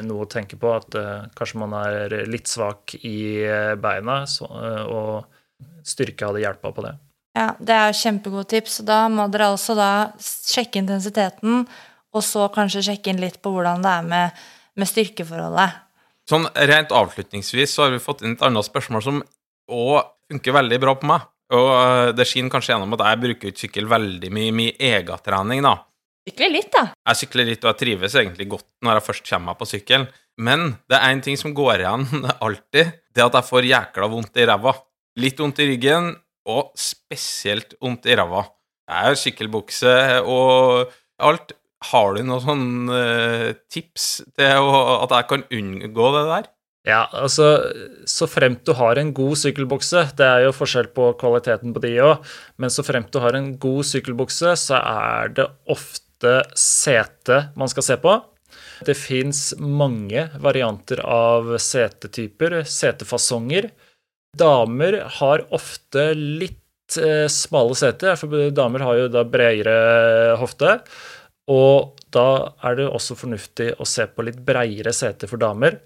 noe 0.04 0.26
å 0.26 0.30
tenke 0.30 0.60
på. 0.60 0.74
At 0.76 0.98
uh, 1.00 1.30
kanskje 1.38 1.62
man 1.64 1.76
er 1.80 2.18
litt 2.30 2.52
svak 2.52 2.98
i 3.00 3.18
eh, 3.48 3.74
beina, 3.80 4.24
så, 4.30 4.50
uh, 4.52 4.84
og 4.92 5.88
styrke 5.88 6.28
hadde 6.28 6.44
hjelpa 6.44 6.74
på 6.76 6.86
det. 6.86 6.94
Ja, 7.34 7.48
det 7.58 7.78
er 7.80 7.98
kjempegode 7.98 8.52
tips. 8.52 8.82
Da 8.86 9.06
må 9.10 9.26
dere 9.34 9.54
altså 9.56 9.78
da 9.78 9.92
sjekke 10.22 10.84
intensiteten, 10.84 11.64
og 12.14 12.26
så 12.26 12.46
kanskje 12.54 12.86
sjekke 12.92 13.14
inn 13.14 13.24
litt 13.24 13.40
på 13.42 13.56
hvordan 13.56 13.82
det 13.86 13.94
er 13.94 14.10
med, 14.10 14.44
med 14.78 14.90
styrkeforholdet. 14.90 15.80
Sånn 16.30 16.46
rent 16.70 16.94
avslutningsvis 16.96 17.74
så 17.74 17.88
har 17.88 17.96
vi 17.96 18.04
fått 18.04 18.22
inn 18.24 18.38
et 18.38 18.44
annet 18.46 18.68
spørsmål 18.68 19.04
som 19.04 19.24
òg 19.74 20.06
funker 20.32 20.56
veldig 20.56 20.80
bra 20.84 20.94
på 21.00 21.10
meg. 21.10 21.26
Og 21.54 21.70
eh, 21.78 22.12
det 22.18 22.28
skinner 22.30 22.54
kanskje 22.54 22.74
gjennom 22.74 22.96
at 22.98 23.06
jeg 23.08 23.22
bruker 23.24 23.52
ikke 23.52 23.66
sykkel 23.66 23.90
veldig 23.92 24.32
mye 24.34 24.50
i 24.50 24.56
min 24.56 24.84
egentrening, 24.92 25.64
da. 25.66 25.78
Sykler 26.24 26.54
litt, 26.54 26.72
da. 26.72 26.84
Jeg 27.12 27.20
sykler 27.20 27.50
litt, 27.50 27.64
og 27.66 27.74
jeg 27.74 27.80
trives 27.82 28.18
egentlig 28.20 28.48
godt 28.54 28.68
når 28.86 29.00
jeg 29.00 29.08
først 29.10 29.30
kommer 29.30 29.52
meg 29.52 29.60
på 29.60 29.70
sykkel. 29.70 30.08
Men 30.42 30.70
det 30.90 30.98
er 30.98 31.14
én 31.14 31.22
ting 31.22 31.38
som 31.38 31.54
går 31.54 31.84
igjen 31.84 32.08
alltid, 32.46 32.94
det 33.14 33.22
er 33.22 33.30
at 33.30 33.38
jeg 33.38 33.50
får 33.52 33.70
jækla 33.70 34.10
vondt 34.10 34.40
i 34.40 34.48
ræva. 34.50 34.74
Litt 35.22 35.42
vondt 35.44 35.62
i 35.62 35.68
ryggen, 35.70 36.14
og 36.50 36.74
spesielt 36.80 37.76
vondt 37.82 38.08
i 38.10 38.16
ræva. 38.20 38.48
Jeg 38.90 39.08
har 39.08 39.20
sykkelbukse 39.20 39.94
og 40.28 40.90
alt. 41.24 41.54
Har 41.84 42.16
du 42.16 42.22
noen 42.24 42.40
sånne 42.40 42.98
uh, 42.98 43.50
tips 43.72 44.06
til 44.40 44.68
at 45.04 45.12
jeg 45.12 45.26
kan 45.28 45.42
unngå 45.52 46.06
det 46.16 46.22
der? 46.30 46.46
Ja, 46.84 47.06
altså 47.16 47.46
så 48.10 48.28
fremt 48.28 48.66
du 48.68 48.74
har 48.76 49.00
en 49.00 49.14
god 49.16 49.38
sykkelbukse 49.40 50.02
Det 50.20 50.26
er 50.28 50.42
jo 50.44 50.56
forskjell 50.56 50.90
på 50.92 51.14
kvaliteten 51.22 51.72
på 51.72 51.80
de 51.86 51.94
òg, 52.04 52.34
men 52.60 52.74
så 52.74 52.84
fremt 52.84 53.14
du 53.14 53.22
har 53.24 53.38
en 53.38 53.54
god 53.56 53.88
sykkelbukse, 53.88 54.52
så 54.60 54.82
er 54.82 55.32
det 55.38 55.48
ofte 55.72 56.42
sete 56.60 57.40
man 57.60 57.72
skal 57.72 57.88
se 57.88 57.98
på. 58.04 58.18
Det 58.84 58.98
fins 59.00 59.54
mange 59.60 60.26
varianter 60.44 61.00
av 61.08 61.56
setetyper, 61.62 62.62
setefasonger. 62.68 63.70
Damer 64.36 65.00
har 65.22 65.46
ofte 65.56 66.10
litt 66.18 66.98
eh, 67.00 67.30
smale 67.32 67.80
seter, 67.80 68.18
for 68.20 68.52
damer 68.52 68.84
har 68.84 69.00
jo 69.00 69.10
da 69.14 69.24
bredere 69.24 70.36
hofte. 70.42 70.78
Og 71.52 71.96
da 72.16 72.28
er 72.64 72.80
det 72.80 72.92
også 72.92 73.18
fornuftig 73.20 73.74
å 73.80 73.88
se 73.88 74.08
på 74.08 74.28
litt 74.28 74.44
bredere 74.44 74.94
seter 74.96 75.32
for 75.32 75.40
damer. 75.40 75.80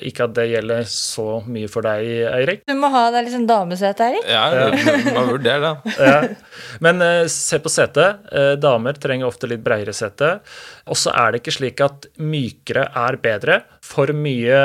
Ikke 0.00 0.24
at 0.24 0.34
det 0.36 0.46
gjelder 0.48 0.84
så 0.88 1.40
mye 1.50 1.68
for 1.70 1.84
deg, 1.84 2.06
Eirik. 2.30 2.62
Du 2.68 2.74
må 2.78 2.88
ha 2.92 3.02
deg 3.12 3.26
litt 3.26 3.34
sånn 3.34 3.48
damesete, 3.48 4.06
Eirik. 4.06 4.28
Ja, 4.30 4.70
må 5.16 5.24
vurdere 5.32 5.72
det. 5.74 5.94
ja. 6.10 6.20
Men 6.84 7.02
uh, 7.04 7.24
se 7.32 7.58
på 7.62 7.72
setet. 7.72 8.22
Uh, 8.30 8.54
damer 8.60 8.96
trenger 9.00 9.28
ofte 9.28 9.50
litt 9.50 9.64
bredere 9.64 9.94
sete. 9.96 10.38
Og 10.90 10.98
så 10.98 11.12
er 11.16 11.32
det 11.32 11.42
ikke 11.42 11.56
slik 11.58 11.82
at 11.84 12.08
mykere 12.22 12.86
er 13.02 13.18
bedre. 13.20 13.58
For 13.84 14.12
mye 14.16 14.62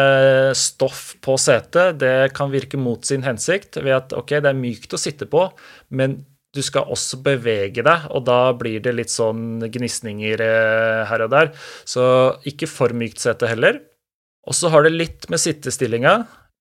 stoff 0.57 1.15
på 1.26 1.35
setet 1.41 1.99
det 2.03 2.15
kan 2.38 2.53
virke 2.53 2.80
mot 2.80 3.03
sin 3.07 3.26
hensikt 3.26 3.81
ved 3.81 3.97
at 3.97 4.15
ok, 4.15 4.38
det 4.39 4.53
er 4.53 4.64
mykt 4.64 4.95
å 4.95 5.02
sitte 5.02 5.27
på, 5.30 5.47
men 5.95 6.22
du 6.56 6.61
skal 6.64 6.88
også 6.91 7.19
bevege 7.23 7.84
deg, 7.84 8.06
og 8.15 8.23
da 8.30 8.39
blir 8.56 8.80
det 8.84 8.93
litt 8.95 9.11
sånn 9.11 9.60
gnisninger 9.72 10.39
uh, 10.39 11.03
her 11.10 11.26
og 11.26 11.34
der. 11.34 11.52
Så 11.84 12.06
ikke 12.47 12.69
for 12.72 12.95
mykt 12.95 13.19
sete 13.23 13.49
heller. 13.52 13.81
Og 14.45 14.55
så 14.57 14.69
har 14.73 14.85
det 14.85 14.93
litt 14.93 15.27
med 15.31 15.41
sittestillinga. 15.41 16.15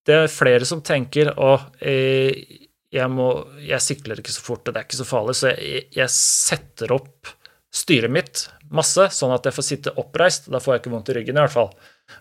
Det 0.05 0.17
er 0.25 0.33
flere 0.33 0.67
som 0.69 0.83
tenker 0.85 1.33
å, 1.41 1.55
eh, 1.81 2.61
jeg, 2.93 3.09
må, 3.13 3.29
jeg 3.65 3.81
sikler 3.85 4.21
ikke 4.21 4.35
så 4.35 4.45
fort, 4.45 4.67
og 4.67 4.75
det 4.75 4.81
er 4.81 4.89
ikke 4.89 5.01
så 5.01 5.09
farlig, 5.09 5.37
så 5.39 5.53
jeg, 5.53 5.87
jeg 5.97 6.13
setter 6.15 6.95
opp 6.97 7.33
styret 7.75 8.13
mitt 8.13 8.45
masse, 8.75 9.09
sånn 9.17 9.35
at 9.35 9.47
jeg 9.49 9.57
får 9.57 9.67
sitte 9.67 9.95
oppreist. 10.01 10.49
Da 10.53 10.61
får 10.63 10.77
jeg 10.77 10.85
ikke 10.85 10.95
vondt 10.95 11.11
i 11.11 11.19
ryggen, 11.19 11.39
i 11.39 11.45
hvert 11.45 11.55
fall. 11.55 11.73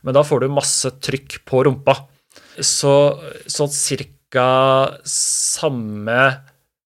Men 0.01 0.15
da 0.17 0.23
får 0.25 0.43
du 0.43 0.53
masse 0.53 0.91
trykk 1.03 1.41
på 1.49 1.63
rumpa. 1.67 1.97
Så 2.57 2.93
sånn 3.49 3.71
cirka 3.73 4.47
samme 5.09 6.19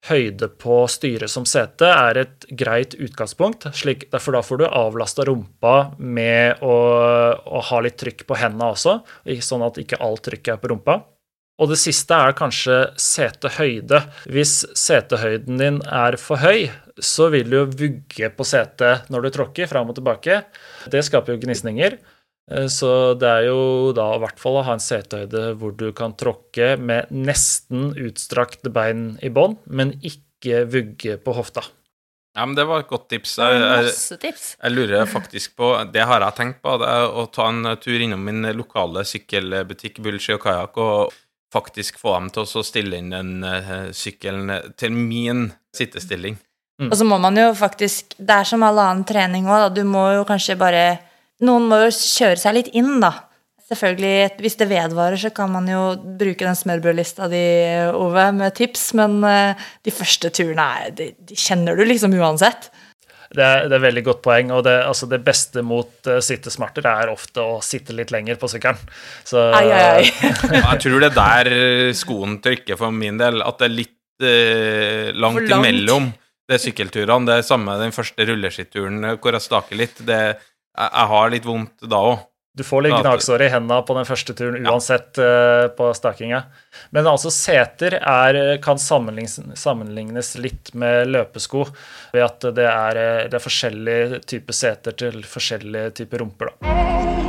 høyde 0.09 0.49
på 0.61 0.79
styret 0.91 1.31
som 1.31 1.45
sete 1.47 1.89
er 1.89 2.21
et 2.23 2.47
greit 2.59 2.95
utgangspunkt. 2.97 3.67
Slik, 3.77 4.07
derfor 4.13 4.37
da 4.37 4.43
får 4.45 4.61
du 4.61 4.65
avlasta 4.67 5.25
rumpa 5.27 5.75
med 5.97 6.63
å, 6.65 6.77
å, 7.37 7.61
ha 7.69 7.83
litt 7.83 7.99
trykk 7.99 8.25
på 8.27 8.39
hendene 8.39 8.71
også, 8.73 8.99
sånn 9.43 9.65
at 9.67 9.79
ikke 9.81 10.01
alt 10.03 10.25
trykket 10.27 10.55
er 10.55 10.63
på 10.63 10.73
rumpa. 10.73 11.01
Og 11.57 11.71
det 11.71 11.79
siste 11.81 12.13
er 12.13 12.35
kanskje 12.37 12.75
setehøyde. 13.01 14.03
Hvis 14.29 14.59
setehøyden 14.77 15.57
din 15.57 15.79
er 15.89 16.19
for 16.21 16.37
høy, 16.43 16.67
så 17.01 17.31
vil 17.33 17.49
du 17.49 17.57
vugge 17.65 18.29
på 18.33 18.45
setet 18.45 19.09
når 19.13 19.25
du 19.25 19.33
tråkker 19.39 19.69
fram 19.69 19.89
og 19.89 19.97
tilbake. 19.97 20.43
Det 20.93 21.01
skaper 21.05 21.33
jo 21.33 21.41
gnisninger. 21.41 21.97
Eh, 22.51 22.67
så 22.71 23.13
det 23.19 23.29
er 23.29 23.47
jo 23.49 23.93
da 23.95 24.09
i 24.15 24.21
hvert 24.23 24.39
fall 24.41 24.59
å 24.59 24.65
ha 24.67 24.77
en 24.77 24.83
setehøyde 24.83 25.49
hvor 25.59 25.75
du 25.77 25.89
kan 25.95 26.15
tråkke 26.19 26.75
med 26.79 27.11
nesten 27.11 27.91
utstrakte 27.95 28.71
bein 28.73 29.15
i 29.23 29.31
bånn, 29.33 29.57
men 29.67 29.97
ikke 29.99 30.63
vugge 30.71 31.17
på 31.19 31.35
hofta. 31.35 31.65
Ja, 32.37 32.45
men 32.45 32.53
Det 32.55 32.67
var 32.69 32.83
et 32.83 32.89
godt 32.91 33.07
tips. 33.09 33.39
Jeg, 33.41 33.61
jeg, 34.21 34.33
jeg, 34.61 34.71
lurer 34.71 35.07
faktisk 35.09 35.55
på 35.57 35.71
Det 35.89 36.03
har 36.05 36.21
jeg 36.21 36.37
tenkt 36.37 36.59
på, 36.61 36.75
det 36.77 36.85
er 36.85 37.07
å 37.09 37.25
ta 37.33 37.47
en 37.49 37.71
tur 37.81 37.97
innom 37.97 38.21
min 38.21 38.45
lokale 38.53 39.01
sykkelbutikk 39.09 39.97
Bullski 40.05 40.35
og 40.35 40.43
Kajakk 40.43 40.77
og 40.77 41.15
faktisk 41.53 41.97
få 41.97 42.13
dem 42.13 42.29
til 42.35 42.45
å 42.45 42.63
stille 42.67 42.99
inn 42.99 43.09
den 43.09 43.41
uh, 43.41 43.89
sykkelen 43.95 44.51
til 44.77 44.93
min 44.93 45.47
sittestilling. 45.73 46.37
Mm. 46.77 46.91
Og 46.91 46.97
så 46.99 47.07
må 47.09 47.17
man 47.17 47.39
jo 47.39 47.47
faktisk 47.57 48.13
Det 48.19 48.35
er 48.35 48.45
som 48.45 48.61
all 48.61 48.77
annen 48.83 49.05
trening 49.07 49.47
òg, 49.49 49.63
da. 49.63 49.69
Du 49.73 49.81
må 49.87 50.03
jo 50.13 50.27
kanskje 50.29 50.59
bare 50.59 50.83
noen 51.45 51.67
må 51.69 51.81
jo 51.85 51.93
kjøre 51.93 52.39
seg 52.41 52.57
litt 52.57 52.71
inn, 52.77 52.97
da. 53.03 53.11
selvfølgelig, 53.67 54.39
hvis 54.41 54.57
det 54.59 54.69
vedvarer, 54.71 55.19
så 55.21 55.31
kan 55.35 55.51
man 55.53 55.67
jo 55.69 55.83
bruke 55.97 56.45
den 56.45 56.57
smørbrødlista 56.57 57.27
di, 57.31 57.45
Ove, 57.93 58.29
med 58.33 58.55
tips, 58.57 58.89
men 58.97 59.19
eh, 59.27 59.69
de 59.85 59.93
første 59.93 60.31
turene 60.33 60.67
er, 60.81 60.91
de, 60.97 61.11
de 61.19 61.37
kjenner 61.37 61.77
du 61.77 61.85
liksom 61.85 62.15
uansett. 62.17 62.69
Det 63.27 63.43
er, 63.43 63.65
det 63.67 63.75
er 63.75 63.83
veldig 63.83 64.03
godt 64.07 64.21
poeng, 64.23 64.53
og 64.55 64.61
det, 64.63 64.77
altså 64.87 65.07
det 65.11 65.19
beste 65.25 65.59
mot 65.65 66.07
uh, 66.07 66.21
sittesmerter 66.23 66.85
er 66.87 67.09
ofte 67.11 67.43
å 67.43 67.57
sitte 67.65 67.91
litt 67.91 68.13
lenger 68.15 68.39
på 68.39 68.47
sykkelen. 68.47 68.79
Så 69.27 69.49
Ai, 69.51 69.65
ai, 69.67 69.81
ai. 69.97 70.05
Jeg 70.61 70.79
tror 70.85 71.03
det 71.03 71.09
er 71.11 71.17
der 71.17 71.97
skoen 71.97 72.37
trykker 72.43 72.79
for 72.79 72.95
min 72.95 73.19
del. 73.19 73.43
At 73.43 73.59
det 73.59 73.67
er 73.67 73.75
litt 73.75 74.23
uh, 74.23 75.11
langt, 75.11 75.43
langt. 75.43 75.59
imellom 75.59 76.07
det 76.47 76.59
sykkelturene. 76.63 77.27
Det 77.27 77.39
er 77.39 77.47
samme 77.47 77.75
den 77.81 77.95
første 77.95 78.27
rulleskitturen 78.29 79.03
eh, 79.03 79.17
hvor 79.19 79.35
jeg 79.35 79.45
staker 79.45 79.79
litt. 79.79 79.99
Det, 80.07 80.21
jeg, 80.23 80.37
jeg 80.77 81.11
har 81.13 81.31
litt 81.33 81.47
vondt 81.47 81.87
da 81.89 82.01
òg. 82.13 82.25
Du 82.57 82.63
får 82.65 82.87
litt 82.87 82.95
Ja, 82.95 83.03
gnagsår 83.05 83.43
i 83.45 83.49
hendene 83.53 83.83
på 83.85 83.93
den 83.93 84.07
første 84.09 84.33
turen 84.33 84.65
uansett 84.65 85.19
eh, 85.21 85.67
på 85.77 85.91
stakinga. 85.93 86.39
Men 86.89 87.05
altså, 87.05 87.29
seter 87.29 87.99
er, 87.99 88.39
kan 88.65 88.81
sammenlignes, 88.81 89.37
sammenlignes 89.61 90.33
litt 90.41 90.73
med 90.73 91.11
løpesko 91.13 91.67
ved 92.15 92.25
at 92.25 92.49
det 92.57 92.65
er, 92.65 93.03
eh, 93.03 93.23
det 93.29 93.37
er 93.37 93.45
forskjellige 93.45 94.23
typer 94.25 94.57
seter 94.57 94.97
til 94.97 95.21
forskjellige 95.21 95.93
typer 96.01 96.25
rumper. 96.25 96.55
Da. 96.57 97.26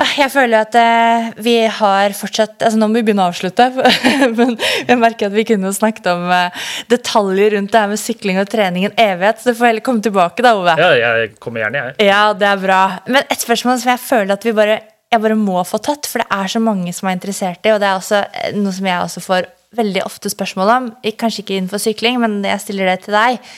Ah, 0.00 0.12
Jeg 0.18 0.30
føler 0.32 0.64
at 0.64 0.76
eh, 0.78 1.26
vi 1.44 1.54
har 1.68 2.14
fortsatt 2.16 2.62
altså 2.64 2.78
Nå 2.80 2.88
må 2.88 2.98
vi 3.00 3.04
begynne 3.06 3.26
å 3.26 3.30
avslutte. 3.32 3.66
Men 4.38 4.54
jeg 4.88 4.98
merker 5.00 5.28
at 5.28 5.36
vi 5.36 5.44
kunne 5.48 5.72
snakket 5.76 6.08
om 6.12 6.24
eh, 6.32 6.64
detaljer 6.92 7.56
rundt 7.56 7.72
det 7.74 7.82
her 7.82 7.90
med 7.92 8.00
sykling 8.00 8.40
og 8.42 8.48
trening 8.52 8.88
en 8.88 8.96
evighet. 9.00 9.42
Så 9.42 9.52
du 9.52 9.58
får 9.60 9.70
heller 9.70 9.84
komme 9.86 10.04
tilbake, 10.04 10.44
da, 10.44 10.54
Ove. 10.58 10.76
Ja, 10.80 10.90
jeg 11.16 11.34
kommer 11.42 11.64
gjerne, 11.64 11.84
jeg. 11.90 12.08
Ja, 12.08 12.22
det 12.36 12.48
er 12.48 12.62
bra. 12.62 12.80
Men 13.08 13.26
et 13.28 13.44
spørsmål 13.44 13.82
som 13.82 13.92
jeg 13.94 14.02
føler 14.04 14.36
at 14.36 14.46
vi 14.48 14.54
bare, 14.56 14.78
jeg 15.12 15.24
bare 15.26 15.38
må 15.38 15.60
få 15.68 15.80
tatt, 15.84 16.08
for 16.08 16.24
det 16.24 16.28
er 16.40 16.54
så 16.54 16.62
mange 16.64 16.94
som 16.96 17.10
er 17.10 17.18
interessert 17.18 17.68
i, 17.68 17.74
og 17.74 17.82
det 17.82 17.90
er 17.90 18.00
også 18.00 18.22
eh, 18.24 18.56
noe 18.58 18.74
som 18.76 18.88
jeg 18.88 19.08
også 19.08 19.24
får 19.28 19.50
veldig 19.76 20.06
ofte 20.08 20.32
spørsmål 20.32 20.72
om. 20.78 20.88
Kanskje 21.20 21.44
ikke 21.44 21.58
innenfor 21.58 21.80
sykling, 21.80 22.18
men 22.20 22.40
jeg 22.44 22.64
stiller 22.64 22.90
det 22.92 22.98
til 23.06 23.16
deg. 23.16 23.52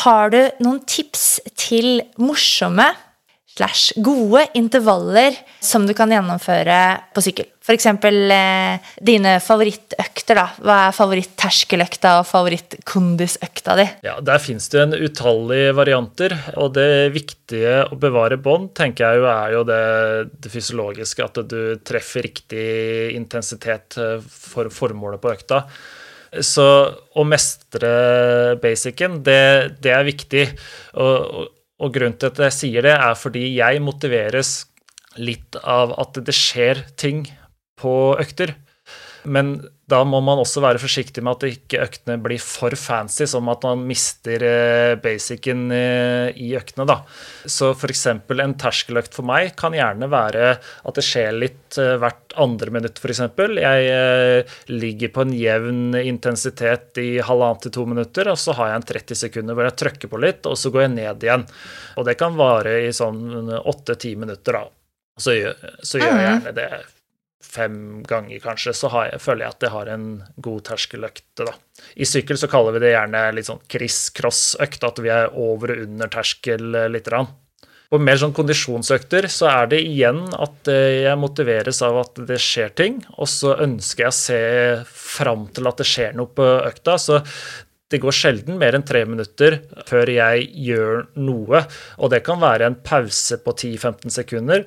Har 0.00 0.32
du 0.32 0.40
noen 0.64 0.80
tips 0.88 1.38
til 1.60 1.98
morsomme 2.20 2.88
slash 3.54 3.94
gode 4.02 4.46
intervaller 4.58 5.36
som 5.62 5.86
du 5.86 5.94
kan 5.94 6.10
gjennomføre 6.10 6.78
på 7.14 7.22
sykkel? 7.22 7.46
F.eks. 7.64 7.86
Eh, 7.86 8.90
dine 9.00 9.38
favorittøkter. 9.40 10.36
da. 10.36 10.46
Hva 10.60 10.78
er 10.88 10.96
favoritt-terskeløkta 10.96 12.18
og 12.18 12.26
favoritt-kondisøkta 12.28 13.76
di? 13.78 13.86
Ja, 14.04 14.18
Der 14.20 14.42
finnes 14.42 14.68
det 14.68 14.82
en 14.82 14.96
utallige 14.98 15.72
varianter, 15.76 16.36
og 16.60 16.74
det 16.76 17.14
viktige 17.14 17.86
å 17.88 17.96
bevare 17.96 18.36
bånd, 18.36 18.74
tenker 18.76 19.06
jeg 19.06 19.22
jo 19.22 19.28
er 19.30 19.56
jo 19.56 19.64
det, 19.70 19.82
det 20.44 20.52
fysiologiske, 20.52 21.24
at 21.24 21.42
du 21.48 21.76
treffer 21.80 22.26
riktig 22.26 23.14
intensitet 23.16 23.96
eh, 23.96 24.18
for 24.20 24.68
formålet 24.68 25.22
på 25.22 25.32
økta. 25.32 25.64
Så 26.42 26.66
å 27.14 27.22
mestre 27.22 28.58
basicen, 28.58 29.20
det, 29.22 29.78
det 29.80 29.92
er 29.94 30.08
viktig. 30.08 30.48
Og, 30.98 31.52
og, 31.82 31.94
grunnen 31.94 32.18
til 32.18 32.30
at 32.30 32.42
jeg 32.46 32.56
sier 32.58 32.86
det, 32.86 32.94
er 32.94 33.16
fordi 33.18 33.46
jeg 33.56 33.82
motiveres 33.82 34.52
litt 35.18 35.58
av 35.60 35.94
at 36.00 36.18
det 36.26 36.34
skjer 36.34 36.84
ting 37.00 37.24
på 37.80 38.14
økter. 38.20 38.54
Men 39.24 39.56
da 39.86 39.98
må 40.08 40.16
man 40.24 40.38
også 40.40 40.62
være 40.64 40.80
forsiktig 40.80 41.20
med 41.20 41.34
at 41.36 41.42
ikke 41.50 41.80
øktene 41.84 42.14
blir 42.24 42.40
for 42.40 42.72
fancy, 42.80 43.26
som 43.28 43.50
at 43.52 43.66
man 43.66 43.82
mister 43.84 44.40
eh, 44.48 44.94
basicen 44.96 45.66
eh, 45.76 46.30
i 46.40 46.54
øktene. 46.56 46.86
da. 46.88 47.02
Så 47.44 47.68
f.eks. 47.76 48.06
en 48.08 48.54
terskeløkt 48.62 49.12
for 49.12 49.28
meg 49.28 49.52
kan 49.60 49.76
gjerne 49.76 50.08
være 50.08 50.54
at 50.56 50.96
det 50.96 51.04
skjer 51.04 51.36
litt 51.36 51.76
eh, 51.82 51.98
hvert 52.00 52.32
andre 52.40 52.72
minutt, 52.78 52.96
f.eks. 53.02 53.20
Jeg 53.60 54.46
ligger 54.72 55.12
på 55.14 55.26
en 55.26 55.36
jevn 55.36 55.98
intensitet 56.00 56.98
i 57.04 57.10
halvannet 57.20 57.66
til 57.68 57.76
to 57.76 57.84
minutter, 57.92 58.32
og 58.32 58.40
så 58.40 58.56
har 58.56 58.72
jeg 58.72 58.80
en 58.80 58.88
30 58.94 59.20
sekunder 59.26 59.54
hvor 59.58 59.68
jeg 59.68 59.78
trykker 59.84 60.10
på 60.14 60.22
litt, 60.24 60.48
og 60.48 60.56
så 60.58 60.72
går 60.74 60.86
jeg 60.86 60.94
ned 60.96 61.28
igjen. 61.28 61.44
Og 62.00 62.08
det 62.08 62.16
kan 62.24 62.40
vare 62.40 62.78
i 62.88 62.90
sånn 62.96 63.52
åtte-ti 63.60 64.16
minutter, 64.16 64.62
da. 64.62 64.64
Så, 65.20 65.36
gjør- 65.36 65.76
så 65.86 66.00
gjør 66.00 66.16
jeg 66.16 66.24
gjerne 66.30 66.56
det 66.56 66.68
fem 67.54 68.02
ganger, 68.08 68.40
kanskje, 68.42 68.74
så 68.76 68.90
jeg, 69.06 69.20
føler 69.22 69.46
jeg 69.46 69.54
at 69.54 69.66
jeg 69.66 69.74
har 69.74 69.92
en 69.94 70.08
god 70.42 70.66
terskeløkte, 70.70 71.46
da. 71.46 71.54
I 71.96 72.08
sykkel 72.08 72.38
så 72.40 72.50
kaller 72.50 72.76
vi 72.76 72.84
det 72.84 72.94
gjerne 72.94 73.24
litt 73.36 73.48
sånn 73.48 73.62
criss-cross-økt, 73.70 74.86
at 74.86 75.00
vi 75.04 75.12
er 75.14 75.32
over 75.32 75.74
og 75.74 75.86
under 75.86 76.12
terskel 76.12 76.70
eh, 76.74 76.90
lite 76.92 77.12
grann. 77.12 77.32
På 77.92 78.00
mer 78.02 78.18
sånn 78.18 78.32
kondisjonsøkter 78.34 79.28
så 79.30 79.46
er 79.52 79.68
det 79.70 79.82
igjen 79.86 80.24
at 80.32 80.70
eh, 80.72 81.04
jeg 81.04 81.20
motiveres 81.20 81.78
av 81.86 82.00
at 82.00 82.24
det 82.26 82.40
skjer 82.42 82.72
ting, 82.74 82.98
og 83.14 83.30
så 83.30 83.54
ønsker 83.62 84.06
jeg 84.06 84.10
å 84.10 84.18
se 84.18 84.40
fram 84.90 85.46
til 85.54 85.70
at 85.70 85.78
det 85.78 85.86
skjer 85.86 86.16
noe 86.18 86.32
på 86.34 86.48
økta. 86.64 86.96
Så 86.98 87.20
det 87.92 88.00
går 88.02 88.16
sjelden 88.16 88.58
mer 88.58 88.74
enn 88.74 88.86
tre 88.86 89.04
minutter 89.06 89.60
før 89.86 90.10
jeg 90.10 90.48
gjør 90.66 91.04
noe, 91.22 91.60
og 92.00 92.10
det 92.10 92.24
kan 92.26 92.40
være 92.42 92.66
en 92.70 92.80
pause 92.82 93.38
på 93.44 93.54
10-15 93.54 94.16
sekunder, 94.16 94.64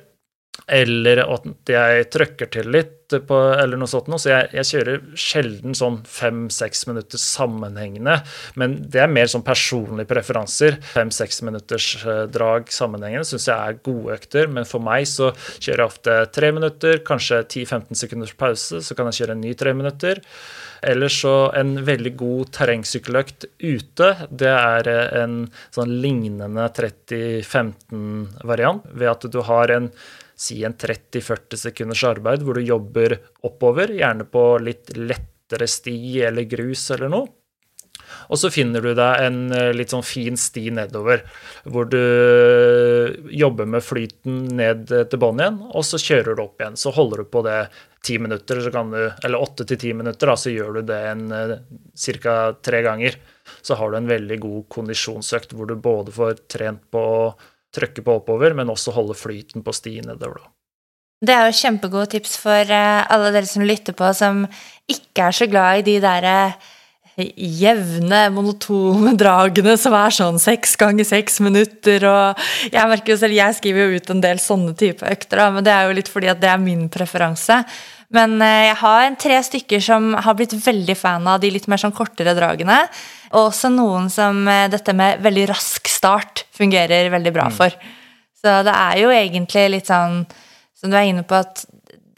eller 0.66 1.22
at 1.22 1.70
jeg 1.70 2.08
trøkker 2.12 2.50
til 2.52 2.72
litt, 2.74 2.94
på, 3.08 3.36
eller 3.56 3.80
noe 3.80 3.88
sånt. 3.88 4.10
noe. 4.12 4.20
Så 4.20 4.28
jeg, 4.28 4.50
jeg 4.52 4.68
kjører 4.68 5.04
sjelden 5.16 5.76
sånn 5.76 6.02
fem-seks 6.04 6.84
minutter 6.90 7.20
sammenhengende. 7.22 8.18
Men 8.60 8.74
det 8.92 9.00
er 9.00 9.12
mer 9.12 9.30
sånn 9.32 9.46
personlige 9.46 10.10
preferanser. 10.10 10.76
Fem-seks 10.92 11.40
minutters 11.46 11.86
eh, 12.02 12.26
drag 12.28 12.68
sammenhengende 12.74 13.24
syns 13.30 13.48
jeg 13.48 13.56
er 13.56 13.80
gode 13.80 14.18
økter. 14.18 14.52
Men 14.52 14.68
for 14.68 14.84
meg 14.84 15.08
så 15.08 15.30
kjører 15.56 15.80
jeg 15.80 15.88
ofte 15.88 16.18
tre 16.36 16.52
minutter, 16.52 17.00
kanskje 17.08 17.40
10-15 17.46 18.02
sekunders 18.02 18.36
pause. 18.36 18.82
Så 18.84 18.98
kan 18.98 19.08
jeg 19.08 19.22
kjøre 19.22 19.38
en 19.38 19.44
ny 19.46 19.56
tre 19.56 19.72
minutter. 19.78 20.20
Eller 20.84 21.08
så 21.10 21.50
en 21.58 21.84
veldig 21.86 22.12
god 22.18 22.50
terrengsykkeløkt 22.54 23.44
ute, 23.64 24.16
det 24.30 24.52
er 24.52 24.88
eh, 24.92 25.22
en 25.24 25.50
sånn 25.74 26.00
lignende 26.02 26.68
30-15-variant, 26.76 28.82
ved 28.92 29.08
at 29.16 29.22
du 29.32 29.40
har 29.48 29.68
en 29.74 29.90
si 30.38 30.60
en 30.66 30.76
30-40 30.78 31.62
sekunders 31.66 32.04
arbeid 32.06 32.44
hvor 32.46 32.58
du 32.58 32.66
jobber 32.66 33.16
oppover, 33.46 33.90
gjerne 33.98 34.28
på 34.30 34.44
litt 34.62 34.94
lettere 34.96 35.66
sti 35.70 35.98
eller 36.28 36.46
grus 36.50 36.88
eller 36.94 37.12
noe. 37.12 37.34
Og 38.32 38.38
så 38.40 38.50
finner 38.52 38.84
du 38.84 38.92
deg 38.96 39.24
en 39.24 39.38
eh, 39.52 39.70
litt 39.76 39.92
sånn 39.92 40.06
fin 40.06 40.36
sti 40.38 40.68
nedover, 40.78 41.24
hvor 41.68 41.88
du 41.90 42.00
jobber 43.34 43.68
med 43.68 43.84
flyten 43.84 44.46
ned 44.58 44.88
til 44.88 45.20
bånn 45.20 45.42
igjen, 45.42 45.60
og 45.68 45.84
så 45.86 46.00
kjører 46.00 46.38
du 46.38 46.44
opp 46.44 46.62
igjen. 46.62 46.78
Så 46.80 46.92
holder 46.96 47.22
du 47.24 47.30
på 47.32 47.42
det 47.46 47.58
ti 48.06 48.18
minutter, 48.22 48.62
så 48.64 48.72
kan 48.72 48.94
du, 48.94 49.00
eller 49.10 49.42
åtte 49.42 49.66
til 49.68 49.80
ti 49.80 49.92
minutter, 49.96 50.30
da, 50.30 50.38
så 50.38 50.54
gjør 50.54 50.78
du 50.78 50.82
det 50.88 51.02
en 51.10 51.28
ca. 52.22 52.38
tre 52.64 52.82
ganger. 52.86 53.18
Så 53.64 53.76
har 53.80 53.90
du 53.90 53.98
en 53.98 54.10
veldig 54.10 54.40
god 54.40 54.66
kondisjonsøkt 54.72 55.54
hvor 55.56 55.68
du 55.68 55.76
både 55.80 56.14
får 56.14 56.44
trent 56.48 56.84
på 56.92 57.02
å 57.02 57.22
trykke 57.74 58.04
på 58.04 58.16
oppover, 58.20 58.54
men 58.56 58.72
også 58.72 58.94
holde 58.96 59.16
flyten 59.18 59.64
på 59.64 59.74
stien 59.76 60.08
nedover. 60.08 60.44
da. 60.44 60.52
Det 61.18 61.34
er 61.34 61.48
jo 61.48 61.58
kjempegode 61.58 62.12
tips 62.14 62.36
for 62.38 62.70
eh, 62.70 63.04
alle 63.10 63.32
dere 63.34 63.48
som 63.50 63.66
lytter 63.66 63.96
på, 63.98 64.10
som 64.14 64.44
ikke 64.88 65.28
er 65.28 65.34
så 65.34 65.48
glad 65.50 65.80
i 65.80 65.86
de 65.88 65.96
derre 66.02 66.38
jevne, 67.18 68.20
monotone 68.30 69.16
dragene 69.22 69.74
som 69.80 69.96
er 69.98 70.14
sånn 70.14 70.38
seks 70.38 70.76
ganger 70.78 71.08
seks 71.08 71.40
minutter. 71.42 72.06
Og 72.06 72.70
jeg 72.70 72.90
merker 72.92 73.14
jo 73.14 73.20
selv, 73.24 73.34
jeg 73.34 73.58
skriver 73.58 73.84
jo 73.84 73.98
ut 73.98 74.14
en 74.14 74.24
del 74.24 74.42
sånne 74.42 74.76
type 74.78 75.06
økter, 75.06 75.42
men 75.54 75.66
det 75.66 75.74
er 75.74 75.88
jo 75.88 75.98
litt 75.98 76.12
fordi 76.12 76.30
at 76.30 76.42
det 76.42 76.52
er 76.52 76.62
min 76.62 76.86
preferanse. 76.92 77.64
Men 78.14 78.38
eh, 78.40 78.68
jeg 78.70 78.80
har 78.84 79.18
tre 79.20 79.42
stykker 79.50 79.82
som 79.84 80.12
har 80.14 80.38
blitt 80.38 80.54
veldig 80.54 80.96
fan 80.96 81.26
av 81.28 81.42
de 81.42 81.50
litt 81.52 81.66
mer 81.68 81.82
sånn 81.82 81.96
kortere 81.96 82.36
dragene. 82.38 82.84
Og 83.32 83.48
også 83.48 83.70
noen 83.72 84.08
som 84.12 84.40
eh, 84.48 84.66
dette 84.72 84.94
med 84.96 85.22
veldig 85.24 85.48
rask 85.52 85.90
start 85.90 86.46
fungerer 86.56 87.10
veldig 87.12 87.32
bra 87.34 87.48
for. 87.54 87.74
Så 88.38 88.60
det 88.66 88.74
er 88.74 89.00
jo 89.02 89.10
egentlig 89.12 89.66
litt 89.72 89.90
sånn 89.90 90.22
som 90.78 90.92
du 90.92 90.96
er 90.96 91.08
inne 91.10 91.24
på 91.26 91.34
at 91.38 91.64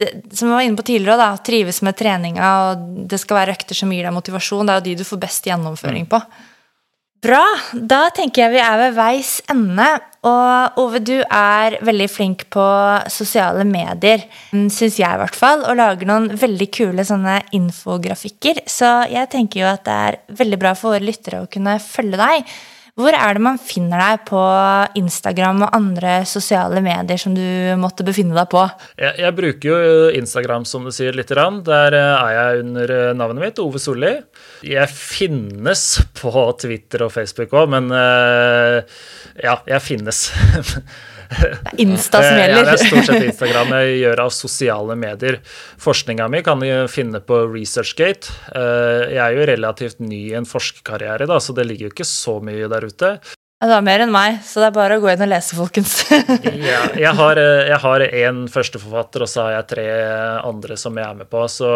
det, 0.00 0.12
som 0.32 0.48
vi 0.48 0.54
var 0.54 0.64
inne 0.64 0.76
på 0.76 0.86
tidligere, 0.88 1.16
da, 1.20 1.36
trives 1.44 1.82
med 1.84 1.96
treninga, 1.96 2.50
og 2.70 2.84
det 3.08 3.18
skal 3.20 3.42
være 3.42 3.56
økter 3.56 3.76
som 3.76 3.90
gir 3.92 4.06
deg 4.06 4.16
motivasjon. 4.16 4.64
Det 4.64 4.72
er 4.72 4.80
jo 4.80 4.86
de 4.86 4.94
du 5.00 5.08
får 5.08 5.20
best 5.20 5.48
gjennomføring 5.48 6.06
på. 6.08 6.20
Bra! 7.20 7.42
Da 7.72 8.06
tenker 8.16 8.46
jeg 8.46 8.54
vi 8.54 8.62
er 8.64 8.78
ved 8.80 8.96
veis 8.96 9.34
ende. 9.52 9.88
Og 10.28 10.80
Ove, 10.82 10.98
du 11.00 11.16
er 11.22 11.78
veldig 11.80 12.08
flink 12.12 12.42
på 12.52 12.64
sosiale 13.08 13.64
medier, 13.64 14.26
syns 14.52 14.98
jeg 15.00 15.08
i 15.08 15.20
hvert 15.22 15.38
fall, 15.38 15.64
og 15.64 15.78
lager 15.80 16.10
noen 16.10 16.28
veldig 16.36 16.68
kule 16.76 17.06
sånne 17.08 17.38
infografikker. 17.56 18.60
Så 18.68 18.90
jeg 19.08 19.30
tenker 19.32 19.62
jo 19.62 19.70
at 19.70 19.86
det 19.88 19.96
er 20.10 20.18
veldig 20.42 20.60
bra 20.60 20.74
for 20.76 20.92
våre 20.92 21.08
lyttere 21.08 21.40
å 21.40 21.48
kunne 21.48 21.78
følge 21.80 22.20
deg. 22.20 22.52
Hvor 23.00 23.16
er 23.16 23.36
det 23.36 23.42
man 23.44 23.58
finner 23.60 24.00
deg 24.02 24.24
på 24.28 24.40
Instagram 25.00 25.64
og 25.66 25.76
andre 25.76 26.20
sosiale 26.28 26.82
medier 26.84 27.20
som 27.20 27.34
du 27.36 27.44
måtte 27.80 28.04
befinne 28.06 28.36
deg 28.36 28.50
på? 28.52 28.64
Jeg, 29.00 29.16
jeg 29.22 29.36
bruker 29.38 29.70
jo 29.70 30.08
Instagram, 30.20 30.66
som 30.68 30.84
du 30.84 30.92
sier, 30.94 31.16
lite 31.16 31.36
grann. 31.36 31.62
Der 31.66 31.96
eh, 31.96 32.24
er 32.26 32.34
jeg 32.36 32.64
under 32.64 32.94
eh, 32.96 33.12
navnet 33.16 33.44
mitt, 33.44 33.62
Ove 33.62 33.80
Solli. 33.82 34.12
Jeg 34.66 34.92
finnes 34.92 35.86
på 36.20 36.44
Twitter 36.60 37.06
og 37.06 37.14
Facebook 37.14 37.54
òg, 37.56 37.70
men 37.72 37.88
eh, 37.96 39.00
ja, 39.40 39.56
jeg 39.70 39.86
finnes. 39.86 40.26
Det 41.40 41.50
er 41.54 41.80
Insta 41.84 42.20
som 42.24 42.38
gjelder. 42.40 42.56
Ja, 42.58 42.62
det 42.66 42.72
er 42.74 42.80
stort 42.84 43.06
sett 43.06 43.26
Instagram 43.28 43.74
jeg 43.78 43.98
gjør 44.00 44.22
av 44.24 44.30
sosiale 44.34 44.96
medier. 44.98 45.36
Forskninga 45.80 46.26
mi 46.32 46.40
kan 46.46 46.62
jeg 46.66 46.88
finne 46.90 47.20
på 47.22 47.38
ResearchGate. 47.52 48.32
Eh, 48.50 49.04
Jeg 49.14 49.20
er 49.24 49.36
jo 49.38 49.46
relativt 49.52 50.00
ny 50.02 50.22
i 50.32 50.34
en 50.38 50.48
forskerkarriere, 50.48 51.28
da, 51.30 51.38
så 51.38 51.54
det 51.56 51.68
ligger 51.70 51.88
jo 51.88 51.92
ikke 51.94 52.08
så 52.08 52.38
mye 52.42 52.66
der 52.72 52.88
ute. 52.90 53.12
Ja, 53.60 53.68
Det 53.68 53.74
var 53.76 53.84
mer 53.86 54.02
enn 54.06 54.12
meg, 54.14 54.38
så 54.42 54.62
det 54.62 54.70
er 54.70 54.76
bare 54.78 54.96
å 54.98 55.02
gå 55.04 55.10
inn 55.12 55.22
og 55.26 55.30
lese, 55.30 55.56
folkens. 55.58 55.94
Ja, 56.70 56.80
jeg 56.98 57.14
har 57.18 57.40
eh, 57.40 57.66
jeg 57.70 57.78
har 57.84 58.04
én 58.08 58.42
førsteforfatter, 58.50 59.22
og 59.26 59.30
så 59.30 59.46
har 59.46 59.58
jeg 59.60 59.68
tre 59.74 59.86
andre 60.48 60.78
som 60.80 60.96
jeg 60.98 61.06
er 61.06 61.18
med 61.22 61.28
på. 61.30 61.44
Så 61.52 61.70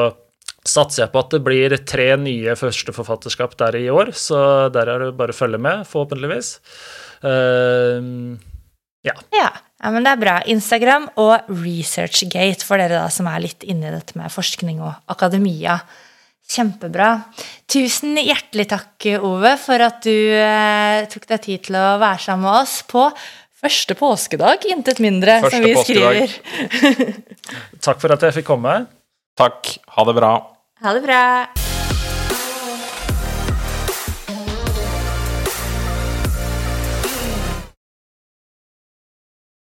satser 0.64 1.04
jeg 1.04 1.12
på 1.12 1.20
at 1.20 1.34
det 1.36 1.42
blir 1.44 1.76
tre 1.84 2.08
nye 2.16 2.54
førsteforfatterskap 2.56 3.52
der 3.60 3.76
i 3.82 3.86
år, 3.92 4.10
så 4.16 4.40
der 4.72 4.88
er 4.94 5.04
det 5.06 5.12
bare 5.20 5.34
å 5.36 5.36
følge 5.36 5.60
med, 5.60 5.84
forhåpentligvis. 5.90 6.54
Eh, 9.04 9.12
Ja. 9.36 9.50
ja, 9.82 9.90
men 9.90 10.02
det 10.06 10.12
er 10.14 10.16
bra. 10.22 10.38
Instagram 10.46 11.10
og 11.20 11.48
ResearchGate 11.50 12.64
for 12.64 12.78
dere 12.80 13.02
da 13.04 13.08
som 13.12 13.26
er 13.28 13.40
litt 13.44 13.62
inne 13.68 13.88
i 13.90 13.94
dette 13.94 14.16
med 14.16 14.32
forskning 14.32 14.80
og 14.80 14.94
akademia. 15.12 15.80
Kjempebra. 16.48 17.24
Tusen 17.68 18.16
hjertelig 18.20 18.66
takk, 18.68 19.06
Ove, 19.24 19.54
for 19.58 19.80
at 19.80 20.02
du 20.04 20.10
eh, 20.12 21.06
tok 21.08 21.24
deg 21.30 21.40
tid 21.46 21.62
til 21.68 21.76
å 21.80 21.98
være 22.02 22.20
sammen 22.20 22.44
med 22.44 22.62
oss 22.62 22.82
på 22.88 23.06
første 23.64 23.96
påskedag, 23.96 24.66
intet 24.68 25.00
mindre, 25.00 25.38
Første 25.40 25.56
som 25.56 25.64
vi 25.64 25.74
påskedag. 25.74 26.28
skriver. 26.28 27.14
takk 27.80 28.00
for 28.00 28.12
at 28.12 28.20
jeg 28.28 28.36
fikk 28.42 28.50
komme. 28.52 28.86
Takk. 29.40 29.76
Ha 29.96 30.04
det 30.04 30.14
bra. 30.20 30.34
Ha 30.84 30.92
det 30.92 31.02
bra. 31.06 31.73